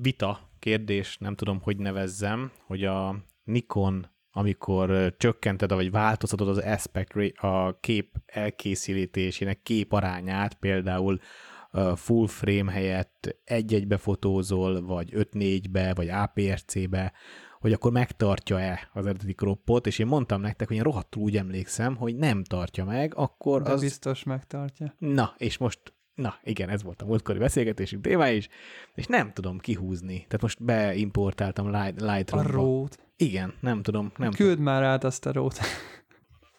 vita 0.00 0.50
kérdés, 0.58 1.18
nem 1.18 1.34
tudom, 1.34 1.60
hogy 1.60 1.76
nevezzem, 1.76 2.52
hogy 2.66 2.84
a 2.84 3.24
Nikon, 3.44 4.06
amikor 4.30 5.14
csökkented, 5.16 5.72
vagy 5.72 5.90
változtatod 5.90 6.48
az 6.48 6.58
aspect 6.58 7.14
rate, 7.14 7.48
a 7.48 7.78
kép 7.80 8.16
elkészítésének 8.26 9.62
kép 9.62 9.92
arányát, 9.92 10.54
például 10.54 11.18
full 11.94 12.26
frame 12.26 12.72
helyett 12.72 13.36
egy-egybe 13.44 13.96
fotózol, 13.96 14.82
vagy 14.82 15.10
5-4-be, 15.14 15.94
vagy 15.94 16.08
APS-C-be, 16.08 17.12
hogy 17.60 17.72
akkor 17.72 17.92
megtartja-e 17.92 18.88
az 18.92 19.06
eredeti 19.06 19.32
croppot, 19.34 19.86
és 19.86 19.98
én 19.98 20.06
mondtam 20.06 20.40
nektek, 20.40 20.68
hogy 20.68 20.76
én 20.76 20.82
rohadtul 20.82 21.22
úgy 21.22 21.36
emlékszem, 21.36 21.96
hogy 21.96 22.16
nem 22.16 22.44
tartja 22.44 22.84
meg, 22.84 23.12
akkor 23.16 23.62
De 23.62 23.70
az... 23.70 23.80
biztos 23.80 24.22
megtartja. 24.22 24.94
Na, 24.98 25.34
és 25.36 25.58
most, 25.58 25.80
na 26.14 26.34
igen, 26.42 26.68
ez 26.68 26.82
volt 26.82 27.02
a 27.02 27.04
múltkori 27.04 27.38
beszélgetésünk 27.38 28.02
témája 28.02 28.34
is, 28.36 28.48
és 28.94 29.06
nem 29.06 29.32
tudom 29.32 29.58
kihúzni. 29.58 30.14
Tehát 30.16 30.42
most 30.42 30.64
beimportáltam 30.64 31.70
Light, 31.70 32.02
A 32.02 32.12
Lightroom-ba. 32.14 32.50
rót. 32.52 32.98
Igen, 33.16 33.54
nem 33.60 33.82
tudom, 33.82 34.12
nem 34.16 34.30
tudom. 34.30 34.46
Küld 34.48 34.58
már 34.58 34.82
át 34.82 35.04
azt 35.04 35.26
a 35.26 35.32
rót. 35.32 35.58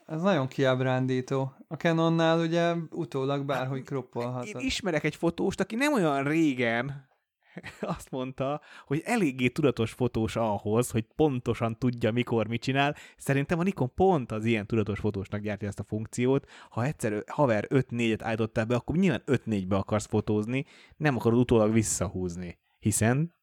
Ez 0.08 0.22
nagyon 0.22 0.48
kiábrándító. 0.48 1.54
A 1.68 1.76
Canonnál 1.76 2.40
ugye 2.40 2.74
utólag 2.90 3.46
bárhogy 3.46 3.78
Én 3.78 3.84
kroppolhatod. 3.84 4.62
ismerek 4.62 5.04
egy 5.04 5.16
fotóst, 5.16 5.60
aki 5.60 5.76
nem 5.76 5.94
olyan 5.94 6.24
régen 6.24 7.10
azt 7.96 8.12
mondta, 8.12 8.62
hogy 8.86 9.02
eléggé 9.06 9.48
tudatos 9.48 9.92
fotós 9.92 10.36
ahhoz, 10.36 10.92
hogy 10.92 11.06
pontosan 11.16 11.78
tudja, 11.78 12.12
mikor 12.12 12.48
mit 12.48 12.62
csinál. 12.62 12.96
Szerintem 13.18 13.60
a 13.60 13.64
Nikon 13.64 13.94
pont 13.94 14.32
az 14.32 14.46
ilyen 14.46 14.68
tudatos 14.68 15.00
fotósnak 15.00 15.42
gyártja 15.42 15.68
ezt 15.68 15.80
a 15.80 15.84
funkciót. 15.84 16.50
Ha 16.70 16.84
egyszer 16.84 17.24
haver 17.28 17.68
5-4-et 17.70 18.20
állítottál 18.24 18.66
be, 18.66 18.76
akkor 18.76 18.96
nyilván 18.96 19.24
5-4-be 19.26 19.76
akarsz 19.76 20.08
fotózni, 20.08 20.66
nem 20.98 21.16
akarod 21.16 21.40
utólag 21.40 21.74
visszahúzni, 21.74 22.60
hiszen 22.80 23.34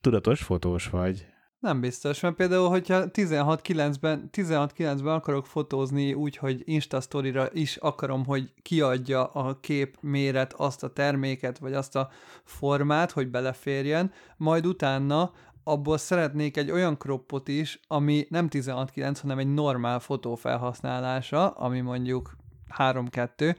tudatos 0.00 0.42
fotós 0.42 0.88
vagy. 0.88 1.26
Nem 1.58 1.80
biztos, 1.80 2.20
mert 2.20 2.34
például, 2.34 2.68
hogyha 2.68 3.04
16-9-ben, 3.12 4.28
16-9-ben 4.32 5.14
akarok 5.14 5.46
fotózni 5.46 6.14
úgy, 6.14 6.36
hogy 6.36 6.62
Insta 6.64 7.00
Story-ra 7.00 7.48
is 7.52 7.76
akarom, 7.76 8.24
hogy 8.24 8.52
kiadja 8.62 9.26
a 9.26 9.60
kép 9.60 9.96
méret 10.00 10.52
azt 10.52 10.82
a 10.82 10.92
terméket, 10.92 11.58
vagy 11.58 11.74
azt 11.74 11.96
a 11.96 12.10
formát, 12.44 13.10
hogy 13.10 13.28
beleférjen, 13.28 14.12
majd 14.36 14.66
utána 14.66 15.32
abból 15.64 15.98
szeretnék 15.98 16.56
egy 16.56 16.70
olyan 16.70 16.98
croppot 16.98 17.48
is, 17.48 17.80
ami 17.86 18.26
nem 18.30 18.48
16-9, 18.50 19.18
hanem 19.20 19.38
egy 19.38 19.54
normál 19.54 20.00
fotó 20.00 20.34
felhasználása, 20.34 21.50
ami 21.50 21.80
mondjuk 21.80 22.36
3-2, 22.76 23.56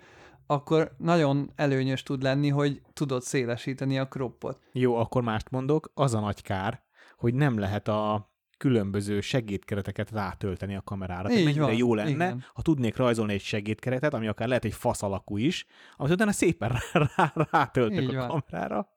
akkor 0.48 0.92
nagyon 0.98 1.52
előnyös 1.56 2.04
tud 2.04 2.24
lenni, 2.24 2.50
hogy 2.50 2.82
tudod 2.94 3.22
szélesíteni 3.22 4.00
a 4.00 4.08
croppot. 4.08 4.60
Jó, 4.72 4.96
akkor 4.96 5.24
mást 5.24 5.50
mondok, 5.50 5.92
az 5.94 6.14
a 6.14 6.20
nagy 6.20 6.42
kár, 6.42 6.82
hogy 7.20 7.34
nem 7.34 7.58
lehet 7.58 7.88
a 7.88 8.28
különböző 8.58 9.22
segédkereteket 9.22 10.12
rátölteni 10.12 10.76
a 10.76 10.82
kamerára. 10.82 11.24
Tehát 11.24 11.38
Így 11.38 11.46
mennyire 11.46 11.64
van, 11.64 11.74
jó 11.76 11.94
lenne, 11.94 12.10
igen. 12.10 12.44
ha 12.54 12.62
tudnék 12.62 12.96
rajzolni 12.96 13.34
egy 13.34 13.42
segédkeretet, 13.42 14.14
ami 14.14 14.28
akár 14.28 14.48
lehet 14.48 14.66
egy 14.66 14.74
fasz 14.74 15.04
alakú 15.04 15.38
is, 15.38 15.66
amit 15.96 16.12
utána 16.14 16.32
szépen 16.32 16.70
rá, 16.94 17.08
rá, 17.16 17.34
rátöltök 17.52 18.02
Így 18.02 18.16
a 18.16 18.28
van. 18.28 18.44
kamerára, 18.50 18.88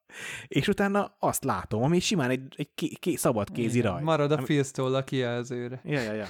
és 0.47 0.69
utána 0.69 1.17
azt 1.19 1.45
látom, 1.45 1.83
ami 1.83 2.01
simán 2.01 2.31
egy, 2.31 2.55
egy 2.57 2.75
ké, 2.75 2.89
ké, 2.89 3.15
szabad 3.15 3.51
kézi 3.51 3.79
Igen, 3.79 3.91
rajz. 3.93 4.05
Marad 4.05 4.31
a 4.33 4.37
Ami- 4.37 4.45
filztól 4.45 4.95
a 4.95 5.05
kijelzőre. 5.05 5.81
Ja, 5.85 6.01
ja, 6.01 6.13
ja. 6.13 6.27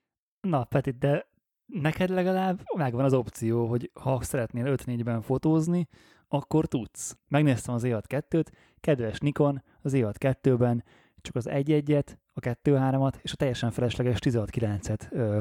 Na, 0.50 0.64
Peti, 0.64 0.90
de 0.90 1.28
neked 1.66 2.10
legalább 2.10 2.62
megvan 2.76 3.04
az 3.04 3.12
opció, 3.12 3.66
hogy 3.66 3.90
ha 4.00 4.22
szeretnél 4.22 4.74
5-4-ben 4.76 5.22
fotózni, 5.22 5.88
akkor 6.28 6.66
tudsz. 6.66 7.16
Megnéztem 7.28 7.74
az 7.74 7.82
E6 7.86 8.02
2-t, 8.08 8.46
kedves 8.80 9.18
Nikon, 9.18 9.62
az 9.82 9.92
E6 9.96 10.14
2-ben 10.18 10.84
csak 11.20 11.34
az 11.34 11.46
1-1-et, 11.50 12.16
a 12.32 12.40
2-3-at 12.40 13.14
és 13.22 13.32
a 13.32 13.36
teljesen 13.36 13.70
felesleges 13.70 14.18
16-9-et 14.20 15.12
ö, 15.12 15.40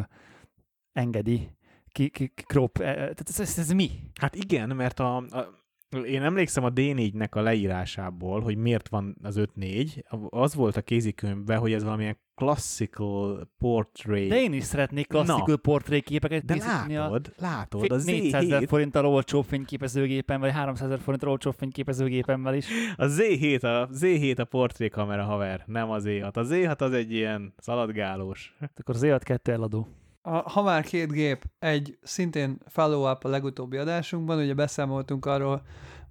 engedi 0.92 1.50
ki, 1.88 2.10
ki, 2.10 2.32
crop. 2.46 2.78
E, 2.78 2.90
e, 2.90 2.94
Tehát 2.94 3.30
ez, 3.30 3.40
ez, 3.40 3.58
ez 3.58 3.72
mi? 3.72 3.90
Hát 4.20 4.36
igen, 4.36 4.76
mert 4.76 5.00
a, 5.00 5.16
a 5.16 5.64
én 6.04 6.22
emlékszem 6.22 6.64
a 6.64 6.72
D4-nek 6.72 7.30
a 7.30 7.42
leírásából, 7.42 8.42
hogy 8.42 8.58
miért 8.58 8.88
van 8.88 9.18
az 9.24 9.36
5-4. 9.40 10.04
Az 10.30 10.56
volt 10.56 10.78
a 10.78 10.82
kézikönyvben, 10.82 11.60
hogy 11.60 11.74
ez 11.74 11.84
valamilyen 11.84 12.18
classical 12.36 13.50
portrait. 13.58 14.30
De 14.30 14.42
én 14.42 14.54
is 14.54 14.64
szeretnék 14.64 15.08
klasszikus 15.08 15.56
portrétképeket 15.62 16.46
De 16.46 16.54
készíteni 16.54 16.96
a 16.98 17.02
látod, 17.02 17.34
látod, 17.38 17.92
az 17.92 18.06
400 18.06 18.44
ezer 18.44 18.62
Z7, 18.62 18.68
forinttal 18.68 19.06
olcsóbb 19.06 19.46
fényképezőgépen, 19.46 20.40
vagy 20.40 20.52
300 20.52 20.88
ezer 20.88 21.00
forinttal 21.00 21.30
olcsóbb 21.30 21.54
fényképezőgépemmel 21.54 22.56
is. 22.56 22.68
a 22.96 23.06
Z7 23.06 23.62
a, 23.62 23.90
Z7 23.94 24.40
a 24.40 24.44
portrékamera 24.44 25.24
haver, 25.24 25.64
nem 25.66 25.90
az 25.90 26.04
Z6. 26.08 26.34
A 26.34 26.42
Z6 26.42 26.82
az 26.82 26.92
egy 26.92 27.12
ilyen 27.12 27.54
szaladgálós. 27.58 28.56
Akkor 28.76 28.96
az 28.96 29.02
E6 29.04 29.22
2 29.24 29.52
eladó. 29.52 29.88
A, 30.22 30.50
ha 30.50 30.62
már 30.62 30.84
két 30.84 31.12
gép, 31.12 31.44
egy 31.60 31.98
szintén 32.02 32.58
follow-up 32.66 33.24
a 33.24 33.28
legutóbbi 33.28 33.78
adásunkban, 33.78 34.40
ugye 34.40 34.54
beszámoltunk 34.54 35.26
arról, 35.26 35.62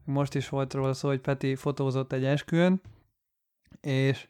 most 0.04 0.34
is 0.34 0.48
volt 0.48 0.74
róla 0.74 0.94
szó, 0.94 1.08
hogy 1.08 1.20
Peti 1.20 1.54
fotózott 1.54 2.12
egy 2.12 2.24
esküvőn, 2.24 2.80
és 3.80 4.28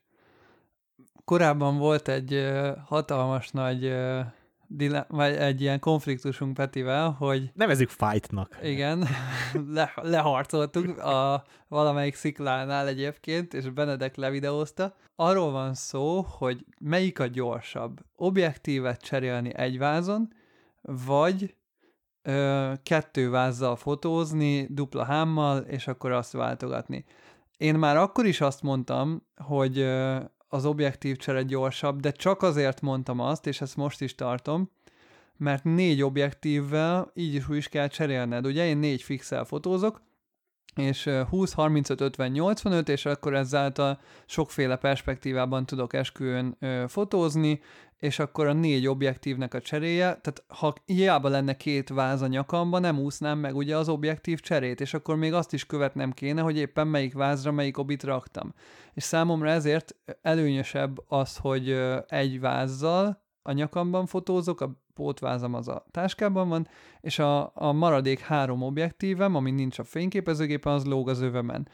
korábban 1.24 1.78
volt 1.78 2.08
egy 2.08 2.52
hatalmas 2.86 3.50
nagy 3.50 3.84
ö, 3.84 4.20
dile- 4.66 5.06
vagy 5.08 5.34
egy 5.34 5.60
ilyen 5.60 5.80
konfliktusunk 5.80 6.54
Petivel, 6.54 7.10
hogy 7.10 7.50
Nevezzük 7.54 7.88
fightnak. 7.88 8.58
igen, 8.62 9.06
le, 9.74 9.92
leharcoltuk 10.02 10.98
a 10.98 11.44
valamelyik 11.68 12.14
sziklánál 12.14 12.86
egyébként, 12.86 13.54
és 13.54 13.70
Benedek 13.70 14.16
levideózta. 14.16 14.94
Arról 15.16 15.50
van 15.50 15.74
szó, 15.74 16.20
hogy 16.20 16.64
melyik 16.80 17.18
a 17.20 17.26
gyorsabb. 17.26 18.00
Objektívet 18.16 19.00
cserélni 19.00 19.54
egy 19.54 19.78
vázon, 19.78 20.32
vagy 20.82 21.56
ö, 22.22 22.72
kettő 22.82 23.30
vázzal 23.30 23.76
fotózni, 23.76 24.66
dupla 24.70 25.04
hámmal, 25.04 25.58
és 25.58 25.86
akkor 25.86 26.12
azt 26.12 26.32
váltogatni. 26.32 27.04
Én 27.56 27.74
már 27.74 27.96
akkor 27.96 28.26
is 28.26 28.40
azt 28.40 28.62
mondtam, 28.62 29.26
hogy 29.36 29.78
ö, 29.78 30.18
az 30.54 30.64
objektív 30.64 31.16
csere 31.16 31.42
gyorsabb, 31.42 32.00
de 32.00 32.10
csak 32.10 32.42
azért 32.42 32.80
mondtam 32.80 33.20
azt, 33.20 33.46
és 33.46 33.60
ezt 33.60 33.76
most 33.76 34.00
is 34.00 34.14
tartom, 34.14 34.70
mert 35.36 35.64
négy 35.64 36.02
objektívvel 36.02 37.10
így 37.14 37.34
is 37.34 37.48
úgy 37.48 37.56
is 37.56 37.68
kell 37.68 37.86
cserélned. 37.86 38.46
Ugye 38.46 38.66
én 38.66 38.76
négy 38.76 39.02
fixel 39.02 39.44
fotózok, 39.44 40.02
és 40.76 41.10
20, 41.28 41.52
35, 41.52 42.00
50, 42.00 42.30
85, 42.30 42.88
és 42.88 43.06
akkor 43.06 43.34
ezáltal 43.34 44.00
sokféle 44.26 44.76
perspektívában 44.76 45.66
tudok 45.66 45.92
esküvőn 45.92 46.58
fotózni, 46.88 47.60
és 48.04 48.18
akkor 48.18 48.46
a 48.46 48.52
négy 48.52 48.86
objektívnek 48.86 49.54
a 49.54 49.60
cseréje, 49.60 50.04
tehát 50.04 50.44
ha 50.48 50.74
hiába 50.84 51.28
lenne 51.28 51.56
két 51.56 51.88
váz 51.88 52.22
a 52.22 52.26
nyakamban, 52.26 52.80
nem 52.80 52.98
úsznám 52.98 53.38
meg 53.38 53.56
ugye 53.56 53.76
az 53.76 53.88
objektív 53.88 54.40
cserét, 54.40 54.80
és 54.80 54.94
akkor 54.94 55.16
még 55.16 55.32
azt 55.32 55.52
is 55.52 55.66
követnem 55.66 56.12
kéne, 56.12 56.40
hogy 56.40 56.56
éppen 56.56 56.86
melyik 56.86 57.14
vázra 57.14 57.52
melyik 57.52 57.78
obit 57.78 58.02
raktam. 58.02 58.54
És 58.92 59.02
számomra 59.02 59.48
ezért 59.48 59.96
előnyösebb 60.22 60.98
az, 61.08 61.36
hogy 61.36 61.70
egy 62.06 62.40
vázzal 62.40 63.22
a 63.42 63.52
nyakamban 63.52 64.06
fotózok, 64.06 64.60
a 64.60 64.82
pótvázam 64.94 65.54
az 65.54 65.68
a 65.68 65.86
táskában 65.90 66.48
van, 66.48 66.68
és 67.00 67.18
a, 67.18 67.52
a 67.54 67.72
maradék 67.72 68.20
három 68.20 68.62
objektívem, 68.62 69.34
ami 69.34 69.50
nincs 69.50 69.78
a 69.78 69.84
fényképezőgépen, 69.84 70.72
az 70.72 70.84
lóg 70.84 71.08
az 71.08 71.20
övemen. 71.20 71.68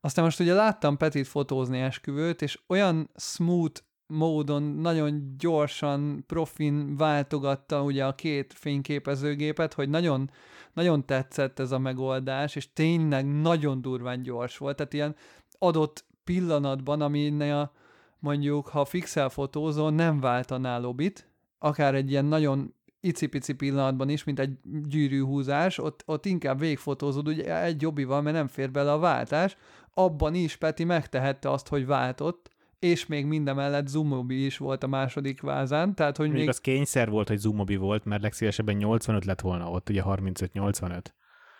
Aztán 0.00 0.24
most 0.24 0.40
ugye 0.40 0.54
láttam 0.54 0.96
Petit 0.96 1.26
fotózni 1.26 1.80
esküvőt, 1.80 2.42
és 2.42 2.58
olyan 2.66 3.10
smooth 3.16 3.80
módon 4.10 4.62
nagyon 4.62 5.34
gyorsan, 5.38 6.24
profin 6.26 6.96
váltogatta 6.96 7.82
ugye 7.82 8.04
a 8.04 8.14
két 8.14 8.52
fényképezőgépet, 8.56 9.74
hogy 9.74 9.88
nagyon, 9.88 10.30
nagyon 10.72 11.06
tetszett 11.06 11.58
ez 11.58 11.72
a 11.72 11.78
megoldás, 11.78 12.56
és 12.56 12.72
tényleg 12.72 13.40
nagyon 13.40 13.82
durván 13.82 14.22
gyors 14.22 14.56
volt, 14.56 14.76
tehát 14.76 14.92
ilyen 14.92 15.16
adott 15.58 16.04
pillanatban, 16.24 17.00
aminél 17.00 17.72
mondjuk, 18.18 18.68
ha 18.68 18.84
fixel 18.84 19.28
fotózol, 19.28 19.90
nem 19.90 20.20
váltanál 20.20 20.80
lobit, 20.80 21.28
akár 21.58 21.94
egy 21.94 22.10
ilyen 22.10 22.24
nagyon 22.24 22.74
icipici 23.00 23.52
pillanatban 23.52 24.08
is, 24.08 24.24
mint 24.24 24.38
egy 24.38 24.58
gyűrűhúzás, 24.88 25.78
ott, 25.78 26.02
ott 26.06 26.26
inkább 26.26 26.58
végfotózod 26.58 27.28
ugye 27.28 27.62
egy 27.62 27.82
jobbival, 27.82 28.22
mert 28.22 28.36
nem 28.36 28.48
fér 28.48 28.70
bele 28.70 28.92
a 28.92 28.98
váltás, 28.98 29.56
abban 29.94 30.34
is 30.34 30.56
Peti 30.56 30.84
megtehette 30.84 31.50
azt, 31.50 31.68
hogy 31.68 31.86
váltott, 31.86 32.50
és 32.80 33.06
még 33.06 33.26
mindemellett 33.26 33.86
Zoomobi 33.86 34.44
is 34.44 34.56
volt 34.56 34.82
a 34.82 34.86
második 34.86 35.40
vázán, 35.40 35.94
tehát 35.94 36.16
hogy 36.16 36.28
még... 36.28 36.38
még... 36.38 36.48
az 36.48 36.60
kényszer 36.60 37.10
volt, 37.10 37.28
hogy 37.28 37.38
Zoomobi 37.38 37.76
volt, 37.76 38.04
mert 38.04 38.22
legszívesebben 38.22 38.76
85 38.76 39.24
lett 39.24 39.40
volna 39.40 39.70
ott, 39.70 39.88
ugye 39.88 40.02
35-85. 40.04 41.02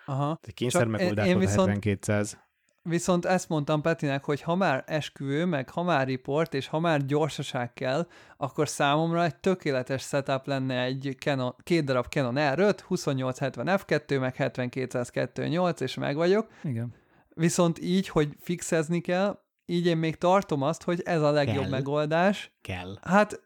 Aha. 0.05 0.39
Egy 0.41 0.53
kényszer 0.53 0.87
megoldás 0.87 1.25
volt 1.25 1.39
viszont- 1.39 1.67
a 1.67 1.71
7200. 1.71 2.39
Viszont 2.83 3.25
ezt 3.25 3.49
mondtam 3.49 3.81
Petinek, 3.81 4.23
hogy 4.23 4.41
ha 4.41 4.55
már 4.55 4.83
esküvő, 4.87 5.45
meg 5.45 5.69
ha 5.69 5.83
már 5.83 6.07
riport, 6.07 6.53
és 6.53 6.67
ha 6.67 6.79
már 6.79 7.05
gyorsaság 7.05 7.73
kell, 7.73 8.07
akkor 8.37 8.67
számomra 8.67 9.23
egy 9.23 9.35
tökéletes 9.35 10.03
setup 10.03 10.45
lenne 10.45 10.83
egy 10.83 11.15
Canon, 11.19 11.55
két 11.63 11.83
darab 11.83 12.05
Canon 12.05 12.35
R5, 12.37 12.79
2870 12.87 13.79
f2, 13.79 14.19
meg 14.19 14.35
7202.8, 14.37 15.81
és 15.81 15.95
meg 15.95 16.15
vagyok. 16.15 16.47
Igen. 16.63 16.93
Viszont 17.29 17.81
így, 17.81 18.07
hogy 18.07 18.35
fixezni 18.39 19.01
kell, 19.01 19.39
így 19.71 19.85
én 19.85 19.97
még 19.97 20.15
tartom 20.15 20.61
azt, 20.61 20.83
hogy 20.83 21.01
ez 21.05 21.21
a 21.21 21.31
legjobb 21.31 21.61
Kell. 21.61 21.69
megoldás. 21.69 22.51
Kell. 22.61 22.97
Hát, 23.01 23.41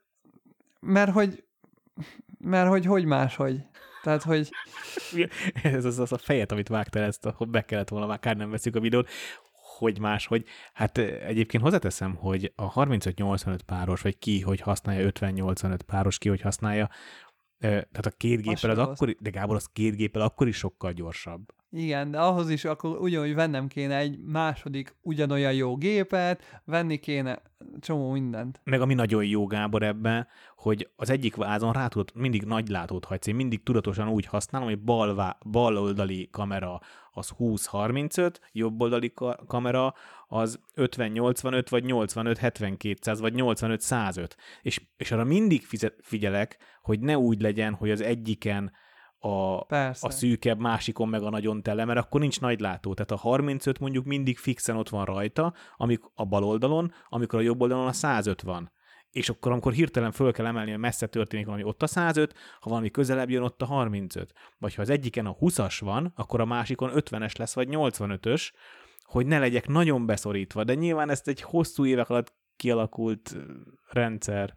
mert 0.79 1.11
hogy, 1.11 1.43
mert 2.37 2.69
hogy 2.69 2.85
hogy 2.85 3.05
máshogy. 3.05 3.61
Tehát, 4.03 4.23
hogy 4.23 4.49
Ez 5.63 5.85
az, 5.85 5.99
az 5.99 6.11
a 6.11 6.17
fejet, 6.17 6.51
amit 6.51 6.67
vágtál 6.67 7.03
ezt, 7.03 7.25
hogy 7.35 7.47
be 7.47 7.61
kellett 7.61 7.89
volna, 7.89 8.05
már 8.05 8.19
kár 8.19 8.35
nem 8.35 8.49
veszük 8.49 8.75
a 8.75 8.79
videót, 8.79 9.09
hogy 9.77 9.99
más, 9.99 10.25
hogy 10.25 10.45
hát 10.73 10.97
eh, 10.97 11.27
egyébként 11.27 11.63
hozzáteszem, 11.63 12.15
hogy 12.15 12.51
a 12.55 12.73
35-85 12.73 13.59
páros, 13.65 14.01
vagy 14.01 14.17
ki, 14.17 14.41
hogy 14.41 14.59
használja 14.59 15.11
50-85 15.13 15.79
páros, 15.85 16.17
ki, 16.17 16.29
hogy 16.29 16.41
használja, 16.41 16.89
eh, 17.57 17.69
tehát 17.69 18.05
a 18.05 18.11
két 18.17 18.41
géppel 18.41 18.69
az 18.69 18.77
rossz. 18.77 18.87
akkor, 18.87 19.15
de 19.19 19.29
Gábor, 19.29 19.55
az 19.55 19.65
két 19.73 19.95
géppel 19.95 20.21
akkor 20.21 20.47
is 20.47 20.57
sokkal 20.57 20.91
gyorsabb. 20.91 21.53
Igen, 21.75 22.11
de 22.11 22.19
ahhoz 22.19 22.49
is 22.49 22.65
akkor 22.65 22.97
ugyanúgy 22.97 23.35
vennem 23.35 23.67
kéne 23.67 23.97
egy 23.97 24.19
második 24.19 24.95
ugyanolyan 25.01 25.53
jó 25.53 25.75
gépet, 25.75 26.61
venni 26.65 26.97
kéne 26.97 27.41
csomó 27.79 28.11
mindent. 28.11 28.61
Meg 28.63 28.81
ami 28.81 28.93
nagyon 28.93 29.25
jó, 29.25 29.45
Gábor, 29.45 29.83
ebben, 29.83 30.27
hogy 30.55 30.89
az 30.95 31.09
egyik 31.09 31.35
vázon 31.35 31.73
rá 31.73 31.87
tudod, 31.87 32.11
mindig 32.13 32.43
nagy 32.43 32.67
látót 32.67 33.05
hagysz. 33.05 33.27
Én 33.27 33.35
mindig 33.35 33.63
tudatosan 33.63 34.07
úgy 34.07 34.25
használom, 34.25 34.67
hogy 34.67 34.79
bal, 34.79 35.37
bal 35.45 35.77
oldali 35.77 36.29
kamera 36.31 36.81
az 37.11 37.31
20-35, 37.39 38.35
jobb 38.51 38.81
oldali 38.81 39.13
ka- 39.13 39.43
kamera 39.47 39.93
az 40.27 40.59
50-85, 40.75 41.65
vagy 41.69 41.83
85-70-200, 41.87 43.17
vagy 43.19 43.33
85-105. 43.35 44.29
És, 44.61 44.81
és 44.97 45.11
arra 45.11 45.23
mindig 45.23 45.67
figyelek, 46.01 46.57
hogy 46.81 46.99
ne 46.99 47.17
úgy 47.17 47.41
legyen, 47.41 47.73
hogy 47.73 47.91
az 47.91 48.01
egyiken 48.01 48.71
a, 49.25 49.63
Persze. 49.63 50.07
a 50.07 50.09
szűkebb, 50.09 50.59
másikon 50.59 51.09
meg 51.09 51.23
a 51.23 51.29
nagyon 51.29 51.63
tele, 51.63 51.85
mert 51.85 51.99
akkor 51.99 52.19
nincs 52.19 52.39
nagy 52.39 52.59
látó. 52.59 52.93
Tehát 52.93 53.11
a 53.11 53.15
35 53.15 53.79
mondjuk 53.79 54.05
mindig 54.05 54.37
fixen 54.37 54.75
ott 54.75 54.89
van 54.89 55.05
rajta, 55.05 55.53
amik 55.77 56.01
a 56.13 56.25
bal 56.25 56.43
oldalon, 56.43 56.93
amikor 57.09 57.39
a 57.39 57.41
jobb 57.41 57.61
oldalon 57.61 57.87
a 57.87 57.93
105 57.93 58.41
van. 58.41 58.71
És 59.09 59.29
akkor, 59.29 59.51
amikor 59.51 59.73
hirtelen 59.73 60.11
föl 60.11 60.31
kell 60.31 60.45
emelni, 60.45 60.71
hogy 60.71 60.79
messze 60.79 61.07
történik 61.07 61.45
valami, 61.45 61.63
ott 61.63 61.83
a 61.83 61.87
105, 61.87 62.33
ha 62.59 62.69
valami 62.69 62.91
közelebb 62.91 63.29
jön, 63.29 63.43
ott 63.43 63.61
a 63.61 63.65
35. 63.65 64.33
Vagy 64.57 64.75
ha 64.75 64.81
az 64.81 64.89
egyiken 64.89 65.25
a 65.25 65.35
20-as 65.35 65.77
van, 65.79 66.11
akkor 66.15 66.41
a 66.41 66.45
másikon 66.45 66.91
50-es 66.93 67.37
lesz, 67.37 67.55
vagy 67.55 67.67
85-ös, 67.71 68.51
hogy 69.03 69.25
ne 69.25 69.39
legyek 69.39 69.67
nagyon 69.67 70.05
beszorítva. 70.05 70.63
De 70.63 70.73
nyilván 70.73 71.09
ezt 71.09 71.27
egy 71.27 71.41
hosszú 71.41 71.85
évek 71.85 72.09
alatt 72.09 72.33
kialakult 72.55 73.35
rendszer. 73.89 74.55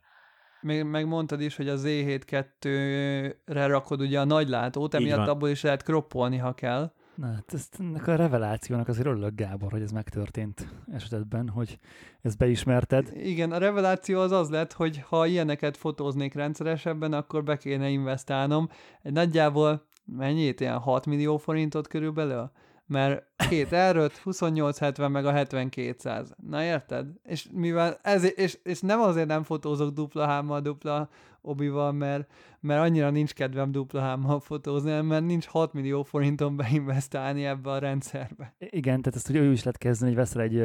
Még 0.60 0.84
megmondtad 0.84 1.40
is, 1.40 1.56
hogy 1.56 1.68
a 1.68 1.76
Z7-2-re 1.76 3.66
rakod 3.66 4.00
ugye 4.00 4.20
a 4.20 4.24
nagy 4.24 4.48
látót, 4.48 4.94
emiatt 4.94 5.28
abból 5.28 5.48
is 5.48 5.62
lehet 5.62 5.82
kroppolni, 5.82 6.36
ha 6.36 6.52
kell. 6.52 6.92
Na, 7.14 7.26
hát 7.26 7.54
ezt, 7.54 7.76
ennek 7.80 8.06
a 8.06 8.16
revelációnak 8.16 8.88
azért 8.88 9.06
örülök, 9.06 9.34
Gábor, 9.34 9.72
hogy 9.72 9.82
ez 9.82 9.90
megtörtént 9.90 10.68
esetben, 10.92 11.48
hogy 11.48 11.78
ezt 12.22 12.38
beismerted. 12.38 13.12
Igen, 13.14 13.52
a 13.52 13.58
reveláció 13.58 14.20
az 14.20 14.32
az 14.32 14.50
lett, 14.50 14.72
hogy 14.72 15.02
ha 15.08 15.26
ilyeneket 15.26 15.76
fotóznék 15.76 16.34
rendszeresebben, 16.34 17.12
akkor 17.12 17.44
be 17.44 17.56
kéne 17.56 17.88
investálnom. 17.88 18.68
Egy 19.02 19.12
nagyjából 19.12 19.86
mennyit? 20.04 20.60
Ilyen 20.60 20.78
6 20.78 21.06
millió 21.06 21.36
forintot 21.36 21.88
körülbelül? 21.88 22.50
Mert 22.88 23.24
két 23.48 23.68
R5, 23.70 24.10
2870 24.22 25.10
meg 25.10 25.26
a 25.26 25.32
7200. 25.32 26.34
Na 26.48 26.62
érted? 26.62 27.06
És 27.24 27.48
mivel 27.52 27.98
ez, 28.02 28.38
és, 28.38 28.58
és 28.62 28.80
nem 28.80 29.00
azért 29.00 29.26
nem 29.26 29.42
fotózok 29.42 29.92
dupla 29.92 30.26
hámmal, 30.26 30.60
dupla 30.60 31.08
obival, 31.40 31.92
mert, 31.92 32.30
mert 32.60 32.80
annyira 32.80 33.10
nincs 33.10 33.32
kedvem 33.32 33.72
dupla 33.72 34.00
hámmal 34.00 34.40
fotózni, 34.40 35.00
mert 35.00 35.24
nincs 35.24 35.46
6 35.46 35.72
millió 35.72 36.02
forinton 36.02 36.56
beinvestálni 36.56 37.44
ebbe 37.44 37.70
a 37.70 37.78
rendszerbe. 37.78 38.54
Igen, 38.58 39.02
tehát 39.02 39.16
ezt 39.16 39.28
ugye 39.28 39.40
ő 39.40 39.52
is 39.52 39.62
lehet 39.62 39.78
kezdeni, 39.78 40.14
hogy 40.14 40.20
veszel 40.20 40.42
egy 40.42 40.64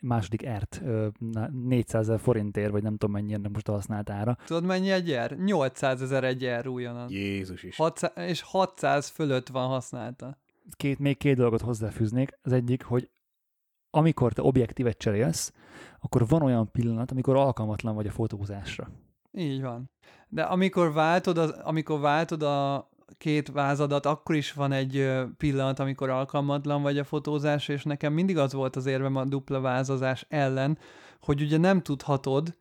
második 0.00 0.44
ert 0.44 0.80
ö, 0.84 1.08
na, 1.18 1.48
400 1.48 2.08
ezer 2.08 2.20
forintért, 2.20 2.70
vagy 2.70 2.82
nem 2.82 2.96
tudom 2.96 3.14
mennyire 3.14 3.48
most 3.52 3.68
a 3.68 3.72
használt 3.72 4.10
ára. 4.10 4.36
Tudod 4.46 4.64
mennyi 4.64 4.90
egy 4.90 5.16
R? 5.26 5.36
800 5.36 6.02
ezer 6.02 6.24
egy 6.24 6.48
R 6.60 6.66
újonnan. 6.66 7.10
Jézus 7.10 7.62
is. 7.62 7.76
600, 7.76 8.12
és 8.16 8.42
600 8.42 9.08
fölött 9.08 9.48
van 9.48 9.68
használta. 9.68 10.38
Két, 10.76 10.98
még 10.98 11.16
két 11.16 11.36
dolgot 11.36 11.60
hozzáfűznék. 11.60 12.38
Az 12.42 12.52
egyik, 12.52 12.84
hogy 12.84 13.10
amikor 13.90 14.32
te 14.32 14.42
objektívet 14.42 14.98
cserélsz, 14.98 15.52
akkor 16.00 16.26
van 16.26 16.42
olyan 16.42 16.70
pillanat, 16.70 17.10
amikor 17.10 17.36
alkalmatlan 17.36 17.94
vagy 17.94 18.06
a 18.06 18.10
fotózásra. 18.10 18.90
Így 19.32 19.60
van. 19.60 19.90
De 20.28 20.42
amikor 20.42 20.92
váltod, 20.92 21.38
az, 21.38 21.50
amikor 21.50 22.00
váltod 22.00 22.42
a 22.42 22.88
két 23.18 23.50
vázadat, 23.52 24.06
akkor 24.06 24.34
is 24.34 24.52
van 24.52 24.72
egy 24.72 25.12
pillanat, 25.36 25.78
amikor 25.78 26.08
alkalmatlan 26.08 26.82
vagy 26.82 26.98
a 26.98 27.04
fotózás, 27.04 27.68
és 27.68 27.82
nekem 27.84 28.12
mindig 28.12 28.38
az 28.38 28.52
volt 28.52 28.76
az 28.76 28.86
érvem 28.86 29.16
a 29.16 29.24
dupla 29.24 29.60
vázazás 29.60 30.26
ellen, 30.28 30.78
hogy 31.20 31.42
ugye 31.42 31.58
nem 31.58 31.82
tudhatod, 31.82 32.56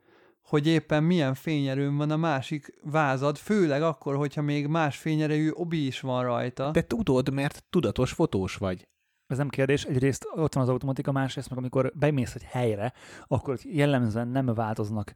hogy 0.49 0.67
éppen 0.67 1.03
milyen 1.03 1.34
fényerőn 1.34 1.97
van 1.97 2.11
a 2.11 2.17
másik 2.17 2.73
vázad, 2.84 3.38
főleg 3.38 3.81
akkor, 3.81 4.15
hogyha 4.15 4.41
még 4.41 4.67
más 4.67 4.97
fényerőjű 4.97 5.49
obi 5.49 5.85
is 5.85 5.99
van 5.99 6.23
rajta. 6.23 6.71
De 6.71 6.81
tudod, 6.81 7.34
mert 7.34 7.63
tudatos 7.69 8.11
fotós 8.11 8.55
vagy. 8.55 8.88
Ez 9.27 9.38
nem 9.38 9.49
kérdés, 9.49 9.84
egyrészt 9.84 10.27
ott 10.35 10.53
van 10.53 10.63
az 10.63 10.69
automatika, 10.69 11.11
másrészt 11.11 11.49
meg 11.49 11.57
amikor 11.57 11.91
bemész 11.95 12.35
egy 12.35 12.43
helyre, 12.43 12.93
akkor 13.27 13.57
jellemzően 13.63 14.27
nem 14.27 14.45
változnak 14.45 15.13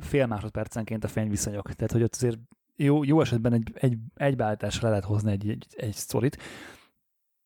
fél 0.00 0.26
másodpercenként 0.26 1.04
a 1.04 1.08
fényviszonyok. 1.08 1.72
Tehát, 1.72 1.92
hogy 1.92 2.02
ott 2.02 2.14
azért 2.14 2.38
jó, 2.76 3.04
jó 3.04 3.20
esetben 3.20 3.52
egy, 3.52 3.72
egy, 3.74 3.96
egy 4.14 4.36
beállításra 4.36 4.82
le 4.82 4.88
lehet 4.88 5.04
hozni 5.04 5.30
egy, 5.30 5.48
egy, 5.48 5.66
egy 5.76 5.94
sztorit. 5.94 6.42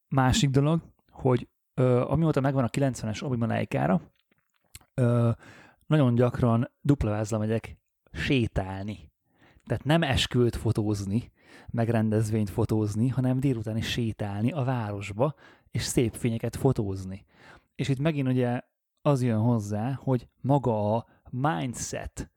Másik 0.09 0.51
dolog, 0.51 0.81
hogy 1.11 1.49
ö, 1.75 2.01
amióta 2.01 2.41
megvan 2.41 2.65
a 2.65 2.69
90-es 2.69 3.25
Obi-Wan 3.25 3.49
Leica-ra, 3.49 4.01
ö, 4.95 5.31
nagyon 5.87 6.15
gyakran 6.15 6.71
dupla 6.81 7.11
vázla 7.11 7.39
megyek 7.39 7.77
sétálni. 8.13 9.13
Tehát 9.65 9.85
nem 9.85 10.03
esküvőt 10.03 10.57
fotózni, 10.57 11.33
meg 11.71 11.89
rendezvényt 11.89 12.51
fotózni, 12.51 13.09
hanem 13.09 13.41
délután 13.41 13.77
is 13.77 13.91
sétálni 13.91 14.53
a 14.53 14.65
városba, 14.65 15.35
és 15.71 15.83
szép 15.83 16.15
fényeket 16.15 16.57
fotózni. 16.57 17.25
És 17.75 17.89
itt 17.89 17.99
megint 17.99 18.29
ugye 18.29 18.61
az 19.03 19.23
jön 19.23 19.41
hozzá, 19.41 19.93
hogy 19.93 20.29
maga 20.41 20.97
a 20.97 21.07
mindset 21.31 22.31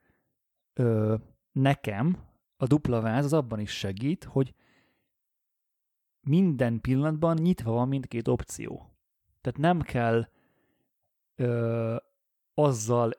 ö, 0.73 1.15
nekem, 1.51 2.17
a 2.57 2.67
dupla 2.67 3.01
váz 3.01 3.25
az 3.25 3.33
abban 3.33 3.59
is 3.59 3.71
segít, 3.71 4.23
hogy 4.23 4.53
minden 6.21 6.81
pillanatban 6.81 7.37
nyitva 7.37 7.71
van 7.71 7.87
mindkét 7.87 8.27
opció. 8.27 8.91
Tehát 9.41 9.59
nem 9.59 9.81
kell 9.81 10.27
ö, 11.35 11.95
azzal, 12.53 13.11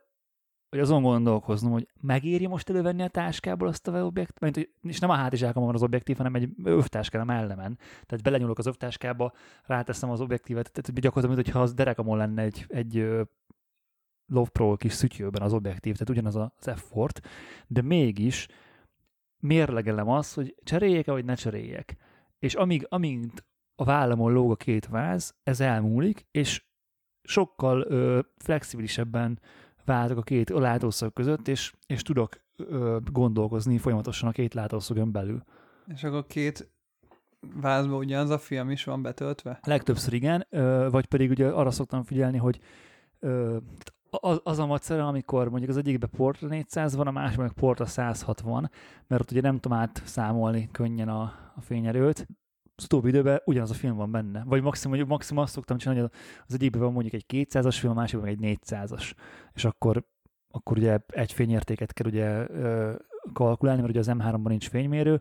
hogy 0.70 0.78
azon 0.78 1.02
gondolkoznom, 1.02 1.72
hogy 1.72 1.88
megéri 2.00 2.46
most 2.46 2.68
elővenni 2.68 3.02
a 3.02 3.08
táskából 3.08 3.68
azt 3.68 3.88
a 3.88 4.04
objektívet, 4.04 4.68
és 4.82 4.98
nem 4.98 5.10
a 5.10 5.14
hátizsákon 5.14 5.64
van 5.64 5.74
az 5.74 5.82
objektív, 5.82 6.16
hanem 6.16 6.34
egy 6.34 6.48
övtáskán 6.64 7.20
a 7.20 7.24
mellemen. 7.24 7.78
Tehát 8.06 8.22
belenyúlok 8.22 8.58
az 8.58 8.66
övtáskába, 8.66 9.32
ráteszem 9.64 10.10
az 10.10 10.20
objektívet, 10.20 10.72
tehát 10.72 11.00
gyakorlatilag, 11.00 11.44
mintha 11.44 11.62
az 11.62 11.74
derekamon 11.74 12.16
lenne 12.16 12.42
egy, 12.42 12.64
egy 12.68 13.08
Love 14.26 14.48
Pro 14.52 14.76
kis 14.76 14.92
szütyőben 14.92 15.42
az 15.42 15.52
objektív, 15.52 15.92
tehát 15.92 16.10
ugyanaz 16.10 16.36
az 16.36 16.68
effort, 16.68 17.20
de 17.66 17.82
mégis 17.82 18.46
mérlegelem 19.38 20.08
azt, 20.08 20.34
hogy 20.34 20.54
cseréljek-e, 20.62 21.12
vagy 21.12 21.24
ne 21.24 21.34
cseréljek. 21.34 21.96
És 22.38 22.54
amíg, 22.54 22.86
amint 22.88 23.44
a 23.74 23.84
vállamon 23.84 24.32
lóg 24.32 24.50
a 24.50 24.56
két 24.56 24.86
váz, 24.86 25.34
ez 25.42 25.60
elmúlik, 25.60 26.26
és 26.30 26.66
sokkal 27.22 27.80
ö, 27.80 28.20
flexibilisebben 28.36 29.40
váltok 29.88 30.18
a 30.18 30.22
két 30.22 30.48
látószög 30.48 31.12
között, 31.12 31.48
és, 31.48 31.72
és 31.86 32.02
tudok 32.02 32.40
ö, 32.56 32.98
gondolkozni 33.12 33.78
folyamatosan 33.78 34.28
a 34.28 34.32
két 34.32 34.54
látószögön 34.54 35.12
belül. 35.12 35.42
És 35.86 36.04
akkor 36.04 36.26
két 36.26 36.70
vázba 37.60 37.96
ugyanaz 37.96 38.30
a 38.30 38.38
film 38.38 38.70
is 38.70 38.84
van 38.84 39.02
betöltve? 39.02 39.58
Legtöbbször 39.62 40.12
igen, 40.12 40.46
ö, 40.50 40.88
vagy 40.90 41.06
pedig 41.06 41.30
ugye 41.30 41.48
arra 41.48 41.70
szoktam 41.70 42.02
figyelni, 42.02 42.38
hogy 42.38 42.60
ö, 43.18 43.56
az, 44.10 44.40
az 44.42 44.58
a 44.58 44.66
macera, 44.66 45.06
amikor 45.06 45.48
mondjuk 45.48 45.70
az 45.70 45.76
egyikbe 45.76 46.06
Portra 46.06 46.48
400 46.48 46.94
van, 46.94 47.06
a 47.06 47.10
másikban 47.10 47.46
meg 47.46 47.54
Portra 47.54 47.86
160, 47.86 48.70
mert 49.06 49.30
ugye 49.30 49.40
nem 49.40 49.58
tudom 49.58 49.78
átszámolni 49.78 50.68
könnyen 50.72 51.08
a, 51.08 51.22
a 51.56 51.60
fényerőt. 51.60 52.26
Az 52.78 52.84
utóbbi 52.84 53.08
időben 53.08 53.40
ugyanaz 53.44 53.70
a 53.70 53.74
film 53.74 53.96
van 53.96 54.10
benne. 54.10 54.42
Vagy 54.44 54.62
maximum, 54.62 55.06
maximum 55.06 55.42
azt 55.42 55.52
szoktam 55.52 55.78
csinálni, 55.78 56.00
hogy 56.00 56.10
az 56.46 56.54
egyikben 56.54 56.80
van 56.80 56.92
mondjuk 56.92 57.14
egy 57.14 57.24
200-as 57.28 57.76
film, 57.78 57.92
a 57.92 57.94
másikban 57.94 58.28
egy 58.28 58.38
400-as. 58.42 59.12
És 59.54 59.64
akkor, 59.64 60.06
akkor 60.50 60.76
ugye 60.76 60.98
egy 61.06 61.32
fényértéket 61.32 61.92
kell 61.92 62.06
ugye 62.06 62.46
kalkulálni, 63.32 63.80
mert 63.80 63.92
ugye 63.96 64.10
az 64.10 64.18
M3-ban 64.18 64.48
nincs 64.48 64.68
fénymérő, 64.68 65.20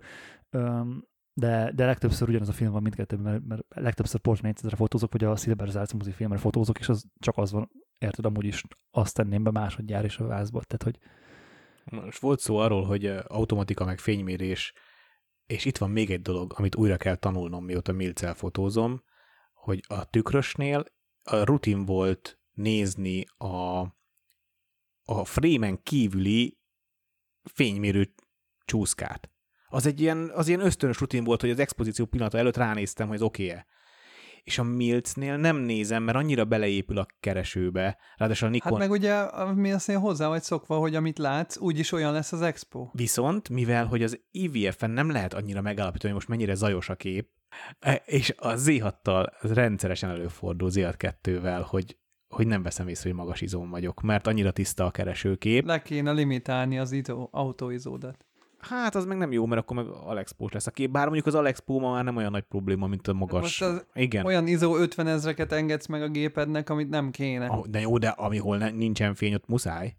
de, 1.33 1.71
de 1.75 1.85
legtöbbször 1.85 2.29
ugyanaz 2.29 2.49
a 2.49 2.53
film 2.53 2.71
van 2.71 2.81
mindkettőben, 2.81 3.31
mert, 3.31 3.45
mert 3.47 3.63
legtöbbször 3.69 4.19
Portra 4.19 4.49
400-re 4.49 4.75
fotózok, 4.75 5.11
vagy 5.11 5.23
a 5.23 5.35
Silver 5.35 5.67
Zárc 5.67 5.93
mozi 5.93 6.11
filmre 6.11 6.37
fotózok, 6.37 6.79
és 6.79 6.89
az 6.89 7.05
csak 7.19 7.37
az 7.37 7.51
van 7.51 7.69
érted, 7.97 8.25
amúgy 8.25 8.45
is 8.45 8.63
azt 8.91 9.15
tenném 9.15 9.43
be 9.43 9.51
másodjára 9.51 10.05
is 10.05 10.17
a 10.17 10.27
vázba. 10.27 10.61
Tehát, 10.61 10.83
hogy... 10.83 10.97
Most 12.05 12.19
volt 12.19 12.39
szó 12.39 12.57
arról, 12.57 12.83
hogy 12.83 13.05
automatika 13.27 13.85
meg 13.85 13.99
fénymérés, 13.99 14.73
és 15.47 15.65
itt 15.65 15.77
van 15.77 15.89
még 15.89 16.11
egy 16.11 16.21
dolog, 16.21 16.53
amit 16.55 16.75
újra 16.75 16.97
kell 16.97 17.15
tanulnom, 17.15 17.65
mióta 17.65 17.91
milcel 17.91 18.33
fotózom, 18.33 19.03
hogy 19.53 19.83
a 19.87 20.09
tükrösnél 20.09 20.85
a 21.23 21.43
rutin 21.43 21.85
volt 21.85 22.39
nézni 22.51 23.25
a, 23.37 23.79
a 25.03 25.25
frémen 25.25 25.83
kívüli 25.83 26.57
fénymérő 27.53 28.13
csúszkát. 28.65 29.31
Az 29.67 29.85
egy 29.85 30.01
ilyen, 30.01 30.29
az 30.29 30.47
ilyen 30.47 30.59
ösztönös 30.59 30.99
rutin 30.99 31.23
volt, 31.23 31.41
hogy 31.41 31.49
az 31.49 31.59
expozíció 31.59 32.05
pillanata 32.05 32.37
előtt 32.37 32.57
ránéztem, 32.57 33.07
hogy 33.07 33.15
ez 33.15 33.21
oké-e 33.21 33.65
és 34.47 34.57
a 34.57 34.63
Milcnél 34.63 35.37
nem 35.37 35.57
nézem, 35.57 36.03
mert 36.03 36.17
annyira 36.17 36.45
beleépül 36.45 36.97
a 36.97 37.05
keresőbe. 37.19 37.97
Ráadásul 38.17 38.47
a 38.47 38.51
Nikon... 38.51 38.71
Hát 38.71 38.79
meg 38.79 38.91
ugye 38.91 39.25
mi 39.53 39.71
azt 39.71 39.91
hozzá 39.91 40.27
vagy 40.27 40.41
szokva, 40.41 40.77
hogy 40.77 40.95
amit 40.95 41.17
látsz, 41.17 41.57
úgyis 41.57 41.91
olyan 41.91 42.13
lesz 42.13 42.31
az 42.31 42.41
expo. 42.41 42.89
Viszont, 42.91 43.49
mivel 43.49 43.85
hogy 43.85 44.03
az 44.03 44.19
IVF-en 44.31 44.89
nem 44.89 45.11
lehet 45.11 45.33
annyira 45.33 45.61
megállapítani, 45.61 46.13
hogy 46.13 46.13
most 46.13 46.27
mennyire 46.27 46.53
zajos 46.53 46.89
a 46.89 46.95
kép, 46.95 47.29
e, 47.79 48.01
és 48.05 48.33
a 48.37 48.53
Z6-tal 48.53 49.31
rendszeresen 49.41 50.09
előfordul 50.09 50.69
Z6-2-vel, 50.73 51.65
hogy 51.67 51.97
hogy 52.27 52.47
nem 52.47 52.63
veszem 52.63 52.87
észre, 52.87 53.09
hogy 53.09 53.17
magas 53.17 53.41
izom 53.41 53.69
vagyok, 53.69 54.01
mert 54.01 54.27
annyira 54.27 54.51
tiszta 54.51 54.85
a 54.85 54.91
keresőkép. 54.91 55.65
Le 55.65 55.81
kéne 55.81 56.11
limitálni 56.11 56.79
az 56.79 57.01
autóizódat. 57.31 58.26
Hát 58.59 58.95
az 58.95 59.05
meg 59.05 59.17
nem 59.17 59.31
jó, 59.31 59.45
mert 59.45 59.61
akkor 59.61 59.75
meg 59.75 59.85
Alexpo 59.85 60.47
lesz 60.51 60.67
a 60.67 60.71
kép. 60.71 60.91
Bár 60.91 61.03
mondjuk 61.03 61.25
az 61.25 61.35
Alexpo 61.35 61.79
ma 61.79 61.91
már 61.91 62.03
nem 62.03 62.15
olyan 62.15 62.31
nagy 62.31 62.43
probléma, 62.43 62.87
mint 62.87 63.07
a 63.07 63.13
magas. 63.13 63.41
Most 63.41 63.61
az 63.61 63.85
Igen. 63.93 64.25
Olyan 64.25 64.47
ISO 64.47 64.77
50 64.77 65.07
ezreket 65.07 65.51
engedsz 65.51 65.87
meg 65.87 66.01
a 66.01 66.07
gépednek, 66.07 66.69
amit 66.69 66.89
nem 66.89 67.11
kéne. 67.11 67.49
Oh, 67.49 67.65
de 67.65 67.79
jó, 67.79 67.97
de 67.97 68.07
amihol 68.07 68.57
ne, 68.57 68.69
nincsen 68.69 69.15
fény, 69.15 69.33
ott 69.33 69.47
muszáj. 69.47 69.95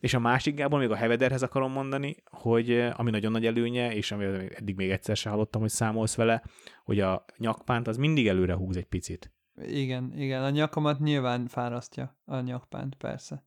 És 0.00 0.14
a 0.14 0.18
másik 0.18 0.54
Gábor, 0.54 0.80
még 0.80 0.90
a 0.90 0.94
Hevederhez 0.94 1.42
akarom 1.42 1.72
mondani, 1.72 2.16
hogy 2.30 2.70
eh, 2.70 3.00
ami 3.00 3.10
nagyon 3.10 3.32
nagy 3.32 3.46
előnye, 3.46 3.94
és 3.94 4.12
ami 4.12 4.24
eddig 4.54 4.76
még 4.76 4.90
egyszer 4.90 5.16
se 5.16 5.30
hallottam, 5.30 5.60
hogy 5.60 5.70
számolsz 5.70 6.14
vele, 6.14 6.42
hogy 6.84 7.00
a 7.00 7.24
nyakpánt 7.38 7.88
az 7.88 7.96
mindig 7.96 8.28
előre 8.28 8.54
húz 8.54 8.76
egy 8.76 8.84
picit. 8.84 9.32
Igen, 9.66 10.12
igen, 10.16 10.42
a 10.42 10.50
nyakamat 10.50 11.00
nyilván 11.00 11.46
fárasztja 11.46 12.16
a 12.24 12.40
nyakpánt, 12.40 12.94
persze. 12.94 13.44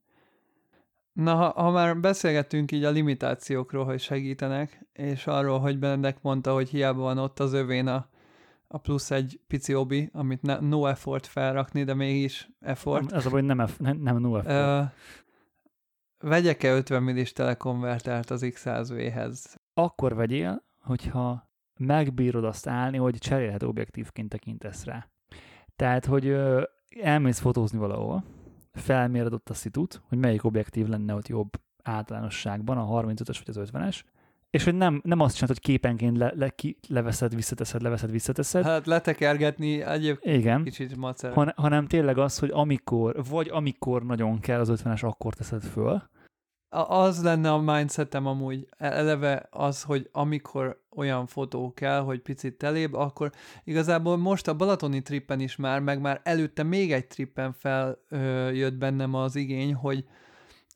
Na, 1.13 1.35
ha, 1.35 1.61
ha 1.61 1.71
már 1.71 1.99
beszélgettünk 1.99 2.71
így 2.71 2.83
a 2.83 2.89
limitációkról, 2.89 3.85
hogy 3.85 3.99
segítenek, 3.99 4.87
és 4.93 5.27
arról, 5.27 5.59
hogy 5.59 5.79
Benedek 5.79 6.21
mondta, 6.21 6.53
hogy 6.53 6.69
hiába 6.69 7.01
van 7.01 7.17
ott 7.17 7.39
az 7.39 7.53
övén 7.53 7.87
a, 7.87 8.09
a 8.67 8.77
plusz 8.77 9.11
egy 9.11 9.39
pici 9.47 9.75
obi, 9.75 10.09
amit 10.13 10.41
ne, 10.41 10.59
no 10.59 10.85
effort 10.85 11.25
felrakni, 11.25 11.83
de 11.83 11.93
mégis 11.93 12.49
effort. 12.59 13.11
Ez 13.11 13.25
a 13.25 13.29
hogy 13.29 13.43
nem, 13.43 13.65
nem, 13.77 13.97
nem 13.97 14.17
no 14.17 14.37
effort. 14.37 14.81
Uh, 14.81 16.29
vegyek-e 16.29 16.73
50 16.73 17.03
millis 17.03 17.33
telekonvertert 17.33 18.29
az 18.29 18.41
X100V-hez? 18.45 19.55
Akkor 19.73 20.15
vegyél, 20.15 20.63
hogyha 20.81 21.49
megbírod 21.77 22.43
azt 22.43 22.67
állni, 22.67 22.97
hogy 22.97 23.17
cserélhet 23.17 23.63
objektívként 23.63 24.29
tekintesz 24.29 24.83
rá. 24.83 25.09
Tehát, 25.75 26.05
hogy 26.05 26.27
ö, 26.27 26.61
elmész 27.01 27.39
fotózni 27.39 27.77
valahol, 27.77 28.23
felméred 28.79 29.33
ott 29.33 29.49
a 29.49 29.53
szitut, 29.53 30.01
hogy 30.09 30.17
melyik 30.17 30.43
objektív 30.43 30.87
lenne 30.87 31.13
ott 31.13 31.27
jobb 31.27 31.49
általánosságban, 31.83 32.77
a 32.77 33.01
35-ös 33.01 33.39
vagy 33.45 33.57
az 33.57 33.69
50-es, 33.73 34.01
és 34.49 34.63
hogy 34.63 34.75
nem, 34.75 35.01
nem 35.03 35.19
azt 35.19 35.35
csinálod, 35.35 35.57
hogy 35.57 35.65
képenként 35.65 36.17
le, 36.17 36.33
le, 36.35 36.49
ki, 36.49 36.77
leveszed, 36.87 37.35
visszateszed, 37.35 37.81
leveszed, 37.81 38.11
visszateszed. 38.11 38.63
Hát 38.63 38.85
letekergetni 38.85 39.81
egyébként 39.81 40.35
Igen, 40.35 40.63
kicsit 40.63 40.97
macer. 40.97 41.33
Han, 41.33 41.53
hanem 41.55 41.87
tényleg 41.87 42.17
az, 42.17 42.39
hogy 42.39 42.49
amikor, 42.53 43.23
vagy 43.29 43.49
amikor 43.49 44.05
nagyon 44.05 44.39
kell 44.39 44.59
az 44.59 44.81
50-es, 44.83 45.03
akkor 45.03 45.33
teszed 45.33 45.63
föl, 45.63 46.01
az 46.69 47.23
lenne 47.23 47.51
a 47.51 47.57
mindsetem 47.57 48.25
amúgy 48.25 48.67
eleve 48.77 49.47
az, 49.49 49.83
hogy 49.83 50.09
amikor 50.11 50.81
olyan 50.95 51.27
fotó 51.27 51.73
kell, 51.73 51.99
hogy 51.99 52.21
picit 52.21 52.57
telébb, 52.57 52.93
akkor 52.93 53.31
igazából 53.63 54.17
most 54.17 54.47
a 54.47 54.55
balatoni 54.55 55.01
trippen 55.01 55.39
is 55.39 55.55
már, 55.55 55.79
meg 55.79 56.01
már 56.01 56.21
előtte 56.23 56.63
még 56.63 56.91
egy 56.93 57.07
trippen 57.07 57.53
feljött 57.53 58.73
bennem 58.73 59.13
az 59.13 59.35
igény, 59.35 59.73
hogy 59.73 60.05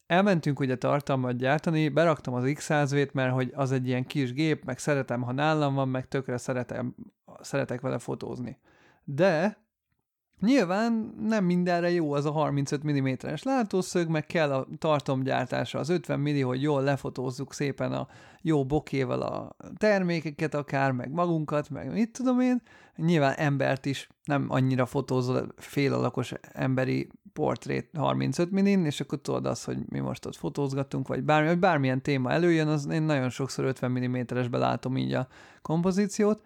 elmentünk 0.06 0.60
ugye 0.60 0.76
tartalmat 0.76 1.38
gyártani, 1.38 1.90
beraktam 1.90 2.34
az 2.34 2.44
X100V-t, 2.45 3.11
mert 3.11 3.34
hogy 3.34 3.52
az 3.56 3.72
egy 3.72 3.88
ilyen 3.88 4.06
kis 4.06 4.34
gép, 4.34 4.65
meg 4.65 4.78
szeretem, 4.78 5.22
ha 5.22 5.32
nálam 5.32 5.74
van, 5.74 5.90
meg 5.90 6.07
tökre 6.07 6.38
szeretem, 6.38 6.95
szeretek 7.41 7.82
vele 7.82 7.99
fotózni. 7.99 8.57
De 9.03 9.62
Nyilván 10.45 11.14
nem 11.20 11.45
mindenre 11.45 11.90
jó 11.90 12.14
az 12.14 12.26
a 12.26 12.32
35 12.32 12.84
mm-es 12.84 13.44
látószög, 13.44 14.10
meg 14.10 14.26
kell 14.26 14.52
a 14.52 14.68
tartomgyártása 14.78 15.80
az 15.80 15.90
50 15.90 16.20
mm, 16.20 16.41
hogy 16.41 16.61
jól 16.61 16.84
lefotózzuk 16.84 17.53
szépen 17.53 17.91
a 17.91 18.07
jó 18.41 18.65
bokéval 18.65 19.22
a 19.22 19.56
termékeket 19.78 20.53
akár, 20.53 20.91
meg 20.91 21.11
magunkat, 21.11 21.70
meg 21.70 21.91
mit 21.91 22.11
tudom 22.11 22.40
én. 22.40 22.61
Nyilván 22.95 23.34
embert 23.34 23.86
is 23.86 24.10
nem 24.24 24.45
annyira 24.49 24.86
fotózol 24.86 25.53
fél 25.57 25.94
alakos 25.94 26.34
emberi 26.52 27.07
portrét 27.34 27.90
35 27.98 28.52
mm 28.52 28.86
és 28.86 28.99
akkor 28.99 29.20
tudod 29.22 29.45
azt, 29.45 29.65
hogy 29.65 29.78
mi 29.90 29.99
most 29.99 30.26
ott 30.26 30.36
fotózgatunk, 30.36 31.07
vagy 31.07 31.24
bármi, 31.24 31.48
vagy 31.48 31.60
bármilyen 31.60 32.02
téma 32.02 32.32
előjön, 32.32 32.68
az 32.68 32.88
én 32.88 33.03
nagyon 33.03 33.30
sokszor 33.30 33.65
50 33.65 33.91
mm-esbe 33.91 34.57
látom 34.57 34.98
így 34.98 35.14
a 35.14 35.28
kompozíciót, 35.61 36.41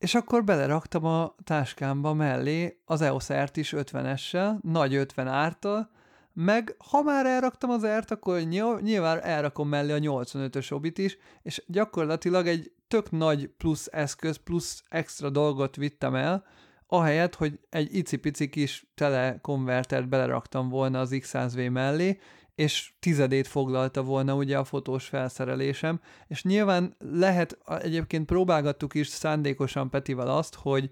és 0.00 0.14
akkor 0.14 0.44
beleraktam 0.44 1.04
a 1.04 1.34
táskámba 1.44 2.14
mellé 2.14 2.80
az 2.84 3.00
EOS 3.00 3.32
R-t 3.32 3.56
is 3.56 3.72
50-essel, 3.76 4.60
nagy 4.60 4.94
50 4.94 5.28
ártal, 5.28 5.90
meg 6.32 6.74
ha 6.90 7.02
már 7.02 7.26
elraktam 7.26 7.70
az 7.70 7.84
ert, 7.84 8.10
akkor 8.10 8.40
nyilván 8.80 9.22
elrakom 9.22 9.68
mellé 9.68 9.92
a 9.92 9.98
85-ös 9.98 10.72
obit 10.72 10.98
is, 10.98 11.18
és 11.42 11.62
gyakorlatilag 11.66 12.46
egy 12.46 12.72
tök 12.88 13.10
nagy 13.10 13.48
plusz 13.48 13.88
eszköz, 13.92 14.36
plusz 14.36 14.84
extra 14.88 15.30
dolgot 15.30 15.76
vittem 15.76 16.14
el, 16.14 16.44
ahelyett, 16.86 17.34
hogy 17.34 17.60
egy 17.70 17.94
icipici 17.94 18.48
kis 18.48 18.86
telekonvertert 18.94 20.08
beleraktam 20.08 20.68
volna 20.68 21.00
az 21.00 21.10
X100V 21.12 21.70
mellé, 21.70 22.18
és 22.54 22.92
tizedét 22.98 23.46
foglalta 23.46 24.02
volna 24.02 24.34
ugye 24.34 24.58
a 24.58 24.64
fotós 24.64 25.06
felszerelésem, 25.06 26.00
és 26.26 26.42
nyilván 26.42 26.94
lehet, 26.98 27.58
egyébként 27.66 28.26
próbálgattuk 28.26 28.94
is 28.94 29.08
szándékosan 29.08 29.90
Petivel 29.90 30.28
azt, 30.28 30.54
hogy 30.54 30.90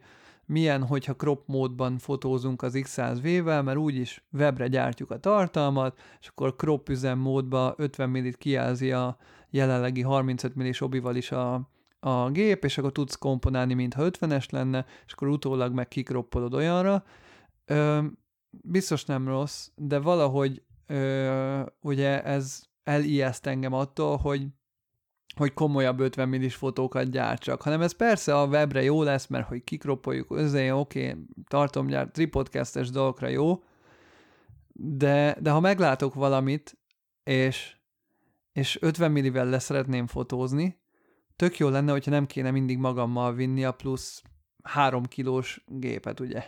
milyen, 0.48 0.82
hogyha 0.84 1.16
crop 1.16 1.42
módban 1.46 1.98
fotózunk 1.98 2.62
az 2.62 2.72
X100V-vel, 2.76 3.62
mert 3.62 3.78
úgyis 3.78 4.24
webre 4.32 4.68
gyártjuk 4.68 5.10
a 5.10 5.20
tartalmat, 5.20 5.98
és 6.20 6.28
akkor 6.28 6.56
crop 6.56 6.88
üzem 6.88 7.18
módba 7.18 7.74
50 7.76 8.10
millit 8.10 8.36
kijelzi 8.36 8.92
a 8.92 9.16
jelenlegi 9.50 10.02
35 10.02 10.54
millis 10.54 10.80
obival 10.80 11.16
is 11.16 11.32
a, 11.32 11.70
a 12.00 12.30
gép, 12.30 12.64
és 12.64 12.78
akkor 12.78 12.92
tudsz 12.92 13.14
komponálni, 13.14 13.74
mintha 13.74 14.02
50-es 14.10 14.50
lenne, 14.50 14.86
és 15.06 15.12
akkor 15.12 15.28
utólag 15.28 15.72
meg 15.72 15.88
kikroppolod 15.88 16.54
olyanra. 16.54 17.04
Ö, 17.64 18.04
biztos 18.50 19.04
nem 19.04 19.28
rossz, 19.28 19.68
de 19.76 19.98
valahogy 19.98 20.62
ö, 20.88 21.62
ugye 21.80 22.22
ez 22.22 22.62
elijeszt 22.84 23.46
engem 23.46 23.72
attól, 23.72 24.16
hogy 24.16 24.46
hogy 25.36 25.54
komolyabb 25.54 26.00
50 26.00 26.28
millis 26.28 26.54
fotókat 26.54 27.10
gyártsak, 27.10 27.62
hanem 27.62 27.80
ez 27.80 27.92
persze 27.92 28.38
a 28.38 28.46
webre 28.46 28.82
jó 28.82 29.02
lesz, 29.02 29.26
mert 29.26 29.46
hogy 29.46 29.64
kikroppoljuk, 29.64 30.30
azért 30.30 30.74
oké, 30.74 31.08
okay, 31.08 31.24
tartom 31.48 31.86
gyárt, 31.86 32.12
tripodcastes 32.12 32.90
dolgokra 32.90 33.28
jó, 33.28 33.62
de, 34.72 35.36
de 35.40 35.50
ha 35.50 35.60
meglátok 35.60 36.14
valamit, 36.14 36.78
és, 37.24 37.76
és 38.52 38.78
50 38.80 39.10
millivel 39.10 39.46
le 39.46 39.58
szeretném 39.58 40.06
fotózni, 40.06 40.80
tök 41.36 41.58
jó 41.58 41.68
lenne, 41.68 41.92
hogyha 41.92 42.10
nem 42.10 42.26
kéne 42.26 42.50
mindig 42.50 42.78
magammal 42.78 43.34
vinni 43.34 43.64
a 43.64 43.72
plusz 43.72 44.22
3 44.62 45.04
kilós 45.04 45.64
gépet, 45.66 46.20
ugye? 46.20 46.44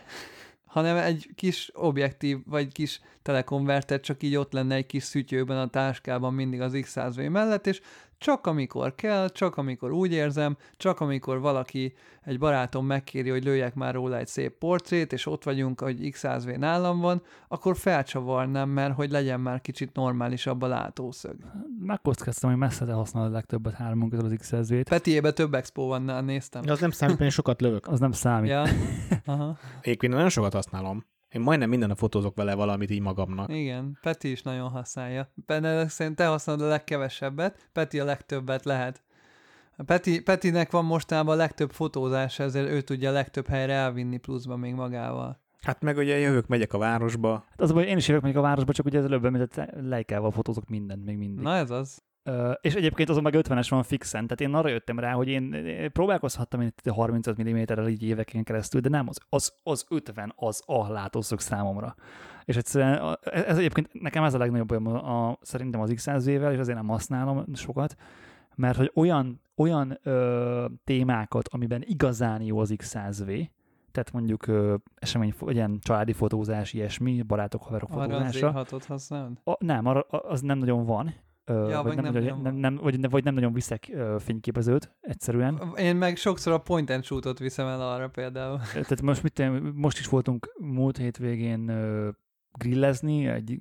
Hanem 0.71 0.97
egy 0.97 1.29
kis 1.35 1.69
objektív, 1.73 2.37
vagy 2.45 2.71
kis 2.71 3.01
telekonverter 3.21 3.99
csak 3.99 4.23
így 4.23 4.35
ott 4.35 4.51
lenne 4.51 4.75
egy 4.75 4.85
kis 4.85 5.03
szütyőben 5.03 5.57
a 5.57 5.69
táskában 5.69 6.33
mindig 6.33 6.61
az 6.61 6.71
X100V 6.75 7.29
mellett, 7.31 7.67
és 7.67 7.81
csak 8.21 8.47
amikor 8.47 8.95
kell, 8.95 9.29
csak 9.29 9.57
amikor 9.57 9.91
úgy 9.91 10.11
érzem, 10.11 10.57
csak 10.77 10.99
amikor 10.99 11.39
valaki, 11.39 11.93
egy 12.21 12.39
barátom 12.39 12.85
megkéri, 12.85 13.29
hogy 13.29 13.43
lőjek 13.43 13.75
már 13.75 13.93
róla 13.93 14.17
egy 14.17 14.27
szép 14.27 14.57
portrét, 14.57 15.13
és 15.13 15.25
ott 15.25 15.43
vagyunk, 15.43 15.81
hogy 15.81 15.97
X100V 16.01 16.57
nálam 16.57 16.99
van, 16.99 17.21
akkor 17.47 17.77
felcsavarnám, 17.77 18.69
mert 18.69 18.95
hogy 18.95 19.11
legyen 19.11 19.39
már 19.39 19.61
kicsit 19.61 19.93
normálisabb 19.93 20.61
a 20.61 20.67
látószög. 20.67 21.35
Megkockáztam, 21.79 22.49
hogy 22.49 22.59
messze 22.59 22.85
te 22.85 22.93
használod 22.93 23.29
a 23.29 23.33
legtöbbet 23.33 23.73
háromunk 23.73 24.13
az 24.13 24.35
X100V-t. 24.37 24.85
Petiébe 24.89 25.31
több 25.31 25.53
expo 25.53 25.85
van, 25.85 26.23
néztem. 26.23 26.63
Az 26.67 26.79
nem 26.79 26.91
számít, 26.91 27.19
én 27.19 27.29
sokat 27.29 27.61
lövök. 27.61 27.87
Az 27.87 27.99
nem 27.99 28.11
számít. 28.11 28.49
Ja. 28.49 28.65
Aha. 29.25 29.57
Egyébként 29.81 30.13
nagyon 30.13 30.29
sokat 30.29 30.53
használom. 30.53 31.05
Én 31.31 31.41
majdnem 31.41 31.69
minden 31.69 31.95
fotózok 31.95 32.35
vele 32.35 32.53
valamit 32.53 32.89
így 32.89 33.01
magamnak. 33.01 33.53
Igen, 33.53 33.97
Peti 34.01 34.31
is 34.31 34.41
nagyon 34.41 34.69
használja. 34.69 35.31
Benne 35.45 35.87
szerint 35.87 36.15
te 36.15 36.25
használod 36.25 36.61
a 36.61 36.67
legkevesebbet, 36.67 37.69
Peti 37.73 37.99
a 37.99 38.05
legtöbbet 38.05 38.65
lehet. 38.65 39.03
Peti, 39.85 40.21
Petinek 40.21 40.71
van 40.71 40.85
mostában 40.85 41.33
a 41.33 41.37
legtöbb 41.37 41.71
fotózása, 41.71 42.43
ezért 42.43 42.69
ő 42.69 42.81
tudja 42.81 43.09
a 43.09 43.13
legtöbb 43.13 43.47
helyre 43.47 43.73
elvinni 43.73 44.17
pluszba 44.17 44.55
még 44.55 44.73
magával. 44.73 45.39
Hát 45.61 45.81
meg 45.81 45.97
ugye 45.97 46.17
jövök, 46.17 46.47
megyek 46.47 46.73
a 46.73 46.77
városba. 46.77 47.45
Hát 47.49 47.61
az, 47.61 47.71
hogy 47.71 47.87
én 47.87 47.97
is 47.97 48.07
jövök 48.07 48.21
megyek 48.21 48.37
a 48.37 48.41
városba, 48.41 48.73
csak 48.73 48.85
ugye 48.85 48.97
ez 48.97 49.05
előbb 49.05 49.25
említett 49.25 49.71
lejkával 49.81 50.31
fotózok 50.31 50.69
mindent 50.69 51.05
még 51.05 51.17
mindig. 51.17 51.43
Na 51.43 51.55
ez 51.55 51.71
az. 51.71 52.03
Uh, 52.25 52.51
és 52.61 52.75
egyébként 52.75 53.09
azon 53.09 53.23
meg 53.23 53.35
50-es 53.37 53.67
van 53.69 53.83
fixen, 53.83 54.27
tehát 54.27 54.41
én 54.41 54.53
arra 54.53 54.69
jöttem 54.69 54.99
rá, 54.99 55.11
hogy 55.11 55.27
én 55.27 55.55
próbálkozhattam 55.91 56.61
itt 56.61 56.89
35 56.89 57.43
mm-rel 57.43 57.87
így 57.87 58.03
éveken 58.03 58.43
keresztül, 58.43 58.81
de 58.81 58.89
nem, 58.89 59.07
az, 59.07 59.19
az, 59.29 59.53
az 59.63 59.85
50 59.89 60.33
az 60.35 60.63
a 60.65 60.91
látószög 60.91 61.39
számomra. 61.39 61.95
És 62.45 62.55
egyszerűen 62.55 63.17
ez 63.21 63.57
egyébként 63.57 63.89
nekem 63.93 64.23
ez 64.23 64.33
a 64.33 64.37
legnagyobb 64.37 64.85
a, 64.87 65.27
a, 65.27 65.37
szerintem 65.41 65.81
az 65.81 65.91
X100-vel, 65.95 66.51
és 66.51 66.59
azért 66.59 66.77
nem 66.77 66.87
használom 66.87 67.45
sokat, 67.53 67.95
mert 68.55 68.77
hogy 68.77 68.91
olyan, 68.95 69.41
olyan 69.55 69.99
ö, 70.03 70.65
témákat, 70.83 71.47
amiben 71.47 71.83
igazán 71.85 72.41
jó 72.41 72.59
az 72.59 72.73
X100V, 72.75 73.49
tehát 73.91 74.11
mondjuk 74.11 74.47
ö, 74.47 74.75
esemény, 74.95 75.33
ilyen 75.47 75.79
családi 75.79 76.13
fotózás, 76.13 76.73
ilyesmi, 76.73 77.21
barátok, 77.21 77.63
haverok 77.63 77.89
fotózása. 77.89 78.47
Arra 78.47 78.59
az 78.59 78.69
hatot 78.69 78.87
A, 79.43 79.55
nem, 79.59 79.85
arra, 79.85 80.01
az 80.01 80.41
nem 80.41 80.57
nagyon 80.57 80.85
van, 80.85 81.13
ja, 81.45 81.81
vagy, 81.83 81.95
nem, 81.95 82.03
nem, 82.03 82.13
nagyon, 82.13 82.41
nem, 82.41 82.55
nem, 82.55 82.75
vagy, 82.75 83.09
vagy 83.09 83.23
nem 83.23 83.33
nagyon 83.33 83.53
viszek 83.53 83.91
fényképezőt 84.19 84.95
egyszerűen. 85.01 85.73
Én 85.77 85.95
meg 85.95 86.17
sokszor 86.17 86.53
a 86.53 86.57
point 86.57 86.89
and 86.89 87.03
shootot 87.03 87.39
viszem 87.39 87.67
el 87.67 87.81
arra 87.81 88.09
például. 88.09 88.59
Tehát 88.73 89.01
most, 89.01 89.23
mit, 89.23 89.73
most 89.73 89.99
is 89.99 90.07
voltunk 90.07 90.53
múlt 90.59 90.97
hétvégén 90.97 91.71
grillezni 92.57 93.27
egy 93.27 93.59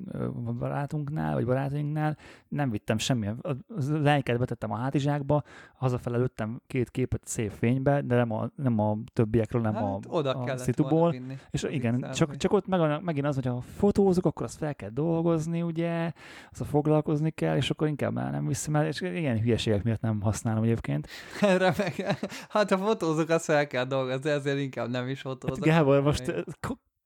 barátunknál, 0.58 1.34
vagy 1.34 1.44
barátunknál, 1.44 2.16
nem 2.48 2.70
vittem 2.70 2.98
semmilyen. 2.98 3.38
A 3.42 3.52
lejket 3.88 4.38
betettem 4.38 4.72
a 4.72 4.76
hátizsákba, 4.76 5.42
hazafele 5.74 6.16
lőttem 6.16 6.60
két 6.66 6.90
képet 6.90 7.20
szép 7.24 7.50
fénybe, 7.50 8.00
de 8.02 8.16
nem 8.16 8.32
a, 8.32 8.50
nem 8.54 8.78
a 8.78 8.98
többiekről, 9.12 9.62
nem 9.62 9.74
hát, 9.74 9.82
a, 9.82 10.00
oda 10.08 10.30
a 10.30 10.56
szituból. 10.56 11.14
És 11.50 11.62
igen, 11.62 12.10
csak, 12.12 12.36
csak 12.36 12.52
ott 12.52 12.66
meg, 12.66 13.02
megint 13.02 13.26
az, 13.26 13.34
hogy 13.34 13.46
ha 13.46 13.60
fotózok, 13.60 14.24
akkor 14.24 14.46
azt 14.46 14.58
fel 14.58 14.74
kell 14.74 14.90
dolgozni, 14.90 15.62
ugye, 15.62 16.12
azt 16.50 16.64
foglalkozni 16.64 17.30
kell, 17.30 17.56
és 17.56 17.70
akkor 17.70 17.88
inkább 17.88 18.12
már 18.12 18.30
nem 18.30 18.46
viszem 18.46 18.76
el, 18.76 18.86
és 18.86 19.00
ilyen 19.00 19.40
hülyeségek 19.40 19.82
miatt 19.82 20.00
nem 20.00 20.20
használom 20.20 20.62
egyébként. 20.62 21.08
Remek. 21.40 22.18
Hát 22.48 22.70
ha 22.70 22.78
fotózok, 22.78 23.28
azt 23.28 23.44
fel 23.44 23.66
kell 23.66 23.84
dolgozni, 23.84 24.30
ezért 24.30 24.58
inkább 24.58 24.90
nem 24.90 25.08
is 25.08 25.20
fotózok. 25.20 25.66
Hát 25.66 25.76
Gábor, 25.76 26.02
most 26.02 26.44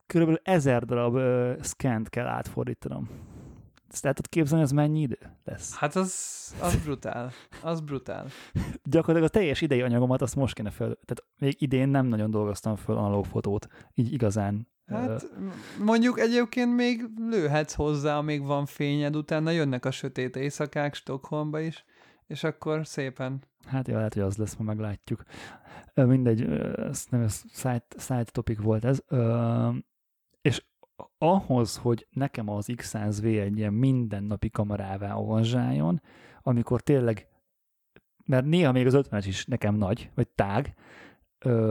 körülbelül 0.06 0.40
ezer 0.44 0.85
darab 0.85 1.14
uh, 1.14 1.62
scant 1.62 2.09
kell 2.09 2.26
átfordítanom. 2.26 3.09
Ezt 3.94 4.05
el 4.05 4.12
tudod 4.12 4.31
képzelni, 4.31 4.64
ez 4.64 4.70
mennyi 4.70 5.01
idő 5.01 5.18
lesz? 5.44 5.74
Hát 5.74 5.97
az, 5.97 6.14
az 6.60 6.76
brutál. 6.76 7.32
Az 7.62 7.81
brutál. 7.81 8.26
Gyakorlatilag 8.90 9.28
a 9.28 9.39
teljes 9.39 9.60
idei 9.60 9.82
anyagomat 9.82 10.22
azt 10.22 10.36
most 10.36 10.55
kéne 10.55 10.70
fel. 10.70 10.86
Tehát 10.86 11.24
még 11.39 11.62
idén 11.62 11.89
nem 11.89 12.06
nagyon 12.06 12.31
dolgoztam 12.31 12.76
föl 12.76 12.97
analóg 12.97 13.24
fotót, 13.24 13.66
így 13.94 14.12
igazán. 14.12 14.68
Hát 14.86 15.31
mondjuk 15.78 16.18
egyébként 16.20 16.74
még 16.74 17.05
lőhetsz 17.16 17.74
hozzá, 17.74 18.20
még 18.20 18.43
van 18.43 18.66
fényed, 18.66 19.16
utána 19.16 19.51
jönnek 19.51 19.85
a 19.85 19.90
sötét 19.90 20.36
éjszakák 20.36 20.94
Stockholmba 20.94 21.60
is, 21.60 21.85
és 22.26 22.44
akkor 22.44 22.86
szépen. 22.86 23.43
Hát 23.66 23.89
jó, 23.89 23.94
lehet, 23.97 24.14
hogy 24.14 24.22
az 24.22 24.36
lesz, 24.36 24.56
ma 24.56 24.64
meglátjuk. 24.64 25.22
Mindegy, 25.94 26.43
ez 26.76 27.06
nem 27.10 27.20
ez 27.20 27.43
side, 27.52 27.86
side 27.98 28.24
topic 28.24 28.62
volt 28.62 28.85
ez. 28.85 29.02
Ahhoz, 31.18 31.76
hogy 31.76 32.06
nekem 32.10 32.48
az 32.48 32.66
X100V 32.72 33.40
egy 33.40 33.58
ilyen 33.58 33.72
mindennapi 33.72 34.50
kamerává 34.50 35.14
avanzsáljon, 35.14 36.00
amikor 36.42 36.80
tényleg, 36.80 37.28
mert 38.24 38.44
néha 38.44 38.72
még 38.72 38.86
az 38.86 38.94
50-es 38.96 39.24
is 39.26 39.44
nekem 39.44 39.74
nagy, 39.74 40.10
vagy 40.14 40.28
tág, 40.28 40.74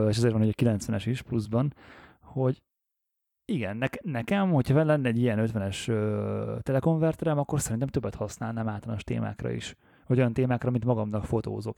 és 0.08 0.16
ezért 0.16 0.32
van, 0.32 0.40
hogy 0.40 0.54
a 0.56 0.62
90-es 0.62 1.02
is 1.06 1.22
pluszban, 1.22 1.74
hogy 2.20 2.62
igen, 3.44 3.76
ne, 3.76 3.86
nekem, 4.00 4.52
hogyha 4.52 4.84
lenne 4.84 5.08
egy 5.08 5.18
ilyen 5.18 5.50
50-es 5.52 5.86
telekonverterem, 6.62 7.38
akkor 7.38 7.60
szerintem 7.60 7.88
többet 7.88 8.14
használnám 8.14 8.68
általános 8.68 9.04
témákra 9.04 9.50
is 9.50 9.76
vagy 10.06 10.18
olyan 10.18 10.32
témákra, 10.32 10.68
amit 10.68 10.84
magamnak 10.84 11.24
fotózok. 11.24 11.76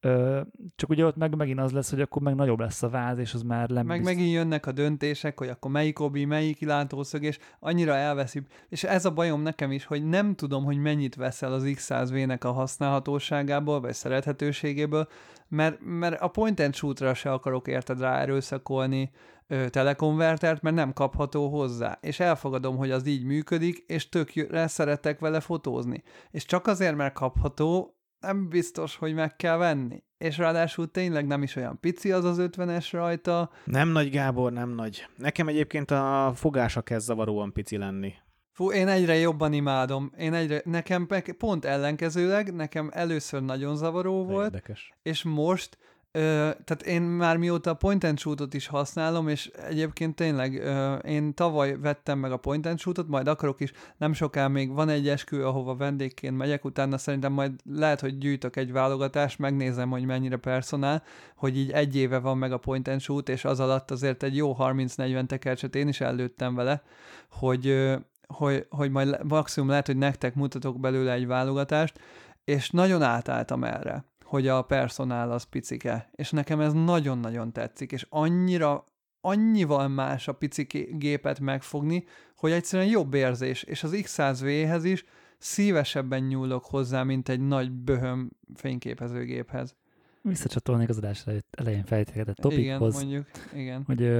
Ö, 0.00 0.40
csak 0.76 0.90
ugye 0.90 1.04
ott 1.04 1.16
meg 1.16 1.36
megint 1.36 1.60
az 1.60 1.72
lesz, 1.72 1.90
hogy 1.90 2.00
akkor 2.00 2.22
meg 2.22 2.34
nagyobb 2.34 2.60
lesz 2.60 2.82
a 2.82 2.88
váz, 2.88 3.18
és 3.18 3.34
az 3.34 3.42
már 3.42 3.68
nem 3.68 3.86
Meg 3.86 4.02
megint 4.02 4.32
jönnek 4.32 4.66
a 4.66 4.72
döntések, 4.72 5.38
hogy 5.38 5.48
akkor 5.48 5.70
melyik 5.70 6.00
obi, 6.00 6.24
melyik 6.24 6.60
látószög, 6.60 7.22
és 7.22 7.38
annyira 7.60 7.94
elveszi. 7.94 8.42
És 8.68 8.84
ez 8.84 9.04
a 9.04 9.10
bajom 9.10 9.42
nekem 9.42 9.72
is, 9.72 9.84
hogy 9.84 10.04
nem 10.04 10.34
tudom, 10.34 10.64
hogy 10.64 10.78
mennyit 10.78 11.14
veszel 11.14 11.52
az 11.52 11.62
X100V-nek 11.66 12.44
a 12.44 12.52
használhatóságából, 12.52 13.80
vagy 13.80 13.94
szerethetőségéből, 13.94 15.08
mert, 15.48 15.78
mert 15.80 16.20
a 16.20 16.28
point 16.28 16.60
and 16.60 16.74
shootra 16.74 17.14
se 17.14 17.32
akarok 17.32 17.68
érted 17.68 18.00
rá 18.00 18.20
erőszakolni, 18.20 19.10
ö, 19.46 19.68
telekonvertert, 19.68 20.62
mert 20.62 20.76
nem 20.76 20.92
kapható 20.92 21.48
hozzá. 21.48 21.98
És 22.00 22.20
elfogadom, 22.20 22.76
hogy 22.76 22.90
az 22.90 23.06
így 23.06 23.24
működik, 23.24 23.78
és 23.86 24.08
tök 24.08 24.32
szeretek 24.66 25.18
vele 25.18 25.40
fotózni. 25.40 26.02
És 26.30 26.44
csak 26.44 26.66
azért, 26.66 26.96
mert 26.96 27.14
kapható, 27.14 27.96
nem 28.20 28.48
biztos, 28.48 28.96
hogy 28.96 29.14
meg 29.14 29.36
kell 29.36 29.56
venni. 29.56 30.04
És 30.18 30.38
ráadásul 30.38 30.90
tényleg 30.90 31.26
nem 31.26 31.42
is 31.42 31.56
olyan 31.56 31.80
pici 31.80 32.12
az 32.12 32.24
az 32.24 32.36
50-es 32.40 32.88
rajta. 32.90 33.50
Nem 33.64 33.88
nagy, 33.88 34.10
Gábor, 34.10 34.52
nem 34.52 34.68
nagy. 34.68 35.06
Nekem 35.16 35.48
egyébként 35.48 35.90
a 35.90 36.32
fogása 36.34 36.82
kezd 36.82 37.06
zavaróan 37.06 37.52
pici 37.52 37.76
lenni. 37.76 38.14
Fú, 38.56 38.70
én 38.72 38.88
egyre 38.88 39.14
jobban 39.14 39.52
imádom. 39.52 40.12
Én 40.18 40.34
egyre, 40.34 40.62
nekem 40.64 41.08
pont 41.38 41.64
ellenkezőleg, 41.64 42.54
nekem 42.54 42.90
először 42.92 43.42
nagyon 43.42 43.76
zavaró 43.76 44.24
volt, 44.24 44.44
Érdekes. 44.44 44.94
és 45.02 45.22
most 45.22 45.78
Ö, 46.16 46.50
tehát 46.64 46.82
én 46.86 47.02
már 47.02 47.36
mióta 47.36 47.70
a 47.70 47.74
point 47.74 48.04
and 48.04 48.18
shootot 48.18 48.54
is 48.54 48.66
használom, 48.66 49.28
és 49.28 49.46
egyébként 49.46 50.14
tényleg 50.14 50.60
ö, 50.60 50.94
én 50.94 51.34
tavaly 51.34 51.78
vettem 51.80 52.18
meg 52.18 52.32
a 52.32 52.36
point 52.36 52.66
and 52.66 52.78
shootot, 52.78 53.08
majd 53.08 53.28
akarok 53.28 53.60
is, 53.60 53.72
nem 53.96 54.12
soká 54.12 54.48
még 54.48 54.72
van 54.72 54.88
egy 54.88 55.08
eskü, 55.08 55.42
ahova 55.42 55.76
vendégként 55.76 56.36
megyek, 56.36 56.64
utána 56.64 56.98
szerintem 56.98 57.32
majd 57.32 57.52
lehet, 57.64 58.00
hogy 58.00 58.18
gyűjtök 58.18 58.56
egy 58.56 58.72
válogatást, 58.72 59.38
megnézem, 59.38 59.90
hogy 59.90 60.04
mennyire 60.04 60.36
personál, 60.36 61.02
hogy 61.36 61.58
így 61.58 61.70
egy 61.70 61.96
éve 61.96 62.18
van 62.18 62.38
meg 62.38 62.52
a 62.52 62.58
point 62.58 62.88
and 62.88 63.00
shoot, 63.00 63.28
és 63.28 63.44
az 63.44 63.60
alatt 63.60 63.90
azért 63.90 64.22
egy 64.22 64.36
jó 64.36 64.56
30-40 64.58 65.26
tekercset 65.26 65.74
én 65.74 65.88
is 65.88 66.00
előttem 66.00 66.54
vele, 66.54 66.82
hogy, 67.30 67.66
ö, 67.66 67.96
hogy, 68.26 68.66
hogy 68.68 68.90
majd 68.90 69.24
maximum 69.24 69.68
lehet, 69.68 69.86
hogy 69.86 69.96
nektek 69.96 70.34
mutatok 70.34 70.80
belőle 70.80 71.12
egy 71.12 71.26
válogatást, 71.26 72.00
és 72.44 72.70
nagyon 72.70 73.02
átálltam 73.02 73.64
erre 73.64 74.04
hogy 74.26 74.48
a 74.48 74.62
personál 74.62 75.30
az 75.30 75.42
picike, 75.42 76.10
és 76.14 76.30
nekem 76.30 76.60
ez 76.60 76.72
nagyon-nagyon 76.72 77.52
tetszik, 77.52 77.92
és 77.92 78.06
annyira 78.08 78.84
annyival 79.20 79.88
más 79.88 80.28
a 80.28 80.32
pici 80.32 80.66
gépet 80.90 81.40
megfogni, 81.40 82.04
hogy 82.36 82.50
egyszerűen 82.50 82.88
jobb 82.88 83.14
érzés, 83.14 83.62
és 83.62 83.82
az 83.82 83.90
X100V-hez 83.94 84.80
is 84.82 85.04
szívesebben 85.38 86.22
nyúlok 86.22 86.64
hozzá, 86.64 87.02
mint 87.02 87.28
egy 87.28 87.40
nagy 87.40 87.70
böhöm 87.70 88.30
fényképezőgéphez. 88.54 89.74
Visszacsatolnék 90.22 90.88
az 90.88 90.96
adás 90.96 91.24
elején 91.50 91.84
fejtegetett 91.84 92.36
topikhoz. 92.36 93.02
Igen, 93.02 93.08
mondjuk, 93.08 93.26
igen. 93.54 93.82
Hogy 93.86 94.10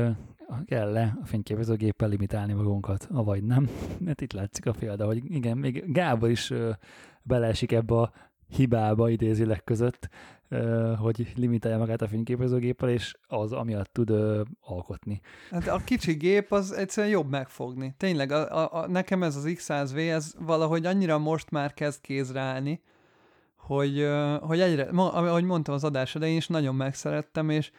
kell-e 0.67 1.17
a 1.23 1.27
fényképezőgéppel 1.27 2.09
limitálni 2.09 2.53
magunkat, 2.53 3.09
avagy 3.13 3.43
nem. 3.43 3.71
Mert 3.99 4.21
itt 4.21 4.33
látszik 4.33 4.67
a 4.67 4.73
példa, 4.73 5.07
hogy 5.07 5.23
igen, 5.35 5.59
még 5.59 5.93
Gábor 5.93 6.31
is 6.31 6.53
beleesik 7.23 7.73
ebbe 7.73 7.95
a 7.95 8.13
hibába 8.49 9.09
idézileg 9.11 9.65
között, 9.65 10.09
hogy 10.99 11.33
limitálja 11.37 11.79
magát 11.79 12.03
a 12.03 12.09
fényképezőgéppel, 12.09 12.89
és 12.89 13.15
az 13.27 13.53
amiatt 13.53 13.93
tud 13.93 14.11
alkotni. 14.61 15.21
Hát 15.51 15.69
a 15.69 15.81
kicsi 15.85 16.13
gép 16.13 16.53
az 16.53 16.73
egyszerűen 16.73 17.13
jobb 17.13 17.31
megfogni. 17.31 17.95
Tényleg, 17.97 18.31
a, 18.31 18.63
a, 18.63 18.83
a, 18.83 18.87
nekem 18.89 19.23
ez 19.23 19.37
az 19.37 19.45
X100V, 19.47 20.11
ez 20.11 20.35
valahogy 20.39 20.87
annyira 20.87 21.19
most 21.19 21.51
már 21.51 21.75
kezd 21.75 22.01
kézre 22.01 22.41
állni, 22.41 22.83
hogy, 23.57 24.09
hogy 24.41 24.61
egyre, 24.61 24.83
ahogy 24.83 25.45
mondtam 25.45 25.75
az 25.75 25.85
adás 25.85 26.15
elején 26.15 26.37
is, 26.37 26.47
nagyon 26.47 26.75
megszerettem, 26.75 27.51
és, 27.51 27.71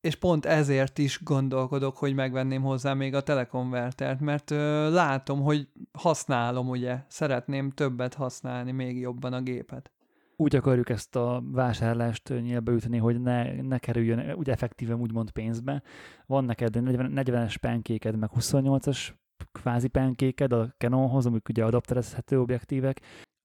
és 0.00 0.14
pont 0.14 0.46
ezért 0.46 0.98
is 0.98 1.22
gondolkodok, 1.22 1.96
hogy 1.96 2.14
megvenném 2.14 2.62
hozzá 2.62 2.94
még 2.94 3.14
a 3.14 3.22
telekonvertert, 3.22 4.20
mert 4.20 4.50
ö, 4.50 4.90
látom, 4.90 5.42
hogy 5.42 5.68
használom, 5.92 6.68
ugye, 6.68 6.98
szeretném 7.08 7.70
többet 7.70 8.14
használni, 8.14 8.72
még 8.72 8.98
jobban 8.98 9.32
a 9.32 9.40
gépet. 9.40 9.90
Úgy 10.36 10.56
akarjuk 10.56 10.88
ezt 10.88 11.16
a 11.16 11.42
vásárlást 11.52 12.28
nyilbeütni, 12.28 12.98
hogy 12.98 13.20
ne, 13.20 13.62
ne 13.62 13.78
kerüljön 13.78 14.32
úgy 14.32 14.50
effektíven 14.50 15.00
úgymond 15.00 15.30
pénzbe. 15.30 15.82
Van 16.26 16.44
neked 16.44 16.82
40, 16.82 17.12
40-es 17.14 17.56
penkéked, 17.60 18.16
meg 18.16 18.30
28-as 18.34 19.08
kvázi 19.52 19.88
penkéked 19.88 20.52
a 20.52 20.74
Canonhoz, 20.78 21.26
amik 21.26 21.48
ugye 21.48 21.64
adapterezhető 21.64 22.40
objektívek, 22.40 23.00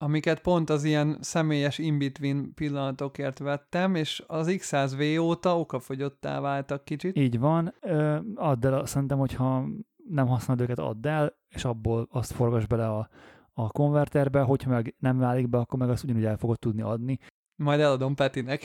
amiket 0.05 0.41
pont 0.41 0.69
az 0.69 0.83
ilyen 0.83 1.17
személyes 1.21 1.77
in-between 1.77 2.53
pillanatokért 2.53 3.39
vettem, 3.39 3.95
és 3.95 4.23
az 4.27 4.47
X100V 4.49 5.21
óta 5.21 5.59
okafogyottá 5.59 6.39
váltak 6.39 6.85
kicsit. 6.85 7.17
Így 7.17 7.39
van. 7.39 7.73
Ö, 7.81 8.19
add 8.35 8.65
el, 8.65 8.85
szerintem, 8.85 9.17
hogyha 9.17 9.65
nem 10.09 10.27
használod 10.27 10.63
őket, 10.63 10.79
add 10.79 11.07
el, 11.07 11.37
és 11.49 11.65
abból 11.65 12.07
azt 12.11 12.31
forgass 12.31 12.65
bele 12.65 12.87
a, 12.87 13.09
a 13.53 13.71
konverterbe, 13.71 14.41
hogyha 14.41 14.69
meg 14.69 14.95
nem 14.99 15.17
válik 15.17 15.49
be, 15.49 15.57
akkor 15.57 15.79
meg 15.79 15.89
azt 15.89 16.03
ugyanúgy 16.03 16.25
el 16.25 16.37
fogod 16.37 16.59
tudni 16.59 16.81
adni. 16.81 17.19
Majd 17.55 17.79
eladom 17.79 18.15
Petinek. 18.15 18.63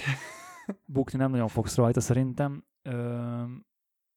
Bukni 0.85 1.19
nem 1.19 1.31
nagyon 1.31 1.49
fogsz 1.49 1.77
rajta 1.77 2.01
szerintem. 2.01 2.65
Ö, 2.83 3.43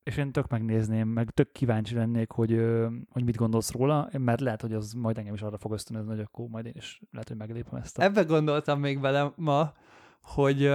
és 0.03 0.17
én 0.17 0.31
tök 0.31 0.47
megnézném, 0.49 1.07
meg 1.07 1.29
tök 1.29 1.51
kíváncsi 1.51 1.95
lennék, 1.95 2.31
hogy, 2.31 2.61
hogy 3.09 3.23
mit 3.23 3.35
gondolsz 3.35 3.71
róla, 3.71 4.09
mert 4.17 4.41
lehet, 4.41 4.61
hogy 4.61 4.73
az 4.73 4.93
majd 4.93 5.17
engem 5.17 5.33
is 5.33 5.41
arra 5.41 5.57
fog 5.57 5.71
ösztönözni, 5.71 6.09
hogy 6.09 6.19
akkor 6.19 6.47
majd 6.47 6.65
én 6.65 6.73
is 6.75 7.01
lehet, 7.11 7.27
hogy 7.27 7.37
meglépem 7.37 7.79
ezt. 7.79 7.97
A... 7.97 8.03
Ebbe 8.03 8.23
gondoltam 8.23 8.79
még 8.79 8.99
bele 8.99 9.33
ma, 9.35 9.73
hogy 10.21 10.73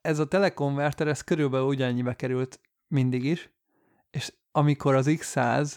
ez 0.00 0.18
a 0.18 0.28
telekonverter, 0.28 1.08
ez 1.08 1.22
körülbelül 1.22 1.66
ugyannyibe 1.66 2.14
került 2.14 2.60
mindig 2.88 3.24
is, 3.24 3.50
és 4.10 4.32
amikor 4.52 4.94
az 4.94 5.06
X100 5.10 5.76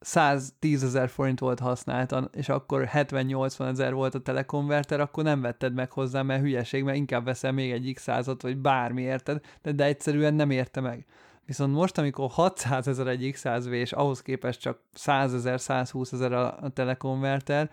110 0.00 0.82
ezer 0.82 1.08
forint 1.08 1.38
volt 1.38 1.58
használtan, 1.58 2.30
és 2.32 2.48
akkor 2.48 2.88
70-80 2.92 3.68
ezer 3.68 3.94
volt 3.94 4.14
a 4.14 4.20
telekonverter, 4.20 5.00
akkor 5.00 5.24
nem 5.24 5.40
vetted 5.40 5.74
meg 5.74 5.90
hozzá, 5.90 6.22
mert 6.22 6.40
hülyeség, 6.42 6.84
mert 6.84 6.96
inkább 6.96 7.24
veszel 7.24 7.52
még 7.52 7.70
egy 7.70 7.92
X100-ot, 7.96 8.38
vagy 8.40 8.56
bármi, 8.56 9.02
érted? 9.02 9.44
De, 9.62 9.72
de 9.72 9.84
egyszerűen 9.84 10.34
nem 10.34 10.50
érte 10.50 10.80
meg. 10.80 11.06
Viszont 11.50 11.74
most, 11.74 11.98
amikor 11.98 12.30
600 12.30 12.88
ezer 12.88 13.06
egy 13.06 13.30
X100V, 13.34 13.70
és 13.70 13.92
ahhoz 13.92 14.22
képest 14.22 14.60
csak 14.60 14.80
100 14.92 15.34
ezer, 15.34 15.60
120 15.60 16.12
ezer 16.12 16.32
a, 16.32 16.70
telekonverter, 16.74 17.70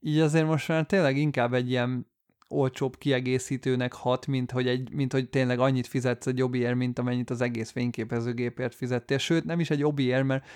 így 0.00 0.18
azért 0.18 0.46
most 0.46 0.68
már 0.68 0.86
tényleg 0.86 1.16
inkább 1.16 1.54
egy 1.54 1.70
ilyen 1.70 2.06
olcsóbb 2.48 2.98
kiegészítőnek 2.98 3.92
hat, 3.92 4.26
mint 4.26 4.50
hogy, 4.50 4.66
egy, 4.66 4.92
mint 4.92 5.12
hogy 5.12 5.28
tényleg 5.28 5.58
annyit 5.58 5.86
fizetsz 5.86 6.26
egy 6.26 6.42
obiért, 6.42 6.74
mint 6.74 6.98
amennyit 6.98 7.30
az 7.30 7.40
egész 7.40 7.70
fényképezőgépért 7.70 8.74
fizettél. 8.74 9.18
Sőt, 9.18 9.44
nem 9.44 9.60
is 9.60 9.70
egy 9.70 9.82
obiért, 9.82 10.24
mert 10.24 10.46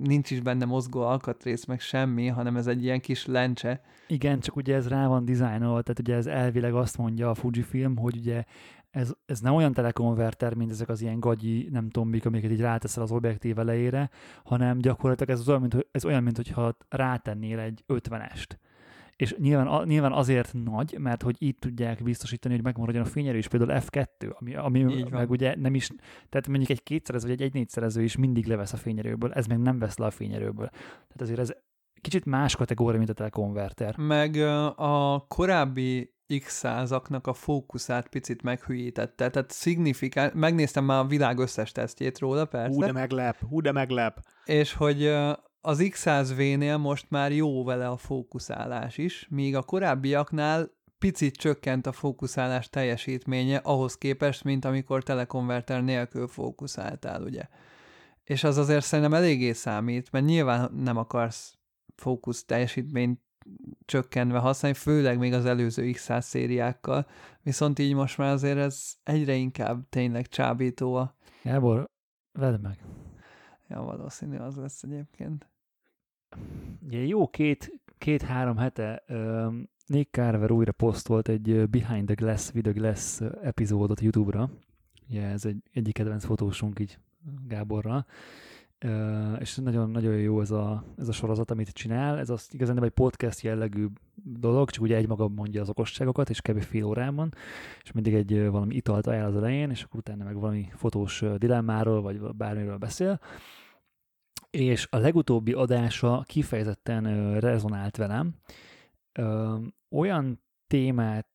nincs 0.00 0.30
is 0.30 0.40
benne 0.40 0.64
mozgó 0.64 1.00
alkatrész, 1.00 1.64
meg 1.64 1.80
semmi, 1.80 2.26
hanem 2.26 2.56
ez 2.56 2.66
egy 2.66 2.82
ilyen 2.84 3.00
kis 3.00 3.26
lencse. 3.26 3.80
Igen, 4.06 4.40
csak 4.40 4.56
ugye 4.56 4.74
ez 4.74 4.88
rá 4.88 5.06
van 5.06 5.24
dizájnolva, 5.24 5.82
tehát 5.82 6.00
ugye 6.00 6.14
ez 6.14 6.26
elvileg 6.26 6.74
azt 6.74 6.98
mondja 6.98 7.30
a 7.30 7.34
Fujifilm, 7.34 7.96
hogy 7.96 8.16
ugye 8.16 8.44
ez, 8.90 9.12
ez 9.26 9.40
nem 9.40 9.54
olyan 9.54 9.72
telekonverter, 9.72 10.54
mint 10.54 10.70
ezek 10.70 10.88
az 10.88 11.00
ilyen 11.00 11.20
gagyi, 11.20 11.68
nem 11.70 11.90
tombik, 11.90 12.26
amiket 12.26 12.50
így 12.50 12.60
ráteszel 12.60 13.02
az 13.02 13.12
objektív 13.12 13.58
elejére, 13.58 14.10
hanem 14.44 14.78
gyakorlatilag 14.78 15.38
ez, 15.38 15.48
olyan, 15.48 15.60
mint, 15.60 15.86
ez 15.90 16.04
olyan, 16.04 16.22
mint 16.22 16.36
hogyha 16.36 16.76
rátennél 16.88 17.58
egy 17.58 17.84
50-est. 17.88 18.48
És 19.16 19.36
nyilván, 19.38 19.86
nyilván 19.86 20.12
azért 20.12 20.54
nagy, 20.64 20.96
mert 20.98 21.22
hogy 21.22 21.36
így 21.38 21.56
tudják 21.58 22.02
biztosítani, 22.02 22.54
hogy 22.54 22.62
megmaradjon 22.62 23.04
a 23.04 23.06
fényerő 23.06 23.38
is, 23.38 23.48
például 23.48 23.80
F2, 23.86 24.30
ami, 24.38 24.54
ami 24.54 25.04
meg 25.10 25.30
ugye 25.30 25.54
nem 25.56 25.74
is, 25.74 25.90
tehát 26.28 26.48
mondjuk 26.48 26.70
egy 26.70 26.82
kétszerező 26.82 27.26
vagy 27.26 27.40
egy, 27.40 27.46
egy 27.46 27.54
négyszerező 27.54 28.02
is 28.02 28.16
mindig 28.16 28.46
levesz 28.46 28.72
a 28.72 28.76
fényerőből, 28.76 29.32
ez 29.32 29.46
meg 29.46 29.58
nem 29.58 29.78
vesz 29.78 29.98
le 29.98 30.06
a 30.06 30.10
fényerőből. 30.10 30.68
Tehát 30.68 31.20
azért 31.20 31.38
ez 31.38 31.52
kicsit 32.00 32.24
más 32.24 32.56
kategória, 32.56 32.98
mint 32.98 33.10
a 33.10 33.14
telekonverter. 33.14 33.96
Meg 33.96 34.36
a 34.76 35.24
korábbi 35.28 36.14
x 36.38 36.58
százaknak 36.58 37.26
a 37.26 37.32
fókuszát 37.32 38.08
picit 38.08 38.42
meghülyítette, 38.42 39.30
tehát 39.30 39.50
szignifikán, 39.50 40.30
megnéztem 40.34 40.84
már 40.84 40.98
a 40.98 41.06
világ 41.06 41.38
összes 41.38 41.72
tesztjét 41.72 42.18
róla, 42.18 42.44
persze. 42.44 42.74
Hú, 42.74 42.80
de 42.80 42.92
meglep, 42.92 43.40
hú, 43.48 43.60
de 43.60 43.72
meglep. 43.72 44.24
És 44.44 44.72
hogy 44.72 45.06
az 45.60 45.78
X100V-nél 45.80 46.78
most 46.78 47.06
már 47.08 47.32
jó 47.32 47.64
vele 47.64 47.88
a 47.88 47.96
fókuszálás 47.96 48.98
is, 48.98 49.26
míg 49.30 49.56
a 49.56 49.62
korábbiaknál 49.62 50.70
picit 50.98 51.36
csökkent 51.36 51.86
a 51.86 51.92
fókuszálás 51.92 52.68
teljesítménye 52.68 53.56
ahhoz 53.56 53.98
képest, 53.98 54.44
mint 54.44 54.64
amikor 54.64 55.02
telekonverter 55.02 55.82
nélkül 55.82 56.28
fókuszáltál, 56.28 57.22
ugye. 57.22 57.42
És 58.24 58.44
az 58.44 58.56
azért 58.56 58.84
szerintem 58.84 59.14
eléggé 59.14 59.52
számít, 59.52 60.12
mert 60.12 60.24
nyilván 60.24 60.72
nem 60.74 60.96
akarsz 60.96 61.58
fókusz 61.96 62.44
teljesítményt 62.44 63.20
csökkenve 63.84 64.38
használni, 64.38 64.76
főleg 64.76 65.18
még 65.18 65.32
az 65.32 65.44
előző 65.44 65.90
X100 65.94 66.20
szériákkal, 66.20 67.06
viszont 67.42 67.78
így 67.78 67.94
most 67.94 68.18
már 68.18 68.32
azért 68.32 68.58
ez 68.58 68.94
egyre 69.02 69.34
inkább 69.34 69.88
tényleg 69.88 70.28
csábító 70.28 70.94
a... 70.94 71.16
Gábor, 71.42 71.90
vedd 72.32 72.60
meg. 72.60 72.84
Ja, 73.68 73.82
valószínű 73.82 74.36
az 74.36 74.56
lesz 74.56 74.82
egyébként. 74.82 75.48
Ugye 76.86 76.98
jó 76.98 77.28
két, 77.28 77.80
két-három 77.98 78.56
hete 78.56 79.04
uh, 79.08 79.54
Nick 79.86 80.14
Carver 80.14 80.50
újra 80.50 80.72
posztolt 80.72 81.28
egy 81.28 81.68
Behind 81.68 82.06
the 82.06 82.14
Glass, 82.14 82.50
with 82.54 82.70
the 82.70 82.78
Glass 82.80 83.20
epizódot 83.42 84.00
YouTube-ra. 84.00 84.50
Ugye 85.08 85.22
ez 85.22 85.44
egy 85.44 85.62
egyik 85.72 85.94
kedvenc 85.94 86.24
fotósunk 86.24 86.78
így 86.78 86.98
Gáborral 87.46 88.06
és 89.38 89.56
nagyon-nagyon 89.56 90.16
jó 90.16 90.40
ez 90.40 90.50
a, 90.50 90.84
ez 90.98 91.08
a 91.08 91.12
sorozat, 91.12 91.50
amit 91.50 91.68
csinál. 91.68 92.18
Ez 92.18 92.30
az 92.30 92.48
igazán 92.50 92.74
nem 92.74 92.84
egy 92.84 92.90
podcast 92.90 93.40
jellegű 93.40 93.86
dolog, 94.14 94.70
csak 94.70 94.82
ugye 94.82 94.96
egy 94.96 95.08
maga 95.08 95.28
mondja 95.28 95.60
az 95.60 95.68
okosságokat, 95.68 96.30
és 96.30 96.40
kb. 96.40 96.60
fél 96.60 96.84
órában, 96.84 97.34
és 97.82 97.92
mindig 97.92 98.14
egy 98.14 98.48
valami 98.48 98.74
italt 98.74 99.06
ajánl 99.06 99.26
az 99.26 99.36
elején, 99.36 99.70
és 99.70 99.82
akkor 99.82 100.00
utána 100.00 100.24
meg 100.24 100.34
valami 100.34 100.68
fotós 100.74 101.24
dilemmáról, 101.36 102.02
vagy 102.02 102.20
bármiről 102.20 102.76
beszél. 102.76 103.20
És 104.50 104.86
a 104.90 104.96
legutóbbi 104.96 105.52
adása 105.52 106.24
kifejezetten 106.26 107.34
rezonált 107.40 107.96
velem. 107.96 108.34
Olyan 109.90 110.42
témát 110.66 111.26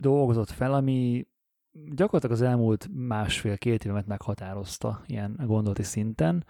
dolgozott 0.00 0.50
fel, 0.50 0.74
ami 0.74 1.26
gyakorlatilag 1.72 2.36
az 2.36 2.42
elmúlt 2.42 2.88
másfél-két 2.92 3.84
évet 3.84 4.06
meghatározta 4.06 5.02
ilyen 5.06 5.40
gondolati 5.46 5.82
szinten, 5.82 6.44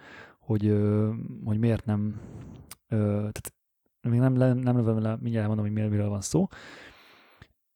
hogy, 0.49 0.77
hogy 1.43 1.59
miért 1.59 1.85
nem, 1.85 2.21
tehát 2.87 3.53
még 4.01 4.19
nem, 4.19 4.33
nem, 4.33 4.57
nem 4.57 4.75
lövöm 4.75 5.01
le, 5.01 5.17
mindjárt 5.21 5.47
mondom, 5.47 5.65
hogy 5.65 5.73
miről, 5.73 5.89
miről 5.89 6.09
van 6.09 6.21
szó. 6.21 6.47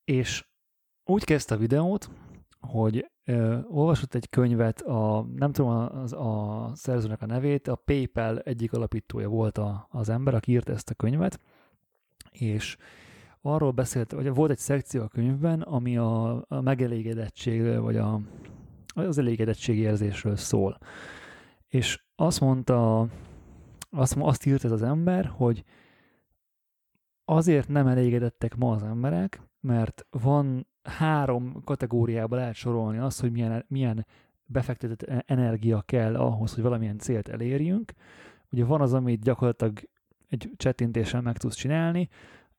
És 0.04 0.48
úgy 1.04 1.24
kezdte 1.24 1.56
a 1.56 1.58
videót, 1.58 2.10
hogy 2.60 3.12
ö, 3.26 3.60
olvasott 3.68 4.14
egy 4.14 4.30
könyvet, 4.30 4.82
a, 4.82 5.28
nem 5.36 5.52
tudom 5.52 5.72
az, 5.72 6.14
a 6.14 6.72
szerzőnek 6.76 7.22
a 7.22 7.26
nevét, 7.26 7.68
a 7.68 7.76
PayPal 7.76 8.40
egyik 8.40 8.74
alapítója 8.74 9.30
volt 9.30 9.58
a, 9.58 9.88
az 9.90 10.10
ember, 10.10 10.34
aki 10.34 10.52
írta 10.52 10.72
ezt 10.72 10.90
a 10.90 10.94
könyvet, 10.94 11.40
és 12.32 12.78
arról 13.42 13.72
beszélt, 13.72 14.12
hogy 14.12 14.34
volt 14.34 14.52
egy 14.52 14.58
szekció 14.58 15.02
a 15.02 15.08
könyvben, 15.08 15.62
ami 15.62 15.98
a, 15.98 16.46
a 16.48 16.62
megelégedettség, 16.62 17.78
vagy 17.80 17.98
a, 17.98 18.22
az 18.88 19.18
érzésről 19.68 20.36
szól. 20.36 20.78
És 21.68 22.04
azt 22.24 22.40
mondta, 22.40 23.08
azt, 23.90 24.16
azt 24.20 24.46
írt 24.46 24.64
ez 24.64 24.72
az 24.72 24.82
ember, 24.82 25.26
hogy 25.26 25.64
azért 27.26 27.68
nem 27.68 27.88
elégedettek 27.88 28.56
ma 28.56 28.72
az 28.72 28.84
emberek, 28.84 29.42
mert 29.60 30.06
van 30.10 30.68
három 30.84 31.64
kategóriába 31.64 32.36
lehet 32.36 32.56
sorolni 32.56 32.98
azt, 32.98 33.22
hogy 33.22 33.32
milyen, 33.32 33.66
milyen 33.68 34.06
befektetett 34.46 35.02
e- 35.02 35.24
energia 35.28 35.82
kell 35.82 36.16
ahhoz, 36.16 36.54
hogy 36.54 36.64
valamilyen 36.64 36.98
célt 36.98 37.30
elérjünk. 37.30 37.92
Ugye 38.52 38.66
van 38.66 38.82
az, 38.82 38.94
amit 38.94 39.24
gyakorlatilag 39.24 39.80
egy 40.30 40.52
csettintéssel 40.56 41.22
meg 41.22 41.38
tudsz 41.38 41.56
csinálni, 41.56 42.10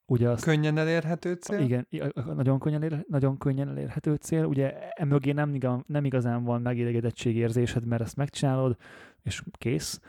Ugye 0.07 0.29
azt, 0.29 0.45
Könnyen 0.45 0.79
elérhető 0.79 1.33
cél? 1.33 1.61
Igen, 1.61 1.87
nagyon 2.35 2.59
könnyen, 2.59 2.83
elér, 2.83 3.05
nagyon 3.09 3.39
könnyen 3.39 3.69
elérhető 3.69 4.15
cél. 4.15 4.45
Ugye 4.45 4.89
emögé 4.89 5.33
nem, 5.33 5.55
igaz, 5.55 5.81
nem 5.87 6.05
igazán 6.05 6.45
van 6.45 6.63
megelégedettségérzésed, 6.63 7.87
mert 7.87 8.03
ezt 8.03 8.17
megcsinálod, 8.17 8.77
és 9.25 9.43
kész. 9.53 10.01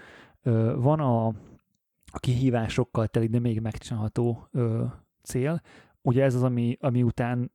Van 0.76 1.00
a, 1.00 1.28
a 2.06 2.20
kihívásokkal 2.20 3.08
teli, 3.08 3.28
de 3.28 3.40
még 3.40 3.60
megcsinálható 3.60 4.50
cél. 5.22 5.62
Ugye 6.02 6.24
ez 6.24 6.36
az, 6.36 6.44
ami, 6.44 6.78
ami 6.80 7.04
után 7.04 7.52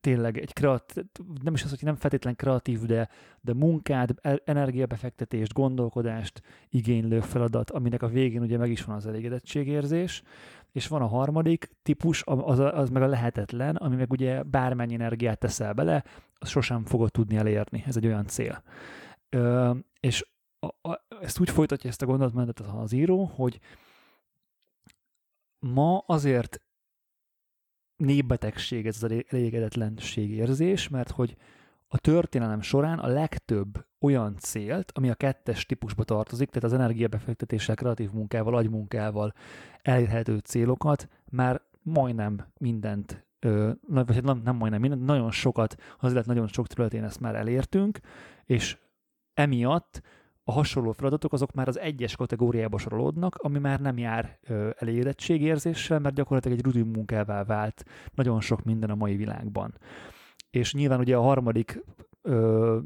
tényleg 0.00 0.38
egy 0.38 0.52
kreatív, 0.52 1.04
nem 1.42 1.54
is 1.54 1.62
az, 1.62 1.70
hogy 1.70 1.82
nem 1.82 1.94
feltétlen 1.94 2.36
kreatív, 2.36 2.80
de, 2.80 3.08
de 3.40 3.54
munkát, 3.54 4.14
energiabefektetést, 4.44 5.52
gondolkodást 5.52 6.42
igénylő 6.68 7.20
feladat, 7.20 7.70
aminek 7.70 8.02
a 8.02 8.08
végén 8.08 8.42
ugye 8.42 8.58
meg 8.58 8.70
is 8.70 8.84
van 8.84 8.96
az 8.96 9.06
elégedettségérzés, 9.06 10.22
és 10.72 10.88
van 10.88 11.02
a 11.02 11.06
harmadik 11.06 11.70
típus, 11.82 12.22
az, 12.26 12.58
az 12.58 12.90
meg 12.90 13.02
a 13.02 13.06
lehetetlen, 13.06 13.76
ami 13.76 13.96
meg 13.96 14.10
ugye 14.10 14.42
bármennyi 14.42 14.94
energiát 14.94 15.38
teszel 15.38 15.72
bele, 15.72 16.04
azt 16.38 16.50
sosem 16.50 16.84
fogod 16.84 17.10
tudni 17.10 17.36
elérni. 17.36 17.84
Ez 17.86 17.96
egy 17.96 18.06
olyan 18.06 18.26
cél. 18.26 18.62
Ö, 19.30 19.70
és 20.00 20.24
a, 20.60 21.00
ezt 21.20 21.40
úgy 21.40 21.50
folytatja 21.50 21.90
ezt 21.90 22.02
a 22.02 22.06
gondolatmenetet 22.06 22.66
az 22.66 22.92
író, 22.92 23.24
hogy 23.24 23.60
ma 25.58 25.98
azért 25.98 26.60
népbetegség 27.96 28.86
ez 28.86 29.02
az 29.02 29.24
elégedetlenség 29.28 30.30
érzés, 30.30 30.88
mert 30.88 31.10
hogy 31.10 31.36
a 31.88 31.98
történelem 31.98 32.60
során 32.60 32.98
a 32.98 33.06
legtöbb 33.06 33.86
olyan 34.00 34.36
célt, 34.38 34.92
ami 34.94 35.10
a 35.10 35.14
kettes 35.14 35.66
típusba 35.66 36.04
tartozik, 36.04 36.48
tehát 36.48 36.64
az 36.64 36.72
energiabefektetéssel, 36.72 37.74
kreatív 37.74 38.10
munkával, 38.10 38.54
agymunkával 38.54 39.34
elérhető 39.82 40.38
célokat, 40.38 41.08
már 41.30 41.62
majdnem 41.82 42.46
mindent, 42.58 43.26
ö, 43.38 43.72
vagy 43.88 44.14
hát 44.14 44.22
nem, 44.22 44.40
nem 44.44 44.56
majdnem 44.56 44.80
mindent, 44.80 45.04
nagyon 45.04 45.30
sokat, 45.30 45.76
az 45.98 46.12
élet 46.12 46.26
nagyon 46.26 46.48
sok 46.48 46.66
területén 46.66 47.04
ezt 47.04 47.20
már 47.20 47.34
elértünk, 47.34 48.00
és 48.44 48.78
emiatt 49.34 50.02
a 50.44 50.52
hasonló 50.52 50.92
feladatok 50.92 51.32
azok 51.32 51.52
már 51.52 51.68
az 51.68 51.78
egyes 51.78 52.16
kategóriába 52.16 52.78
sorolódnak, 52.78 53.34
ami 53.34 53.58
már 53.58 53.80
nem 53.80 53.98
jár 53.98 54.38
ö, 54.42 54.70
elégedettségérzéssel, 54.78 55.98
mert 55.98 56.14
gyakorlatilag 56.14 56.58
egy 56.58 56.64
rutin 56.64 56.86
munkává 56.86 57.44
vált 57.44 57.84
nagyon 58.14 58.40
sok 58.40 58.62
minden 58.64 58.90
a 58.90 58.94
mai 58.94 59.16
világban. 59.16 59.74
És 60.50 60.74
nyilván 60.74 60.98
ugye 60.98 61.16
a 61.16 61.22
harmadik 61.22 61.84
ö, 62.22 62.78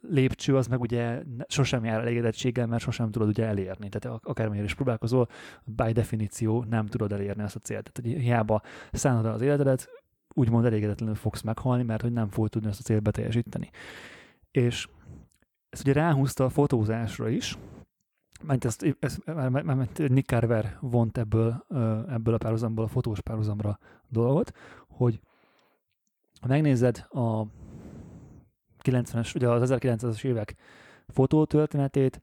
lépcső 0.00 0.56
az 0.56 0.66
meg 0.66 0.80
ugye 0.80 1.22
sosem 1.48 1.84
jár 1.84 2.00
elégedettséggel, 2.00 2.66
mert 2.66 2.82
sosem 2.82 3.10
tudod 3.10 3.28
ugye 3.28 3.46
elérni. 3.46 3.88
Tehát 3.88 4.16
ak- 4.16 4.26
akármilyen 4.26 4.64
is 4.64 4.74
próbálkozol, 4.74 5.28
by 5.64 5.92
definíció 5.92 6.64
nem 6.68 6.86
tudod 6.86 7.12
elérni 7.12 7.42
azt 7.42 7.56
a 7.56 7.60
célt. 7.60 7.90
Tehát 7.92 8.12
hogy 8.12 8.22
hiába 8.22 8.62
szánod 8.92 9.26
az 9.26 9.40
életedet, 9.40 9.88
úgymond 10.34 10.64
elégedetlenül 10.64 11.14
fogsz 11.14 11.42
meghalni, 11.42 11.82
mert 11.82 12.02
hogy 12.02 12.12
nem 12.12 12.28
fogod 12.28 12.50
tudni 12.50 12.68
azt 12.68 12.80
a 12.80 12.82
célt 12.82 13.02
beteljesíteni. 13.02 13.70
És 14.50 14.88
ezt 15.76 15.86
ugye 15.86 16.00
ráhúzta 16.00 16.44
a 16.44 16.48
fotózásra 16.48 17.28
is, 17.28 17.58
mert 18.42 18.64
ezt, 18.64 18.96
ezt 18.98 19.24
már 19.24 19.88
Nick 19.96 20.28
Carver 20.28 20.78
vont 20.80 21.18
ebből, 21.18 21.64
ebből 22.08 22.34
a 22.34 22.38
párhuzamból 22.38 22.84
a 22.84 22.88
fotós 22.88 23.20
párhuzamra 23.20 23.78
dolgot, 24.08 24.52
hogy 24.88 25.20
ha 26.40 26.46
megnézed 26.46 27.06
a 27.08 27.42
90-es, 28.82 29.34
ugye 29.34 29.48
az 29.48 29.70
1900-as 29.74 30.24
évek 30.24 30.54
fotótörténetét, 31.08 32.20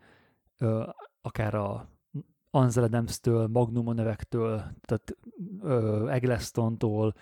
akár 1.22 1.56
a 1.56 1.88
Ansel 2.50 2.84
Adams-től, 2.84 3.48
Magnum 3.48 3.94
nevektől, 3.94 4.64
tehát 4.82 5.18
Eggleston-tól, 6.10 7.14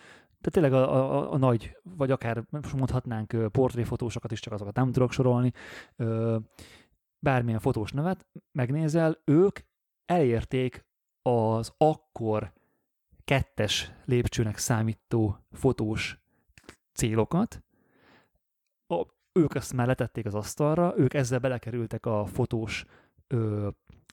tehát 0.41 0.51
tényleg 0.51 0.73
a, 0.73 0.95
a, 0.95 1.34
a 1.34 1.38
nagy, 1.38 1.77
vagy 1.84 2.11
akár 2.11 2.43
most 2.49 2.73
mondhatnánk 2.73 3.51
portréfotósokat 3.51 4.31
is, 4.31 4.39
csak 4.39 4.53
azokat 4.53 4.76
nem 4.76 4.91
tudok 4.91 5.11
sorolni, 5.11 5.51
bármilyen 7.19 7.59
fotós 7.59 7.91
nevet 7.91 8.26
megnézel, 8.51 9.22
ők 9.26 9.59
elérték 10.05 10.85
az 11.22 11.73
akkor 11.77 12.53
kettes 13.23 13.91
lépcsőnek 14.05 14.57
számító 14.57 15.38
fotós 15.51 16.19
célokat, 16.93 17.63
a, 18.88 19.05
ők 19.31 19.55
ezt 19.55 19.73
már 19.73 19.88
letették 19.88 20.26
az 20.26 20.35
asztalra, 20.35 20.93
ők 20.97 21.13
ezzel 21.13 21.39
belekerültek 21.39 22.05
a 22.05 22.26
fotós 22.26 22.85
ö, 23.27 23.69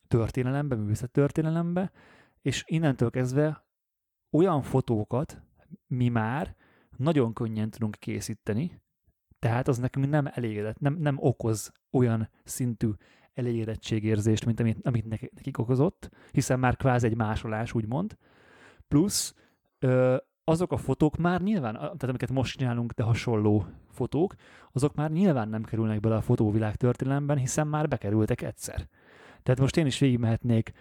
történelembe, 0.09 0.77
művészet 0.77 1.11
történelembe, 1.11 1.93
és 2.43 2.65
innentől 2.67 3.11
kezdve 3.11 3.67
olyan 4.31 4.63
fotókat 4.63 5.43
mi 5.89 6.09
már 6.09 6.57
nagyon 6.97 7.33
könnyen 7.33 7.71
tudunk 7.71 7.97
készíteni, 7.99 8.81
tehát 9.39 9.69
az 9.69 9.79
nekünk 9.79 10.09
nem 10.09 10.31
elégedett, 10.33 10.79
nem, 10.79 10.95
nem 10.95 11.17
okoz 11.19 11.73
olyan 11.91 12.29
szintű 12.45 12.91
elégedettségérzést, 13.35 14.45
mint 14.45 14.61
amit, 14.61 14.79
amit 14.87 15.09
nekik, 15.09 15.59
okozott, 15.59 16.11
hiszen 16.31 16.59
már 16.59 16.77
kvázi 16.77 17.07
egy 17.07 17.17
másolás, 17.17 17.75
úgymond. 17.75 18.17
Plusz 18.89 19.35
ö, 19.79 20.17
azok 20.45 20.73
a 20.73 20.77
fotók 20.77 21.17
már 21.17 21.41
nyilván, 21.41 21.75
tehát 21.75 22.03
amiket 22.03 22.31
most 22.31 22.59
csinálunk, 22.59 22.93
de 22.93 23.03
hasonló 23.03 23.67
fotók, 23.91 24.35
azok 24.73 24.95
már 24.95 25.11
nyilván 25.11 25.49
nem 25.49 25.63
kerülnek 25.63 26.01
bele 26.01 26.17
a 26.17 26.21
fotóvilág 26.21 26.77
történelemben, 26.77 27.37
hiszen 27.37 27.67
már 27.67 27.89
bekerültek 27.89 28.43
egyszer. 28.43 28.89
Tehát 29.43 29.61
most 29.61 29.77
én 29.77 29.87
is 29.87 29.99
végigmehetnék 29.99 30.73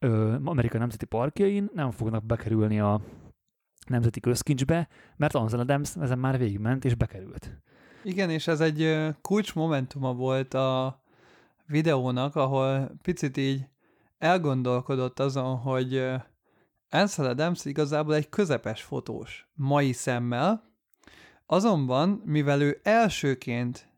ö, 0.00 0.36
Amerika 0.44 0.78
Nemzeti 0.78 1.06
Parkjain, 1.06 1.70
nem 1.74 1.90
fognak 1.90 2.24
bekerülni 2.24 2.80
a 2.80 3.00
Nemzeti 3.86 4.20
Közkincsbe, 4.20 4.88
mert 5.16 5.34
Ansel 5.34 5.60
Adams 5.60 5.96
ezen 5.96 6.18
már 6.18 6.38
végigment 6.38 6.84
és 6.84 6.94
bekerült. 6.94 7.50
Igen, 8.04 8.30
és 8.30 8.46
ez 8.46 8.60
egy 8.60 8.82
ö, 8.82 9.08
kulcsmomentuma 9.22 10.14
volt 10.14 10.54
a 10.54 11.00
videónak, 11.66 12.36
ahol 12.36 12.90
picit 13.02 13.36
így 13.36 13.66
elgondolkodott 14.18 15.20
azon, 15.20 15.56
hogy 15.56 16.04
Ansel 16.90 17.26
Adams 17.26 17.64
igazából 17.64 18.14
egy 18.14 18.28
közepes 18.28 18.82
fotós 18.82 19.48
mai 19.54 19.92
szemmel, 19.92 20.70
azonban, 21.46 22.22
mivel 22.24 22.60
ő 22.60 22.80
elsőként 22.82 23.88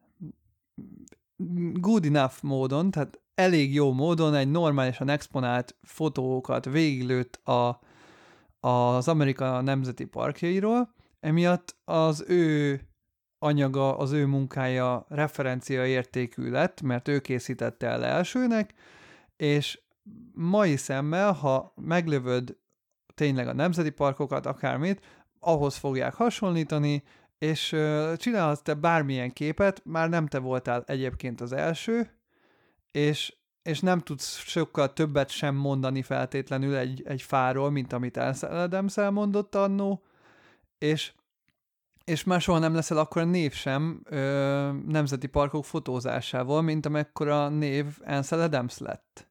good 1.73 2.05
enough 2.05 2.43
módon, 2.43 2.91
tehát 2.91 3.21
elég 3.35 3.75
jó 3.75 3.93
módon 3.93 4.35
egy 4.35 4.51
normálisan 4.51 5.09
exponált 5.09 5.77
fotókat 5.83 6.65
végiglőtt 6.65 7.37
a, 7.47 7.81
az 8.65 9.09
Amerika 9.09 9.61
Nemzeti 9.61 10.05
Parkjairól, 10.05 10.95
emiatt 11.21 11.77
az 11.85 12.25
ő 12.29 12.81
anyaga, 13.39 13.97
az 13.97 14.13
ő 14.13 14.27
munkája 14.27 15.07
referencia 15.09 15.87
értékű 15.87 16.51
lett, 16.51 16.83
mert 16.83 17.09
ő 17.09 17.21
készítette 17.21 17.87
el 17.87 18.05
elsőnek, 18.05 18.75
és 19.37 19.83
mai 20.33 20.77
szemmel, 20.77 21.33
ha 21.33 21.73
meglövöd 21.77 22.57
tényleg 23.15 23.49
a 23.49 23.55
nemzeti 23.55 23.91
parkokat, 23.91 24.47
akármit, 24.47 25.05
ahhoz 25.41 25.77
fogják 25.77 26.15
hasonlítani, 26.15 27.03
és 27.39 27.69
csinálhatsz 28.17 28.63
te 28.63 28.75
bármilyen 28.75 29.33
képet, 29.33 29.85
már 29.85 30.09
nem 30.09 30.27
te 30.27 30.39
voltál 30.39 30.85
egyébként 30.87 31.41
az 31.41 31.53
első, 31.53 32.11
és, 32.91 33.37
és 33.65 33.81
nem 33.81 34.01
tudsz 34.01 34.39
sokkal 34.39 34.93
többet 34.93 35.31
sem 35.31 35.55
mondani 35.55 36.03
feltétlenül 36.03 36.77
egy, 36.77 37.03
egy 37.07 37.23
fáról, 37.23 37.71
mint 37.71 37.93
amit 37.93 38.17
Adams 38.17 38.97
elmondott 38.97 39.55
annó, 39.55 40.03
és 40.79 41.13
és 42.05 42.25
már 42.25 42.41
soha 42.41 42.59
nem 42.59 42.75
leszel 42.75 42.99
akkor 42.99 43.23
a 43.23 43.25
név 43.25 43.53
sem 43.53 44.01
ö, 44.05 44.71
nemzeti 44.87 45.27
parkok 45.27 45.65
fotózásával, 45.65 46.63
mint 46.63 46.87
amekkora 46.87 47.49
név 47.49 47.87
Ansel 48.05 48.41
Adams 48.41 48.79
lett. 48.79 49.29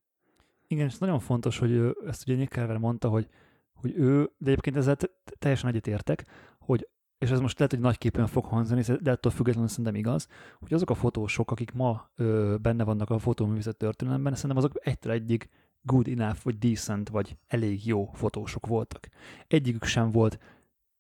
Igen, 0.67 0.85
és 0.85 0.97
nagyon 0.97 1.19
fontos, 1.19 1.57
hogy 1.57 1.71
ő, 1.71 1.95
ezt 2.07 2.27
ugye 2.27 2.37
Nick 2.37 2.53
Carver 2.53 2.77
mondta, 2.77 3.09
hogy, 3.09 3.27
hogy 3.73 3.93
ő, 3.97 4.31
de 4.37 4.49
egyébként 4.49 4.75
ezzel 4.75 4.97
teljesen 5.39 5.69
egyetértek, 5.69 6.25
hogy 6.59 6.87
és 7.23 7.29
ez 7.29 7.39
most 7.39 7.57
lehet, 7.57 7.73
hogy 7.73 7.81
nagy 7.81 7.97
képen 7.97 8.27
fog 8.27 8.45
hangzani, 8.45 8.83
de 9.01 9.11
attól 9.11 9.31
függetlenül 9.31 9.69
szerintem 9.69 9.95
igaz, 9.95 10.27
hogy 10.59 10.73
azok 10.73 10.89
a 10.89 10.93
fotósok, 10.93 11.51
akik 11.51 11.71
ma 11.71 12.09
ö, 12.15 12.55
benne 12.61 12.83
vannak 12.83 13.09
a 13.09 13.19
fotóművészet 13.19 13.77
történelemben, 13.77 14.33
szerintem 14.35 14.57
azok 14.57 14.71
egytől 14.81 15.11
egyig 15.11 15.49
good 15.81 16.07
enough, 16.07 16.37
vagy 16.43 16.57
decent, 16.57 17.09
vagy 17.09 17.37
elég 17.47 17.87
jó 17.87 18.09
fotósok 18.13 18.67
voltak. 18.67 19.07
Egyikük 19.47 19.83
sem 19.83 20.11
volt 20.11 20.39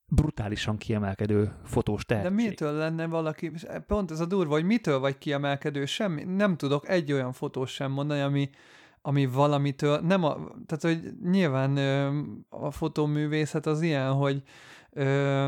brutálisan 0.05 0.77
kiemelkedő 0.77 1.51
fotós 1.63 2.05
tehetség. 2.05 2.35
De 2.35 2.43
mitől 2.43 2.73
lenne 2.73 3.05
valaki, 3.05 3.51
pont 3.87 4.11
ez 4.11 4.19
a 4.19 4.25
durva, 4.25 4.53
hogy 4.53 4.65
mitől 4.65 4.99
vagy 4.99 5.17
kiemelkedő, 5.17 5.85
semmi, 5.85 6.23
nem 6.23 6.57
tudok 6.57 6.89
egy 6.89 7.11
olyan 7.11 7.31
fotós 7.31 7.71
sem 7.71 7.91
mondani, 7.91 8.21
ami, 8.21 8.49
ami 9.01 9.25
valamitől, 9.25 9.99
nem 9.99 10.23
a, 10.23 10.35
tehát 10.65 10.81
hogy 10.99 11.13
nyilván 11.29 11.77
a 12.49 12.71
fotóművészet 12.71 13.65
az 13.65 13.81
ilyen, 13.81 14.11
hogy 14.13 14.43
Ö, 14.95 15.47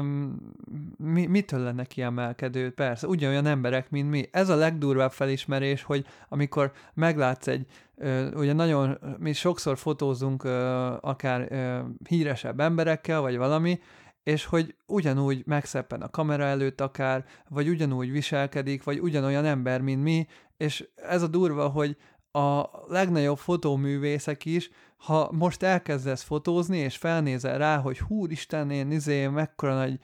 mi, 0.98 1.26
mitől 1.26 1.60
lenne 1.60 1.86
kiemelkedő? 1.86 2.72
Persze, 2.72 3.08
ugyanolyan 3.08 3.46
emberek, 3.46 3.90
mint 3.90 4.10
mi. 4.10 4.28
Ez 4.32 4.50
a 4.50 4.56
legdurvább 4.56 5.12
felismerés, 5.12 5.84
hogy 5.84 6.06
amikor 6.30 6.72
meglátsz 6.94 7.48
egy, 7.48 7.66
ö, 7.96 8.32
ugye 8.32 8.54
nagyon, 8.54 8.98
mi 9.18 9.34
sokszor 9.34 9.78
fotózunk 9.78 10.44
ö, 10.44 10.94
akár 11.02 11.48
ö, 11.52 11.80
híresebb 12.10 12.60
emberekkel, 12.60 13.22
vagy 13.22 13.38
valami, 13.38 13.80
és 14.24 14.46
hogy 14.46 14.76
ugyanúgy 14.86 15.44
megszeppen 15.46 16.02
a 16.02 16.10
kamera 16.10 16.44
előtt 16.44 16.82
akár, 16.82 17.26
vagy 17.50 17.70
ugyanúgy 17.70 18.12
viselkedik, 18.12 18.84
vagy 18.84 19.00
ugyanolyan 19.00 19.46
ember, 19.46 19.82
mint 19.82 20.04
mi, 20.04 20.28
és 20.58 20.88
ez 20.96 21.22
a 21.22 21.28
durva, 21.28 21.68
hogy 21.68 21.98
a 22.32 22.70
legnagyobb 22.88 23.38
fotóművészek 23.38 24.46
is, 24.46 24.70
ha 24.98 25.30
most 25.32 25.64
elkezdesz 25.64 26.22
fotózni, 26.24 26.78
és 26.78 26.98
felnézel 26.98 27.58
rá, 27.58 27.78
hogy 27.78 28.00
húristen, 28.00 28.72
én 28.72 28.92
izé, 28.92 29.28
mekkora 29.28 29.76
nagy, 29.76 30.00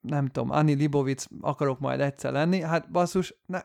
nem 0.00 0.26
tudom, 0.26 0.50
Ani 0.50 0.74
Libovic 0.74 1.26
akarok 1.40 1.80
majd 1.80 2.00
egyszer 2.00 2.32
lenni, 2.32 2.60
hát 2.60 2.90
basszus, 2.90 3.34
ne, 3.46 3.60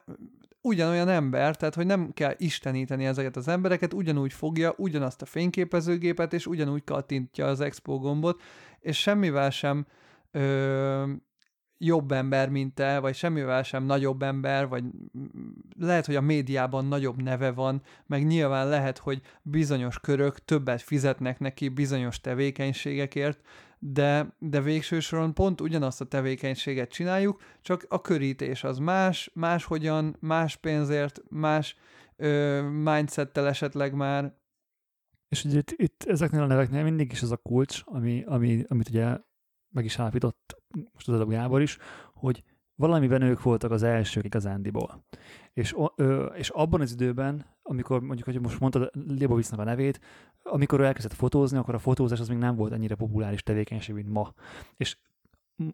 ugyanolyan 0.61 1.07
ember, 1.07 1.57
tehát 1.57 1.75
hogy 1.75 1.85
nem 1.85 2.11
kell 2.13 2.33
isteníteni 2.37 3.05
ezeket 3.05 3.35
az 3.35 3.47
embereket, 3.47 3.93
ugyanúgy 3.93 4.33
fogja 4.33 4.73
ugyanazt 4.77 5.21
a 5.21 5.25
fényképezőgépet, 5.25 6.33
és 6.33 6.45
ugyanúgy 6.45 6.83
kattintja 6.83 7.45
az 7.45 7.61
expo 7.61 7.97
gombot, 7.97 8.41
és 8.79 8.99
semmivel 8.99 9.49
sem 9.49 9.85
ö, 10.31 11.11
jobb 11.81 12.11
ember, 12.11 12.49
mint 12.49 12.73
te, 12.73 12.99
vagy 12.99 13.15
semmivel 13.15 13.63
sem 13.63 13.83
nagyobb 13.83 14.21
ember, 14.21 14.67
vagy 14.67 14.83
lehet, 15.79 16.05
hogy 16.05 16.15
a 16.15 16.21
médiában 16.21 16.85
nagyobb 16.85 17.21
neve 17.21 17.51
van, 17.51 17.81
meg 18.05 18.25
nyilván 18.25 18.69
lehet, 18.69 18.97
hogy 18.97 19.21
bizonyos 19.41 19.99
körök 19.99 20.45
többet 20.45 20.81
fizetnek 20.81 21.39
neki 21.39 21.69
bizonyos 21.69 22.21
tevékenységekért, 22.21 23.41
de, 23.79 24.35
de 24.39 24.61
végső 24.61 24.99
soron 24.99 25.33
pont 25.33 25.61
ugyanazt 25.61 26.01
a 26.01 26.05
tevékenységet 26.05 26.91
csináljuk, 26.91 27.41
csak 27.61 27.85
a 27.89 28.01
körítés 28.01 28.63
az 28.63 28.77
más, 28.77 29.31
máshogyan, 29.33 30.15
más 30.19 30.55
pénzért, 30.55 31.21
más 31.29 31.75
ö, 32.15 32.61
mindsettel 32.69 33.47
esetleg 33.47 33.93
már. 33.93 34.37
És 35.29 35.43
ugye 35.43 35.57
itt, 35.57 35.71
itt 35.75 36.03
ezeknél 36.03 36.41
a 36.41 36.45
neveknél 36.45 36.83
mindig 36.83 37.11
is 37.11 37.21
az 37.21 37.31
a 37.31 37.37
kulcs, 37.37 37.81
ami, 37.85 38.23
ami, 38.27 38.65
amit 38.67 38.89
ugye 38.89 39.17
meg 39.71 39.85
is 39.85 39.99
állapított 39.99 40.61
most 40.93 41.07
az 41.07 41.13
előbb 41.13 41.29
Gábor 41.29 41.61
is, 41.61 41.77
hogy 42.13 42.43
valamiben 42.75 43.21
ők 43.21 43.41
voltak 43.41 43.71
az 43.71 43.83
elsők 43.83 44.25
igazándiból. 44.25 45.03
És, 45.53 45.75
ö, 45.95 46.25
és 46.25 46.49
abban 46.49 46.81
az 46.81 46.91
időben, 46.91 47.45
amikor 47.61 48.01
mondjuk, 48.01 48.27
hogy 48.27 48.41
most 48.41 48.59
mondtad 48.59 48.91
Libovicnak 49.07 49.59
a 49.59 49.63
nevét, 49.63 49.99
amikor 50.43 50.79
ő 50.79 50.85
elkezdett 50.85 51.13
fotózni, 51.13 51.57
akkor 51.57 51.73
a 51.73 51.79
fotózás 51.79 52.19
az 52.19 52.27
még 52.27 52.37
nem 52.37 52.55
volt 52.55 52.73
ennyire 52.73 52.95
populáris 52.95 53.43
tevékenység, 53.43 53.95
mint 53.95 54.09
ma. 54.09 54.33
És 54.75 54.97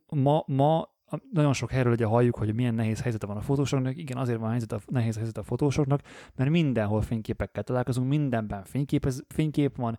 ma, 0.09 0.43
ma 0.47 0.93
nagyon 1.31 1.53
sok 1.53 1.71
helyről 1.71 1.93
ugye 1.93 2.05
halljuk, 2.05 2.35
hogy 2.35 2.55
milyen 2.55 2.73
nehéz 2.73 3.01
helyzete 3.01 3.25
van 3.25 3.37
a 3.37 3.41
fotósoknak. 3.41 3.97
Igen, 3.97 4.17
azért 4.17 4.39
van 4.39 4.49
helyzet 4.49 4.71
a, 4.71 4.79
nehéz 4.85 5.15
helyzet 5.15 5.37
a 5.37 5.43
fotósoknak, 5.43 6.01
mert 6.35 6.49
mindenhol 6.49 7.01
fényképekkel 7.01 7.63
találkozunk, 7.63 8.09
mindenben 8.09 8.63
fényképez, 8.63 9.23
fénykép 9.27 9.75
van, 9.75 9.97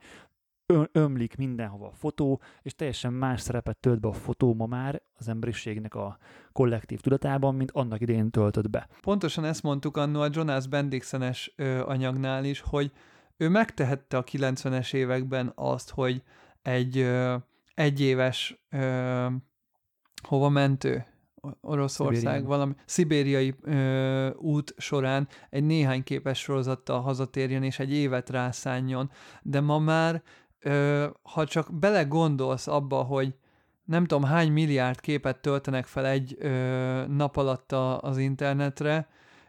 ömlik 0.92 1.36
mindenhova 1.36 1.86
a 1.86 1.94
fotó, 1.94 2.40
és 2.62 2.74
teljesen 2.74 3.12
más 3.12 3.40
szerepet 3.40 3.76
tölt 3.76 4.00
be 4.00 4.08
a 4.08 4.12
fotó 4.12 4.54
ma 4.54 4.66
már 4.66 5.02
az 5.18 5.28
emberiségnek 5.28 5.94
a 5.94 6.18
kollektív 6.52 7.00
tudatában, 7.00 7.54
mint 7.54 7.70
annak 7.70 8.00
idején 8.00 8.30
töltött 8.30 8.70
be. 8.70 8.88
Pontosan 9.00 9.44
ezt 9.44 9.62
mondtuk 9.62 9.96
annó 9.96 10.20
a 10.20 10.28
Jonas 10.30 10.66
Bendixenes 10.66 11.54
anyagnál 11.84 12.44
is, 12.44 12.60
hogy 12.60 12.92
ő 13.36 13.48
megtehette 13.48 14.16
a 14.16 14.24
90-es 14.24 14.94
években 14.94 15.52
azt, 15.54 15.90
hogy 15.90 16.22
egy 16.62 16.98
ö, 16.98 17.36
egyéves 17.74 18.64
ö, 18.70 19.26
hova 20.28 20.48
mentő? 20.48 21.04
Oroszország, 21.60 22.16
Szibérián. 22.16 22.44
valami 22.44 22.74
szibériai 22.84 23.54
ö, 23.62 24.30
út 24.34 24.74
során 24.76 25.28
egy 25.50 25.64
néhány 25.64 26.02
képes 26.02 26.38
sorozattal 26.38 27.00
hazatérjen, 27.00 27.62
és 27.62 27.78
egy 27.78 27.92
évet 27.92 28.30
rászánjon, 28.30 29.10
de 29.42 29.60
ma 29.60 29.78
már 29.78 30.22
ö, 30.66 31.06
ha 31.22 31.46
csak 31.46 31.72
belegondolsz 31.72 32.66
abba, 32.66 33.02
hogy 33.02 33.34
nem 33.84 34.04
tudom 34.04 34.24
hány 34.24 34.52
milliárd 34.52 35.00
képet 35.00 35.40
töltenek 35.40 35.86
fel 35.86 36.06
egy 36.06 36.36
ö, 36.38 36.48
nap 37.08 37.36
alatt 37.36 37.72
a, 37.72 38.00
az 38.00 38.18
internetre, 38.18 39.08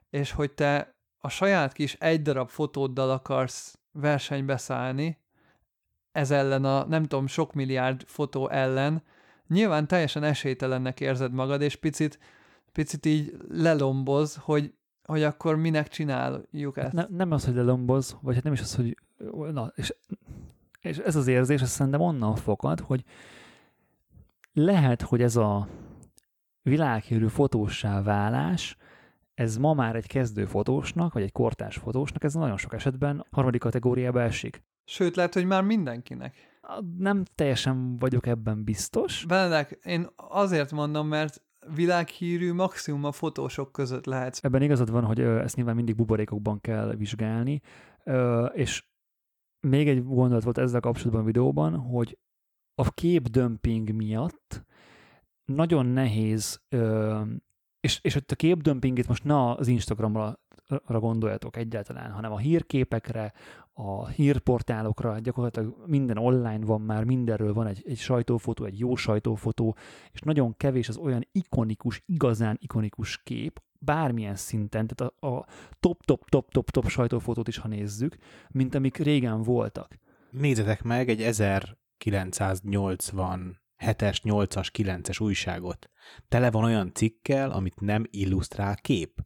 és 0.10 0.32
hogy 0.32 0.52
te 0.52 0.96
a 1.18 1.30
saját 1.30 1.74
kis 1.74 1.94
egy 1.94 2.22
darab 2.22 2.50
fotóddal 2.50 3.12
akarsz 3.12 3.80
versenybe 3.92 4.58
szállni, 4.58 5.18
ez 6.12 6.32
ellen 6.32 6.66
a 6.66 6.86
nem 6.86 7.04
tudom 7.04 7.28
sok 7.28 7.54
milliárd 7.54 8.04
fotó 8.06 8.50
ellen, 8.50 9.04
nyilván 9.48 9.88
teljesen 9.88 10.24
esélytelennek 10.24 11.00
érzed 11.00 11.34
magad, 11.34 11.62
és 11.62 11.76
picit, 11.76 12.20
picit 12.72 13.06
így 13.06 13.38
lelomboz, 13.50 14.36
hogy, 14.36 14.74
hogy 15.04 15.24
akkor 15.24 15.56
minek 15.56 15.88
csináljuk 15.88 16.78
ezt. 16.78 16.94
Ne, 16.94 17.06
nem 17.10 17.32
az, 17.32 17.46
hogy 17.46 17.56
lelomboz, 17.56 18.18
vagy 18.22 18.36
hát 18.36 18.44
nem 18.44 18.54
is 18.54 18.62
az, 18.62 18.76
hogy 18.76 18.98
na, 19.52 19.72
és 19.76 19.94
és 20.88 20.98
ez 20.98 21.16
az 21.16 21.28
érzés, 21.28 21.62
azt 21.62 21.72
szerintem 21.72 22.02
onnan 22.02 22.36
fakad, 22.36 22.80
hogy 22.80 23.04
lehet, 24.54 25.02
hogy 25.02 25.22
ez 25.22 25.36
a 25.36 25.68
világhírű 26.62 27.28
fotóssá 27.28 28.02
válás, 28.02 28.78
ez 29.34 29.58
ma 29.58 29.74
már 29.74 29.96
egy 29.96 30.08
kezdő 30.08 30.46
fotósnak, 30.46 31.14
vagy 31.14 31.24
egy 31.24 31.32
kortás 31.32 31.76
fotósnak, 31.76 32.24
ez 32.24 32.34
nagyon 32.34 32.58
sok 32.58 32.74
esetben 32.74 33.26
harmadik 33.32 33.62
kategóriába 33.62 34.22
esik. 34.22 34.64
Sőt, 34.86 35.16
lehet, 35.16 35.34
hogy 35.34 35.46
már 35.46 35.64
mindenkinek. 35.64 36.36
Nem 36.98 37.24
teljesen 37.36 37.98
vagyok 37.98 38.28
ebben 38.28 38.64
biztos. 38.64 39.26
Benedek, 39.26 39.80
én 39.84 40.08
azért 40.16 40.72
mondom, 40.72 41.08
mert 41.08 41.42
világhírű 41.76 42.54
maximum 42.54 43.04
a 43.04 43.12
fotósok 43.12 43.72
között 43.72 44.06
lehet. 44.06 44.40
Ebben 44.42 44.62
igazad 44.62 44.92
van, 44.92 45.04
hogy 45.04 45.20
ezt 45.20 45.56
nyilván 45.56 45.76
mindig 45.76 45.96
buborékokban 45.96 46.62
kell 46.62 46.96
vizsgálni, 46.96 47.62
és 48.54 48.86
még 49.68 49.88
egy 49.88 50.04
gondolat 50.04 50.44
volt 50.44 50.58
ezzel 50.58 50.80
kapcsolatban 50.80 51.22
a 51.22 51.26
videóban, 51.26 51.78
hogy 51.78 52.18
a 52.76 52.92
képdömping 52.92 53.92
miatt 53.92 54.66
nagyon 55.46 55.86
nehéz, 55.86 56.62
ö, 56.70 57.22
és, 57.80 58.00
és 58.02 58.16
ott 58.16 58.32
a 58.32 58.36
képdömpingét 58.36 59.08
most 59.08 59.24
ne 59.24 59.50
az 59.52 59.68
Instagramra 59.68 60.40
gondoljatok 60.86 61.56
egyáltalán, 61.56 62.12
hanem 62.12 62.32
a 62.32 62.38
hírképekre, 62.38 63.34
a 63.74 64.08
hírportálokra, 64.08 65.20
gyakorlatilag 65.20 65.84
minden 65.86 66.18
online 66.18 66.66
van 66.66 66.82
már, 66.82 67.04
mindenről 67.04 67.54
van 67.54 67.68
egy, 67.68 67.84
egy 67.86 67.98
sajtófotó, 67.98 68.66
egy 68.66 68.80
jó 68.80 68.96
sajtófotó, 68.96 69.76
és 70.12 70.20
nagyon 70.20 70.58
kevés 70.58 70.90
az 70.90 70.98
olyan 70.98 71.28
ikonikus, 71.32 72.04
igazán 72.06 72.58
ikonikus 72.62 73.24
kép, 73.24 73.62
bármilyen 73.80 74.36
szinten, 74.36 74.88
tehát 74.88 75.14
a, 75.20 75.28
a 75.28 75.46
top, 75.80 76.06
top, 76.06 76.30
top, 76.30 76.52
top, 76.52 76.70
top 76.70 76.90
sajtófotót 76.90 77.48
is, 77.48 77.58
ha 77.58 77.68
nézzük, 77.68 78.18
mint 78.50 78.76
amik 78.76 78.98
régen 78.98 79.42
voltak. 79.42 79.98
Nézzetek 80.32 80.84
meg 80.84 81.10
egy 81.10 81.22
1980 81.22 83.66
7-es, 83.86 84.18
8-as, 84.24 84.68
9-es 84.78 85.22
újságot. 85.22 85.90
Tele 86.28 86.52
van 86.52 86.64
olyan 86.64 86.94
cikkel, 86.94 87.52
amit 87.52 87.80
nem 87.80 88.04
illusztrál 88.10 88.76
kép. 88.76 89.26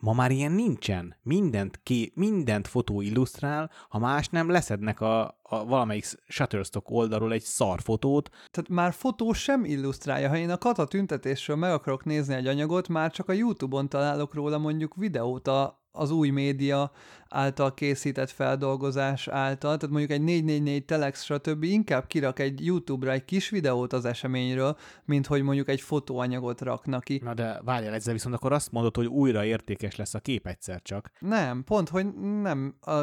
Ma 0.00 0.12
már 0.12 0.30
ilyen 0.30 0.52
nincsen. 0.52 1.16
Mindent, 1.22 1.80
ké, 1.82 2.12
mindent 2.14 2.68
fotó 2.68 3.00
illusztrál, 3.00 3.70
ha 3.88 3.98
más 3.98 4.28
nem 4.28 4.50
leszednek 4.50 5.00
a, 5.00 5.38
a 5.42 5.64
valamelyik 5.64 6.06
Shutterstock 6.28 6.90
oldalról 6.90 7.32
egy 7.32 7.42
szarfotót. 7.42 8.28
Tehát 8.28 8.70
már 8.70 8.92
fotó 8.92 9.32
sem 9.32 9.64
illusztrálja. 9.64 10.28
Ha 10.28 10.36
én 10.36 10.50
a 10.50 10.58
kata 10.58 10.84
tüntetésről 10.84 11.56
meg 11.56 11.72
akarok 11.72 12.04
nézni 12.04 12.34
egy 12.34 12.46
anyagot, 12.46 12.88
már 12.88 13.10
csak 13.10 13.28
a 13.28 13.32
YouTube-on 13.32 13.88
találok 13.88 14.34
róla 14.34 14.58
mondjuk 14.58 14.94
videót 14.94 15.48
a, 15.48 15.79
az 15.92 16.10
új 16.10 16.30
média 16.30 16.90
által 17.28 17.74
készített 17.74 18.30
feldolgozás 18.30 19.28
által, 19.28 19.76
tehát 19.76 19.90
mondjuk 19.90 20.10
egy 20.10 20.22
444 20.22 20.84
Telex, 20.84 21.22
stb. 21.22 21.62
inkább 21.62 22.06
kirak 22.06 22.38
egy 22.38 22.64
YouTube-ra 22.64 23.12
egy 23.12 23.24
kis 23.24 23.48
videót 23.48 23.92
az 23.92 24.04
eseményről, 24.04 24.76
mint 25.04 25.26
hogy 25.26 25.42
mondjuk 25.42 25.68
egy 25.68 25.80
fotóanyagot 25.80 26.60
raknak 26.60 27.04
ki. 27.04 27.20
Na 27.24 27.34
de 27.34 27.60
várjál, 27.64 27.94
ezzel 27.94 28.12
viszont 28.12 28.34
akkor 28.34 28.52
azt 28.52 28.72
mondod, 28.72 28.96
hogy 28.96 29.06
újra 29.06 29.44
értékes 29.44 29.96
lesz 29.96 30.14
a 30.14 30.20
kép 30.20 30.46
egyszer 30.46 30.82
csak. 30.82 31.10
Nem, 31.18 31.64
pont, 31.64 31.88
hogy 31.88 32.14
nem. 32.42 32.74
A 32.80 33.02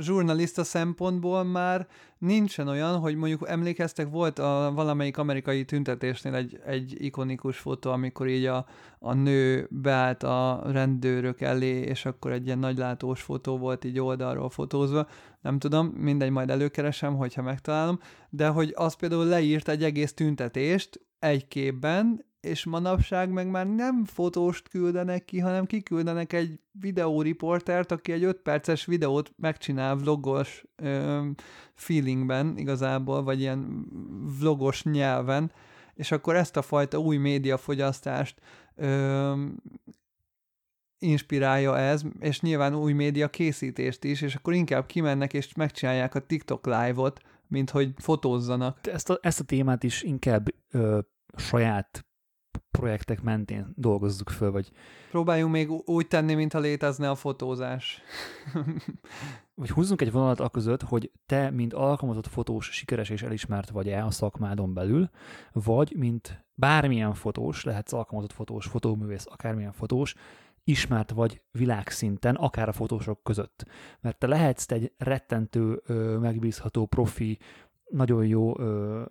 zsurnalista 0.00 0.64
szempontból 0.64 1.44
már 1.44 1.86
nincsen 2.18 2.68
olyan, 2.68 2.98
hogy 2.98 3.16
mondjuk 3.16 3.48
emlékeztek, 3.48 4.10
volt 4.10 4.38
a 4.38 4.72
valamelyik 4.74 5.18
amerikai 5.18 5.64
tüntetésnél 5.64 6.34
egy, 6.34 6.60
egy 6.66 7.04
ikonikus 7.04 7.58
fotó, 7.58 7.90
amikor 7.90 8.28
így 8.28 8.44
a, 8.44 8.66
a 8.98 9.14
nő 9.14 9.68
beállt 9.70 10.22
a 10.22 10.62
rendőrök 10.66 11.40
elé, 11.40 11.80
és 11.80 12.04
akkor 12.04 12.32
egy 12.32 12.46
ilyen 12.46 12.58
nagylátós 12.58 13.22
fotó 13.22 13.58
volt 13.58 13.84
így 13.84 14.00
oldalról 14.00 14.50
fotózva, 14.50 15.06
nem 15.40 15.58
tudom, 15.58 15.86
mindegy, 15.86 16.30
majd 16.30 16.50
előkeresem, 16.50 17.16
hogyha 17.16 17.42
megtalálom, 17.42 17.98
de 18.30 18.48
hogy 18.48 18.72
az 18.76 18.94
például 18.94 19.24
leírt 19.24 19.68
egy 19.68 19.84
egész 19.84 20.12
tüntetést 20.12 21.00
egy 21.18 21.48
képben, 21.48 22.24
és 22.46 22.64
manapság 22.64 23.30
meg 23.30 23.50
már 23.50 23.66
nem 23.66 24.04
fotóst 24.04 24.68
küldenek 24.68 25.24
ki, 25.24 25.38
hanem 25.38 25.66
kiküldenek 25.66 26.32
egy 26.32 26.60
videóriportert, 26.80 27.92
aki 27.92 28.12
egy 28.12 28.24
5 28.24 28.36
perces 28.36 28.84
videót 28.84 29.32
megcsinál 29.36 29.96
vlogos 29.96 30.64
ö, 30.76 31.26
feelingben 31.74 32.56
igazából, 32.56 33.22
vagy 33.22 33.40
ilyen 33.40 33.86
vlogos 34.40 34.82
nyelven, 34.82 35.52
és 35.94 36.10
akkor 36.12 36.36
ezt 36.36 36.56
a 36.56 36.62
fajta 36.62 36.98
új 36.98 37.16
médiafogyasztást 37.16 38.40
ö, 38.74 39.32
inspirálja 40.98 41.78
ez, 41.78 42.02
és 42.20 42.40
nyilván 42.40 42.74
új 42.74 42.92
média 42.92 43.28
készítést 43.28 44.04
is, 44.04 44.20
és 44.20 44.34
akkor 44.34 44.52
inkább 44.52 44.86
kimennek 44.86 45.32
és 45.32 45.54
megcsinálják 45.54 46.14
a 46.14 46.26
TikTok 46.26 46.66
live-ot, 46.66 47.20
mint 47.48 47.70
hogy 47.70 47.92
fotózzanak. 47.96 48.78
Ezt 48.82 49.10
a, 49.10 49.18
ezt 49.22 49.40
a 49.40 49.44
témát 49.44 49.82
is 49.82 50.02
inkább 50.02 50.46
ö, 50.70 50.98
saját 51.36 52.05
projektek 52.76 53.22
mentén 53.22 53.72
dolgozzuk 53.76 54.30
föl, 54.30 54.50
vagy... 54.50 54.70
Próbáljunk 55.10 55.52
még 55.52 55.70
úgy 55.70 56.08
tenni, 56.08 56.34
mintha 56.34 56.58
létezne 56.58 57.10
a 57.10 57.14
fotózás. 57.14 58.02
vagy 59.54 59.70
húzzunk 59.70 60.00
egy 60.00 60.12
vonalat 60.12 60.40
a 60.40 60.48
között, 60.48 60.82
hogy 60.82 61.10
te, 61.26 61.50
mint 61.50 61.72
alkalmazott 61.72 62.26
fotós, 62.26 62.70
sikeres 62.70 63.10
és 63.10 63.22
elismert 63.22 63.70
vagy-e 63.70 64.04
a 64.04 64.10
szakmádon 64.10 64.74
belül, 64.74 65.10
vagy 65.52 65.94
mint 65.96 66.44
bármilyen 66.54 67.14
fotós, 67.14 67.64
lehetsz 67.64 67.92
alkalmazott 67.92 68.32
fotós, 68.32 68.66
fotóművész, 68.66 69.26
akármilyen 69.30 69.72
fotós, 69.72 70.14
ismert 70.64 71.10
vagy 71.10 71.42
világszinten, 71.50 72.34
akár 72.34 72.68
a 72.68 72.72
fotósok 72.72 73.22
között. 73.22 73.64
Mert 74.00 74.18
te 74.18 74.26
lehetsz 74.26 74.70
egy 74.70 74.92
rettentő, 74.98 75.82
megbízható, 76.20 76.86
profi, 76.86 77.38
nagyon 77.90 78.26
jó 78.26 78.60
ö, 78.60 79.02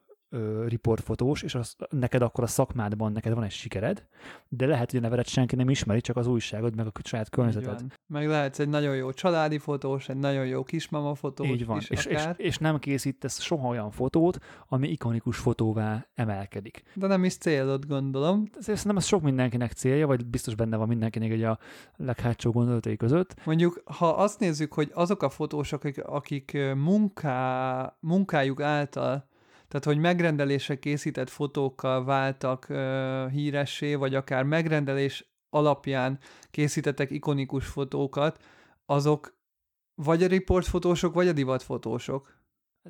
riportfotós, 0.67 1.41
és 1.41 1.55
az, 1.55 1.75
neked 1.89 2.21
akkor 2.21 2.43
a 2.43 2.47
szakmádban 2.47 3.11
neked 3.11 3.33
van 3.33 3.43
egy 3.43 3.51
sikered, 3.51 4.05
de 4.47 4.65
lehet, 4.65 4.91
hogy 4.91 4.99
a 4.99 5.01
nevedet 5.01 5.27
senki 5.27 5.55
nem 5.55 5.69
ismeri, 5.69 6.01
csak 6.01 6.17
az 6.17 6.27
újságod, 6.27 6.75
meg 6.75 6.87
a 6.87 6.91
saját 7.03 7.29
környezeted. 7.29 7.85
Meg 8.07 8.27
lehetsz 8.27 8.59
egy 8.59 8.69
nagyon 8.69 8.95
jó 8.95 9.11
családi 9.11 9.57
fotós, 9.57 10.09
egy 10.09 10.17
nagyon 10.17 10.45
jó 10.45 10.63
kismama 10.63 11.15
fotós 11.15 11.47
Így 11.47 11.65
van, 11.65 11.77
is 11.77 11.89
és, 11.89 12.05
és, 12.05 12.15
akár. 12.15 12.35
és, 12.37 12.57
nem 12.57 12.79
készítesz 12.79 13.41
soha 13.41 13.67
olyan 13.67 13.91
fotót, 13.91 14.37
ami 14.67 14.87
ikonikus 14.87 15.37
fotóvá 15.37 16.07
emelkedik. 16.13 16.83
De 16.93 17.07
nem 17.07 17.23
is 17.23 17.37
célod, 17.37 17.85
gondolom. 17.85 18.43
Ezért 18.51 18.77
szerintem 18.77 18.97
ez 18.97 19.05
sok 19.05 19.21
mindenkinek 19.21 19.71
célja, 19.71 20.07
vagy 20.07 20.25
biztos 20.25 20.55
benne 20.55 20.77
van 20.77 20.87
mindenkinek 20.87 21.31
egy 21.31 21.43
a 21.43 21.59
leghátsó 21.95 22.51
gondolatai 22.51 22.95
között. 22.95 23.35
Mondjuk, 23.45 23.81
ha 23.85 24.09
azt 24.09 24.39
nézzük, 24.39 24.73
hogy 24.73 24.91
azok 24.93 25.23
a 25.23 25.29
fotósok, 25.29 25.83
akik, 25.83 26.03
akik 26.03 26.57
munká, 26.75 27.97
munkájuk 27.99 28.61
által 28.61 29.33
tehát, 29.67 29.85
hogy 29.85 29.97
megrendelésre 29.97 30.79
készített 30.79 31.29
fotókkal 31.29 32.05
váltak 32.05 32.65
uh, 32.69 33.31
híressé, 33.31 33.95
vagy 33.95 34.15
akár 34.15 34.43
megrendelés 34.43 35.33
alapján 35.49 36.19
készítettek 36.51 37.11
ikonikus 37.11 37.65
fotókat, 37.65 38.43
azok 38.85 39.37
vagy 39.95 40.23
a 40.23 40.27
riportfotósok, 40.27 41.13
vagy 41.13 41.27
a 41.27 41.33
divatfotósok. 41.33 42.33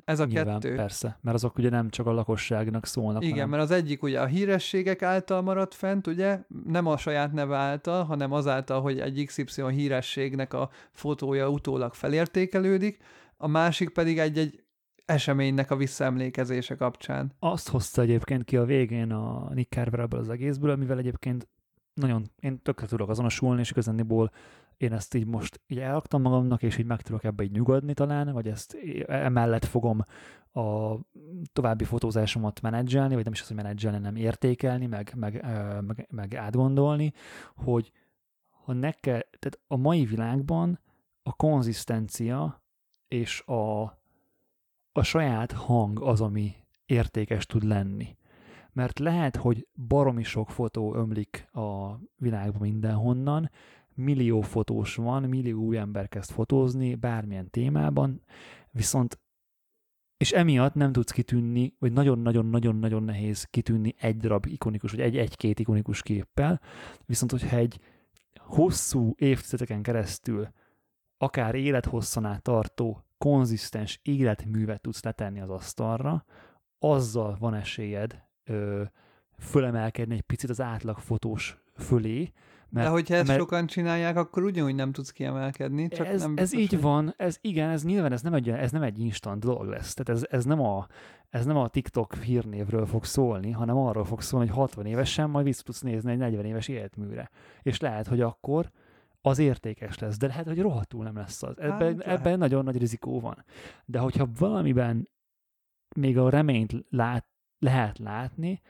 Ez 0.04 0.20
a 0.20 0.24
Nyilván, 0.24 0.60
kettő. 0.60 0.74
Persze, 0.74 1.18
mert 1.20 1.36
azok 1.36 1.58
ugye 1.58 1.70
nem 1.70 1.90
csak 1.90 2.06
a 2.06 2.12
lakosságnak 2.12 2.86
szólnak. 2.86 3.22
Igen, 3.22 3.34
hanem... 3.34 3.48
mert 3.48 3.62
az 3.62 3.70
egyik 3.70 4.02
ugye 4.02 4.20
a 4.20 4.26
hírességek 4.26 5.02
által 5.02 5.42
maradt 5.42 5.74
fent, 5.74 6.06
ugye, 6.06 6.40
nem 6.64 6.86
a 6.86 6.96
saját 6.96 7.32
neve 7.32 7.56
által, 7.56 8.04
hanem 8.04 8.32
azáltal, 8.32 8.80
hogy 8.80 9.00
egy 9.00 9.24
XY 9.26 9.70
hírességnek 9.70 10.52
a 10.54 10.70
fotója 10.92 11.48
utólag 11.48 11.94
felértékelődik, 11.94 12.98
a 13.36 13.46
másik 13.46 13.90
pedig 13.90 14.18
egy-egy 14.18 14.64
eseménynek 15.06 15.70
a 15.70 15.76
visszaemlékezése 15.76 16.74
kapcsán. 16.74 17.32
Azt 17.38 17.68
hozta 17.68 18.02
egyébként 18.02 18.44
ki 18.44 18.56
a 18.56 18.64
végén 18.64 19.12
a 19.12 19.50
Nick 19.54 19.72
Carver 19.72 20.00
ebből 20.00 20.20
az 20.20 20.28
egészből, 20.28 20.70
amivel 20.70 20.98
egyébként 20.98 21.48
nagyon, 21.94 22.30
én 22.40 22.62
tökre 22.62 22.86
tudok 22.86 23.08
azonosulni, 23.08 23.60
és 23.60 23.70
igazániból 23.70 24.30
én 24.76 24.92
ezt 24.92 25.14
így 25.14 25.26
most 25.26 25.60
így 25.66 25.78
elraktam 25.78 26.22
magamnak, 26.22 26.62
és 26.62 26.78
így 26.78 26.86
meg 26.86 27.02
tudok 27.02 27.24
ebbe 27.24 27.42
így 27.42 27.50
nyugodni 27.50 27.94
talán, 27.94 28.32
vagy 28.32 28.48
ezt 28.48 28.76
emellett 29.06 29.64
fogom 29.64 30.04
a 30.52 30.96
további 31.52 31.84
fotózásomat 31.84 32.60
menedzselni, 32.60 33.14
vagy 33.14 33.24
nem 33.24 33.32
is 33.32 33.40
az, 33.40 33.46
hogy 33.46 33.56
menedzselni, 33.56 33.98
nem 33.98 34.16
értékelni, 34.16 34.86
meg, 34.86 35.12
meg, 35.16 35.44
meg, 35.80 36.06
meg 36.10 36.34
átgondolni, 36.34 37.12
hogy 37.54 37.92
ha 38.50 38.72
neked, 38.72 39.26
tehát 39.38 39.60
a 39.66 39.76
mai 39.76 40.04
világban 40.04 40.80
a 41.22 41.32
konzisztencia 41.32 42.62
és 43.08 43.40
a 43.40 43.94
a 44.96 45.02
saját 45.02 45.52
hang 45.52 46.02
az, 46.02 46.20
ami 46.20 46.54
értékes 46.86 47.46
tud 47.46 47.62
lenni. 47.62 48.16
Mert 48.72 48.98
lehet, 48.98 49.36
hogy 49.36 49.68
baromi 49.88 50.22
sok 50.22 50.50
fotó 50.50 50.94
ömlik 50.94 51.48
a 51.52 51.98
világban 52.16 52.60
mindenhonnan, 52.60 53.50
millió 53.94 54.40
fotós 54.40 54.94
van, 54.94 55.22
millió 55.22 55.60
új 55.60 55.78
ember 55.78 56.08
kezd 56.08 56.30
fotózni 56.30 56.94
bármilyen 56.94 57.50
témában, 57.50 58.22
viszont 58.70 59.20
és 60.16 60.32
emiatt 60.32 60.74
nem 60.74 60.92
tudsz 60.92 61.10
kitűnni, 61.10 61.74
vagy 61.78 61.92
nagyon-nagyon-nagyon-nagyon 61.92 63.02
nehéz 63.02 63.44
kitűnni 63.44 63.94
egy 63.98 64.16
darab 64.16 64.46
ikonikus, 64.46 64.90
vagy 64.90 65.00
egy-egy-két 65.00 65.58
ikonikus 65.58 66.02
képpel, 66.02 66.60
viszont 67.04 67.30
hogyha 67.30 67.56
egy 67.56 67.80
hosszú 68.36 69.14
évtizedeken 69.16 69.82
keresztül 69.82 70.48
akár 71.18 71.54
élethosszan 71.54 72.24
át 72.24 72.42
tartó 72.42 73.05
konzisztens 73.18 74.00
életművet 74.02 74.80
tudsz 74.80 75.02
letenni 75.02 75.40
az 75.40 75.50
asztalra, 75.50 76.24
azzal 76.78 77.36
van 77.38 77.54
esélyed 77.54 78.22
ö, 78.44 78.82
fölemelkedni 79.38 80.14
egy 80.14 80.22
picit 80.22 80.50
az 80.50 80.60
átlag 80.60 80.98
fotós 80.98 81.58
fölé. 81.76 82.32
Mert, 82.68 82.86
De 82.86 82.92
hogyha 82.92 83.14
ezt 83.14 83.26
mert 83.26 83.38
sokan 83.38 83.66
csinálják, 83.66 84.16
akkor 84.16 84.42
ugyanúgy 84.42 84.74
nem 84.74 84.92
tudsz 84.92 85.10
kiemelkedni. 85.10 85.88
Csak 85.88 86.06
ez, 86.06 86.20
nem 86.20 86.34
biztos, 86.34 86.52
ez 86.52 86.64
így 86.64 86.70
hogy... 86.70 86.80
van, 86.80 87.14
ez 87.16 87.38
igen, 87.40 87.70
ez 87.70 87.84
nyilván 87.84 88.12
ez 88.12 88.22
nem 88.22 88.34
egy, 88.34 88.50
ez 88.50 88.72
nem 88.72 88.82
egy 88.82 88.98
instant 88.98 89.44
dolog 89.44 89.66
lesz. 89.66 89.94
Tehát 89.94 90.22
ez, 90.22 90.28
ez, 90.30 90.44
nem 90.44 90.60
a, 90.60 90.86
ez 91.28 91.44
nem 91.44 91.56
a 91.56 91.68
TikTok 91.68 92.14
hírnévről 92.14 92.86
fog 92.86 93.04
szólni, 93.04 93.50
hanem 93.50 93.76
arról 93.76 94.04
fog 94.04 94.22
szólni, 94.22 94.46
hogy 94.46 94.56
60 94.56 94.86
évesen 94.86 95.30
majd 95.30 95.44
vissza 95.44 95.62
tudsz 95.62 95.80
nézni 95.80 96.12
egy 96.12 96.18
40 96.18 96.44
éves 96.44 96.68
életműre. 96.68 97.30
És 97.62 97.80
lehet, 97.80 98.06
hogy 98.06 98.20
akkor 98.20 98.70
az 99.26 99.38
értékes 99.38 99.98
lesz, 99.98 100.16
de 100.16 100.26
lehet, 100.26 100.46
hogy 100.46 100.60
rohadtul 100.60 101.04
nem 101.04 101.16
lesz 101.16 101.42
az. 101.42 101.58
Ebben, 101.58 102.00
hát, 102.00 102.06
ebben 102.06 102.38
nagyon 102.38 102.64
nagy 102.64 102.78
rizikó 102.78 103.20
van. 103.20 103.44
De 103.84 103.98
hogyha 103.98 104.28
valamiben 104.38 105.08
még 105.96 106.18
a 106.18 106.30
reményt 106.30 106.72
lát, 106.90 107.26
lehet 107.58 107.98
látni, 107.98 108.60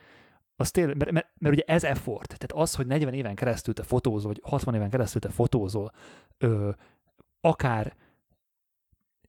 az 0.55 0.71
tényleg, 0.71 0.97
mert, 0.97 1.11
mert, 1.11 1.31
mert 1.39 1.55
ugye 1.55 1.63
ez 1.65 1.83
effort, 1.83 2.37
tehát 2.37 2.63
az, 2.63 2.75
hogy 2.75 2.87
40 2.87 3.13
éven 3.13 3.35
keresztül 3.35 3.73
te 3.73 3.83
fotózol, 3.83 4.31
vagy 4.31 4.41
60 4.43 4.75
éven 4.75 4.89
keresztül 4.89 5.21
te 5.21 5.29
fotózol, 5.29 5.91
ö, 6.37 6.69
akár 7.41 7.95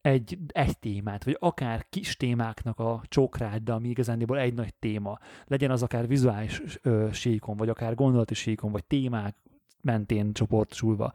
egy, 0.00 0.38
egy 0.46 0.78
témát, 0.78 1.24
vagy 1.24 1.36
akár 1.40 1.86
kis 1.88 2.16
témáknak 2.16 2.78
a 2.78 3.02
csókrád, 3.08 3.68
ami 3.68 3.88
igazándiból 3.88 4.38
egy 4.38 4.54
nagy 4.54 4.74
téma, 4.74 5.18
legyen 5.44 5.70
az 5.70 5.82
akár 5.82 6.06
vizuális 6.06 6.62
ö, 6.82 7.08
síkon, 7.12 7.56
vagy 7.56 7.68
akár 7.68 7.94
gondolati 7.94 8.34
síkon, 8.34 8.72
vagy 8.72 8.84
témák, 8.84 9.36
mentén 9.80 10.32
csoportosulva, 10.32 11.12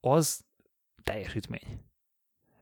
az 0.00 0.44
teljesítmény. 1.02 1.84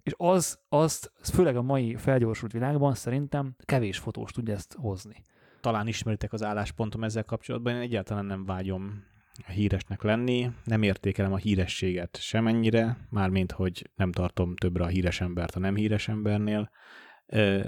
És 0.03 0.13
az, 0.17 0.59
azt, 0.69 1.13
főleg 1.23 1.57
a 1.57 1.63
mai 1.63 1.97
felgyorsult 1.97 2.53
világban 2.53 2.95
szerintem 2.95 3.57
kevés 3.65 3.99
fotós 3.99 4.33
tudja 4.33 4.55
ezt 4.55 4.77
hozni. 4.79 5.23
Talán 5.61 5.87
ismeritek 5.87 6.33
az 6.33 6.43
álláspontom 6.43 7.05
ezzel 7.05 7.25
kapcsolatban, 7.25 7.75
én 7.75 7.81
egyáltalán 7.81 8.25
nem 8.25 8.45
vágyom 8.45 9.05
híresnek 9.47 10.03
lenni, 10.03 10.51
nem 10.65 10.83
értékelem 10.83 11.33
a 11.33 11.37
hírességet 11.37 12.19
semennyire, 12.21 12.97
mármint, 13.11 13.53
hogy 13.53 13.91
nem 13.95 14.13
tartom 14.13 14.57
többre 14.57 14.85
a 14.85 14.89
híres 14.89 15.21
embert 15.21 15.55
a 15.55 15.59
nem 15.59 15.75
híres 15.75 16.09
embernél. 16.09 16.71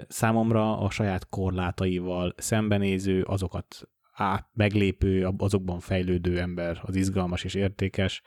Számomra 0.08 0.78
a 0.78 0.90
saját 0.90 1.28
korlátaival 1.28 2.34
szembenéző, 2.36 3.22
azokat 3.22 3.88
át, 4.16 4.48
meglépő, 4.52 5.28
azokban 5.38 5.80
fejlődő 5.80 6.40
ember 6.40 6.80
az 6.82 6.96
izgalmas 6.96 7.44
és 7.44 7.54
értékes, 7.54 8.22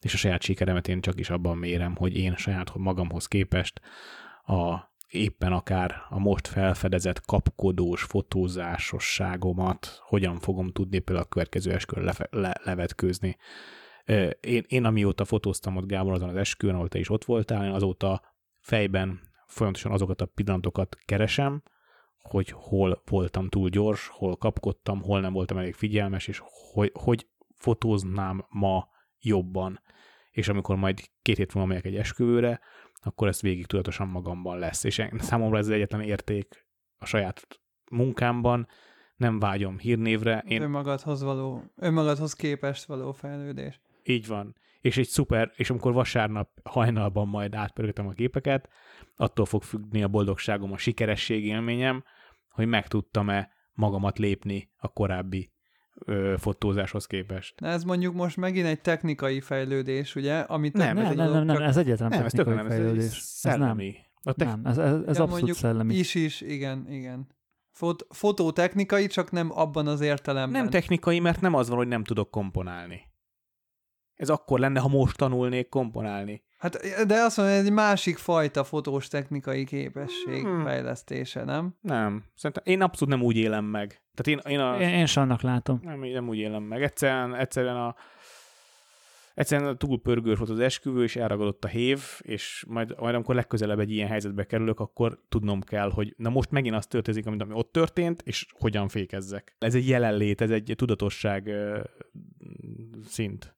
és 0.00 0.14
a 0.14 0.16
saját 0.16 0.42
sikeremet 0.42 0.88
én 0.88 1.00
csak 1.00 1.20
is 1.20 1.30
abban 1.30 1.56
mérem, 1.56 1.96
hogy 1.96 2.16
én 2.16 2.36
saját 2.36 2.74
magamhoz 2.74 3.26
képest 3.26 3.80
a 4.44 4.90
éppen 5.08 5.52
akár 5.52 5.94
a 6.08 6.18
most 6.18 6.46
felfedezett 6.46 7.20
kapkodós 7.20 8.02
fotózásosságomat 8.02 10.00
hogyan 10.04 10.38
fogom 10.38 10.68
tudni 10.68 10.98
például 10.98 11.26
a 11.26 11.28
következő 11.28 11.72
esküvőn 11.72 12.04
le, 12.04 12.28
le, 12.30 12.60
levetkőzni. 12.64 13.36
Én, 14.40 14.64
én 14.66 14.84
amióta 14.84 15.24
fotóztam 15.24 15.76
ott 15.76 15.86
Gábor 15.86 16.12
azon 16.12 16.28
az 16.28 16.36
esküvőn, 16.36 16.74
ahol 16.74 16.88
te 16.88 16.98
is 16.98 17.10
ott 17.10 17.24
voltál, 17.24 17.64
én 17.64 17.70
azóta 17.70 18.22
fejben 18.60 19.20
folyamatosan 19.46 19.92
azokat 19.92 20.20
a 20.20 20.26
pillanatokat 20.26 20.96
keresem, 21.04 21.62
hogy 22.22 22.50
hol 22.50 23.02
voltam 23.10 23.48
túl 23.48 23.68
gyors, 23.68 24.08
hol 24.08 24.36
kapkodtam, 24.36 25.02
hol 25.02 25.20
nem 25.20 25.32
voltam 25.32 25.58
elég 25.58 25.74
figyelmes, 25.74 26.26
és 26.26 26.42
hogy, 26.72 26.90
hogy 26.94 27.26
fotóznám 27.56 28.46
ma 28.48 28.88
jobban. 29.20 29.80
És 30.30 30.48
amikor 30.48 30.76
majd 30.76 31.00
két 31.22 31.36
hét 31.36 31.54
múlva 31.54 31.68
megyek 31.68 31.84
egy 31.84 31.96
esküvőre, 31.96 32.60
akkor 32.94 33.28
ez 33.28 33.40
végig 33.40 33.66
tudatosan 33.66 34.08
magamban 34.08 34.58
lesz. 34.58 34.84
És 34.84 35.02
számomra 35.18 35.58
ez 35.58 35.66
az 35.66 35.72
egyetlen 35.72 36.00
érték 36.00 36.66
a 36.98 37.06
saját 37.06 37.46
munkámban, 37.90 38.66
nem 39.16 39.38
vágyom 39.38 39.78
hírnévre. 39.78 40.44
Én... 40.46 40.62
Önmagadhoz 40.62 41.22
való, 41.22 41.62
önmagadhoz 41.76 42.34
képest 42.34 42.84
való 42.84 43.12
fejlődés. 43.12 43.80
Így 44.02 44.26
van. 44.26 44.56
És 44.80 44.96
egy 44.96 45.06
szuper, 45.06 45.52
és 45.56 45.70
amikor 45.70 45.92
vasárnap 45.92 46.48
hajnalban 46.62 47.28
majd 47.28 47.54
átpörgetem 47.54 48.06
a 48.06 48.12
képeket, 48.12 48.68
attól 49.16 49.46
fog 49.46 49.62
függni 49.62 50.02
a 50.02 50.08
boldogságom, 50.08 50.72
a 50.72 50.76
sikeresség 50.76 51.44
élményem, 51.44 52.04
hogy 52.48 52.66
meg 52.66 52.86
tudtam-e 52.88 53.50
magamat 53.72 54.18
lépni 54.18 54.70
a 54.76 54.88
korábbi 54.88 55.52
ö, 55.94 56.34
fotózáshoz 56.38 57.06
képest. 57.06 57.60
Na 57.60 57.68
ez 57.68 57.84
mondjuk 57.84 58.14
most 58.14 58.36
megint 58.36 58.66
egy 58.66 58.80
technikai 58.80 59.40
fejlődés, 59.40 60.14
ugye? 60.14 60.38
Amit 60.38 60.72
Nem, 60.72 60.94
Nem, 60.96 61.04
ez 61.04 61.16
nem, 61.16 61.26
egy 61.26 61.32
nem, 61.32 61.44
nem, 61.44 61.62
ez 61.62 61.76
egyetlen 61.76 62.08
Nem, 62.08 62.24
ez 62.24 62.32
technikai 62.32 62.54
nem, 62.54 62.66
ez 62.66 62.72
fejlődés. 62.72 63.04
Ez 63.04 63.10
nem. 63.42 63.52
szellemi. 63.52 63.96
A 64.22 64.32
te- 64.32 64.44
Nem, 64.44 64.66
ez, 64.66 64.78
ez, 64.78 65.00
ez 65.06 65.16
Ja, 65.16 65.22
abszolút 65.22 65.54
szellemi. 65.54 65.94
Is 65.94 66.14
is, 66.14 66.40
igen, 66.40 66.86
igen. 66.90 67.34
Fot- 67.70 68.06
fototechnikai, 68.10 69.06
csak 69.06 69.30
nem 69.30 69.50
abban 69.52 69.86
az 69.86 70.00
értelemben. 70.00 70.60
Nem 70.60 70.70
technikai, 70.70 71.20
mert 71.20 71.40
nem 71.40 71.54
az 71.54 71.68
van, 71.68 71.76
hogy 71.76 71.88
nem 71.88 72.04
tudok 72.04 72.30
komponálni. 72.30 73.00
Ez 74.14 74.28
akkor 74.28 74.58
lenne, 74.58 74.80
ha 74.80 74.88
most 74.88 75.16
tanulnék 75.16 75.68
komponálni. 75.68 76.42
Hát, 76.62 77.06
de 77.06 77.14
azt 77.14 77.36
mondom, 77.36 77.54
egy 77.54 77.72
másik 77.72 78.16
fajta 78.16 78.64
fotós 78.64 79.08
technikai 79.08 79.64
képesség 79.64 80.42
Hmm. 80.42 80.64
fejlesztése, 80.64 81.44
nem? 81.44 81.74
Nem. 81.80 82.24
Szerintem 82.34 82.64
én 82.74 82.82
abszolút 82.82 83.14
nem 83.14 83.24
úgy 83.24 83.36
élem 83.36 83.64
meg. 83.64 84.02
Tehát 84.14 84.44
én, 84.44 84.52
én, 84.52 84.60
a, 84.60 84.80
Én, 84.80 84.88
én 84.88 85.06
sem 85.06 85.22
annak 85.22 85.42
látom. 85.42 85.80
nem, 85.82 86.00
nem 86.00 86.28
úgy 86.28 86.38
élem 86.38 86.62
meg. 86.62 86.82
Egyszerűen, 86.82 87.34
egyszerűen 87.34 87.76
a 87.76 87.94
Egyszerűen 89.34 89.78
túl 89.78 90.00
pörgős 90.00 90.38
volt 90.38 90.50
az 90.50 90.58
esküvő, 90.58 91.02
és 91.02 91.16
elragadott 91.16 91.64
a 91.64 91.68
hév, 91.68 92.00
és 92.18 92.64
majd, 92.68 93.00
majd 93.00 93.14
amikor 93.14 93.34
legközelebb 93.34 93.78
egy 93.78 93.90
ilyen 93.90 94.08
helyzetbe 94.08 94.44
kerülök, 94.44 94.80
akkor 94.80 95.18
tudnom 95.28 95.60
kell, 95.60 95.90
hogy 95.90 96.14
na 96.16 96.28
most 96.28 96.50
megint 96.50 96.74
az 96.74 96.86
történik, 96.86 97.26
amit 97.26 97.42
ami 97.42 97.52
ott 97.54 97.72
történt, 97.72 98.22
és 98.24 98.46
hogyan 98.58 98.88
fékezzek. 98.88 99.56
Ez 99.58 99.74
egy 99.74 99.88
jelenlét, 99.88 100.40
ez 100.40 100.50
egy 100.50 100.72
tudatosság 100.76 101.50
szint. 103.06 103.54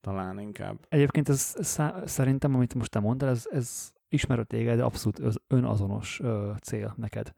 Talán 0.00 0.38
inkább. 0.38 0.78
Egyébként 0.88 1.28
ez 1.28 1.54
szerintem, 2.04 2.54
amit 2.54 2.74
most 2.74 2.90
te 2.90 2.98
mondtál, 2.98 3.28
ez, 3.28 3.46
ez 3.50 3.92
ismerő 4.08 4.44
téged, 4.44 4.76
de 4.76 4.82
abszolút 4.82 5.18
az 5.18 5.40
önazonos 5.46 6.20
ö, 6.20 6.52
cél 6.62 6.94
neked. 6.96 7.32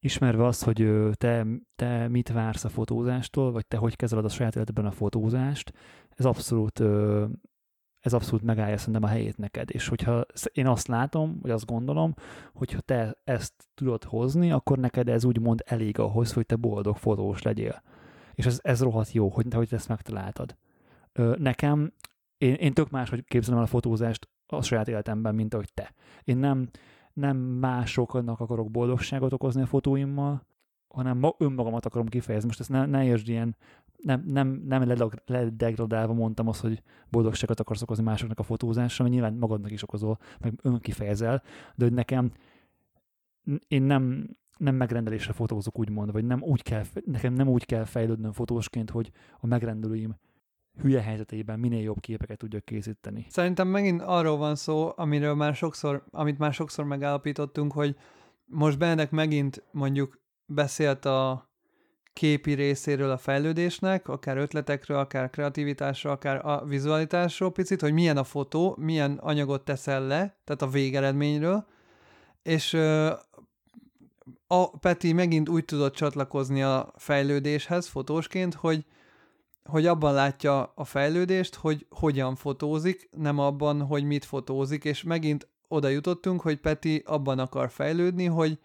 Ismerve 0.00 0.44
azt, 0.44 0.64
hogy 0.64 0.80
ö, 0.80 1.10
te, 1.14 1.46
te 1.76 2.08
mit 2.08 2.32
vársz 2.32 2.64
a 2.64 2.68
fotózástól, 2.68 3.52
vagy 3.52 3.66
te 3.66 3.76
hogy 3.76 3.96
kezeled 3.96 4.24
a 4.24 4.28
saját 4.28 4.56
életedben 4.56 4.86
a 4.86 4.90
fotózást, 4.90 5.72
ez 6.10 6.24
abszolút, 6.24 6.78
ö, 6.80 7.24
ez 8.00 8.12
abszolút 8.12 8.44
megállja 8.44 8.78
szerintem 8.78 9.02
a 9.02 9.06
helyét 9.06 9.36
neked. 9.36 9.68
És 9.72 9.88
hogyha 9.88 10.24
én 10.52 10.66
azt 10.66 10.86
látom, 10.86 11.38
vagy 11.42 11.50
azt 11.50 11.66
gondolom, 11.66 12.14
hogyha 12.52 12.80
te 12.80 13.16
ezt 13.24 13.54
tudod 13.74 14.04
hozni, 14.04 14.52
akkor 14.52 14.78
neked 14.78 15.08
ez 15.08 15.24
úgymond 15.24 15.62
elég 15.66 15.98
ahhoz, 15.98 16.32
hogy 16.32 16.46
te 16.46 16.56
boldog 16.56 16.96
fotós 16.96 17.42
legyél. 17.42 17.82
És 18.34 18.46
ez, 18.46 18.58
ez 18.62 18.82
rohadt 18.82 19.12
jó, 19.12 19.28
hogy, 19.28 19.54
hogy 19.54 19.68
te 19.68 19.76
ezt 19.76 19.88
megtaláltad. 19.88 20.56
Nekem 21.38 21.92
én, 22.38 22.54
én 22.54 22.72
tök 22.72 22.90
máshogy 22.90 23.24
képzelem 23.24 23.58
el 23.58 23.64
a 23.64 23.68
fotózást 23.68 24.28
a 24.46 24.62
saját 24.62 24.88
életemben, 24.88 25.34
mint 25.34 25.54
ahogy 25.54 25.72
te. 25.74 25.94
Én 26.24 26.36
nem, 26.36 26.68
nem 27.12 27.36
másoknak 27.36 28.40
akarok 28.40 28.70
boldogságot 28.70 29.32
okozni 29.32 29.62
a 29.62 29.66
fotóimmal, 29.66 30.46
hanem 30.88 31.18
ma, 31.18 31.34
önmagamat 31.38 31.86
akarom 31.86 32.06
kifejezni. 32.06 32.46
Most 32.46 32.60
ezt 32.60 32.68
ne, 32.68 32.86
ne 32.86 33.04
értsd 33.04 33.28
ilyen, 33.28 33.56
nem, 34.02 34.22
nem, 34.26 34.62
nem 34.64 35.08
ledegradálva 35.26 36.12
mondtam 36.12 36.48
azt, 36.48 36.60
hogy 36.60 36.82
boldogságot 37.08 37.60
akarsz 37.60 37.82
okozni 37.82 38.04
másoknak 38.04 38.38
a 38.38 38.42
fotózással, 38.42 39.06
mert 39.06 39.18
nyilván 39.18 39.38
magadnak 39.38 39.70
is 39.70 39.82
okozol, 39.82 40.18
meg 40.40 40.52
önkifejezel, 40.62 41.42
de 41.74 41.84
hogy 41.84 41.94
nekem 41.94 42.32
én 43.68 43.82
nem, 43.82 44.36
nem 44.58 44.74
megrendelésre 44.74 45.32
fotózok, 45.32 45.78
úgymond, 45.78 46.12
vagy 46.12 46.24
nem 46.24 46.42
úgy 46.42 46.62
kell, 46.62 46.84
nekem 47.04 47.32
nem 47.32 47.48
úgy 47.48 47.66
kell 47.66 47.84
fejlődnöm 47.84 48.32
fotósként, 48.32 48.90
hogy 48.90 49.10
a 49.40 49.46
megrendelőim 49.46 50.16
hülye 50.80 51.02
helyzetében 51.02 51.58
minél 51.58 51.82
jobb 51.82 52.00
képeket 52.00 52.38
tudjak 52.38 52.64
készíteni. 52.64 53.26
Szerintem 53.28 53.68
megint 53.68 54.02
arról 54.02 54.36
van 54.36 54.54
szó, 54.54 54.92
amiről 54.96 55.34
már 55.34 55.54
sokszor, 55.54 56.04
amit 56.10 56.38
már 56.38 56.52
sokszor 56.52 56.84
megállapítottunk, 56.84 57.72
hogy 57.72 57.96
most 58.44 58.78
Benedek 58.78 59.10
megint 59.10 59.62
mondjuk 59.70 60.20
beszélt 60.46 61.04
a 61.04 61.50
képi 62.12 62.52
részéről 62.52 63.10
a 63.10 63.18
fejlődésnek, 63.18 64.08
akár 64.08 64.36
ötletekről, 64.36 64.98
akár 64.98 65.30
kreativitásról, 65.30 66.12
akár 66.12 66.46
a 66.46 66.64
vizualitásról 66.64 67.52
picit, 67.52 67.80
hogy 67.80 67.92
milyen 67.92 68.16
a 68.16 68.24
fotó, 68.24 68.76
milyen 68.78 69.12
anyagot 69.12 69.64
teszel 69.64 70.06
le, 70.06 70.36
tehát 70.44 70.62
a 70.62 70.68
végeredményről, 70.68 71.66
és 72.42 72.74
a 74.46 74.78
Peti 74.78 75.12
megint 75.12 75.48
úgy 75.48 75.64
tudott 75.64 75.94
csatlakozni 75.94 76.62
a 76.62 76.92
fejlődéshez 76.96 77.86
fotósként, 77.86 78.54
hogy 78.54 78.84
hogy 79.66 79.86
abban 79.86 80.14
látja 80.14 80.72
a 80.74 80.84
fejlődést, 80.84 81.54
hogy 81.54 81.86
hogyan 81.90 82.34
fotózik, 82.34 83.08
nem 83.16 83.38
abban, 83.38 83.82
hogy 83.82 84.04
mit 84.04 84.24
fotózik, 84.24 84.84
és 84.84 85.02
megint 85.02 85.48
oda 85.68 85.88
jutottunk, 85.88 86.40
hogy 86.40 86.56
Peti 86.56 87.02
abban 87.06 87.38
akar 87.38 87.70
fejlődni, 87.70 88.24
hogy, 88.24 88.58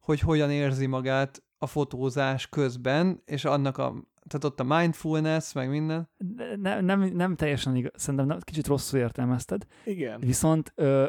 hogy 0.00 0.20
hogyan 0.20 0.50
érzi 0.50 0.86
magát 0.86 1.42
a 1.58 1.66
fotózás 1.66 2.48
közben, 2.48 3.22
és 3.24 3.44
annak 3.44 3.78
a, 3.78 3.94
tehát 4.26 4.44
ott 4.44 4.60
a 4.60 4.78
mindfulness, 4.78 5.52
meg 5.52 5.70
minden. 5.70 6.08
Ne- 6.36 6.56
Nem, 6.56 6.84
nem, 6.84 7.00
nem 7.02 7.34
teljesen 7.36 7.76
igaz, 7.76 7.90
szerintem 7.94 8.26
nem, 8.26 8.38
kicsit 8.40 8.66
rosszul 8.66 8.98
értelmezted, 8.98 9.66
Igen. 9.84 10.20
viszont 10.20 10.72
ö, 10.74 11.04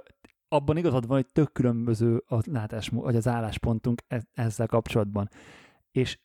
abban 0.48 0.78
igazad 0.78 1.07
van, 1.07 1.15
hogy 1.15 1.32
tök 1.34 1.52
különböző 1.52 2.24
a 2.28 2.40
látásmód, 2.52 3.03
vagy 3.03 3.15
az 3.15 3.28
álláspontunk 3.28 4.02
e- 4.07 4.28
ezzel 4.34 4.68
kapcsolatban. 4.68 5.30
És 5.91 6.20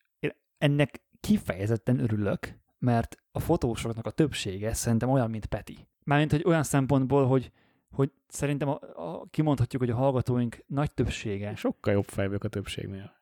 ennek 0.58 1.02
kifejezetten 1.20 1.98
örülök, 1.98 2.58
mert 2.78 3.16
a 3.32 3.40
fotósoknak 3.40 4.06
a 4.06 4.10
többsége 4.10 4.74
szerintem 4.74 5.10
olyan, 5.10 5.30
mint 5.30 5.46
Peti. 5.46 5.88
Mármint, 6.04 6.30
hogy 6.30 6.44
olyan 6.46 6.62
szempontból, 6.62 7.26
hogy, 7.26 7.52
hogy 7.90 8.12
szerintem 8.28 8.68
a, 8.68 8.78
a, 8.94 9.26
kimondhatjuk, 9.30 9.82
hogy 9.82 9.90
a 9.90 9.96
hallgatóink 9.96 10.64
nagy 10.66 10.92
többsége 10.92 11.54
Sokkal 11.54 11.92
jobb 11.92 12.04
fej 12.04 12.26
vagyok 12.26 12.44
a 12.44 12.48
többségnél. 12.48 13.16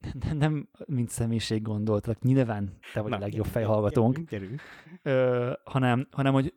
nem, 0.24 0.36
nem 0.36 0.68
mint 0.86 1.08
személyiség 1.08 1.62
gondoltak, 1.62 2.22
nyilván 2.22 2.78
te 2.92 3.00
vagy 3.00 3.10
Na, 3.10 3.16
a 3.16 3.20
legjobb 3.20 3.46
fejhallgatónk, 3.46 4.18
gyerünk. 4.18 4.60
ö, 5.02 5.52
hanem, 5.64 6.08
hanem 6.10 6.32
hogy, 6.32 6.54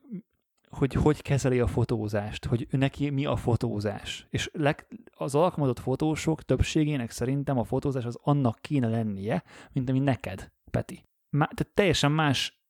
hogy 0.69 0.93
hogy 0.93 1.21
kezeli 1.21 1.59
a 1.59 1.67
fotózást, 1.67 2.45
hogy 2.45 2.67
neki 2.69 3.09
mi 3.09 3.25
a 3.25 3.35
fotózás. 3.35 4.27
És 4.29 4.49
leg, 4.53 4.87
az 5.11 5.35
alkalmazott 5.35 5.79
fotósok 5.79 6.43
többségének 6.43 7.11
szerintem 7.11 7.57
a 7.57 7.63
fotózás 7.63 8.05
az 8.05 8.17
annak 8.21 8.57
kéne 8.61 8.87
lennie, 8.87 9.43
mint 9.71 9.89
ami 9.89 9.99
neked, 9.99 10.51
Peti. 10.71 11.05
Tehát 11.39 11.71
teljesen 11.73 12.11
más 12.11 12.61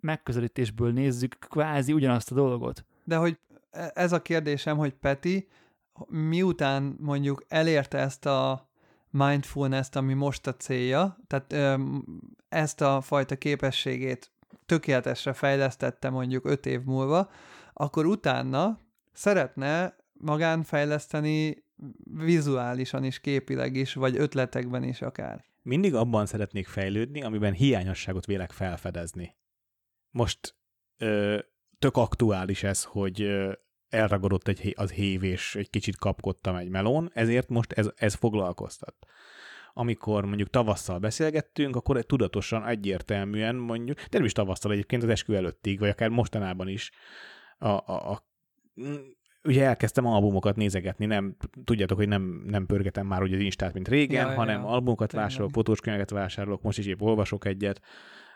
megközelítésből 0.00 0.92
nézzük 0.92 1.36
kvázi 1.38 1.92
ugyanazt 1.92 2.30
a 2.30 2.34
dolgot. 2.34 2.84
De 3.04 3.16
hogy 3.16 3.38
e- 3.70 3.90
ez 3.94 4.12
a 4.12 4.22
kérdésem, 4.22 4.76
hogy 4.76 4.92
Peti 4.92 5.48
miután 6.08 6.96
mondjuk 7.00 7.44
elérte 7.48 7.98
ezt 7.98 8.26
a 8.26 8.68
mindfulness-t, 9.10 9.96
ami 9.96 10.14
most 10.14 10.46
a 10.46 10.56
célja, 10.56 11.18
tehát 11.26 11.78
ezt 12.48 12.80
a 12.80 13.00
fajta 13.00 13.36
képességét 13.36 14.30
tökéletesre 14.66 15.32
fejlesztette 15.32 16.10
mondjuk 16.10 16.46
öt 16.46 16.66
év 16.66 16.82
múlva, 16.82 17.30
akkor 17.72 18.06
utána 18.06 18.78
szeretne 19.12 19.96
magán 20.12 20.62
fejleszteni 20.62 21.64
vizuálisan 22.04 23.04
is, 23.04 23.20
képileg 23.20 23.76
is, 23.76 23.94
vagy 23.94 24.16
ötletekben 24.16 24.82
is 24.82 25.02
akár. 25.02 25.44
Mindig 25.64 25.94
abban 25.94 26.26
szeretnék 26.26 26.66
fejlődni, 26.66 27.22
amiben 27.22 27.52
hiányosságot 27.52 28.26
vélek 28.26 28.50
felfedezni. 28.50 29.36
Most 30.10 30.56
ö, 30.96 31.38
tök 31.78 31.96
aktuális 31.96 32.62
ez, 32.62 32.84
hogy 32.84 33.22
ö, 33.22 33.52
elragadott 33.88 34.48
egy, 34.48 34.74
az 34.76 34.92
hév, 34.92 35.22
és 35.22 35.54
egy 35.54 35.70
kicsit 35.70 35.96
kapkodtam 35.96 36.56
egy 36.56 36.68
melón, 36.68 37.10
ezért 37.14 37.48
most 37.48 37.72
ez, 37.72 37.90
ez 37.94 38.14
foglalkoztat. 38.14 38.96
Amikor 39.72 40.24
mondjuk 40.24 40.50
tavasszal 40.50 40.98
beszélgettünk, 40.98 41.76
akkor 41.76 42.04
tudatosan, 42.04 42.66
egyértelműen 42.66 43.56
mondjuk, 43.56 43.98
de 43.98 44.16
nem 44.18 44.24
is 44.24 44.32
tavasszal 44.32 44.72
egyébként, 44.72 45.02
az 45.02 45.08
eskü 45.08 45.34
előttig, 45.34 45.78
vagy 45.78 45.88
akár 45.88 46.08
mostanában 46.08 46.68
is, 46.68 46.90
a, 47.58 47.68
a, 47.68 48.10
a 48.10 48.28
ugye 49.44 49.64
elkezdtem 49.64 50.06
albumokat 50.06 50.56
nézegetni, 50.56 51.06
nem, 51.06 51.36
tudjátok, 51.64 51.98
hogy 51.98 52.08
nem, 52.08 52.42
nem 52.46 52.66
pörgetem 52.66 53.06
már 53.06 53.22
ugye 53.22 53.36
az 53.36 53.42
Instát, 53.42 53.72
mint 53.72 53.88
régen, 53.88 54.28
Ja, 54.28 54.34
hanem 54.34 54.60
ja. 54.60 54.66
albumokat 54.66 55.08
Tényleg. 55.08 55.28
vásárolok, 55.28 55.54
fotóskönyveket 55.54 56.10
vásárolok, 56.10 56.62
most 56.62 56.78
is 56.78 56.86
épp 56.86 57.00
olvasok 57.00 57.44
egyet. 57.44 57.80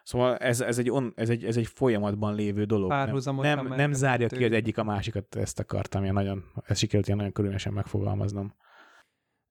Szóval 0.02 0.36
ez, 0.36 0.60
ez, 0.60 0.78
egy, 0.78 0.90
on, 0.90 1.12
ez, 1.16 1.30
egy, 1.30 1.44
ez 1.44 1.56
egy 1.56 1.66
folyamatban 1.66 2.34
lévő 2.34 2.64
dolog. 2.64 2.90
Nem, 2.90 3.36
nem, 3.36 3.66
nem 3.66 3.92
zárja 3.92 4.26
ki 4.26 4.44
az 4.44 4.52
egyik 4.52 4.78
a 4.78 4.84
másikat, 4.84 5.36
ezt 5.36 5.58
akartam, 5.58 6.02
ilyen 6.02 6.14
nagyon, 6.14 6.44
ez 6.64 6.78
sikerült 6.78 7.06
ilyen 7.06 7.18
nagyon 7.18 7.32
körülményesen 7.32 7.72
megfogalmaznom. 7.72 8.54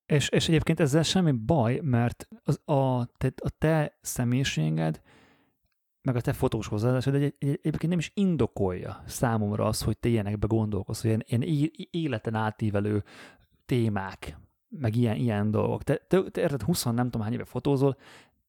És, 0.05 0.29
és 0.29 0.47
egyébként 0.47 0.79
ezzel 0.79 1.03
semmi 1.03 1.31
baj, 1.31 1.79
mert 1.83 2.27
az, 2.43 2.61
a, 2.65 3.05
te, 3.05 3.33
a 3.35 3.49
te 3.57 3.97
személyiséged, 4.01 5.01
meg 6.07 6.15
a 6.15 6.21
te 6.21 6.33
fotós 6.33 6.67
hozzáállásod 6.67 7.15
egy, 7.15 7.23
egy, 7.23 7.33
egyébként 7.39 7.87
nem 7.87 7.99
is 7.99 8.11
indokolja 8.13 9.03
számomra 9.05 9.65
az, 9.65 9.81
hogy 9.81 9.97
te 9.97 10.09
ilyenekbe 10.09 10.47
gondolkozz, 10.47 11.01
hogy 11.01 11.23
ilyen, 11.27 11.41
ilyen 11.41 11.71
életen 11.91 12.35
átívelő 12.35 13.03
témák, 13.65 14.37
meg 14.69 14.95
ilyen, 14.95 15.15
ilyen 15.15 15.51
dolgok. 15.51 15.83
Te, 15.83 15.95
te, 16.07 16.29
te 16.29 16.41
érted, 16.41 16.61
20 16.61 16.83
nem 16.83 16.95
tudom 16.95 17.21
hány 17.21 17.33
éve 17.33 17.45
fotózol, 17.45 17.97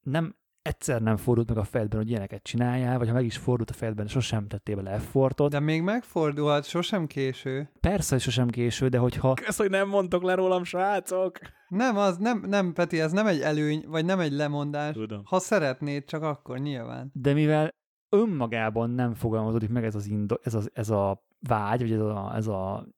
nem 0.02 0.36
egyszer 0.68 1.02
nem 1.02 1.16
fordult 1.16 1.48
meg 1.48 1.58
a 1.58 1.64
fejedben, 1.64 1.98
hogy 1.98 2.10
ilyeneket 2.10 2.42
csináljál, 2.42 2.98
vagy 2.98 3.08
ha 3.08 3.14
meg 3.14 3.24
is 3.24 3.36
fordult 3.36 3.70
a 3.70 3.72
fejedben, 3.72 4.06
sosem 4.06 4.46
tettél 4.46 4.76
bele 4.76 4.90
effortot. 4.90 5.50
De 5.50 5.60
még 5.60 5.82
megfordulhat, 5.82 6.64
sosem 6.64 7.06
késő. 7.06 7.70
Persze, 7.80 8.14
hogy 8.14 8.22
sosem 8.22 8.48
késő, 8.48 8.88
de 8.88 8.98
hogyha 8.98 9.34
Kösz, 9.34 9.58
hogy 9.58 9.70
nem 9.70 9.88
mondtok 9.88 10.22
le 10.22 10.34
rólam, 10.34 10.64
srácok! 10.64 11.38
Nem, 11.68 11.96
az 11.96 12.16
nem, 12.16 12.44
nem, 12.46 12.72
Peti, 12.72 13.00
ez 13.00 13.12
nem 13.12 13.26
egy 13.26 13.40
előny, 13.40 13.84
vagy 13.86 14.04
nem 14.04 14.20
egy 14.20 14.32
lemondás. 14.32 14.94
Tudom. 14.94 15.22
Ha 15.24 15.38
szeretnéd, 15.38 16.04
csak 16.04 16.22
akkor 16.22 16.58
nyilván. 16.58 17.10
de 17.14 17.32
mivel 17.32 17.74
önmagában 18.08 18.90
nem 18.90 19.14
fogalmazódik 19.14 19.68
meg 19.68 19.84
ez, 19.84 19.94
az 19.94 20.06
indo, 20.06 20.36
ez, 20.42 20.54
az, 20.54 20.70
ez 20.72 20.90
a 20.90 21.22
vágy, 21.40 21.80
vagy 21.80 21.92
ez 21.92 22.00
a, 22.00 22.32
ez 22.34 22.46
a 22.46 22.88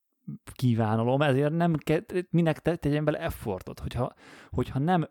kívánalom, 0.52 1.22
ezért 1.22 1.52
nem 1.52 1.74
kell, 1.74 2.00
minek 2.30 2.58
te, 2.58 2.76
tegyen 2.76 3.04
bele 3.04 3.18
effortot, 3.18 3.78
hogyha, 3.78 4.12
hogyha 4.48 4.78
nem 4.78 5.08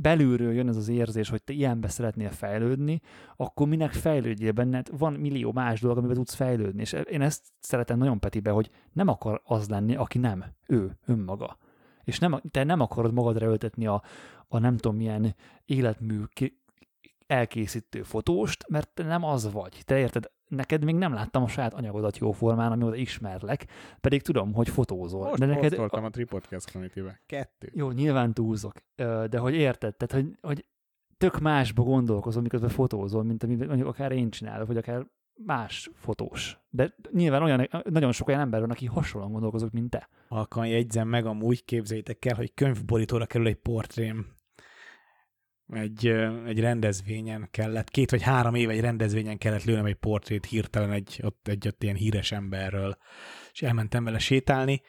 belülről 0.00 0.52
jön 0.52 0.68
ez 0.68 0.76
az 0.76 0.88
érzés, 0.88 1.28
hogy 1.28 1.42
te 1.42 1.52
ilyenbe 1.52 1.88
szeretnél 1.88 2.30
fejlődni, 2.30 3.00
akkor 3.36 3.68
minek 3.68 3.92
fejlődjél 3.92 4.52
benned? 4.52 4.98
Van 4.98 5.12
millió 5.12 5.52
más 5.52 5.80
dolog, 5.80 5.98
amiben 5.98 6.16
tudsz 6.16 6.34
fejlődni, 6.34 6.80
és 6.80 6.92
én 6.92 7.20
ezt 7.20 7.44
szeretem 7.58 7.98
nagyon 7.98 8.18
Petibe, 8.18 8.50
hogy 8.50 8.70
nem 8.92 9.08
akar 9.08 9.40
az 9.44 9.68
lenni, 9.68 9.96
aki 9.96 10.18
nem, 10.18 10.44
ő, 10.66 10.96
önmaga. 11.06 11.58
És 12.04 12.18
nem, 12.18 12.40
te 12.50 12.64
nem 12.64 12.80
akarod 12.80 13.12
magadra 13.12 13.46
öltetni 13.46 13.86
a, 13.86 14.02
a 14.48 14.58
nem 14.58 14.76
tudom 14.76 14.96
milyen 14.96 15.34
életmű 15.64 16.22
elkészítő 17.26 18.02
fotóst, 18.02 18.68
mert 18.68 18.88
te 18.88 19.02
nem 19.02 19.24
az 19.24 19.52
vagy. 19.52 19.82
Te 19.84 19.98
érted, 19.98 20.30
neked 20.48 20.84
még 20.84 20.94
nem 20.94 21.12
láttam 21.12 21.42
a 21.42 21.48
saját 21.48 21.74
anyagodat 21.74 22.18
jó 22.18 22.32
formán, 22.32 22.72
amióta 22.72 22.96
ismerlek, 22.96 23.66
pedig 24.00 24.22
tudom, 24.22 24.52
hogy 24.52 24.68
fotózol. 24.68 25.28
Most 25.28 25.38
de 25.38 25.46
neked, 25.46 25.68
posztoltam 25.68 26.04
a 26.04 26.10
Tripodcast 26.10 26.72
community-be. 26.72 27.20
Kettő. 27.26 27.70
jó, 27.74 27.90
nyilván 27.90 28.34
túlzok, 28.34 28.74
de 29.30 29.38
hogy 29.38 29.54
érted, 29.54 29.96
tehát, 29.96 30.24
hogy, 30.24 30.38
hogy 30.40 30.66
tök 31.16 31.38
másba 31.38 31.82
gondolkozol, 31.82 32.42
miközben 32.42 32.70
fotózol, 32.70 33.22
mint 33.22 33.42
amit 33.42 33.66
mondjuk 33.66 33.88
akár 33.88 34.12
én 34.12 34.30
csinálok, 34.30 34.66
vagy 34.66 34.76
akár 34.76 35.06
más 35.46 35.90
fotós. 35.94 36.58
De 36.70 36.94
nyilván 37.12 37.42
olyan, 37.42 37.68
nagyon 37.84 38.12
sok 38.12 38.28
olyan 38.28 38.40
ember 38.40 38.60
van, 38.60 38.70
aki 38.70 38.86
hasonlóan 38.86 39.32
gondolkozok, 39.32 39.70
mint 39.70 39.90
te. 39.90 40.08
Halkan 40.28 40.66
jegyzem 40.66 41.08
meg, 41.08 41.26
amúgy 41.26 41.64
képzeljétek 41.64 42.24
el, 42.24 42.34
hogy 42.34 42.54
könyvborítóra 42.54 43.26
kerül 43.26 43.46
egy 43.46 43.54
portrém. 43.54 44.26
Egy, 45.72 46.06
egy 46.46 46.60
rendezvényen 46.60 47.48
kellett, 47.50 47.90
két 47.90 48.10
vagy 48.10 48.22
három 48.22 48.54
éve 48.54 48.72
egy 48.72 48.80
rendezvényen 48.80 49.38
kellett 49.38 49.64
lőnem 49.64 49.84
egy 49.84 49.94
portrét 49.94 50.46
hirtelen 50.46 50.92
egy 50.92 51.20
ott, 51.22 51.48
egy 51.48 51.66
ott 51.66 51.82
ilyen 51.82 51.96
híres 51.96 52.32
emberről, 52.32 52.98
és 53.52 53.62
elmentem 53.62 54.04
vele 54.04 54.18
sétálni, 54.18 54.82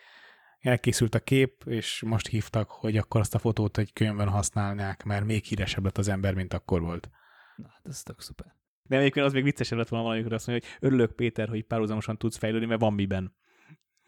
elkészült 0.60 1.16
a 1.16 1.20
kép, 1.20 1.64
és 1.66 2.02
most 2.06 2.28
hívtak, 2.28 2.70
hogy 2.70 2.98
akkor 2.98 3.20
azt 3.20 3.36
a 3.36 3.40
fotót 3.40 3.78
egy 3.78 3.94
könyvben 3.94 4.28
használnák, 4.28 5.04
mert 5.04 5.26
még 5.26 5.44
híresebb 5.44 5.84
lett 5.84 5.98
az 5.98 6.08
ember, 6.08 6.34
mint 6.34 6.54
akkor 6.54 6.82
volt. 6.82 7.10
Na, 7.56 7.70
hát 7.70 7.86
ez 7.88 8.04
tök 8.04 8.22
szuper. 8.22 8.56
De 8.84 8.98
egyébként 8.98 9.26
az 9.26 9.34
még 9.34 9.44
viccesebb 9.44 9.78
lett 9.78 9.88
volna 9.88 10.06
valamikor 10.06 10.34
azt 10.34 10.48
mondja, 10.48 10.68
hogy 10.68 10.88
örülök 10.90 11.12
Péter, 11.12 11.50
hogy 11.50 11.64
párhuzamosan 11.64 12.18
tudsz 12.18 12.38
fejlődni, 12.38 12.68
mert 12.68 12.82
van 12.82 12.94
miben. 12.94 13.36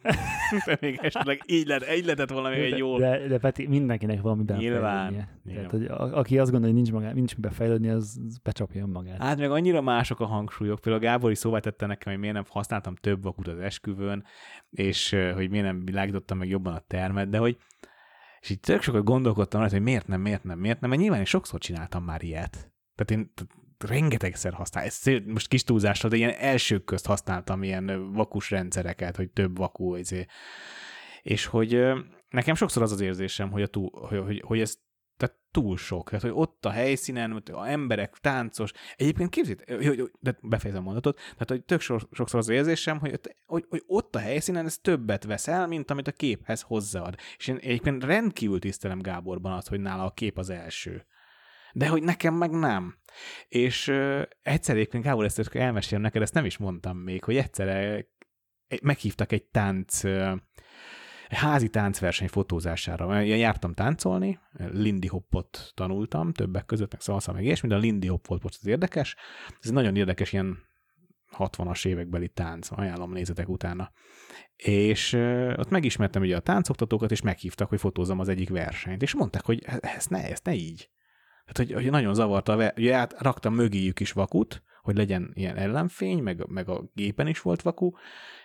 De 0.65 0.77
még 0.81 0.99
esetleg 1.01 1.41
így, 1.45 1.67
lett, 1.67 1.93
így 1.95 2.03
lehetett 2.03 2.29
volna 2.29 2.49
még 2.49 2.59
egy 2.59 2.77
jó. 2.77 2.97
De, 2.97 3.27
de 3.27 3.37
Peti, 3.37 3.67
mindenkinek 3.67 4.21
valamiben 4.21 4.57
Nyilván, 4.57 4.97
fejlődnie. 4.97 5.39
nyilván. 5.43 5.69
Tehát, 5.69 5.71
hogy 5.71 6.09
a, 6.11 6.17
aki 6.17 6.39
azt 6.39 6.51
gondolja, 6.51 6.75
hogy 6.75 6.83
nincs, 6.83 6.95
magá, 6.95 7.13
nincs 7.13 7.35
miben 7.35 7.51
fejlődni, 7.51 7.89
az, 7.89 8.19
becsapja 8.43 8.81
önmagát. 8.81 9.21
Hát 9.21 9.37
meg 9.37 9.51
annyira 9.51 9.81
mások 9.81 10.19
a 10.19 10.25
hangsúlyok. 10.25 10.79
Például 10.79 11.03
Gábor 11.03 11.31
is 11.31 11.37
szóvá 11.37 11.59
tette 11.59 11.85
nekem, 11.85 12.11
hogy 12.11 12.21
miért 12.21 12.35
nem 12.35 12.45
használtam 12.49 12.95
több 12.95 13.23
vakut 13.23 13.47
az 13.47 13.59
esküvőn, 13.59 14.23
és 14.69 15.15
hogy 15.33 15.49
miért 15.49 15.65
nem 15.65 15.85
világítottam 15.85 16.37
meg 16.37 16.49
jobban 16.49 16.73
a 16.73 16.83
termet, 16.87 17.29
de 17.29 17.37
hogy 17.37 17.57
és 18.41 18.49
így 18.49 18.59
tök 18.59 18.81
sokat 18.81 19.03
gondolkodtam 19.03 19.59
rajta, 19.59 19.75
hogy 19.75 19.83
miért 19.85 20.07
nem, 20.07 20.21
miért 20.21 20.43
nem, 20.43 20.59
miért 20.59 20.79
nem, 20.79 20.89
mert 20.89 21.01
nyilván 21.01 21.19
én 21.19 21.25
sokszor 21.25 21.59
csináltam 21.59 22.03
már 22.03 22.23
ilyet. 22.23 22.71
Tehát 22.95 23.11
én 23.11 23.33
rengetegszer 23.83 24.53
használtam, 24.53 24.91
ezt 24.91 25.01
szé- 25.01 25.25
most 25.25 25.47
kis 25.47 25.63
túlzásra, 25.63 26.09
de 26.09 26.15
ilyen 26.15 26.35
elsők 26.37 26.83
közt 26.83 27.05
használtam 27.05 27.63
ilyen 27.63 28.13
vakus 28.13 28.49
rendszereket, 28.49 29.15
hogy 29.15 29.29
több 29.29 29.57
vakú, 29.57 29.95
izé. 29.95 30.25
és 31.21 31.45
hogy 31.45 31.81
nekem 32.29 32.55
sokszor 32.55 32.81
az 32.81 32.91
az 32.91 33.01
érzésem, 33.01 33.51
hogy, 33.51 33.61
a 33.61 33.67
túl, 33.67 33.89
hogy, 33.91 34.19
hogy, 34.19 34.41
hogy 34.45 34.59
ez 34.59 34.75
tehát 35.21 35.35
túl 35.51 35.77
sok. 35.77 36.09
Tehát, 36.09 36.21
hogy 36.21 36.31
ott 36.33 36.65
a 36.65 36.69
helyszínen, 36.69 37.31
ott 37.31 37.49
a 37.49 37.69
emberek, 37.69 38.17
táncos. 38.17 38.71
Egyébként 38.95 39.35
hogy, 39.67 40.11
de 40.19 40.37
befejezem 40.41 40.81
a 40.81 40.85
mondatot, 40.85 41.15
tehát, 41.15 41.49
hogy 41.49 41.63
tök 41.63 41.81
so- 41.81 42.07
sokszor 42.11 42.39
az 42.39 42.49
érzésem, 42.49 42.99
hogy, 42.99 43.19
hogy, 43.45 43.65
hogy 43.69 43.83
ott 43.85 44.15
a 44.15 44.19
helyszínen 44.19 44.65
ez 44.65 44.77
többet 44.77 45.23
veszel, 45.23 45.67
mint 45.67 45.91
amit 45.91 46.07
a 46.07 46.11
képhez 46.11 46.61
hozzáad. 46.61 47.15
És 47.37 47.47
én 47.47 47.55
egyébként 47.55 48.03
rendkívül 48.03 48.59
tisztelem 48.59 49.01
Gáborban 49.01 49.51
azt, 49.51 49.67
hogy 49.67 49.79
nála 49.79 50.05
a 50.05 50.11
kép 50.11 50.37
az 50.37 50.49
első. 50.49 51.05
De 51.73 51.87
hogy 51.87 52.03
nekem 52.03 52.33
meg 52.33 52.51
nem. 52.51 52.95
És 53.47 53.87
ö, 53.87 54.21
egyszer 54.41 54.75
egyébként, 54.75 55.03
Gábor, 55.03 55.25
ezt 55.25 55.55
elmesélem 55.55 56.03
neked, 56.03 56.21
ezt 56.21 56.33
nem 56.33 56.45
is 56.45 56.57
mondtam 56.57 56.97
még, 56.97 57.23
hogy 57.23 57.37
egyszer 57.37 58.05
meghívtak 58.81 59.31
egy 59.31 59.43
tánc, 59.43 60.03
egy 60.03 61.37
házi 61.37 61.69
táncverseny 61.69 62.27
fotózására. 62.27 63.23
Én 63.23 63.37
jártam 63.37 63.73
táncolni, 63.73 64.39
Lindy 64.51 65.07
Hopot 65.07 65.71
tanultam, 65.73 66.33
többek 66.33 66.65
között, 66.65 66.91
meg 66.91 67.01
szalsza, 67.01 67.31
meg 67.31 67.43
ilyesmi, 67.43 67.67
de 67.69 67.75
a 67.75 67.79
Lindy 67.79 68.07
Hop 68.07 68.27
volt 68.27 68.43
most 68.43 68.57
az 68.59 68.67
érdekes. 68.67 69.15
Ez 69.59 69.69
nagyon 69.69 69.95
érdekes 69.95 70.33
ilyen 70.33 70.57
60-as 71.37 71.85
évekbeli 71.85 72.29
tánc, 72.29 72.71
ajánlom 72.71 73.11
nézetek 73.11 73.49
utána. 73.49 73.91
És 74.55 75.13
ott 75.55 75.69
megismertem 75.69 76.21
ugye 76.21 76.35
a 76.35 76.39
táncoktatókat, 76.39 77.11
és 77.11 77.21
meghívtak, 77.21 77.69
hogy 77.69 77.79
fotózzam 77.79 78.19
az 78.19 78.29
egyik 78.29 78.49
versenyt, 78.49 79.01
és 79.01 79.15
mondták, 79.15 79.45
hogy 79.45 79.63
ezt 79.79 80.09
ne, 80.09 80.29
ezt 80.29 80.45
ne 80.45 80.53
így. 80.53 80.89
Hát, 81.51 81.67
hogy, 81.67 81.73
hogy 81.73 81.89
nagyon 81.89 82.13
zavarta, 82.13 82.53
a 82.53 82.55
ver- 82.55 82.77
ugye 82.77 82.93
át 82.93 83.15
raktam 83.17 83.53
mögéjük 83.53 83.99
is 83.99 84.11
vakut, 84.11 84.63
hogy 84.81 84.97
legyen 84.97 85.31
ilyen 85.33 85.57
ellenfény, 85.57 86.23
meg, 86.23 86.47
meg 86.47 86.69
a 86.69 86.83
gépen 86.93 87.27
is 87.27 87.41
volt 87.41 87.61
vaku, 87.61 87.91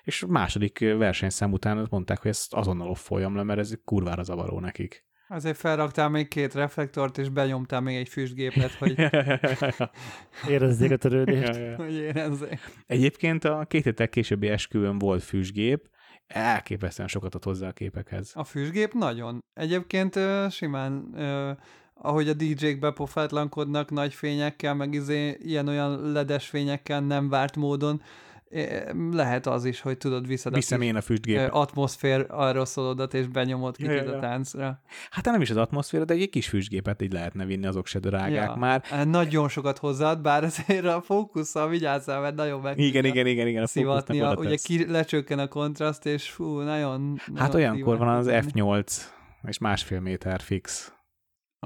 és 0.02 0.22
a 0.22 0.26
második 0.26 0.78
versenyszám 0.78 1.52
után 1.52 1.86
mondták, 1.90 2.20
hogy 2.20 2.30
ezt 2.30 2.54
azonnal 2.54 2.88
offoljam 2.88 3.36
le, 3.36 3.42
mert 3.42 3.58
ez 3.58 3.74
kurvára 3.84 4.22
zavaró 4.22 4.60
nekik. 4.60 5.04
Azért 5.28 5.56
felraktál 5.56 6.08
még 6.08 6.28
két 6.28 6.54
reflektort, 6.54 7.18
és 7.18 7.28
benyomtál 7.28 7.80
még 7.80 7.96
egy 7.96 8.08
füstgépet, 8.08 8.72
hogy, 8.72 8.98
Érezzék 10.54 10.90
a 10.90 10.96
törődést. 10.96 11.54
Ja, 11.54 11.64
ja. 11.64 11.76
hogy 11.76 11.94
érezzék. 11.94 12.60
Egyébként 12.86 13.44
a 13.44 13.64
két 13.68 13.84
héttel 13.84 14.08
későbbi 14.08 14.48
esküvőn 14.48 14.98
volt 14.98 15.22
füstgép, 15.22 15.88
elképesztően 16.26 17.08
sokat 17.08 17.34
ad 17.34 17.44
hozzá 17.44 17.68
a 17.68 17.72
képekhez. 17.72 18.30
A 18.34 18.44
füstgép 18.44 18.92
nagyon. 18.92 19.38
Egyébként 19.54 20.16
ö, 20.16 20.46
simán, 20.50 21.10
ö, 21.14 21.52
ahogy 22.00 22.28
a 22.28 22.32
DJ-k 22.34 22.78
bepofátlankodnak 22.78 23.90
nagy 23.90 24.14
fényekkel, 24.14 24.74
meg 24.74 24.94
izé, 24.94 25.36
ilyen-olyan 25.42 26.12
ledes 26.12 26.46
fényekkel 26.48 27.00
nem 27.00 27.28
várt 27.28 27.56
módon, 27.56 28.02
eh, 28.50 28.82
lehet 29.12 29.46
az 29.46 29.64
is, 29.64 29.80
hogy 29.80 29.98
tudod 29.98 30.26
viszed 30.26 30.52
a 30.52 30.56
Viszem 30.56 30.80
én 30.80 30.96
a 30.96 31.00
füstgépet. 31.00 31.50
atmoszfér 31.52 32.26
aeroszolodat, 32.28 33.14
és 33.14 33.26
benyomod 33.26 33.76
Ja, 33.78 33.92
ja, 33.92 34.16
a 34.16 34.18
táncra. 34.18 34.80
Hát 35.10 35.24
nem 35.24 35.40
is 35.40 35.50
az 35.50 35.56
atmoszféra, 35.56 36.04
de 36.04 36.14
egy 36.14 36.28
kis 36.30 36.48
füstgépet 36.48 37.02
így 37.02 37.12
lehetne 37.12 37.44
vinni, 37.44 37.66
azok 37.66 37.86
se 37.86 37.98
drágák 37.98 38.48
Ja. 38.48 38.56
már. 38.56 38.82
Eh, 38.90 39.04
Nagyon 39.04 39.48
sokat 39.48 39.78
hozzáad, 39.78 40.20
bár 40.20 40.44
azért 40.44 40.84
a 40.86 41.00
fókusszal 41.00 41.68
vigyázzál, 41.68 42.20
mert 42.20 42.34
nagyon 42.34 42.60
meg 42.60 42.78
Igen, 42.78 43.04
igen, 43.04 43.26
igen, 43.26 43.46
igen. 43.46 43.62
A 43.62 43.66
szivatni. 43.66 44.20
A, 44.20 44.34
ugye 44.38 44.56
ki, 44.62 44.90
lecsökken 44.90 45.38
a 45.38 45.48
kontraszt, 45.48 46.06
és 46.06 46.30
fú, 46.30 46.58
nagyon... 46.58 47.20
Hát 47.34 47.52
nagyon 47.52 47.54
olyankor 47.54 47.98
van 47.98 48.08
az 48.08 48.24
tud 48.24 48.34
lenni. 48.34 48.50
F8 48.54 49.00
és 49.46 49.58
másfél 49.58 50.00
méter 50.00 50.40
fix. 50.40 50.90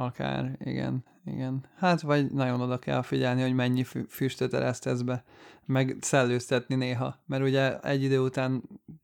Akár, 0.05 0.56
igen, 0.64 1.05
igen. 1.24 1.64
Hát 1.77 2.01
vagy 2.01 2.31
nagyon 2.31 2.60
oda 2.60 2.78
kell 2.78 3.02
figyelni, 3.02 3.43
hogy 3.43 3.55
mennyi 3.55 3.85
fü- 3.85 4.12
füstöt 4.12 4.55
eresztesz 4.55 5.01
be, 5.01 5.24
meg 5.66 5.97
szellőztetni 6.01 6.74
néha, 6.74 7.22
mert 7.27 7.43
ugye 7.43 7.81
egy 7.81 8.02
idő 8.02 8.18
után 8.20 8.62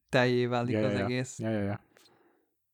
teljé 0.09 0.47
válik 0.47 0.75
Ja, 0.75 0.87
az 0.87 0.93
ja. 0.93 1.05
egész. 1.05 1.39
Ja, 1.39 1.51
ja, 1.51 1.61
ja. 1.63 1.81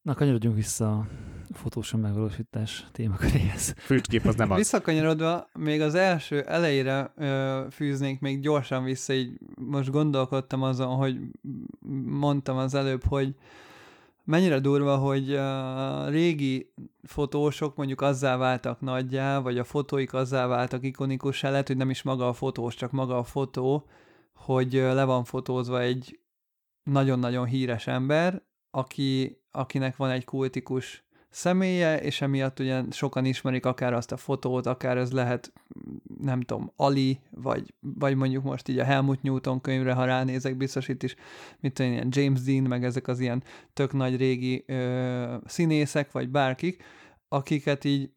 Na, 0.03 0.15
kanyarodjunk 0.15 0.57
vissza 0.57 0.99
a 0.99 1.57
fotóson 1.57 2.01
megvalósítás 2.01 2.87
témaköréhez. 2.93 3.75
Füstgép 3.77 4.25
az 4.25 4.35
nem 4.35 4.51
az. 4.51 4.57
Visszakanyarodva, 4.57 5.49
még 5.59 5.81
az 5.81 5.95
első 5.95 6.41
elejére 6.43 7.13
ö, 7.17 7.67
fűznék 7.71 8.21
még 8.21 8.41
gyorsan 8.41 8.85
vissza, 8.85 9.13
így 9.13 9.39
most 9.55 9.91
gondolkodtam 9.91 10.63
azon, 10.63 10.97
hogy 10.97 11.21
mondtam 12.05 12.57
az 12.57 12.75
előbb, 12.75 13.05
hogy 13.05 13.35
mennyire 14.25 14.61
durva, 14.61 14.97
hogy 14.97 15.35
a 15.35 16.09
régi 16.09 16.73
fotósok 17.03 17.77
mondjuk 17.77 18.01
azzá 18.01 18.37
váltak 18.37 18.81
nagyjá, 18.81 19.39
vagy 19.39 19.59
a 19.59 19.65
fotóik 19.65 20.15
azzá 20.15 20.47
váltak 20.47 20.85
ikonikussá, 20.85 21.51
lehet, 21.51 21.67
hogy 21.67 21.77
nem 21.77 21.91
is 21.91 22.03
maga 22.03 22.29
a 22.29 22.33
fotós, 22.33 22.75
csak 22.75 22.91
maga 22.91 23.19
a 23.19 23.25
fotó, 23.25 23.87
hogy 24.35 24.73
le 24.73 25.05
van 25.05 25.25
fotózva 25.25 25.81
egy 25.81 26.21
nagyon-nagyon 26.83 27.47
híres 27.47 27.87
ember, 27.87 28.43
aki, 28.71 29.41
akinek 29.51 29.97
van 29.97 30.11
egy 30.11 30.25
kultikus 30.25 31.05
személye, 31.33 32.01
és 32.01 32.21
emiatt 32.21 32.59
ugye 32.61 32.83
sokan 32.91 33.25
ismerik 33.25 33.67
akár 33.67 33.93
azt 33.93 34.13
a 34.13 34.17
fotót, 34.17 34.67
akár 34.67 34.97
ez 34.97 35.13
lehet, 35.13 35.53
nem 36.21 36.41
tudom, 36.41 36.73
Ali, 36.77 37.21
vagy, 37.31 37.75
vagy 37.81 38.15
mondjuk 38.17 38.45
most 38.45 38.69
így 38.69 38.79
a 38.79 38.85
Helmut 38.85 39.23
Newton 39.23 39.61
könyvre, 39.61 39.93
ha 39.93 40.05
ránézek, 40.05 40.57
biztos 40.57 40.89
itt 40.89 41.03
is, 41.03 41.15
mit 41.61 41.73
tudom, 41.73 41.93
ilyen 41.93 42.09
James 42.11 42.43
Dean, 42.43 42.63
meg 42.63 42.85
ezek 42.85 43.09
az 43.09 43.21
ilyen 43.21 43.43
tök 43.73 43.93
nagy 43.93 44.17
régi 44.17 44.65
ö, 44.67 45.37
színészek, 45.47 46.13
vagy 46.13 46.29
bárkik, 46.29 46.83
akiket 47.29 47.85
így 47.85 48.11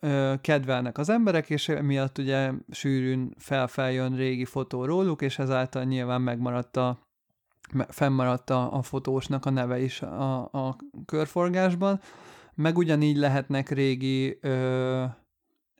ö, 0.00 0.34
kedvelnek 0.40 0.98
az 0.98 1.08
emberek, 1.08 1.50
és 1.50 1.72
miatt 1.82 2.18
ugye 2.18 2.50
sűrűn 2.70 3.34
felfeljön 3.38 4.16
régi 4.16 4.44
fotó 4.44 4.84
róluk, 4.84 5.22
és 5.22 5.38
ezáltal 5.38 5.84
nyilván 5.84 6.20
megmaradt 6.20 6.76
a, 6.76 6.98
fennmaradt 7.88 8.50
a, 8.50 8.72
a 8.72 8.82
fotósnak 8.82 9.46
a 9.46 9.50
neve 9.50 9.80
is 9.80 10.02
a, 10.02 10.38
a 10.40 10.76
körforgásban, 11.06 12.00
meg 12.60 12.76
ugyanígy 12.76 13.16
lehetnek 13.16 13.68
régi 13.68 14.38
ö, 14.40 15.04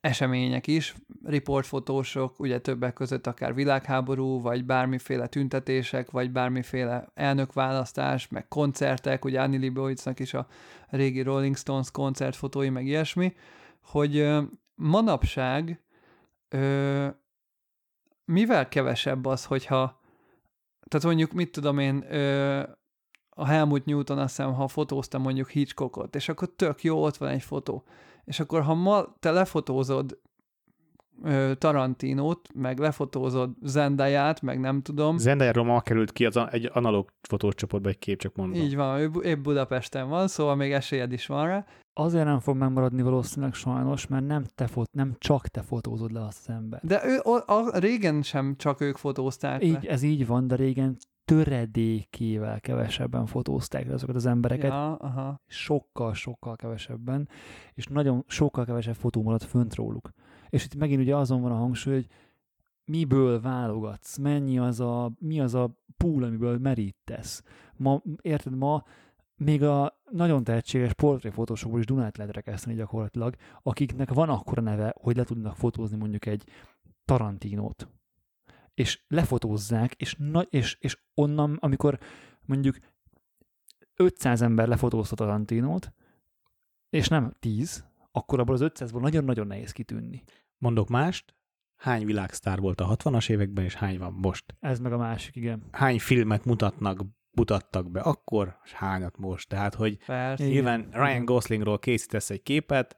események 0.01 0.67
is, 0.67 0.95
riportfotósok, 1.25 2.41
ugye 2.41 2.59
többek 2.59 2.93
között 2.93 3.27
akár 3.27 3.55
világháború, 3.55 4.41
vagy 4.41 4.65
bármiféle 4.65 5.27
tüntetések, 5.27 6.11
vagy 6.11 6.31
bármiféle 6.31 7.11
elnökválasztás, 7.15 8.29
meg 8.29 8.49
koncertek, 8.49 9.25
ugye 9.25 9.41
Annie 9.41 9.59
Leibovicnak 9.59 10.21
is 10.21 10.35
a 10.35 10.47
régi 10.89 11.23
Rolling 11.23 11.57
Stones 11.57 11.91
koncertfotói, 11.91 12.69
meg 12.69 12.87
ilyesmi, 12.87 13.35
hogy 13.83 14.17
ö, 14.17 14.43
manapság 14.75 15.83
ö, 16.49 17.07
mivel 18.25 18.69
kevesebb 18.69 19.27
az, 19.27 19.45
hogyha 19.45 20.01
tehát 20.89 21.07
mondjuk, 21.07 21.33
mit 21.33 21.53
tudom 21.53 21.79
én, 21.79 22.05
ö, 22.13 22.63
a 23.41 23.47
Helmut 23.47 23.85
Newton 23.85 24.19
azt 24.19 24.37
hiszem, 24.37 24.55
ha 24.55 24.69
fotóztam 24.69 25.23
mondjuk 25.23 25.51
Hitchcockot, 25.51 26.15
és 26.15 26.29
akkor 26.29 26.49
tök 26.57 26.83
jó, 26.83 27.03
ott 27.03 27.17
van 27.17 27.29
egy 27.29 27.43
fotó. 27.43 27.85
És 28.25 28.41
akkor, 28.41 28.63
ha 28.63 28.75
ma 28.75 29.17
te 29.21 29.31
lefotózod 29.31 30.19
Tarantinót, 31.59 32.49
meg 32.55 32.79
lefotózod 32.79 33.51
Zendayát, 33.63 34.43
meg 34.43 34.61
nem 34.61 34.83
tudom, 34.83 35.19
Zendaya 35.19 35.63
ma 35.63 35.81
került 35.81 36.13
ki 36.13 36.27
az 36.27 36.37
a, 36.37 36.53
egy 36.53 36.71
analóg 36.73 37.13
fotós 37.29 37.55
csoportba 37.55 37.89
egy 37.89 37.99
kép, 37.99 38.19
csak 38.19 38.35
mondom. 38.35 38.61
így 38.61 38.77
van, 38.77 38.99
ő 38.99 39.11
épp 39.23 39.39
Budapesten 39.39 40.09
van, 40.09 40.29
szóval 40.29 40.55
még 40.55 40.73
esélyed 40.73 41.13
is 41.13 41.27
van 41.27 41.47
rá. 41.47 41.67
Azért 41.93 42.25
nem 42.25 42.41
fog 42.41 42.57
megmaradni 42.57 43.03
valószínűleg 43.03 43.55
sajnos, 43.55 44.07
mert 44.07 44.27
nem, 44.27 44.45
te 44.55 44.67
fot, 44.67 44.93
nem 44.93 45.15
csak 45.19 45.47
te 45.49 45.63
fotózod 45.63 46.13
le 46.13 46.25
azt 46.25 46.49
az 46.49 46.55
embert. 46.55 46.87
De 46.87 47.01
ő, 47.05 47.19
a, 47.19 47.53
a, 47.53 47.79
régen 47.79 48.23
sem 48.23 48.57
csak 48.57 48.81
ők 48.81 48.97
fotózták 48.97 49.65
Így, 49.65 49.83
le. 49.83 49.91
ez 49.91 50.03
így 50.03 50.27
van, 50.27 50.47
de 50.47 50.55
régen 50.57 50.97
töredékével 51.31 52.61
kevesebben 52.61 53.27
fotózták 53.27 53.91
azokat 53.91 54.15
az 54.15 54.27
embereket, 54.27 54.71
Ja, 54.71 54.95
aha. 54.95 55.41
sokkal-sokkal 55.47 56.57
kevesebben, 56.57 57.29
és 57.75 57.87
nagyon 57.87 58.25
sokkal 58.27 58.65
kevesebb 58.65 58.95
fotó 58.95 59.23
maradt 59.23 59.45
fönt 59.45 59.75
róluk. 59.75 60.11
És 60.49 60.65
itt 60.65 60.75
megint 60.75 61.01
ugye 61.01 61.17
azon 61.17 61.41
van 61.41 61.53
a 61.53 61.57
hangsúly, 61.57 61.95
hogy 61.95 62.07
miből 62.85 63.41
válogatsz, 63.41 64.17
mennyi 64.17 64.59
az 64.59 64.81
a, 64.81 65.11
mi 65.19 65.41
az 65.41 65.55
a 65.55 65.71
pool, 65.97 66.23
amiből 66.23 66.59
merítesz. 66.59 67.43
Ma, 67.77 68.03
érted, 68.21 68.57
ma 68.57 68.85
még 69.37 69.63
a 69.63 70.01
nagyon 70.11 70.45
tehetséges 70.45 70.93
portréfotósokból 70.93 71.79
is 71.79 71.87
Dunát 71.87 72.17
lehet 72.17 72.35
rekeszteni 72.35 72.77
gyakorlatilag, 72.77 73.35
akiknek 73.63 74.13
van 74.13 74.29
akkora 74.29 74.63
neve, 74.63 74.95
hogy 75.01 75.17
le 75.17 75.25
tudnak 75.25 75.57
fotózni 75.57 75.97
mondjuk 75.97 76.27
egy 76.27 76.45
Tarantinót. 77.05 77.89
És 78.81 79.03
lefotózzák, 79.09 79.95
és, 79.95 80.15
na, 80.19 80.41
és, 80.43 80.77
és 80.81 80.99
onnan, 81.15 81.57
amikor 81.61 81.99
mondjuk 82.41 82.77
500 83.97 84.43
ember 84.43 84.69
lefotózta 84.69 85.15
Tarantinót, 85.15 85.93
és 86.91 87.09
nem 87.09 87.33
10, 87.41 87.85
akkor 88.13 88.41
abból 88.41 88.55
az 88.55 88.61
500-ból 88.65 89.01
nagyon-nagyon 89.01 89.47
nehéz 89.47 89.73
kitűnni. 89.73 90.23
Mondok 90.59 90.89
mást, 90.89 91.35
hány 91.77 92.05
világsztár 92.05 92.61
volt 92.61 92.81
a 92.81 92.97
60-as 92.97 93.31
években, 93.31 93.65
és 93.65 93.75
hány 93.75 93.99
van 93.99 94.13
most? 94.13 94.57
Ez 94.61 94.79
meg 94.79 94.93
a 94.93 94.99
másik, 94.99 95.37
igen. 95.37 95.63
Hány 95.71 95.99
filmet 95.99 96.45
mutatnak, 96.45 97.05
mutattak 97.31 97.91
be 97.91 98.01
akkor, 98.01 98.59
és 98.65 98.73
hányat 98.73 99.19
most? 99.19 99.49
Tehát, 99.49 99.75
hogy 99.75 99.97
Persze. 100.05 100.45
Igen. 100.45 100.55
nyilván 100.55 100.89
Ryan 100.91 101.25
Goslingról 101.25 101.79
készítesz 101.79 102.31
egy 102.31 102.43
képet, 102.43 102.97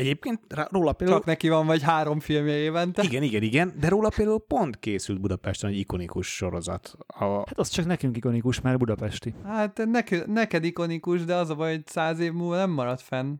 egyébként 0.00 0.40
róla 0.70 0.92
például... 0.92 1.18
Csak 1.18 1.26
neki 1.26 1.48
van 1.48 1.66
vagy 1.66 1.82
három 1.82 2.20
filmje 2.20 2.56
évente. 2.56 3.02
Igen, 3.02 3.22
igen, 3.22 3.42
igen, 3.42 3.74
de 3.80 3.88
róla 3.88 4.08
például 4.16 4.44
pont 4.46 4.78
készült 4.78 5.20
Budapesten 5.20 5.70
egy 5.70 5.78
ikonikus 5.78 6.34
sorozat. 6.36 6.96
A, 7.06 7.24
Hát 7.24 7.58
az 7.58 7.68
csak 7.68 7.86
nekünk 7.86 8.16
ikonikus, 8.16 8.60
mert 8.60 8.78
budapesti. 8.78 9.34
Hát 9.44 9.82
neked, 9.86 10.28
neked 10.28 10.64
ikonikus, 10.64 11.24
de 11.24 11.34
az 11.34 11.50
a 11.50 11.54
baj, 11.54 11.70
hogy 11.70 11.86
száz 11.86 12.18
év 12.18 12.32
múlva 12.32 12.56
nem 12.56 12.70
marad 12.70 13.00
fenn. 13.00 13.34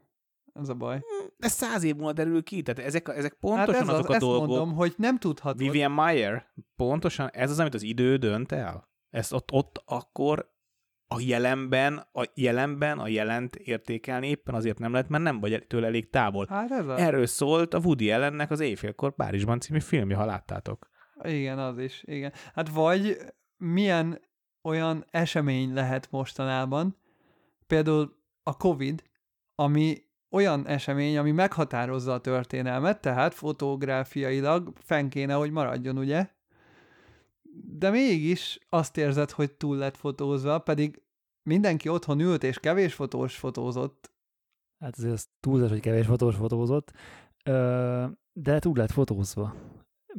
Az 0.53 0.69
a 0.69 0.75
baj. 0.75 1.01
ez 1.39 1.53
száz 1.53 1.83
év 1.83 1.95
múlva 1.95 2.13
derül 2.13 2.43
ki, 2.43 2.63
tehát 2.63 2.87
ezek, 2.87 3.09
ezek 3.09 3.37
pontosan 3.41 3.75
hát 3.75 3.83
ez 3.83 3.89
azok 3.89 4.05
az, 4.05 4.11
a 4.11 4.15
ezt 4.15 4.21
dolgok. 4.25 4.47
mondom, 4.47 4.73
hogy 4.75 4.95
nem 4.97 5.19
tudhatod. 5.19 5.59
Vivian 5.59 5.91
Mayer, 5.91 6.47
pontosan 6.77 7.29
ez 7.33 7.51
az, 7.51 7.59
amit 7.59 7.75
az 7.75 7.83
idő 7.83 8.17
dönt 8.17 8.53
el. 8.53 8.89
Ezt 9.11 9.33
ott, 9.33 9.53
ott 9.53 9.83
akkor 9.87 10.51
a 11.15 11.21
jelenben, 11.21 12.07
a 12.13 12.25
jelenben 12.35 12.99
a 12.99 13.09
jelent 13.09 13.57
értékelni 13.57 14.29
éppen 14.29 14.55
azért 14.55 14.79
nem 14.79 14.93
lehet, 14.93 15.09
mert 15.09 15.23
nem 15.23 15.41
vagy 15.41 15.65
tőle 15.67 15.87
elég 15.87 16.11
távol. 16.11 16.47
Hát 16.49 16.71
ez 16.71 16.87
az. 16.87 16.99
Erről 16.99 17.27
szólt 17.27 17.75
a 17.75 17.79
Woody 17.79 18.11
Allennek 18.11 18.51
az 18.51 18.61
Éjfélkor 18.61 19.15
Párizsban 19.15 19.61
című 19.61 19.81
filmje, 19.81 20.17
ha 20.17 20.25
láttátok. 20.25 20.89
Igen, 21.23 21.59
az 21.59 21.79
is. 21.79 22.03
Igen. 22.05 22.33
Hát 22.55 22.69
vagy 22.69 23.17
milyen 23.57 24.21
olyan 24.63 25.05
esemény 25.11 25.75
lehet 25.75 26.11
mostanában, 26.11 26.97
például 27.67 28.17
a 28.43 28.57
Covid, 28.57 29.03
ami 29.55 29.97
olyan 30.31 30.67
esemény, 30.67 31.19
ami 31.19 31.31
meghatározza 31.31 32.13
a 32.13 32.21
történelmet, 32.21 33.01
tehát 33.01 33.35
fotográfiailag 33.35 34.73
fenn 34.85 35.09
kéne, 35.09 35.35
hogy 35.35 35.51
maradjon, 35.51 35.99
ugye? 35.99 36.29
De 37.53 37.91
mégis 37.91 38.59
azt 38.69 38.97
érzed, 38.97 39.31
hogy 39.31 39.53
túl 39.53 39.77
lett 39.77 39.97
fotózva, 39.97 40.59
pedig 40.59 41.03
mindenki 41.43 41.89
otthon 41.89 42.21
ült 42.21 42.43
és 42.45 42.59
kevés 42.59 42.95
fotós 42.95 43.37
fotózott. 43.37 44.13
Hát 44.79 44.97
azért 44.97 45.13
az 45.13 45.29
túlzás, 45.41 45.71
hogy 45.71 45.81
kevés 45.81 46.07
fotós 46.07 46.37
fotózott, 46.37 46.93
de 48.33 48.59
túl 48.59 48.77
lett 48.77 48.91
fotózva. 48.91 49.55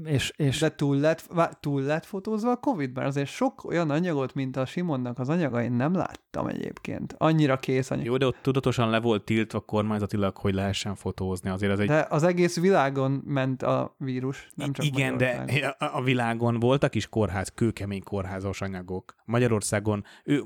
És, 0.04 0.34
és 0.36 0.60
De 0.60 0.76
túl 0.76 0.98
lett, 0.98 1.30
túl 1.60 1.82
lett 1.82 2.06
fotózva 2.06 2.52
a 2.52 2.56
Covid-ben. 2.56 3.06
Azért 3.06 3.30
sok 3.30 3.64
olyan 3.64 3.90
anyagot, 3.90 4.34
mint 4.34 4.58
a 4.58 4.66
Simonnak 4.66 5.20
az 5.20 5.30
anyaga, 5.30 5.64
én 5.64 5.72
nem 5.72 5.94
láttam 5.94 6.48
egyébként. 6.48 7.16
Annyira 7.18 7.58
kész 7.58 7.92
anyag. 7.92 8.06
Jó, 8.06 8.18
de 8.18 8.26
ott 8.26 8.38
tudatosan 8.42 8.90
le 8.90 9.00
volt 9.00 9.24
tiltva 9.24 9.60
kormányzatilag, 9.60 10.38
hogy 10.38 10.54
lehessen 10.54 10.96
fotózni. 10.96 11.50
Azért 11.50 11.72
ez 11.72 11.80
egy 11.80 11.88
De 11.88 12.08
az 12.10 12.24
egész 12.24 12.60
világon 12.60 13.22
ment 13.26 13.64
a 13.64 13.96
vírus, 13.98 14.50
nem 14.56 14.74
csak 14.74 14.86
Igen, 14.86 15.18
de 15.18 15.46
a 15.78 16.04
világon 16.04 16.60
voltak 16.60 16.96
is 16.96 17.08
kórház, 17.08 17.50
kőkemény 17.50 18.04
kórházas 18.04 18.62
anyagok. 18.62 19.16
Magyarországon, 19.26 20.04
ő, 20.24 20.44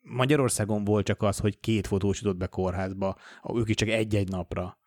Magyarországon 0.00 0.84
volt 0.84 1.06
csak 1.06 1.22
az, 1.22 1.38
hogy 1.38 1.60
két 1.60 1.86
fotós 1.86 2.20
jutott 2.20 2.36
be 2.38 2.46
kórházba, 2.46 3.16
ők 3.54 3.68
is 3.68 3.74
csak 3.74 3.88
egy-egy 3.88 4.28
napra. 4.28 4.78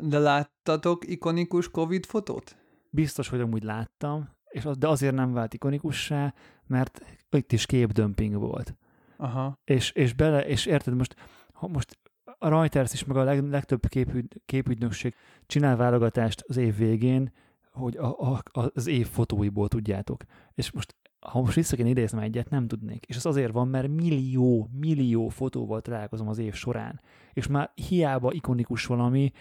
De 0.00 0.18
láttatok 0.18 1.08
ikonikus 1.08 1.70
Covid 1.70 2.06
fotót? 2.06 2.56
Biztos, 2.90 3.28
hogy 3.28 3.40
amúgy 3.40 3.62
láttam, 3.62 4.28
és 4.48 4.64
az, 4.64 4.76
de 4.78 4.88
azért 4.88 5.14
nem 5.14 5.32
vált 5.32 5.54
ikonikussá, 5.54 6.34
mert 6.66 7.00
itt 7.30 7.52
is 7.52 7.66
képdömping 7.66 8.34
volt. 8.34 8.76
Aha. 9.16 9.58
És, 9.64 9.92
és 9.92 10.12
bele, 10.12 10.46
és 10.46 10.66
érted, 10.66 10.94
most, 10.94 11.14
ha 11.52 11.68
most 11.68 11.98
a 12.38 12.48
Reuters 12.48 12.92
is, 12.92 13.04
meg 13.04 13.16
a 13.16 13.22
leg, 13.22 13.48
legtöbb 13.48 13.86
képügy, 13.86 14.42
képügynökség 14.46 15.14
csinál 15.46 15.76
válogatást 15.76 16.44
az 16.46 16.56
év 16.56 16.76
végén, 16.76 17.32
hogy 17.72 17.96
a, 17.96 18.32
a, 18.32 18.42
az 18.52 18.86
év 18.86 19.06
fotóiból 19.06 19.68
tudjátok. 19.68 20.22
És 20.54 20.70
most 20.70 20.96
ha 21.20 21.40
most 21.40 21.54
vissza 21.54 21.76
kéne 21.76 21.88
idéznem 21.88 22.22
egyet, 22.22 22.50
nem 22.50 22.66
tudnék. 22.66 23.04
És 23.04 23.16
ez 23.16 23.26
azért 23.26 23.52
van, 23.52 23.68
mert 23.68 23.88
millió, 23.88 24.68
millió 24.72 25.28
fotóval 25.28 25.80
találkozom 25.80 26.28
az 26.28 26.38
év 26.38 26.54
során. 26.54 27.00
És 27.32 27.46
már 27.46 27.72
hiába 27.74 28.32
ikonikus 28.32 28.86
valami, 28.86 29.32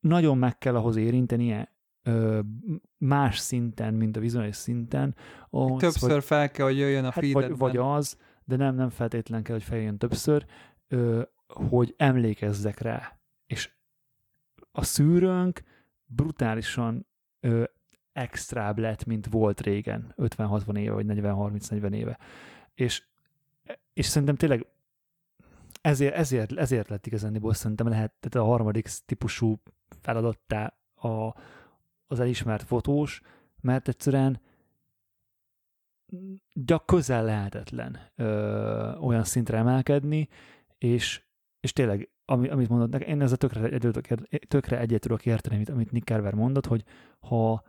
nagyon 0.00 0.38
meg 0.38 0.58
kell 0.58 0.76
ahhoz 0.76 0.96
érintenie 0.96 1.76
más 2.98 3.38
szinten, 3.38 3.94
mint 3.94 4.16
a 4.16 4.20
vizuális 4.20 4.56
szinten. 4.56 5.14
Ahhoz, 5.50 5.80
Többször 5.80 6.22
fel 6.22 6.50
kell, 6.50 6.66
hogy 6.66 6.78
jöjjön 6.78 7.04
a 7.04 7.10
hát 7.10 7.32
vagy, 7.32 7.56
vagy 7.56 7.76
az, 7.76 8.16
de 8.44 8.56
nem, 8.56 8.74
nem 8.74 8.90
feltétlen 8.90 9.42
kell, 9.42 9.54
hogy 9.54 9.64
feljön 9.64 9.98
többször, 9.98 10.46
ö, 10.88 11.22
hogy 11.46 11.94
emlékezzek 11.96 12.78
rá. 12.78 13.18
És 13.46 13.70
a 14.72 14.84
szűrőnk 14.84 15.62
brutálisan 16.06 17.06
ö, 17.40 17.64
extrább 18.12 18.78
lett, 18.78 19.04
mint 19.04 19.26
volt 19.26 19.60
régen, 19.60 20.14
50-60 20.16 20.78
éve, 20.78 20.92
vagy 20.92 21.06
40-30-40 21.08 21.92
éve. 21.92 22.18
És, 22.74 23.04
és 23.92 24.06
szerintem 24.06 24.36
tényleg 24.36 24.66
ezért, 25.80 26.14
ezért, 26.14 26.52
ezért 26.52 26.88
lett 26.88 27.06
igazániból 27.06 27.54
szerintem 27.54 27.88
lehet 27.88 28.12
tehát 28.20 28.48
a 28.48 28.50
harmadik 28.50 28.88
típusú 29.06 29.62
feladattá 30.00 30.74
a, 30.94 31.34
az 32.08 32.20
elismert 32.20 32.62
fotós, 32.62 33.20
mert 33.60 33.88
egyszerűen 33.88 34.40
gyak 36.52 36.86
közel 36.86 37.24
lehetetlen 37.24 37.98
ö, 38.16 38.94
olyan 38.96 39.24
szintre 39.24 39.58
emelkedni, 39.58 40.28
és, 40.78 41.24
és 41.60 41.72
tényleg, 41.72 42.10
ami, 42.24 42.48
amit 42.48 42.68
mondod, 42.68 42.90
nekem- 42.90 43.08
én 43.08 43.20
ezzel 43.20 43.36
tökre, 43.36 43.68
egyet, 43.68 44.28
tökre 44.48 44.78
egyet 44.78 45.00
tudok 45.00 45.26
érteni, 45.26 45.54
amit, 45.54 45.68
amit 45.68 45.90
Nick 45.90 46.06
Carver 46.06 46.34
mondott, 46.34 46.66
hogy 46.66 46.84
ha, 47.18 47.62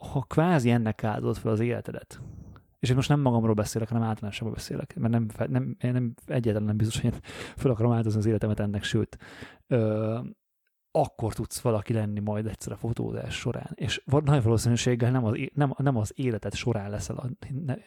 ha 0.00 0.20
kvázi 0.20 0.70
ennek 0.70 1.04
áldod 1.04 1.36
fel 1.36 1.52
az 1.52 1.60
életedet, 1.60 2.20
és 2.78 2.88
én 2.88 2.96
most 2.96 3.08
nem 3.08 3.20
magamról 3.20 3.54
beszélek, 3.54 3.88
hanem 3.88 4.02
általánosabban 4.02 4.54
beszélek, 4.54 4.96
mert 4.96 5.12
nem, 5.12 5.26
nem, 5.50 5.76
én 5.80 5.92
nem 5.92 6.14
egyáltalán 6.26 6.68
nem 6.68 6.76
biztos, 6.76 7.00
hogy 7.00 7.12
én 7.12 7.20
fel 7.56 7.70
akarom 7.70 7.92
áldozni 7.92 8.18
az 8.18 8.26
életemet 8.26 8.60
ennek, 8.60 8.82
sőt, 8.82 9.18
ö, 9.66 10.18
akkor 10.90 11.34
tudsz 11.34 11.60
valaki 11.60 11.92
lenni 11.92 12.20
majd 12.20 12.46
egyszer 12.46 12.72
a 12.72 12.76
fotózás 12.76 13.34
során. 13.34 13.70
És 13.74 14.02
nagy 14.24 14.42
valószínűséggel 14.42 15.10
nem 15.10 15.24
az, 15.24 15.36
nem, 15.54 15.74
nem 15.76 15.96
az 15.96 16.12
életed 16.16 16.54
során 16.54 16.90
leszel 16.90 17.16
a 17.16 17.28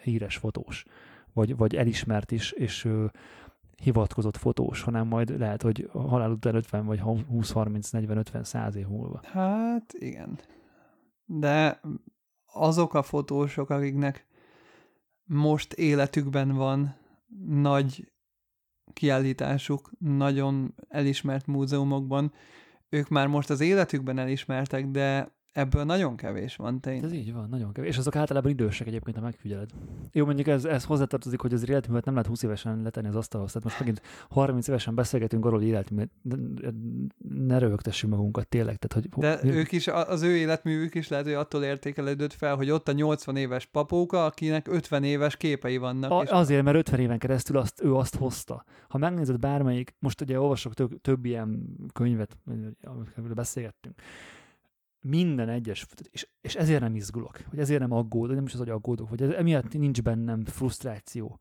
híres 0.04 0.38
fotós, 0.38 0.86
vagy, 1.34 1.58
vagy 1.58 1.76
elismert 1.76 2.32
is, 2.32 2.52
és 2.52 2.86
ö, 2.86 3.06
hivatkozott 3.82 4.38
fotós, 4.38 4.82
hanem 4.82 5.08
majd 5.08 5.40
lehet, 5.40 5.62
hogy 5.62 5.90
halál 5.94 6.32
után 6.32 6.56
50 6.56 6.86
vagy 6.86 7.00
20, 7.00 7.52
30, 7.52 7.90
40, 7.90 8.18
50, 8.18 8.44
100 8.44 8.76
év 8.76 8.88
múlva. 8.88 9.20
Hát 9.24 9.94
igen. 9.94 10.40
De 11.26 11.80
azok 12.46 12.94
a 12.94 13.02
fotósok, 13.02 13.70
akiknek 13.70 14.26
most 15.24 15.74
életükben 15.74 16.52
van 16.56 16.96
nagy 17.48 18.12
kiállításuk, 18.94 19.92
nagyon 20.00 20.76
elismert 20.90 21.48
múzeumokban, 21.48 22.34
ők 22.92 23.10
már 23.10 23.28
most 23.28 23.50
az 23.50 23.62
életükben 23.62 24.18
elismertek, 24.18 24.86
de 24.86 25.36
ebből 25.52 25.84
nagyon 25.84 26.16
kevés 26.16 26.56
van 26.56 26.74
Ez 26.74 26.80
tényleg. 26.82 27.14
így 27.14 27.34
van, 27.34 27.50
nagyon 27.50 27.74
kevés. 27.74 27.90
És 27.90 27.98
azok 27.98 28.16
általában 28.16 28.52
idősek 28.52 28.88
egyébként, 28.88 29.16
ha 29.16 29.22
megfigyeled. 29.22 29.70
Jó, 30.12 30.26
mondjuk 30.26 30.48
ez, 30.48 30.66
ez 30.66 30.84
hozzátartozik, 30.84 31.42
hogy 31.42 31.54
az 31.54 31.70
életművet 31.70 32.06
nem 32.06 32.14
lehet 32.14 32.30
20 32.30 32.44
évesen 32.44 32.82
letenni 32.82 33.08
az 33.08 33.16
asztalhoz. 33.16 33.52
Tehát 33.52 33.64
most 33.68 33.80
megint 33.80 34.02
30 34.30 34.68
évesen 34.68 34.96
beszélgetünk 34.96 35.46
arról, 35.46 35.60
hogy 35.60 35.68
életművet, 35.68 36.10
ne 37.36 37.58
rögtessük 37.58 38.10
magunkat 38.10 38.48
tényleg. 38.48 38.78
Tehát, 38.78 39.08
hogy, 39.08 39.22
De 39.22 39.40
mi- 39.44 39.58
ők 39.58 39.72
is, 39.72 39.88
az 39.88 40.22
ő 40.22 40.36
életművük 40.36 40.96
is 40.96 41.08
lehet, 41.08 41.26
hogy 41.26 41.34
attól 41.34 41.64
értékelődött 41.64 42.34
fel, 42.34 42.56
hogy 42.56 42.70
ott 42.70 42.88
a 42.88 42.92
80 42.92 43.36
éves 43.36 43.66
papóka, 43.66 44.26
akinek 44.26 44.68
50 44.68 45.04
éves 45.04 45.38
képei 45.38 45.78
vannak. 45.78 46.12
A, 46.12 46.22
és 46.24 46.30
azért, 46.30 46.64
mert 46.64 46.78
50 46.78 47.00
éven 47.00 47.18
keresztül 47.20 47.58
azt, 47.58 47.82
ő 47.84 47.96
azt 47.96 48.16
hozta. 48.16 48.64
Ha 48.90 48.98
megnézed 48.98 49.40
bármelyik, 49.40 49.96
most 50.00 50.22
ugye 50.22 50.40
olvasok 50.40 50.74
több, 50.74 51.02
több 51.02 51.26
ilyen 51.26 51.76
könyvet, 51.94 52.38
amikről 52.84 53.34
beszélgettünk, 53.34 54.02
minden 55.02 55.50
egyes, 55.50 55.86
és, 56.12 56.28
és 56.42 56.56
ezért 56.56 56.82
nem 56.82 56.96
izgulok, 56.96 57.40
vagy 57.50 57.60
ezért 57.60 57.80
nem 57.80 57.92
aggódok, 57.92 58.36
nem 58.36 58.46
is 58.46 58.54
az, 58.54 58.60
hogy 58.60 58.70
aggódok, 58.70 59.10
vagy 59.10 59.22
ez, 59.22 59.30
emiatt 59.30 59.74
nincs 59.74 60.02
bennem 60.02 60.46
frusztráció. 60.46 61.40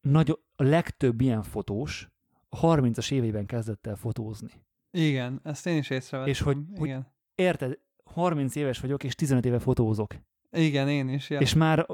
Nagy, 0.00 0.38
a 0.56 0.62
legtöbb 0.62 1.20
ilyen 1.20 1.42
fotós 1.42 2.08
a 2.48 2.60
30-as 2.60 3.12
éveiben 3.12 3.46
kezdett 3.46 3.86
el 3.86 3.96
fotózni. 3.96 4.50
Igen, 4.90 5.40
ezt 5.42 5.66
én 5.66 5.76
is 5.76 5.90
észrevettem. 5.90 6.32
És 6.32 6.40
hogy, 6.40 6.56
hogy 6.76 6.86
igen. 6.86 7.06
érted, 7.34 7.78
30 8.04 8.54
éves 8.54 8.80
vagyok, 8.80 9.04
és 9.04 9.14
15 9.14 9.44
éve 9.44 9.58
fotózok. 9.58 10.14
igen, 10.50 10.88
én 10.88 11.08
is. 11.08 11.30
Ja. 11.30 11.40
És 11.40 11.54
már 11.54 11.86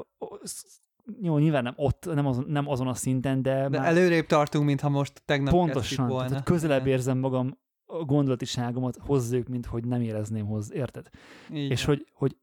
jó, 1.21 1.37
nyilván 1.37 1.63
nem 1.63 1.73
ott, 1.75 2.05
nem 2.13 2.25
azon, 2.25 2.45
nem 2.47 2.67
azon 2.67 2.87
a 2.87 2.93
szinten, 2.93 3.41
de, 3.41 3.69
De 3.69 3.79
már 3.79 3.87
előrébb 3.87 4.25
tartunk, 4.25 4.65
mintha 4.65 4.89
most 4.89 5.21
tegnap 5.25 5.53
pontosan, 5.53 6.07
volna. 6.07 6.29
tehát 6.29 6.43
közelebb 6.43 6.81
Igen. 6.81 6.93
érzem 6.93 7.17
magam 7.17 7.57
a 7.85 8.03
gondolatiságomat 8.03 8.97
hozzájuk, 8.99 9.47
mint 9.47 9.65
hogy 9.65 9.85
nem 9.85 10.01
érezném 10.01 10.45
hozzá, 10.45 10.75
érted? 10.75 11.09
Így 11.53 11.71
És 11.71 11.85
hogy, 11.85 12.05
hogy 12.13 12.37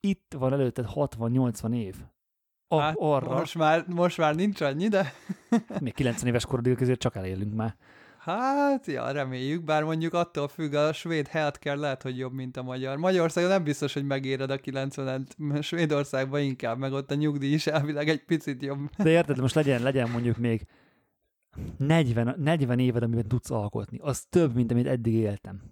itt 0.00 0.34
van 0.38 0.52
előtted 0.52 0.86
60-80 0.94 1.74
év. 1.74 1.94
A, 2.68 2.78
hát, 2.78 2.94
arra, 2.98 3.38
Most 3.38 3.54
már, 3.54 3.84
most 3.86 4.18
már 4.18 4.34
nincs 4.34 4.60
annyi, 4.60 4.88
de 4.88 5.12
még 5.80 5.94
90 5.94 6.28
éves 6.28 6.46
korodig 6.46 6.80
azért 6.80 7.00
csak 7.00 7.16
elélünk 7.16 7.54
már. 7.54 7.76
hát, 8.18 8.86
ja, 8.86 9.10
reméljük, 9.10 9.64
bár 9.64 9.82
mondjuk 9.82 10.14
attól 10.14 10.48
függ, 10.48 10.74
a 10.74 10.92
svéd 10.92 11.26
healthcare 11.26 11.76
lehet, 11.76 12.02
hogy 12.02 12.18
jobb, 12.18 12.32
mint 12.32 12.56
a 12.56 12.62
magyar. 12.62 12.96
Magyarországon 12.96 13.50
nem 13.50 13.64
biztos, 13.64 13.92
hogy 13.92 14.04
megéred 14.04 14.50
a 14.50 14.58
90-et, 14.58 15.62
Svédországban 15.62 16.40
inkább, 16.40 16.78
meg 16.78 16.92
ott 16.92 17.10
a 17.10 17.14
nyugdíj 17.14 17.52
is 17.52 17.66
elvileg 17.66 18.08
egy 18.08 18.24
picit 18.24 18.62
jobb. 18.62 18.90
De 18.96 19.10
érted, 19.10 19.40
most 19.40 19.54
legyen, 19.54 19.82
legyen 19.82 20.10
mondjuk 20.10 20.36
még 20.36 20.66
40, 21.76 22.34
40 22.38 22.78
éved, 22.78 23.02
amiben 23.02 23.28
tudsz 23.28 23.50
alkotni. 23.50 23.98
Az 24.02 24.24
több, 24.24 24.54
mint 24.54 24.70
amit 24.70 24.86
eddig 24.86 25.14
éltem. 25.14 25.62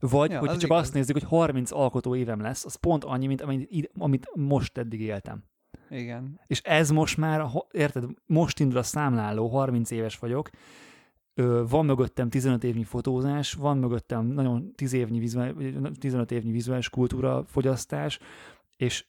Vagy, 0.00 0.30
Ja, 0.30 0.38
hogyha 0.38 0.54
az 0.54 0.60
csak 0.60 0.70
igaz. 0.70 0.82
azt 0.82 0.94
nézzük, 0.94 1.18
hogy 1.18 1.28
30 1.28 1.72
alkotó 1.72 2.16
évem 2.16 2.40
lesz, 2.40 2.64
az 2.64 2.74
pont 2.74 3.04
annyi, 3.04 3.26
mint 3.26 3.40
amit, 3.40 3.90
amit 3.98 4.30
most 4.34 4.78
eddig 4.78 5.00
éltem. 5.00 5.44
Igen. 5.90 6.40
És 6.46 6.60
ez 6.60 6.90
most 6.90 7.16
már, 7.16 7.44
érted, 7.70 8.04
most 8.26 8.60
indul 8.60 8.78
a 8.78 8.82
számláló, 8.82 9.48
30 9.48 9.90
éves 9.90 10.18
vagyok, 10.18 10.50
van 11.68 11.84
mögöttem 11.86 12.28
15 12.28 12.64
évnyi 12.64 12.84
fotózás, 12.84 13.52
van 13.52 13.78
mögöttem 13.78 14.26
nagyon 14.26 14.72
10 14.74 14.92
évnyi 14.92 15.18
vizuál, 15.18 15.54
15 15.98 16.30
évnyi 16.30 16.50
vizuális 16.50 16.90
kultúra 16.90 17.44
fogyasztás, 17.44 18.18
és 18.76 19.06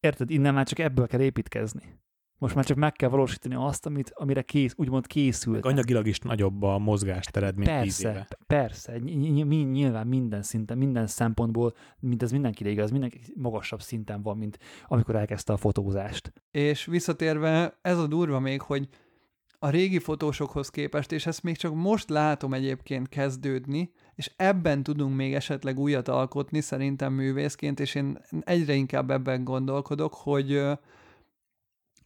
érted, 0.00 0.30
innen 0.30 0.54
már 0.54 0.66
csak 0.66 0.78
ebből 0.78 1.06
kell 1.06 1.20
építkezni. 1.20 1.98
Most 2.38 2.54
már 2.54 2.64
csak 2.64 2.76
meg 2.76 2.92
kell 2.92 3.08
valósítani 3.08 3.54
azt, 3.54 3.86
amit, 3.86 4.12
amire 4.14 4.42
kész, 4.42 4.72
úgymond 4.76 5.06
készült. 5.06 5.64
Anyagilag 5.64 6.06
is 6.06 6.18
nagyobb 6.18 6.62
a 6.62 6.78
mozgástered, 6.78 7.56
mint 7.56 7.70
10 7.70 7.76
Persze, 7.76 8.10
éve. 8.10 8.26
persze, 8.46 8.92
ny- 8.98 9.16
ny- 9.16 9.44
ny- 9.44 9.70
nyilván 9.70 10.06
minden 10.06 10.42
szinten, 10.42 10.78
minden 10.78 11.06
szempontból, 11.06 11.74
mint 12.00 12.22
ez 12.22 12.30
mindenkire 12.30 12.70
igaz, 12.70 12.90
mindenki 12.90 13.20
magasabb 13.34 13.82
szinten 13.82 14.22
van, 14.22 14.36
mint 14.36 14.58
amikor 14.86 15.16
elkezdte 15.16 15.52
a 15.52 15.56
fotózást. 15.56 16.32
És 16.50 16.84
visszatérve, 16.84 17.78
ez 17.82 17.98
a 17.98 18.06
durva 18.06 18.38
még, 18.40 18.60
hogy 18.60 18.88
a 19.58 19.68
régi 19.70 19.98
fotósokhoz 19.98 20.68
képest, 20.68 21.12
és 21.12 21.26
ezt 21.26 21.42
még 21.42 21.56
csak 21.56 21.74
most 21.74 22.10
látom 22.10 22.54
egyébként 22.54 23.08
kezdődni, 23.08 23.90
és 24.14 24.32
ebben 24.36 24.82
tudunk 24.82 25.16
még 25.16 25.34
esetleg 25.34 25.78
újat 25.78 26.08
alkotni 26.08 26.60
szerintem 26.60 27.12
művészként, 27.12 27.80
és 27.80 27.94
én 27.94 28.18
egyre 28.40 28.74
inkább 28.74 29.10
ebben 29.10 29.44
gondolkodok, 29.44 30.14
hogy, 30.14 30.52
ö, 30.52 30.72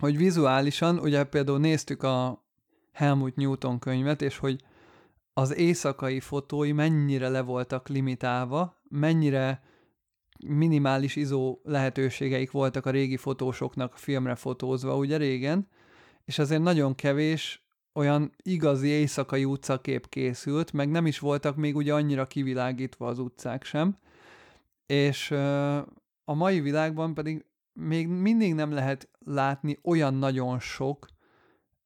hogy 0.02 0.16
vizuálisan, 0.16 0.98
ugye 0.98 1.24
például 1.24 1.58
néztük 1.58 2.02
a 2.02 2.44
Helmut 2.92 3.36
Newton 3.36 3.78
könyvet, 3.78 4.22
és 4.22 4.38
hogy 4.38 4.62
az 5.32 5.56
éjszakai 5.56 6.20
fotói 6.20 6.72
mennyire 6.72 7.28
le 7.28 7.40
voltak 7.40 7.88
limitálva, 7.88 8.82
mennyire 8.88 9.62
minimális 10.46 11.16
izó 11.16 11.60
lehetőségeik 11.64 12.50
voltak 12.50 12.86
a 12.86 12.90
régi 12.90 13.16
fotósoknak 13.16 13.96
filmre 13.96 14.34
fotózva, 14.34 14.96
ugye 14.96 15.16
régen, 15.16 15.68
és 16.24 16.38
azért 16.38 16.62
nagyon 16.62 16.94
kevés 16.94 17.66
olyan 17.92 18.32
igazi 18.42 18.88
éjszakai 18.88 19.44
utcakép 19.44 20.08
készült, 20.08 20.72
meg 20.72 20.90
nem 20.90 21.06
is 21.06 21.18
voltak 21.18 21.56
még 21.56 21.76
ugye 21.76 21.94
annyira 21.94 22.26
kivilágítva 22.26 23.06
az 23.06 23.18
utcák 23.18 23.64
sem, 23.64 23.98
és 24.86 25.30
a 26.24 26.34
mai 26.34 26.60
világban 26.60 27.14
pedig 27.14 27.44
még 27.72 28.08
mindig 28.08 28.54
nem 28.54 28.72
lehet 28.72 29.08
látni 29.18 29.78
olyan 29.82 30.14
nagyon 30.14 30.60
sok 30.60 31.06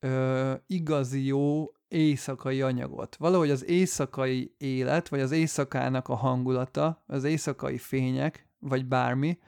ö, 0.00 0.52
igazi 0.66 1.26
jó 1.26 1.70
éjszakai 1.88 2.62
anyagot. 2.62 3.16
Valahogy 3.16 3.50
az 3.50 3.64
éjszakai 3.64 4.54
élet, 4.58 5.08
vagy 5.08 5.20
az 5.20 5.30
éjszakának 5.30 6.08
a 6.08 6.14
hangulata, 6.14 7.02
az 7.06 7.24
éjszakai 7.24 7.78
fények, 7.78 8.48
vagy 8.58 8.86
bármi, 8.86 9.38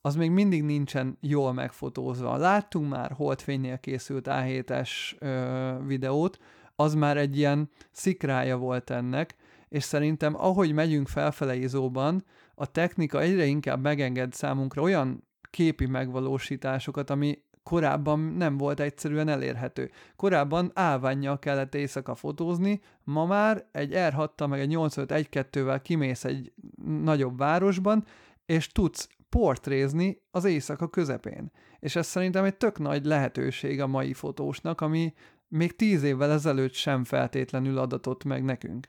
az 0.00 0.14
még 0.14 0.30
mindig 0.30 0.62
nincsen 0.62 1.18
jól 1.20 1.52
megfotózva. 1.52 2.36
Láttunk 2.36 2.88
már 2.90 3.12
holdfénynél 3.12 3.78
készült 3.78 4.26
A7-es 4.30 4.90
ö, 5.18 5.72
videót, 5.86 6.38
az 6.76 6.94
már 6.94 7.16
egy 7.16 7.36
ilyen 7.36 7.70
szikrája 7.90 8.56
volt 8.56 8.90
ennek, 8.90 9.36
és 9.68 9.82
szerintem 9.82 10.34
ahogy 10.34 10.72
megyünk 10.72 11.08
felfele 11.08 11.56
izóban, 11.56 12.24
a 12.54 12.66
technika 12.66 13.20
egyre 13.20 13.44
inkább 13.44 13.82
megenged 13.82 14.32
számunkra 14.32 14.82
olyan 14.82 15.27
képi 15.50 15.86
megvalósításokat, 15.86 17.10
ami 17.10 17.42
korábban 17.62 18.20
nem 18.20 18.56
volt 18.56 18.80
egyszerűen 18.80 19.28
elérhető. 19.28 19.90
Korábban 20.16 20.70
állványjal 20.74 21.38
kellett 21.38 21.74
éjszaka 21.74 22.14
fotózni, 22.14 22.80
ma 23.04 23.26
már 23.26 23.66
egy 23.72 23.92
R6-tal 23.94 24.48
meg 24.48 24.60
egy 24.60 24.68
85 24.68 25.28
1-2-vel 25.30 25.80
kimész 25.82 26.24
egy 26.24 26.52
nagyobb 26.84 27.38
városban, 27.38 28.04
és 28.46 28.72
tudsz 28.72 29.08
portrézni 29.28 30.22
az 30.30 30.44
éjszaka 30.44 30.88
közepén. 30.88 31.50
És 31.78 31.96
ez 31.96 32.06
szerintem 32.06 32.44
egy 32.44 32.56
tök 32.56 32.78
nagy 32.78 33.04
lehetőség 33.04 33.80
a 33.80 33.86
mai 33.86 34.12
fotósnak, 34.12 34.80
ami 34.80 35.14
még 35.48 35.76
tíz 35.76 36.02
évvel 36.02 36.30
ezelőtt 36.30 36.72
sem 36.72 37.04
feltétlenül 37.04 37.78
adatott 37.78 38.24
meg 38.24 38.44
nekünk. 38.44 38.88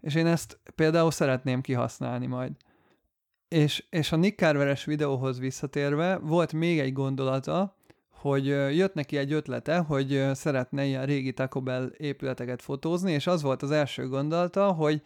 És 0.00 0.14
én 0.14 0.26
ezt 0.26 0.58
például 0.74 1.10
szeretném 1.10 1.60
kihasználni 1.60 2.26
majd. 2.26 2.52
És, 3.50 3.84
és 3.90 4.12
a 4.12 4.16
Nick 4.16 4.38
Carveres 4.38 4.84
videóhoz 4.84 5.38
visszatérve 5.38 6.18
volt 6.18 6.52
még 6.52 6.78
egy 6.78 6.92
gondolata, 6.92 7.76
hogy 8.10 8.46
jött 8.46 8.94
neki 8.94 9.16
egy 9.16 9.32
ötlete, 9.32 9.78
hogy 9.78 10.30
szeretne 10.32 10.84
ilyen 10.84 11.06
régi 11.06 11.32
Taco 11.32 11.60
Bell 11.60 11.92
épületeket 11.96 12.62
fotózni, 12.62 13.12
és 13.12 13.26
az 13.26 13.42
volt 13.42 13.62
az 13.62 13.70
első 13.70 14.08
gondolata, 14.08 14.72
hogy 14.72 15.02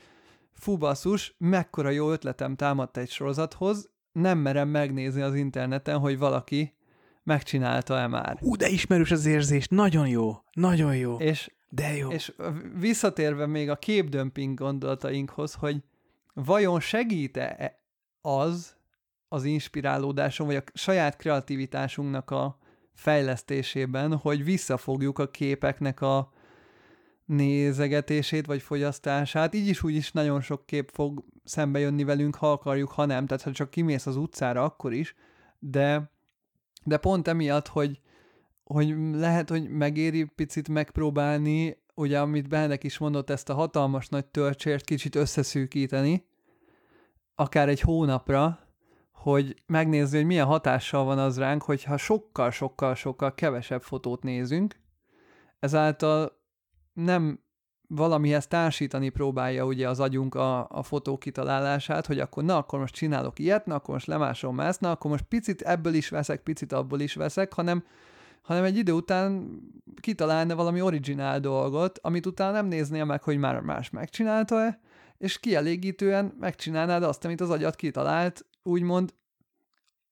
fú 0.52 0.76
basszus, 0.76 1.34
mekkora 1.38 1.90
jó 1.90 2.10
ötletem 2.10 2.56
támadt 2.56 2.96
egy 2.96 3.10
sorozathoz, 3.10 3.90
nem 4.12 4.38
merem 4.38 4.68
megnézni 4.68 5.22
az 5.22 5.34
interneten, 5.34 5.98
hogy 5.98 6.18
valaki 6.18 6.74
megcsinálta-e 7.22 8.06
már. 8.06 8.38
Ú, 8.40 8.56
de 8.56 8.68
ismerős 8.68 9.10
az 9.10 9.26
érzés, 9.26 9.66
nagyon 9.68 10.08
jó, 10.08 10.42
nagyon 10.52 10.96
jó, 10.96 11.16
És 11.16 11.50
de 11.68 11.96
jó. 11.96 12.10
És 12.10 12.32
visszatérve 12.78 13.46
még 13.46 13.70
a 13.70 13.76
képdömping 13.76 14.58
gondolatainkhoz, 14.58 15.54
hogy 15.54 15.82
vajon 16.34 16.80
segít-e 16.80 17.82
az 18.26 18.76
az 19.28 19.44
inspirálódáson, 19.44 20.46
vagy 20.46 20.56
a 20.56 20.62
saját 20.74 21.16
kreativitásunknak 21.16 22.30
a 22.30 22.58
fejlesztésében, 22.94 24.16
hogy 24.16 24.44
visszafogjuk 24.44 25.18
a 25.18 25.30
képeknek 25.30 26.00
a 26.00 26.32
nézegetését 27.24 28.46
vagy 28.46 28.62
fogyasztását. 28.62 29.54
Így 29.54 29.66
is 29.66 29.82
úgy 29.82 29.94
is 29.94 30.12
nagyon 30.12 30.40
sok 30.40 30.66
kép 30.66 30.90
fog 30.92 31.24
szembe 31.44 31.78
jönni 31.78 32.04
velünk, 32.04 32.34
ha 32.34 32.52
akarjuk, 32.52 32.90
ha 32.90 33.04
nem. 33.04 33.26
Tehát 33.26 33.42
ha 33.42 33.52
csak 33.52 33.70
kimész 33.70 34.06
az 34.06 34.16
utcára, 34.16 34.64
akkor 34.64 34.92
is. 34.92 35.14
De, 35.58 36.10
de 36.84 36.96
pont 36.96 37.28
emiatt, 37.28 37.68
hogy, 37.68 38.00
hogy 38.64 38.94
lehet, 39.12 39.48
hogy 39.48 39.68
megéri 39.68 40.24
picit 40.24 40.68
megpróbálni, 40.68 41.82
ugye 41.94 42.20
amit 42.20 42.48
Benedek 42.48 42.84
is 42.84 42.98
mondott, 42.98 43.30
ezt 43.30 43.48
a 43.48 43.54
hatalmas 43.54 44.08
nagy 44.08 44.26
töltsért 44.26 44.84
kicsit 44.84 45.14
összeszűkíteni, 45.14 46.26
akár 47.34 47.68
egy 47.68 47.80
hónapra, 47.80 48.58
hogy 49.12 49.62
megnézni, 49.66 50.16
hogy 50.16 50.26
milyen 50.26 50.46
hatással 50.46 51.04
van 51.04 51.18
az 51.18 51.38
ránk, 51.38 51.62
hogyha 51.62 51.96
sokkal-sokkal-sokkal 51.96 53.34
kevesebb 53.34 53.82
fotót 53.82 54.22
nézünk, 54.22 54.80
ezáltal 55.58 56.42
nem 56.92 57.44
valamihez 57.88 58.46
társítani 58.46 59.08
próbálja 59.08 59.64
ugye 59.64 59.88
az 59.88 60.00
agyunk 60.00 60.34
a, 60.34 60.68
a 60.68 60.82
fotó 60.82 61.18
kitalálását, 61.18 62.06
hogy 62.06 62.18
akkor 62.18 62.44
na, 62.44 62.56
akkor 62.56 62.78
most 62.78 62.94
csinálok 62.94 63.38
ilyet, 63.38 63.66
na, 63.66 63.74
akkor 63.74 63.94
most 63.94 64.06
lemásolom 64.06 64.60
ezt, 64.60 64.80
na, 64.80 64.90
akkor 64.90 65.10
most 65.10 65.24
picit 65.24 65.62
ebből 65.62 65.94
is 65.94 66.08
veszek, 66.08 66.42
picit 66.42 66.72
abból 66.72 67.00
is 67.00 67.14
veszek, 67.14 67.52
hanem, 67.52 67.84
hanem 68.42 68.64
egy 68.64 68.76
idő 68.76 68.92
után 68.92 69.60
kitalálna 70.00 70.54
valami 70.54 70.80
originál 70.80 71.40
dolgot, 71.40 71.98
amit 72.02 72.26
utána 72.26 72.52
nem 72.52 72.66
néznél 72.66 73.04
meg, 73.04 73.22
hogy 73.22 73.36
már 73.36 73.60
más 73.60 73.90
megcsinálta-e, 73.90 74.80
és 75.18 75.40
kielégítően 75.40 76.36
megcsinálnád 76.40 77.02
azt, 77.02 77.24
amit 77.24 77.40
az 77.40 77.50
agyat 77.50 77.76
kitalált, 77.76 78.46
úgymond 78.62 79.14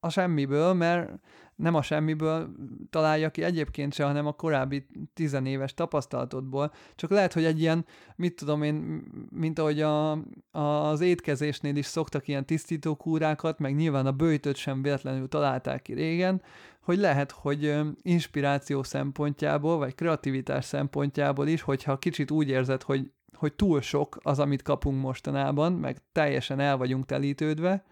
a 0.01 0.11
semmiből, 0.11 0.73
mert 0.73 1.11
nem 1.57 1.75
a 1.75 1.83
semmiből 1.83 2.53
találja 2.91 3.31
ki 3.31 3.43
egyébként 3.43 3.95
se, 3.95 4.05
hanem 4.05 4.27
a 4.27 4.33
korábbi 4.33 4.87
tizenéves 5.15 5.75
tapasztalatodból. 5.75 6.73
Csak 6.95 7.11
lehet, 7.11 7.33
hogy 7.33 7.45
egy 7.45 7.61
ilyen, 7.61 7.87
mit 8.17 8.37
tudom 8.37 8.63
én, 8.63 9.03
mint 9.31 9.59
ahogy 9.59 9.81
a, 9.81 10.19
az 10.51 11.01
étkezésnél 11.01 11.77
is 11.77 11.87
szoktak 11.87 12.29
ilyen 12.29 12.47
tisztító 12.47 12.95
kúrákat, 12.95 13.59
meg 13.59 13.75
nyilván 13.75 14.07
a 14.07 14.13
bőjtöt 14.13 14.57
sem 14.57 14.83
véletlenül 14.83 15.29
találták 15.29 15.83
ki 15.83 15.93
régen, 15.93 16.43
hogy 16.83 16.99
lehet, 16.99 17.31
hogy 17.31 17.75
inspiráció 18.03 18.83
szempontjából, 18.83 19.79
vagy 19.79 19.95
kreativitás 19.95 20.65
szempontjából 20.65 21.47
is, 21.47 21.63
hogyha 21.63 21.99
kicsit 21.99 22.31
úgy 22.31 22.49
érzed, 22.49 22.83
hogy, 22.83 23.11
hogy 23.43 23.55
túl 23.55 23.81
sok 23.81 24.19
az, 24.23 24.39
amit 24.39 24.63
kapunk 24.63 25.03
mostanában, 25.03 25.73
meg 25.73 25.97
teljesen 26.13 26.61
el 26.61 26.77
vagyunk 26.77 27.07
telítődve, 27.07 27.85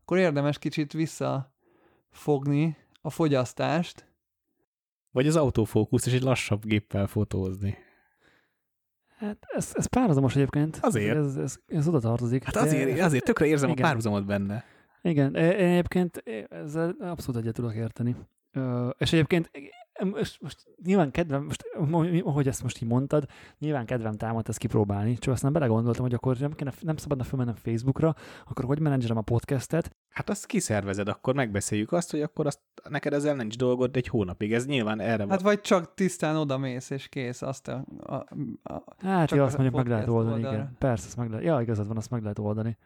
akkor 0.00 0.18
érdemes 0.18 0.58
kicsit 0.58 0.92
visszafogni 0.92 2.76
a 3.00 3.10
fogyasztást. 3.10 4.06
Vagy 5.10 5.26
az 5.26 5.36
autofókusz 5.36 6.06
és 6.06 6.12
egy 6.12 6.22
lassabb 6.22 6.64
géppel 6.64 7.06
fotózni. 7.06 7.76
Hát 9.18 9.46
ez, 9.48 9.70
ez 9.74 9.86
párhuzamos 9.86 10.36
egyébként. 10.36 10.78
Azért. 10.80 11.16
Ez, 11.16 11.36
ez, 11.36 11.58
ez 11.66 11.88
oda 11.88 12.00
tartozik. 12.00 12.44
Hát 12.44 12.56
azért, 12.56 13.00
azért 13.00 13.24
tökre 13.24 13.46
érzem 13.46 13.70
igen. 13.70 13.84
a 13.84 13.86
párhuzamot 13.86 14.26
benne. 14.26 14.64
Igen, 15.02 15.34
én 15.34 15.50
egyébként 15.50 16.22
ezzel 16.48 16.96
abszolút 17.00 17.40
egyet 17.40 17.54
tudok 17.54 17.74
érteni. 17.74 18.16
És 18.98 19.12
egyébként 19.12 19.50
most, 20.04 20.40
most 20.42 20.66
nyilván 20.84 21.10
kedvem, 21.10 21.44
most, 21.44 21.64
ahogy 22.24 22.48
ezt 22.48 22.62
most 22.62 22.82
így 22.82 22.88
mondtad, 22.88 23.26
nyilván 23.58 23.86
kedvem 23.86 24.16
támadt 24.16 24.48
ezt 24.48 24.58
kipróbálni, 24.58 25.18
csak 25.18 25.32
aztán 25.32 25.52
belegondoltam, 25.52 26.04
hogy 26.04 26.14
akkor 26.14 26.36
nem, 26.36 26.52
kéne, 26.52 26.72
nem 26.80 26.96
szabadna 26.96 27.24
fölmennem 27.24 27.54
Facebookra, 27.54 28.14
akkor 28.46 28.64
hogy 28.64 28.80
menedzserem 28.80 29.16
a 29.16 29.20
podcastet. 29.20 29.96
Hát 30.08 30.30
azt 30.30 30.46
kiszervezed, 30.46 31.08
akkor 31.08 31.34
megbeszéljük 31.34 31.92
azt, 31.92 32.10
hogy 32.10 32.22
akkor 32.22 32.46
azt, 32.46 32.60
neked 32.88 33.12
ezzel 33.12 33.34
nincs 33.34 33.56
dolgod 33.56 33.96
egy 33.96 34.08
hónapig, 34.08 34.52
ez 34.52 34.66
nyilván 34.66 35.00
erre 35.00 35.26
Hát 35.28 35.42
vagy 35.42 35.60
csak 35.60 35.94
tisztán 35.94 36.36
odamész, 36.36 36.90
és 36.90 37.08
kész, 37.08 37.42
azt 37.42 37.68
a... 37.68 37.84
a, 37.98 38.14
a 38.62 38.84
hát 38.98 39.30
jó, 39.30 39.42
azt 39.42 39.56
mondjuk 39.56 39.76
meg 39.76 39.88
lehet 39.88 40.08
oldani, 40.08 40.34
oldalra. 40.34 40.56
igen. 40.56 40.76
Persze, 40.78 41.06
azt 41.06 41.16
meg 41.16 41.28
lehet, 41.30 41.44
ja, 41.44 41.60
igazad 41.60 41.86
van, 41.86 41.96
azt 41.96 42.10
meg 42.10 42.20
lehet 42.22 42.38
oldani. 42.38 42.76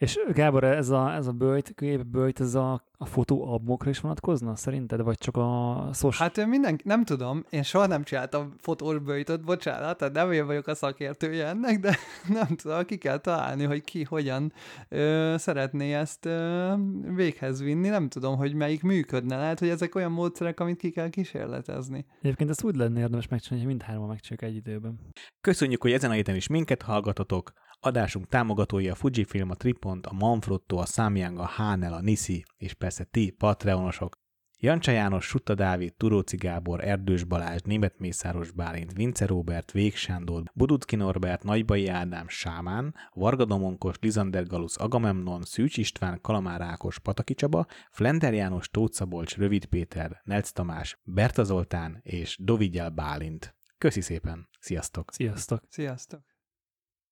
És 0.00 0.18
Gábor, 0.32 0.64
ez 0.64 0.88
a, 0.88 1.14
ez 1.14 1.26
a 1.26 1.32
böjt, 1.32 1.74
böjt, 2.06 2.40
ez 2.40 2.54
a, 2.54 2.84
a 2.98 3.06
fotóalbumokra 3.06 3.90
is 3.90 4.00
vonatkozna 4.00 4.56
szerinted, 4.56 5.02
vagy 5.02 5.18
csak 5.18 5.36
a 5.36 5.88
szos... 5.92 6.18
Hát 6.18 6.46
minden, 6.46 6.80
nem 6.84 7.04
tudom, 7.04 7.44
én 7.50 7.62
soha 7.62 7.86
nem 7.86 8.02
csináltam 8.02 8.54
fotós 8.58 8.98
böjtöt, 8.98 9.44
bocsánat, 9.44 9.98
tehát 9.98 10.14
nem 10.14 10.32
én 10.32 10.46
vagyok 10.46 10.66
a 10.66 10.74
szakértője 10.74 11.46
ennek, 11.46 11.80
de 11.80 11.96
nem 12.38 12.46
tudom, 12.46 12.84
ki 12.84 12.96
kell 12.96 13.18
találni, 13.18 13.64
hogy 13.64 13.84
ki 13.84 14.02
hogyan 14.02 14.52
ö, 14.88 15.34
szeretné 15.38 15.94
ezt 15.94 16.26
ö, 16.26 16.72
véghez 17.14 17.62
vinni, 17.62 17.88
nem 17.88 18.08
tudom, 18.08 18.36
hogy 18.36 18.54
melyik 18.54 18.82
működne. 18.82 19.36
Lehet, 19.36 19.58
hogy 19.58 19.68
ezek 19.68 19.94
olyan 19.94 20.12
módszerek, 20.12 20.60
amit 20.60 20.78
ki 20.78 20.90
kell 20.90 21.08
kísérletezni. 21.08 22.06
Egyébként 22.22 22.50
ezt 22.50 22.64
úgy 22.64 22.76
lenne 22.76 23.00
érdemes 23.00 23.28
megcsinálni, 23.28 23.64
hogy 23.64 23.74
mindhárman 23.74 24.08
megcsináljuk 24.08 24.50
egy 24.50 24.66
időben. 24.66 24.98
Köszönjük, 25.40 25.82
hogy 25.82 25.92
ezen 25.92 26.10
a 26.10 26.14
héten 26.14 26.36
is 26.36 26.46
minket 26.46 26.82
hallgatotok. 26.82 27.52
Adásunk 27.82 28.26
támogatói 28.26 28.88
a 28.88 28.94
Fujifilm, 28.94 29.50
a 29.50 29.54
Tripont, 29.54 30.06
a 30.06 30.12
Manfrotto, 30.12 30.76
a 30.76 30.86
Samyang, 30.86 31.38
a 31.38 31.44
Hánel, 31.44 31.92
a 31.92 32.00
Nisi, 32.00 32.44
és 32.56 32.74
persze 32.74 33.04
ti, 33.04 33.30
Patreonosok. 33.30 34.18
Jancsa 34.58 34.90
János, 34.90 35.26
Sutta 35.26 35.54
Dávid, 35.54 35.94
Turóci 35.94 36.36
Gábor, 36.36 36.84
Erdős 36.84 37.24
Balázs, 37.24 37.60
Német 37.62 37.98
Mészáros 37.98 38.50
Bálint, 38.50 38.92
Vince 38.92 39.26
Robert, 39.26 39.70
Vég 39.72 39.96
Sándor, 39.96 40.42
Budutki 40.54 40.96
Norbert, 40.96 41.42
Nagybai 41.42 41.88
Ádám, 41.88 42.28
Sámán, 42.28 42.94
Varga 43.12 43.44
Domonkos, 43.44 43.96
Lizander 44.00 44.46
Galusz, 44.46 44.80
Agamemnon, 44.80 45.42
Szűcs 45.42 45.76
István, 45.76 46.20
Kalamár 46.20 46.60
Ákos, 46.60 46.98
Pataki 46.98 47.34
Csaba, 47.34 47.66
Flender 47.90 48.34
János, 48.34 48.68
Tóth 48.68 48.94
Szabolcs, 48.94 49.36
Rövid 49.36 49.64
Péter, 49.64 50.20
Nelc 50.24 50.50
Tamás, 50.50 50.98
Berta 51.04 51.44
Zoltán 51.44 52.00
és 52.02 52.36
Dovigyel 52.40 52.90
Bálint. 52.90 53.54
Köszi 53.78 54.00
szépen! 54.00 54.48
Sziasztok! 54.58 55.12
Sziasztok! 55.12 55.62
Sziasztok! 55.68 56.29